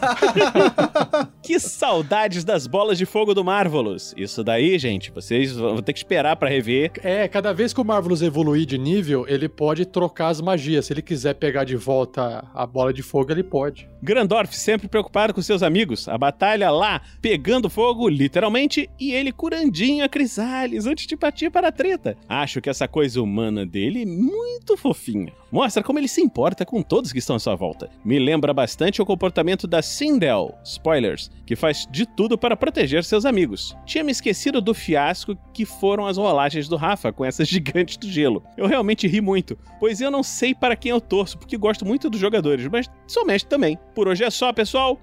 que 1.42 1.58
saudades 1.58 2.44
das 2.44 2.66
bolas 2.66 2.98
de 2.98 3.06
fogo 3.06 3.32
do 3.32 3.42
Marvelous. 3.42 4.12
Isso 4.14 4.44
daí, 4.44 4.78
gente, 4.78 5.10
vocês 5.10 5.52
vão 5.56 5.80
ter 5.80 5.94
que 5.94 6.00
esperar 6.00 6.36
para 6.36 6.50
rever. 6.50 6.92
É, 7.02 7.26
cada 7.26 7.54
vez 7.54 7.72
que 7.72 7.80
o 7.80 7.84
Marvelous 7.84 8.20
evoluir 8.20 8.66
de 8.66 8.76
nível, 8.76 9.24
ele 9.26 9.48
pode 9.48 9.86
trocar 9.86 10.28
as 10.28 10.42
magias. 10.42 10.84
Se 10.84 10.92
ele 10.92 11.00
quiser 11.00 11.32
pegar 11.32 11.64
de 11.64 11.76
volta 11.76 12.44
a 12.52 12.66
bola 12.66 12.92
de 12.92 13.02
fogo, 13.02 13.32
ele 13.32 13.42
pode. 13.42 13.88
Grandorf 14.02 14.54
sempre 14.54 14.86
preocupado 14.86 15.32
com 15.32 15.40
seus 15.40 15.62
amigos. 15.62 16.08
A 16.08 16.18
batalha 16.18 16.70
lá, 16.70 17.00
pegando 17.22 17.70
fogo, 17.70 18.10
literalmente, 18.10 18.90
e 19.00 19.12
ele 19.12 19.32
curandinho 19.32 20.04
a 20.04 20.10
Crisales 20.10 20.86
antes 20.86 21.06
de 21.06 21.16
partir 21.16 21.50
para 21.50 21.68
a 21.68 21.72
treta. 21.72 22.18
Acho 22.28 22.60
que 22.60 22.68
essa 22.68 22.86
coisa 22.86 23.22
humana 23.22 23.64
dele 23.64 24.02
é 24.02 24.06
muito 24.06 24.76
fofinha. 24.76 25.32
Mostra 25.50 25.82
como 25.82 25.98
ele 25.98 26.08
se 26.08 26.20
importa 26.20 26.66
com 26.66 26.82
todos 26.82 27.12
que 27.12 27.18
estão 27.18 27.36
à 27.36 27.38
sua 27.38 27.54
volta. 27.54 27.90
Me 28.04 28.18
lembra 28.18 28.52
bastante 28.52 29.00
o 29.00 29.06
comportamento 29.22 29.68
da 29.68 29.80
Sindel, 29.80 30.58
spoilers, 30.64 31.30
que 31.46 31.54
faz 31.54 31.86
de 31.88 32.04
tudo 32.04 32.36
para 32.36 32.56
proteger 32.56 33.04
seus 33.04 33.24
amigos. 33.24 33.76
Tinha 33.86 34.02
me 34.02 34.10
esquecido 34.10 34.60
do 34.60 34.74
fiasco 34.74 35.38
que 35.54 35.64
foram 35.64 36.08
as 36.08 36.16
rolagens 36.16 36.66
do 36.66 36.74
Rafa 36.74 37.12
com 37.12 37.24
essas 37.24 37.46
gigantes 37.48 37.96
do 37.96 38.10
gelo. 38.10 38.42
Eu 38.56 38.66
realmente 38.66 39.06
ri 39.06 39.20
muito, 39.20 39.56
pois 39.78 40.00
eu 40.00 40.10
não 40.10 40.24
sei 40.24 40.52
para 40.52 40.74
quem 40.74 40.90
eu 40.90 41.00
torço, 41.00 41.38
porque 41.38 41.56
gosto 41.56 41.86
muito 41.86 42.10
dos 42.10 42.18
jogadores, 42.18 42.66
mas 42.66 42.90
sou 43.06 43.24
mestre 43.24 43.48
também. 43.48 43.78
Por 43.94 44.08
hoje 44.08 44.24
é 44.24 44.30
só, 44.30 44.52
pessoal. 44.52 45.00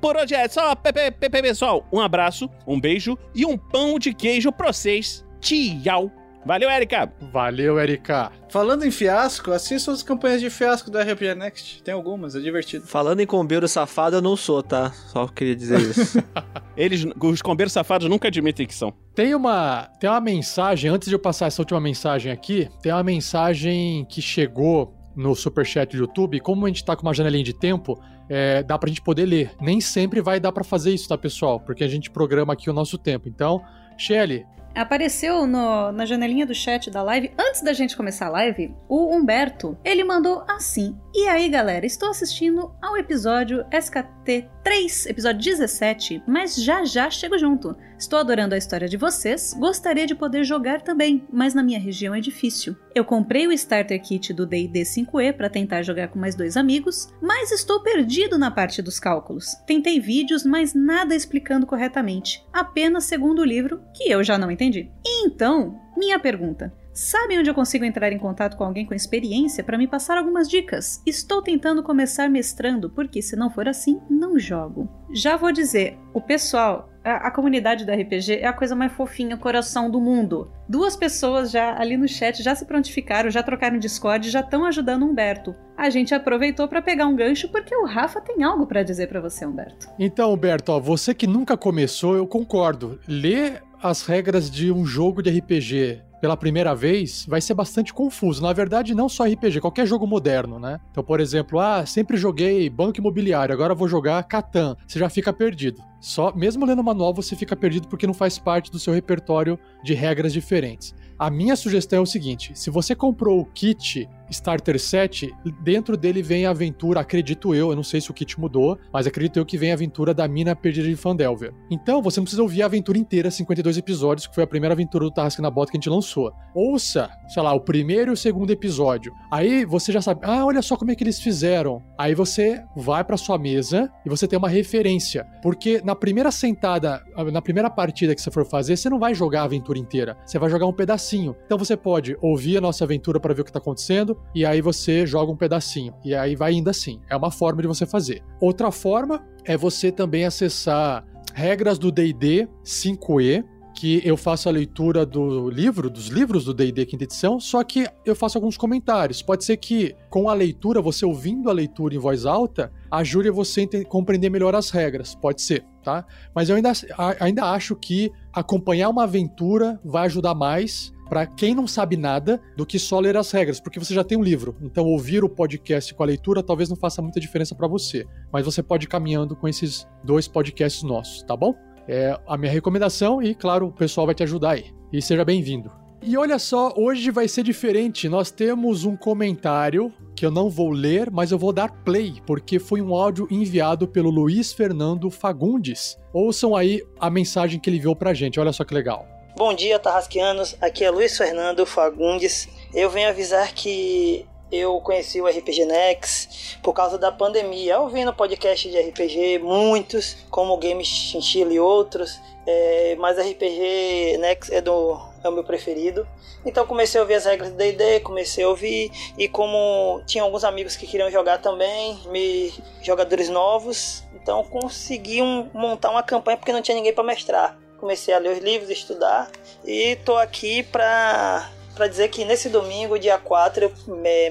Por 0.00 0.16
hoje 0.16 0.34
é 0.36 0.46
só, 0.46 0.72
pessoal. 0.76 1.84
Um 1.92 2.00
abraço, 2.00 2.48
um 2.64 2.80
beijo 2.80 3.18
e 3.34 3.44
um 3.44 3.58
pão 3.58 3.98
de 3.98 4.14
queijo 4.14 4.52
pra 4.52 4.72
vocês. 4.72 5.26
Tchau! 5.40 6.25
Valeu, 6.46 6.70
Erika! 6.70 7.12
Valeu, 7.32 7.80
Erika! 7.80 8.30
Falando 8.48 8.84
em 8.84 8.90
fiasco, 8.92 9.50
assista 9.50 9.90
as 9.90 10.00
campanhas 10.00 10.40
de 10.40 10.48
fiasco 10.48 10.88
do 10.88 10.96
RPG 10.96 11.34
Next. 11.34 11.82
Tem 11.82 11.92
algumas, 11.92 12.36
é 12.36 12.40
divertido. 12.40 12.86
Falando 12.86 13.18
em 13.18 13.26
combeiro 13.26 13.66
safado, 13.66 14.14
eu 14.14 14.22
não 14.22 14.36
sou, 14.36 14.62
tá? 14.62 14.92
Só 15.08 15.26
queria 15.26 15.56
dizer 15.56 15.80
isso. 15.80 16.22
Eles, 16.76 17.04
os 17.04 17.42
combeiros 17.42 17.72
safados 17.72 18.08
nunca 18.08 18.28
admitem 18.28 18.64
que 18.64 18.76
são. 18.76 18.94
Tem 19.12 19.34
uma, 19.34 19.90
tem 19.98 20.08
uma 20.08 20.20
mensagem, 20.20 20.88
antes 20.88 21.08
de 21.08 21.16
eu 21.16 21.18
passar 21.18 21.46
essa 21.46 21.60
última 21.60 21.80
mensagem 21.80 22.30
aqui, 22.30 22.68
tem 22.80 22.92
uma 22.92 23.02
mensagem 23.02 24.06
que 24.08 24.22
chegou 24.22 24.94
no 25.16 25.34
superchat 25.34 25.96
do 25.96 26.02
YouTube. 26.02 26.38
Como 26.38 26.64
a 26.64 26.68
gente 26.68 26.84
tá 26.84 26.94
com 26.94 27.02
uma 27.02 27.12
janelinha 27.12 27.42
de 27.42 27.54
tempo, 27.54 28.00
é, 28.28 28.62
dá 28.62 28.78
pra 28.78 28.88
gente 28.88 29.02
poder 29.02 29.26
ler. 29.26 29.50
Nem 29.60 29.80
sempre 29.80 30.20
vai 30.20 30.38
dar 30.38 30.52
para 30.52 30.62
fazer 30.62 30.94
isso, 30.94 31.08
tá, 31.08 31.18
pessoal? 31.18 31.58
Porque 31.58 31.82
a 31.82 31.88
gente 31.88 32.08
programa 32.08 32.52
aqui 32.52 32.70
o 32.70 32.72
nosso 32.72 32.96
tempo. 32.96 33.28
Então, 33.28 33.60
Shelly, 33.98 34.46
apareceu 34.76 35.46
no, 35.46 35.90
na 35.90 36.04
janelinha 36.04 36.46
do 36.46 36.54
chat 36.54 36.90
da 36.90 37.02
live, 37.02 37.32
antes 37.38 37.62
da 37.62 37.72
gente 37.72 37.96
começar 37.96 38.26
a 38.26 38.30
live, 38.30 38.74
o 38.88 39.14
Humberto, 39.14 39.76
ele 39.84 40.04
mandou 40.04 40.44
assim: 40.46 40.96
E 41.14 41.26
aí 41.28 41.48
galera, 41.48 41.86
estou 41.86 42.10
assistindo 42.10 42.74
ao 42.80 42.96
episódio 42.96 43.64
SKT 43.72 44.48
3, 44.62 45.06
episódio 45.06 45.42
17, 45.42 46.22
mas 46.26 46.56
já 46.56 46.84
já 46.84 47.10
chego 47.10 47.38
junto. 47.38 47.76
Estou 47.98 48.18
adorando 48.18 48.54
a 48.54 48.58
história 48.58 48.86
de 48.88 48.96
vocês, 48.96 49.54
gostaria 49.58 50.06
de 50.06 50.14
poder 50.14 50.44
jogar 50.44 50.82
também, 50.82 51.26
mas 51.32 51.54
na 51.54 51.62
minha 51.62 51.80
região 51.80 52.14
é 52.14 52.20
difícil. 52.20 52.76
Eu 52.94 53.04
comprei 53.04 53.46
o 53.46 53.52
Starter 53.52 54.00
Kit 54.02 54.34
do 54.34 54.46
D&D 54.46 54.82
5e 54.82 55.32
para 55.32 55.48
tentar 55.48 55.82
jogar 55.82 56.08
com 56.08 56.18
mais 56.18 56.34
dois 56.34 56.56
amigos, 56.56 57.08
mas 57.22 57.50
estou 57.50 57.82
perdido 57.82 58.38
na 58.38 58.50
parte 58.50 58.82
dos 58.82 58.98
cálculos. 58.98 59.54
Tentei 59.66 59.98
vídeos, 59.98 60.44
mas 60.44 60.74
nada 60.74 61.14
explicando 61.14 61.66
corretamente, 61.66 62.44
apenas 62.52 63.04
segundo 63.04 63.40
o 63.40 63.44
livro, 63.44 63.82
que 63.94 64.10
eu 64.10 64.22
já 64.22 64.36
não 64.36 64.50
entendi. 64.50 64.90
Então, 65.04 65.80
minha 65.96 66.18
pergunta: 66.18 66.72
Sabe 66.96 67.38
onde 67.38 67.50
eu 67.50 67.54
consigo 67.54 67.84
entrar 67.84 68.10
em 68.10 68.18
contato 68.18 68.56
com 68.56 68.64
alguém 68.64 68.86
com 68.86 68.94
experiência 68.94 69.62
para 69.62 69.76
me 69.76 69.86
passar 69.86 70.16
algumas 70.16 70.48
dicas? 70.48 71.02
Estou 71.04 71.42
tentando 71.42 71.82
começar 71.82 72.26
mestrando, 72.26 72.88
porque 72.88 73.20
se 73.20 73.36
não 73.36 73.50
for 73.50 73.68
assim, 73.68 74.00
não 74.08 74.38
jogo. 74.38 74.88
Já 75.12 75.36
vou 75.36 75.52
dizer, 75.52 75.98
o 76.14 76.22
pessoal, 76.22 76.88
a, 77.06 77.28
a 77.28 77.30
comunidade 77.30 77.84
do 77.84 77.92
RPG 77.92 78.40
é 78.40 78.46
a 78.46 78.52
coisa 78.52 78.74
mais 78.74 78.92
fofinha, 78.92 79.36
coração 79.36 79.88
do 79.88 80.00
mundo. 80.00 80.50
Duas 80.68 80.96
pessoas 80.96 81.52
já 81.52 81.78
ali 81.78 81.96
no 81.96 82.08
chat 82.08 82.42
já 82.42 82.54
se 82.54 82.64
prontificaram, 82.64 83.30
já 83.30 83.42
trocaram 83.42 83.78
Discord, 83.78 84.28
já 84.28 84.40
estão 84.40 84.64
ajudando 84.64 85.04
o 85.04 85.06
Humberto. 85.06 85.54
A 85.76 85.88
gente 85.88 86.14
aproveitou 86.14 86.66
para 86.66 86.82
pegar 86.82 87.06
um 87.06 87.14
gancho 87.14 87.48
porque 87.48 87.74
o 87.74 87.84
Rafa 87.84 88.20
tem 88.20 88.42
algo 88.42 88.66
para 88.66 88.82
dizer 88.82 89.08
para 89.08 89.20
você, 89.20 89.46
Humberto. 89.46 89.88
Então, 89.98 90.32
Humberto, 90.32 90.72
ó, 90.72 90.80
você 90.80 91.14
que 91.14 91.26
nunca 91.26 91.56
começou, 91.56 92.16
eu 92.16 92.26
concordo. 92.26 92.98
Lê 93.06 93.52
as 93.82 94.04
regras 94.04 94.50
de 94.50 94.72
um 94.72 94.84
jogo 94.84 95.22
de 95.22 95.30
RPG 95.30 96.02
pela 96.20 96.36
primeira 96.36 96.74
vez, 96.74 97.26
vai 97.28 97.40
ser 97.40 97.54
bastante 97.54 97.92
confuso. 97.92 98.42
Na 98.42 98.52
verdade, 98.52 98.94
não 98.94 99.08
só 99.08 99.24
RPG, 99.24 99.60
qualquer 99.60 99.86
jogo 99.86 100.06
moderno, 100.06 100.58
né? 100.58 100.80
Então, 100.90 101.04
por 101.04 101.20
exemplo, 101.20 101.60
ah, 101.60 101.84
sempre 101.84 102.16
joguei 102.16 102.68
Banco 102.70 102.98
Imobiliário, 102.98 103.52
agora 103.52 103.74
vou 103.74 103.88
jogar 103.88 104.22
Catan. 104.24 104.76
Você 104.86 104.98
já 104.98 105.08
fica 105.08 105.32
perdido. 105.32 105.82
Só, 106.00 106.32
mesmo 106.34 106.64
lendo 106.64 106.80
o 106.80 106.84
manual, 106.84 107.12
você 107.12 107.34
fica 107.34 107.56
perdido 107.56 107.88
porque 107.88 108.06
não 108.06 108.14
faz 108.14 108.38
parte 108.38 108.70
do 108.70 108.78
seu 108.78 108.92
repertório 108.92 109.58
de 109.82 109.94
regras 109.94 110.32
diferentes. 110.32 110.94
A 111.18 111.30
minha 111.30 111.56
sugestão 111.56 112.00
é 112.00 112.02
o 112.02 112.06
seguinte: 112.06 112.52
se 112.54 112.70
você 112.70 112.94
comprou 112.94 113.40
o 113.40 113.46
kit 113.46 114.08
Starter 114.30 114.78
Set, 114.80 115.32
dentro 115.62 115.96
dele 115.96 116.22
vem 116.22 116.46
a 116.46 116.50
aventura, 116.50 117.00
acredito 117.00 117.54
eu, 117.54 117.70
eu 117.70 117.76
não 117.76 117.82
sei 117.82 118.00
se 118.00 118.10
o 118.10 118.14
kit 118.14 118.38
mudou, 118.40 118.78
mas 118.92 119.06
acredito 119.06 119.38
eu 119.38 119.46
que 119.46 119.58
vem 119.58 119.70
a 119.70 119.74
aventura 119.74 120.12
da 120.12 120.26
mina 120.26 120.54
perdida 120.54 120.88
de 120.88 120.96
Fandelver. 120.96 121.52
Então, 121.70 122.02
você 122.02 122.20
não 122.20 122.24
precisa 122.24 122.42
ouvir 122.42 122.62
a 122.62 122.66
aventura 122.66 122.98
inteira, 122.98 123.30
52 123.30 123.76
episódios, 123.76 124.26
que 124.26 124.34
foi 124.34 124.44
a 124.44 124.46
primeira 124.46 124.74
aventura 124.74 125.04
do 125.04 125.10
Tarrasque 125.10 125.42
na 125.42 125.50
Bota 125.50 125.70
que 125.70 125.76
a 125.76 125.80
gente 125.80 125.90
lançou. 125.90 126.32
Ouça, 126.54 127.10
sei 127.28 127.42
lá, 127.42 127.52
o 127.52 127.60
primeiro 127.60 128.12
e 128.12 128.14
o 128.14 128.16
segundo 128.16 128.50
episódio. 128.50 129.12
Aí 129.30 129.64
você 129.64 129.92
já 129.92 130.00
sabe, 130.00 130.20
ah, 130.22 130.44
olha 130.44 130.62
só 130.62 130.76
como 130.76 130.90
é 130.90 130.94
que 130.94 131.04
eles 131.04 131.20
fizeram. 131.20 131.82
Aí 131.98 132.14
você 132.14 132.64
vai 132.76 133.04
para 133.04 133.16
sua 133.16 133.38
mesa 133.38 133.90
e 134.04 134.08
você 134.08 134.26
tem 134.26 134.38
uma 134.38 134.48
referência, 134.48 135.26
porque 135.42 135.80
na 135.84 135.94
primeira 135.94 136.30
sentada, 136.30 137.02
na 137.32 137.42
primeira 137.42 137.70
partida 137.70 138.14
que 138.14 138.20
você 138.20 138.30
for 138.30 138.44
fazer, 138.44 138.76
você 138.76 138.88
não 138.88 138.98
vai 138.98 139.14
jogar 139.14 139.42
a 139.42 139.44
aventura 139.44 139.78
inteira, 139.78 140.16
você 140.24 140.38
vai 140.38 140.50
jogar 140.50 140.66
um 140.66 140.72
pedacinho. 140.72 141.36
Então 141.44 141.58
você 141.58 141.76
pode 141.76 142.16
ouvir 142.20 142.58
a 142.58 142.60
nossa 142.60 142.84
aventura 142.84 143.20
para 143.20 143.34
ver 143.34 143.42
o 143.42 143.44
que 143.44 143.52
tá 143.52 143.58
acontecendo, 143.58 144.15
e 144.34 144.44
aí 144.44 144.60
você 144.60 145.06
joga 145.06 145.32
um 145.32 145.36
pedacinho. 145.36 145.94
E 146.04 146.14
aí 146.14 146.36
vai 146.36 146.52
indo 146.52 146.68
assim. 146.68 147.00
É 147.08 147.16
uma 147.16 147.30
forma 147.30 147.62
de 147.62 147.68
você 147.68 147.86
fazer. 147.86 148.22
Outra 148.40 148.70
forma 148.70 149.24
é 149.44 149.56
você 149.56 149.90
também 149.90 150.24
acessar 150.24 151.04
regras 151.34 151.78
do 151.78 151.92
D&D 151.92 152.48
5e, 152.64 153.44
que 153.76 154.00
eu 154.04 154.16
faço 154.16 154.48
a 154.48 154.52
leitura 154.52 155.04
do 155.04 155.50
livro, 155.50 155.90
dos 155.90 156.06
livros 156.06 156.46
do 156.46 156.54
D&D 156.54 156.86
quinta 156.86 157.04
edição, 157.04 157.38
só 157.38 157.62
que 157.62 157.86
eu 158.06 158.16
faço 158.16 158.38
alguns 158.38 158.56
comentários. 158.56 159.20
Pode 159.20 159.44
ser 159.44 159.58
que 159.58 159.94
com 160.08 160.30
a 160.30 160.34
leitura, 160.34 160.80
você 160.80 161.04
ouvindo 161.04 161.50
a 161.50 161.52
leitura 161.52 161.94
em 161.94 161.98
voz 161.98 162.24
alta, 162.24 162.72
ajude 162.90 163.30
você 163.30 163.68
a 163.74 163.84
compreender 163.84 164.30
melhor 164.30 164.54
as 164.54 164.70
regras. 164.70 165.14
Pode 165.14 165.42
ser, 165.42 165.62
tá? 165.82 166.06
Mas 166.34 166.48
eu 166.48 166.56
ainda, 166.56 166.72
ainda 167.20 167.52
acho 167.52 167.76
que 167.76 168.10
acompanhar 168.32 168.88
uma 168.88 169.04
aventura 169.04 169.78
vai 169.84 170.06
ajudar 170.06 170.34
mais 170.34 170.90
para 171.08 171.26
quem 171.26 171.54
não 171.54 171.66
sabe 171.66 171.96
nada 171.96 172.40
do 172.56 172.66
que 172.66 172.78
só 172.78 172.98
ler 172.98 173.16
as 173.16 173.30
regras, 173.30 173.60
porque 173.60 173.78
você 173.78 173.94
já 173.94 174.04
tem 174.04 174.18
um 174.18 174.22
livro. 174.22 174.56
Então 174.60 174.84
ouvir 174.84 175.24
o 175.24 175.28
podcast 175.28 175.94
com 175.94 176.02
a 176.02 176.06
leitura 176.06 176.42
talvez 176.42 176.68
não 176.68 176.76
faça 176.76 177.00
muita 177.02 177.20
diferença 177.20 177.54
para 177.54 177.68
você, 177.68 178.06
mas 178.32 178.44
você 178.44 178.62
pode 178.62 178.86
ir 178.86 178.88
caminhando 178.88 179.36
com 179.36 179.48
esses 179.48 179.86
dois 180.04 180.28
podcasts 180.28 180.82
nossos, 180.82 181.22
tá 181.22 181.36
bom? 181.36 181.54
É 181.88 182.18
a 182.26 182.36
minha 182.36 182.50
recomendação 182.50 183.22
e 183.22 183.34
claro, 183.34 183.68
o 183.68 183.72
pessoal 183.72 184.06
vai 184.06 184.14
te 184.14 184.22
ajudar 184.22 184.52
aí. 184.52 184.66
E 184.92 185.00
seja 185.00 185.24
bem-vindo. 185.24 185.70
E 186.02 186.16
olha 186.16 186.38
só, 186.38 186.72
hoje 186.76 187.10
vai 187.10 187.26
ser 187.26 187.42
diferente. 187.42 188.08
Nós 188.08 188.30
temos 188.30 188.84
um 188.84 188.96
comentário 188.96 189.92
que 190.14 190.24
eu 190.24 190.30
não 190.30 190.48
vou 190.48 190.70
ler, 190.70 191.10
mas 191.10 191.32
eu 191.32 191.38
vou 191.38 191.52
dar 191.52 191.68
play, 191.82 192.14
porque 192.26 192.58
foi 192.58 192.80
um 192.80 192.94
áudio 192.94 193.26
enviado 193.30 193.88
pelo 193.88 194.10
Luiz 194.10 194.52
Fernando 194.52 195.10
Fagundes. 195.10 195.98
Ouçam 196.12 196.54
aí 196.54 196.82
a 197.00 197.10
mensagem 197.10 197.58
que 197.58 197.68
ele 197.68 197.78
enviou 197.78 197.96
pra 197.96 198.14
gente, 198.14 198.38
olha 198.38 198.52
só 198.52 198.64
que 198.64 198.74
legal. 198.74 199.15
Bom 199.36 199.52
dia, 199.52 199.78
Tarrasquianos. 199.78 200.56
Aqui 200.62 200.82
é 200.82 200.90
Luiz 200.90 201.14
Fernando 201.14 201.66
Fagundes. 201.66 202.48
Eu 202.72 202.88
venho 202.88 203.10
avisar 203.10 203.52
que 203.52 204.24
eu 204.50 204.80
conheci 204.80 205.20
o 205.20 205.26
RPG 205.26 205.66
Next 205.66 206.58
por 206.62 206.72
causa 206.72 206.96
da 206.96 207.12
pandemia. 207.12 207.74
Eu 207.74 207.86
vi 207.90 208.02
no 208.02 208.14
podcast 208.14 208.70
de 208.70 208.80
RPG 208.80 209.40
muitos, 209.40 210.16
como 210.30 210.56
Game 210.56 210.82
Chinchilla 210.82 211.52
e 211.52 211.60
outros, 211.60 212.18
é, 212.46 212.96
mas 212.98 213.18
RPG 213.18 214.16
Next 214.20 214.54
é, 214.54 214.62
do, 214.62 214.98
é 215.22 215.28
o 215.28 215.32
meu 215.32 215.44
preferido. 215.44 216.08
Então 216.42 216.66
comecei 216.66 216.98
a 216.98 217.02
ouvir 217.02 217.16
as 217.16 217.26
regras 217.26 217.50
do 217.50 217.58
D&D, 217.58 218.00
comecei 218.00 218.42
a 218.42 218.48
ouvir 218.48 218.90
e 219.18 219.28
como 219.28 220.00
tinha 220.06 220.24
alguns 220.24 220.44
amigos 220.44 220.76
que 220.76 220.86
queriam 220.86 221.10
jogar 221.10 221.42
também, 221.42 222.00
me 222.06 222.54
jogadores 222.82 223.28
novos, 223.28 224.02
então 224.14 224.42
consegui 224.44 225.20
um, 225.20 225.50
montar 225.52 225.90
uma 225.90 226.02
campanha 226.02 226.38
porque 226.38 226.52
não 226.52 226.62
tinha 226.62 226.74
ninguém 226.74 226.94
para 226.94 227.04
mestrar 227.04 227.65
comecei 227.86 228.12
a 228.12 228.18
ler 228.18 228.32
os 228.32 228.38
livros, 228.40 228.68
estudar 228.68 229.30
e 229.64 229.94
tô 230.04 230.16
aqui 230.16 230.64
para 230.64 231.48
para 231.76 231.86
dizer 231.86 232.08
que 232.08 232.24
nesse 232.24 232.48
domingo, 232.48 232.98
dia 232.98 233.18
4, 233.18 233.64
eu 233.64 233.72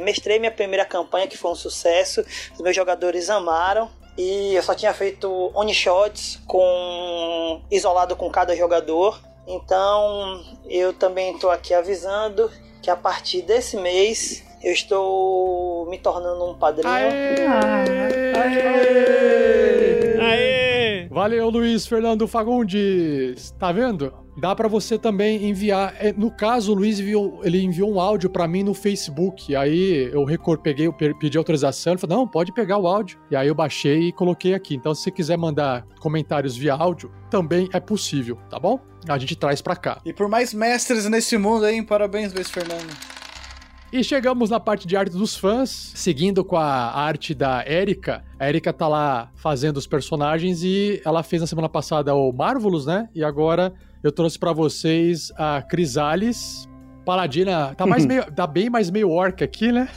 mestrei 0.03 0.39
minha 0.39 0.51
primeira 0.51 0.83
campanha, 0.83 1.27
que 1.27 1.37
foi 1.37 1.51
um 1.51 1.55
sucesso. 1.55 2.25
Os 2.55 2.59
meus 2.59 2.75
jogadores 2.75 3.29
amaram. 3.29 3.87
E 4.17 4.55
eu 4.55 4.63
só 4.63 4.73
tinha 4.73 4.91
feito 4.95 5.51
one 5.53 5.71
shots 5.71 6.41
com 6.47 7.61
isolado 7.69 8.15
com 8.15 8.31
cada 8.31 8.55
jogador. 8.55 9.21
Então, 9.45 10.43
eu 10.67 10.91
também 10.91 11.35
estou 11.35 11.51
aqui 11.51 11.71
avisando 11.75 12.51
que 12.81 12.89
a 12.89 12.95
partir 12.95 13.43
desse 13.43 13.77
mês 13.77 14.43
eu 14.63 14.73
estou 14.73 15.85
me 15.85 15.99
tornando 15.99 16.45
um 16.45 16.55
padrinho. 16.57 16.91
Aê! 16.91 17.45
Aê! 17.45 18.33
Aê! 18.33 19.74
Valeu, 21.15 21.49
Luiz 21.49 21.87
Fernando 21.87 22.27
Fagundes. 22.27 23.51
Tá 23.57 23.71
vendo? 23.71 24.13
Dá 24.37 24.53
para 24.53 24.67
você 24.67 24.99
também 24.99 25.45
enviar. 25.45 25.95
É, 25.97 26.11
no 26.11 26.29
caso, 26.29 26.73
o 26.73 26.75
Luiz 26.75 26.99
enviou, 26.99 27.39
ele 27.41 27.63
enviou 27.63 27.89
um 27.89 28.01
áudio 28.01 28.29
para 28.29 28.45
mim 28.49 28.63
no 28.63 28.73
Facebook. 28.73 29.55
Aí 29.55 30.09
eu 30.11 30.25
recor, 30.25 30.57
peguei, 30.57 30.87
eu 30.87 30.93
pedi 30.93 31.37
autorização. 31.37 31.93
Ele 31.93 32.01
falou: 32.01 32.17
não, 32.17 32.27
pode 32.27 32.51
pegar 32.51 32.77
o 32.79 32.85
áudio. 32.85 33.17
E 33.31 33.35
aí 33.37 33.47
eu 33.47 33.55
baixei 33.55 34.09
e 34.09 34.11
coloquei 34.11 34.53
aqui. 34.53 34.75
Então, 34.75 34.93
se 34.93 35.03
você 35.03 35.11
quiser 35.11 35.37
mandar 35.37 35.85
comentários 36.01 36.57
via 36.57 36.73
áudio, 36.73 37.09
também 37.31 37.69
é 37.71 37.79
possível, 37.79 38.37
tá 38.49 38.59
bom? 38.59 38.77
A 39.07 39.17
gente 39.17 39.37
traz 39.37 39.61
para 39.61 39.77
cá. 39.77 40.01
E 40.03 40.11
por 40.11 40.27
mais 40.27 40.53
mestres 40.53 41.05
nesse 41.05 41.37
mundo 41.37 41.63
aí, 41.63 41.81
parabéns, 41.81 42.33
Luiz 42.33 42.51
Fernando. 42.51 42.93
E 43.95 44.03
chegamos 44.03 44.49
na 44.49 44.59
parte 44.59 44.85
de 44.85 44.97
arte 44.97 45.13
dos 45.13 45.37
fãs, 45.37 45.93
seguindo 45.95 46.43
com 46.43 46.57
a 46.57 46.91
arte 46.99 47.33
da 47.33 47.63
Erika. 47.65 48.25
A 48.37 48.49
Erika 48.49 48.73
tá 48.73 48.89
lá 48.89 49.31
fazendo 49.35 49.77
os 49.77 49.87
personagens 49.87 50.63
e 50.63 51.01
ela 51.05 51.23
fez 51.23 51.41
na 51.41 51.47
semana 51.47 51.69
passada 51.69 52.13
o 52.13 52.29
Marvelous, 52.33 52.85
né? 52.85 53.07
E 53.15 53.23
agora 53.23 53.73
eu 54.03 54.11
trouxe 54.11 54.37
para 54.37 54.51
vocês 54.51 55.31
a 55.37 55.61
Crisales. 55.61 56.67
Paladina, 57.05 57.73
tá 57.73 57.85
mais 57.85 58.03
meio, 58.05 58.29
tá 58.33 58.45
bem 58.45 58.69
mais 58.69 58.91
meio 58.91 59.09
orca 59.09 59.45
aqui, 59.45 59.71
né? 59.71 59.87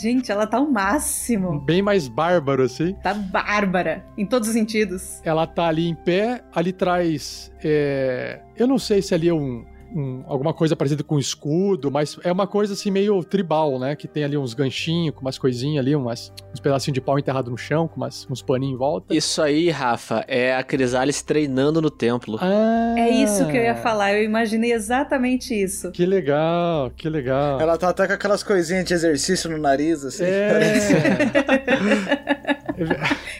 Gente, 0.00 0.30
ela 0.30 0.46
tá 0.46 0.60
o 0.60 0.70
máximo. 0.70 1.58
Bem 1.58 1.82
mais 1.82 2.06
bárbaro, 2.06 2.62
assim. 2.62 2.94
Tá 3.02 3.14
bárbara, 3.14 4.06
em 4.16 4.26
todos 4.26 4.46
os 4.46 4.54
sentidos. 4.54 5.20
Ela 5.24 5.44
tá 5.44 5.66
ali 5.66 5.88
em 5.88 5.94
pé, 5.96 6.44
ali 6.54 6.72
traz. 6.72 7.50
É... 7.64 8.42
Eu 8.56 8.68
não 8.68 8.78
sei 8.78 9.02
se 9.02 9.12
ali 9.12 9.28
é 9.28 9.34
um, 9.34 9.64
um, 9.94 10.22
alguma 10.26 10.52
coisa 10.52 10.76
parecida 10.76 11.02
com 11.02 11.18
escudo, 11.18 11.90
mas 11.90 12.18
é 12.24 12.30
uma 12.30 12.46
coisa 12.46 12.74
assim 12.74 12.90
meio 12.90 13.22
tribal, 13.24 13.78
né? 13.78 13.96
Que 13.96 14.06
tem 14.06 14.24
ali 14.24 14.36
uns 14.36 14.54
ganchinhos, 14.54 15.14
com 15.14 15.20
umas 15.22 15.38
coisinhas 15.38 15.84
ali, 15.84 15.94
umas, 15.94 16.32
uns 16.52 16.60
pedacinhos 16.60 16.94
de 16.94 17.00
pau 17.00 17.18
enterrado 17.18 17.50
no 17.50 17.56
chão, 17.56 17.88
com 17.88 17.96
umas, 17.96 18.26
uns 18.30 18.42
paninhos 18.42 18.74
em 18.74 18.78
volta. 18.78 19.14
Isso 19.14 19.42
aí, 19.42 19.70
Rafa, 19.70 20.24
é 20.28 20.54
a 20.54 20.62
Crisales 20.62 21.22
treinando 21.22 21.80
no 21.80 21.90
templo. 21.90 22.38
Ah, 22.40 22.94
é 22.96 23.10
isso 23.10 23.46
que 23.46 23.56
eu 23.56 23.62
ia 23.62 23.76
falar, 23.76 24.14
eu 24.14 24.22
imaginei 24.22 24.72
exatamente 24.72 25.54
isso. 25.54 25.90
Que 25.90 26.06
legal, 26.06 26.90
que 26.90 27.08
legal. 27.08 27.60
Ela 27.60 27.76
tá 27.76 27.88
até 27.88 28.06
com 28.06 28.12
aquelas 28.12 28.42
coisinhas 28.42 28.84
de 28.84 28.94
exercício 28.94 29.50
no 29.50 29.58
nariz, 29.58 30.04
assim. 30.04 30.24
É. 30.24 30.60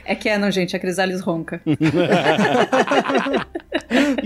é 0.13 0.15
que 0.15 0.29
é, 0.29 0.37
não, 0.39 0.51
gente, 0.51 0.77
a 0.77 0.79
Crisales 0.79 1.21
ronca. 1.21 1.61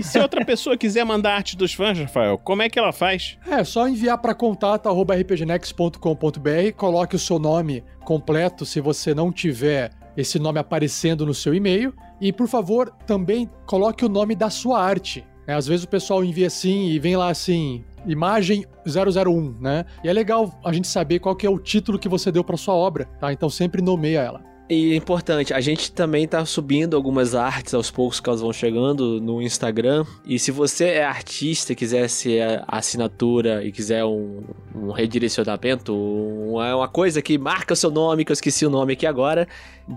se 0.05 0.19
outra 0.19 0.45
pessoa 0.45 0.77
quiser 0.77 1.03
mandar 1.03 1.35
arte 1.35 1.57
dos 1.57 1.73
fãs, 1.73 1.97
Rafael, 1.97 2.37
como 2.37 2.61
é 2.61 2.69
que 2.69 2.77
ela 2.77 2.93
faz? 2.93 3.37
É, 3.49 3.63
só 3.63 3.87
enviar 3.87 4.17
para 4.17 4.33
contato@rpgnex.com.br, 4.33 6.73
coloque 6.75 7.15
o 7.15 7.19
seu 7.19 7.39
nome 7.39 7.83
completo 8.03 8.65
se 8.65 8.79
você 8.79 9.13
não 9.13 9.31
tiver 9.31 9.91
esse 10.15 10.39
nome 10.39 10.59
aparecendo 10.59 11.25
no 11.25 11.33
seu 11.33 11.53
e-mail 11.53 11.93
e 12.21 12.31
por 12.31 12.47
favor, 12.47 12.89
também 13.05 13.49
coloque 13.65 14.05
o 14.05 14.09
nome 14.09 14.35
da 14.35 14.49
sua 14.49 14.81
arte. 14.81 15.25
É, 15.47 15.53
às 15.53 15.67
vezes 15.67 15.83
o 15.83 15.89
pessoal 15.89 16.23
envia 16.23 16.47
assim 16.47 16.87
e 16.87 16.97
vem 16.97 17.15
lá 17.15 17.29
assim, 17.29 17.83
imagem 18.05 18.65
001, 18.85 19.57
né? 19.59 19.85
E 20.03 20.09
é 20.09 20.13
legal 20.13 20.59
a 20.63 20.71
gente 20.71 20.87
saber 20.87 21.19
qual 21.19 21.35
que 21.35 21.45
é 21.45 21.49
o 21.49 21.59
título 21.59 21.99
que 21.99 22.09
você 22.09 22.31
deu 22.31 22.43
para 22.43 22.57
sua 22.57 22.73
obra, 22.73 23.05
tá? 23.19 23.31
Então 23.31 23.49
sempre 23.49 23.81
nomeia 23.81 24.21
ela. 24.21 24.54
E 24.67 24.93
é 24.93 24.95
importante, 24.95 25.53
a 25.53 25.61
gente 25.61 25.91
também 25.91 26.27
tá 26.27 26.43
subindo 26.43 26.95
algumas 26.95 27.35
artes 27.35 27.75
aos 27.75 27.91
poucos 27.91 28.19
que 28.19 28.27
elas 28.27 28.41
vão 28.41 28.51
chegando 28.51 29.21
no 29.21 29.39
Instagram. 29.39 30.03
E 30.25 30.39
se 30.39 30.49
você 30.49 30.85
é 30.85 31.05
artista 31.05 31.73
e 31.73 31.75
quiser 31.75 32.09
ser 32.09 32.63
assinatura 32.67 33.63
e 33.63 33.71
quiser 33.71 34.03
um, 34.03 34.43
um 34.73 34.89
redirecionamento, 34.89 35.95
uma, 35.95 36.77
uma 36.77 36.87
coisa 36.87 37.21
que 37.21 37.37
marca 37.37 37.73
o 37.73 37.77
seu 37.77 37.91
nome, 37.91 38.25
que 38.25 38.31
eu 38.31 38.33
esqueci 38.33 38.65
o 38.65 38.69
nome 38.71 38.93
aqui 38.93 39.05
agora, 39.05 39.47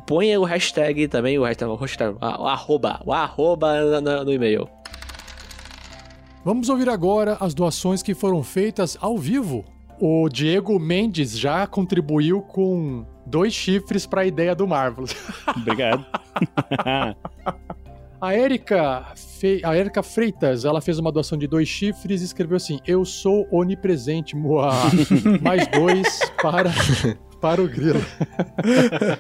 ponha 0.07 0.39
o 0.39 0.45
hashtag 0.45 1.09
também, 1.09 1.39
o 1.39 1.45
hashtag, 1.45 1.71
o 1.71 1.77
hashtag 1.77 2.19
o 2.21 2.25
arroba, 2.25 3.01
o 3.07 3.13
arroba 3.15 4.01
no, 4.03 4.25
no 4.25 4.33
e-mail. 4.35 4.69
Vamos 6.45 6.69
ouvir 6.69 6.91
agora 6.91 7.39
as 7.41 7.55
doações 7.55 8.03
que 8.03 8.13
foram 8.13 8.43
feitas 8.43 8.99
ao 9.01 9.17
vivo. 9.17 9.65
O 9.99 10.29
Diego 10.29 10.79
Mendes 10.79 11.39
já 11.39 11.67
contribuiu 11.67 12.43
com 12.43 13.07
dois 13.29 13.53
chifres 13.53 14.07
para 14.07 14.23
a 14.23 14.27
ideia 14.27 14.55
do 14.55 14.67
Marvelous. 14.67 15.15
Obrigado. 15.57 16.05
a 18.21 18.35
Erika, 18.35 19.07
Fe... 19.15 19.61
a 19.65 19.77
Erika 19.77 20.03
Freitas, 20.03 20.65
ela 20.65 20.81
fez 20.81 20.99
uma 20.99 21.13
doação 21.13 21.39
de 21.39 21.47
dois 21.47 21.69
chifres 21.69 22.23
e 22.23 22.25
escreveu 22.25 22.57
assim: 22.57 22.81
Eu 22.87 23.05
sou 23.05 23.47
onipresente, 23.51 24.35
moa. 24.35 24.73
Mais 25.43 25.67
dois 25.69 26.19
para 26.43 26.73
para 27.41 27.63
o 27.63 27.69
grilo. 27.69 28.05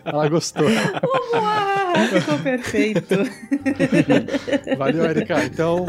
Ela 0.05 0.29
gostou. 0.29 0.67
Uau, 0.67 2.21
ficou 2.21 2.39
perfeito. 2.41 3.15
Valeu, 4.77 5.05
Erika. 5.05 5.45
Então, 5.45 5.87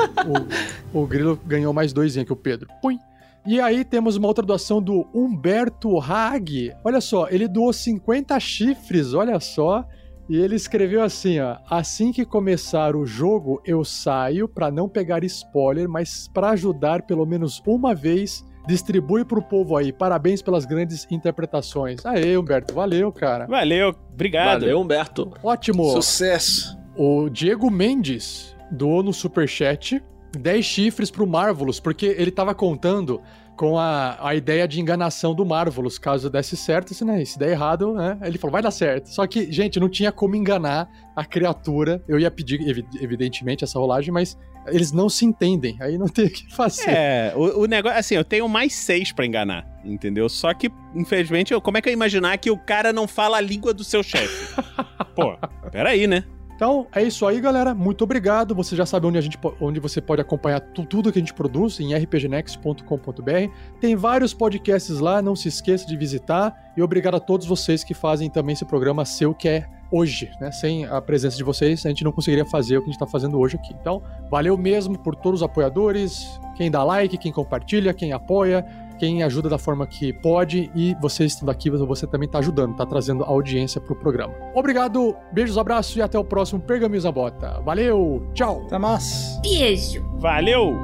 o, 0.94 1.02
o 1.02 1.08
grilo 1.08 1.40
ganhou 1.44 1.74
mais 1.74 1.92
dois 1.92 2.14
que 2.16 2.32
o 2.32 2.36
Pedro. 2.36 2.68
Pum. 2.84 3.00
E 3.46 3.60
aí 3.60 3.84
temos 3.84 4.16
uma 4.16 4.28
outra 4.28 4.46
doação 4.46 4.82
do 4.82 5.08
Humberto 5.14 6.00
Hag. 6.00 6.74
Olha 6.84 7.02
só, 7.02 7.28
ele 7.30 7.48
doou 7.48 7.72
50 7.72 8.40
chifres, 8.40 9.14
olha 9.14 9.40
só. 9.40 9.86
E 10.30 10.38
ele 10.38 10.56
escreveu 10.56 11.02
assim, 11.02 11.40
ó: 11.40 11.58
"Assim 11.68 12.12
que 12.12 12.24
começar 12.24 12.96
o 12.96 13.06
jogo, 13.06 13.60
eu 13.66 13.84
saio 13.84 14.48
para 14.48 14.70
não 14.70 14.88
pegar 14.88 15.24
spoiler, 15.24 15.90
mas 15.90 16.28
para 16.32 16.52
ajudar 16.52 17.02
pelo 17.02 17.26
menos 17.26 17.62
uma 17.66 17.96
vez 17.96 18.46
distribui 18.68 19.26
pro 19.26 19.42
povo 19.42 19.76
aí. 19.76 19.92
Parabéns 19.92 20.44
pelas 20.44 20.66
grandes 20.66 21.08
interpretações. 21.10 22.06
Aê, 22.06 22.38
Humberto, 22.38 22.74
valeu, 22.74 23.12
cara. 23.12 23.48
Valeu, 23.48 23.96
obrigado. 24.14 24.62
Valeu, 24.62 24.80
Humberto. 24.80 25.32
Ótimo. 25.42 25.90
Sucesso. 25.90 26.78
O 26.96 27.30
Diego 27.30 27.72
Mendes 27.72 28.56
doou 28.70 29.02
no 29.02 29.12
superchat 29.12 30.04
10 30.38 30.66
chifres 30.66 31.10
pro 31.10 31.26
Marvelous, 31.26 31.80
porque 31.80 32.06
ele 32.06 32.32
tava 32.32 32.54
contando 32.54 33.22
com 33.60 33.78
a, 33.78 34.18
a 34.26 34.34
ideia 34.36 34.66
de 34.66 34.80
enganação 34.80 35.36
do 35.36 35.46
Marvelous, 35.46 36.00
caso 36.00 36.30
desse 36.30 36.56
certo, 36.56 36.94
se, 36.94 37.04
né, 37.04 37.26
se 37.26 37.38
der 37.38 37.50
errado, 37.50 37.94
né, 37.94 38.18
ele 38.24 38.38
falou, 38.38 38.54
vai 38.54 38.62
dar 38.62 38.72
certo. 38.72 39.10
Só 39.10 39.28
que, 39.28 39.52
gente, 39.52 39.82
não 39.82 39.90
tinha 39.90 40.14
como 40.14 40.34
enganar 40.34 40.90
a 41.14 41.26
criatura, 41.26 42.02
eu 42.08 42.18
ia 42.18 42.32
pedir, 42.32 42.62
evidentemente, 43.02 43.66
essa 43.66 43.78
rolagem, 43.78 44.14
mas 44.14 44.38
eles 44.68 44.94
não 44.94 45.10
se 45.10 45.26
entendem, 45.26 45.76
aí 45.82 45.98
não 45.98 46.08
tem 46.08 46.28
o 46.28 46.30
que 46.30 46.54
fazer. 46.56 46.90
É, 46.90 47.34
o, 47.36 47.64
o 47.64 47.66
negócio, 47.66 47.98
assim, 47.98 48.16
eu 48.16 48.24
tenho 48.24 48.48
mais 48.48 48.74
seis 48.74 49.12
para 49.12 49.26
enganar, 49.26 49.68
entendeu? 49.84 50.30
Só 50.30 50.54
que, 50.54 50.72
infelizmente, 50.96 51.54
eu, 51.54 51.60
como 51.60 51.78
é 51.78 51.82
que 51.82 51.90
eu 51.90 51.92
ia 51.92 51.96
imaginar 51.96 52.38
que 52.38 52.50
o 52.50 52.58
cara 52.58 52.94
não 52.94 53.10
fala 53.10 53.38
a 53.38 53.42
língua 53.42 53.74
do 53.74 53.84
seu 53.84 54.02
chefe? 54.02 54.56
Pô, 55.14 55.38
peraí, 55.70 56.08
né? 56.08 56.24
Então 56.60 56.86
é 56.94 57.02
isso 57.02 57.26
aí, 57.26 57.40
galera. 57.40 57.74
Muito 57.74 58.04
obrigado. 58.04 58.54
Você 58.54 58.76
já 58.76 58.86
sabe 58.86 59.08
onde, 59.08 59.18
a 59.18 59.22
gente, 59.22 59.40
onde 59.62 59.80
você 59.80 60.02
pode 60.02 60.22
acompanhar 60.22 60.60
tudo 60.60 61.10
que 61.10 61.18
a 61.18 61.22
gente 61.22 61.34
produz 61.34 61.80
em 61.80 61.94
rpgnext.com.br. 61.94 63.54
Tem 63.80 63.96
vários 63.96 64.34
podcasts 64.34 65.00
lá, 65.00 65.22
não 65.22 65.38
se 65.38 65.48
esqueça 65.48 65.88
de 65.88 65.96
visitar. 65.96 66.54
E 66.76 66.82
obrigado 66.82 67.16
a 67.16 67.20
todos 67.22 67.48
vocês 67.48 67.82
que 67.82 67.94
fazem 67.94 68.30
também 68.30 68.52
esse 68.52 68.66
programa 68.66 69.06
seu 69.06 69.34
que 69.34 69.48
é 69.48 69.70
hoje, 69.90 70.30
né? 70.42 70.52
Sem 70.52 70.86
a 70.86 71.00
presença 71.00 71.38
de 71.38 71.46
vocês, 71.46 71.86
a 71.86 71.90
gente 71.90 72.04
não 72.04 72.12
conseguiria 72.12 72.46
fazer 72.46 72.76
o 72.76 72.82
que 72.82 72.90
a 72.90 72.92
gente 72.92 73.02
está 73.02 73.08
fazendo 73.08 73.40
hoje 73.40 73.56
aqui. 73.56 73.74
Então, 73.80 74.04
valeu 74.30 74.58
mesmo 74.58 75.00
por 75.00 75.16
todos 75.16 75.40
os 75.40 75.46
apoiadores, 75.46 76.28
quem 76.58 76.70
dá 76.70 76.84
like, 76.84 77.18
quem 77.18 77.32
compartilha, 77.32 77.94
quem 77.94 78.12
apoia 78.12 78.66
quem 79.00 79.24
ajuda 79.24 79.48
da 79.48 79.58
forma 79.58 79.88
que 79.88 80.12
pode 80.12 80.70
e 80.76 80.94
você 81.02 81.24
estando 81.24 81.50
aqui, 81.50 81.70
você 81.70 82.06
também 82.06 82.28
está 82.28 82.40
ajudando, 82.40 82.74
está 82.74 82.86
trazendo 82.86 83.24
audiência 83.24 83.80
para 83.80 83.94
o 83.94 83.96
programa. 83.96 84.34
Obrigado, 84.54 85.16
beijos, 85.32 85.58
abraços 85.58 85.96
e 85.96 86.02
até 86.02 86.20
o 86.20 86.24
próximo 86.24 86.60
Pergaminhos 86.60 87.06
na 87.06 87.12
Bota. 87.12 87.62
Valeu, 87.62 88.30
tchau. 88.34 88.64
Até 88.66 88.78
mais. 88.78 89.40
Beijo. 89.42 90.04
Valeu. 90.20 90.76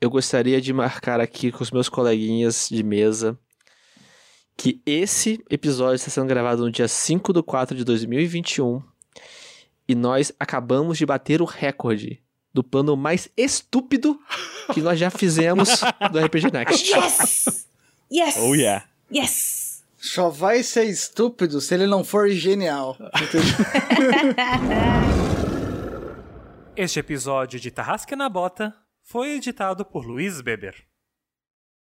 Eu 0.00 0.10
gostaria 0.10 0.60
de 0.60 0.72
marcar 0.72 1.20
aqui 1.20 1.50
com 1.50 1.62
os 1.62 1.72
meus 1.72 1.88
coleguinhas 1.88 2.68
de 2.70 2.82
mesa 2.84 3.38
que 4.58 4.82
esse 4.84 5.42
episódio 5.48 5.94
está 5.94 6.10
sendo 6.10 6.26
gravado 6.26 6.64
no 6.64 6.70
dia 6.70 6.88
5 6.88 7.32
de 7.32 7.42
4 7.44 7.76
de 7.76 7.84
2021 7.84 8.82
e 9.86 9.94
nós 9.94 10.32
acabamos 10.38 10.98
de 10.98 11.06
bater 11.06 11.40
o 11.40 11.44
recorde 11.44 12.20
do 12.52 12.64
plano 12.64 12.96
mais 12.96 13.28
estúpido 13.36 14.18
que 14.74 14.80
nós 14.80 14.98
já 14.98 15.10
fizemos 15.10 15.80
do 16.10 16.18
RPG 16.18 16.50
Next. 16.52 16.90
Yes! 16.92 17.68
Yes! 18.12 18.36
Oh 18.36 18.52
yeah! 18.52 18.84
Yes! 19.14 19.84
Só 19.96 20.28
vai 20.28 20.64
ser 20.64 20.84
estúpido 20.86 21.60
se 21.60 21.74
ele 21.74 21.86
não 21.86 22.02
for 22.02 22.28
genial. 22.28 22.96
este 26.74 26.98
episódio 26.98 27.60
de 27.60 27.70
Tarrasque 27.70 28.16
na 28.16 28.28
Bota 28.28 28.74
foi 29.04 29.36
editado 29.36 29.84
por 29.84 30.04
Luiz 30.04 30.40
Beber. 30.40 30.87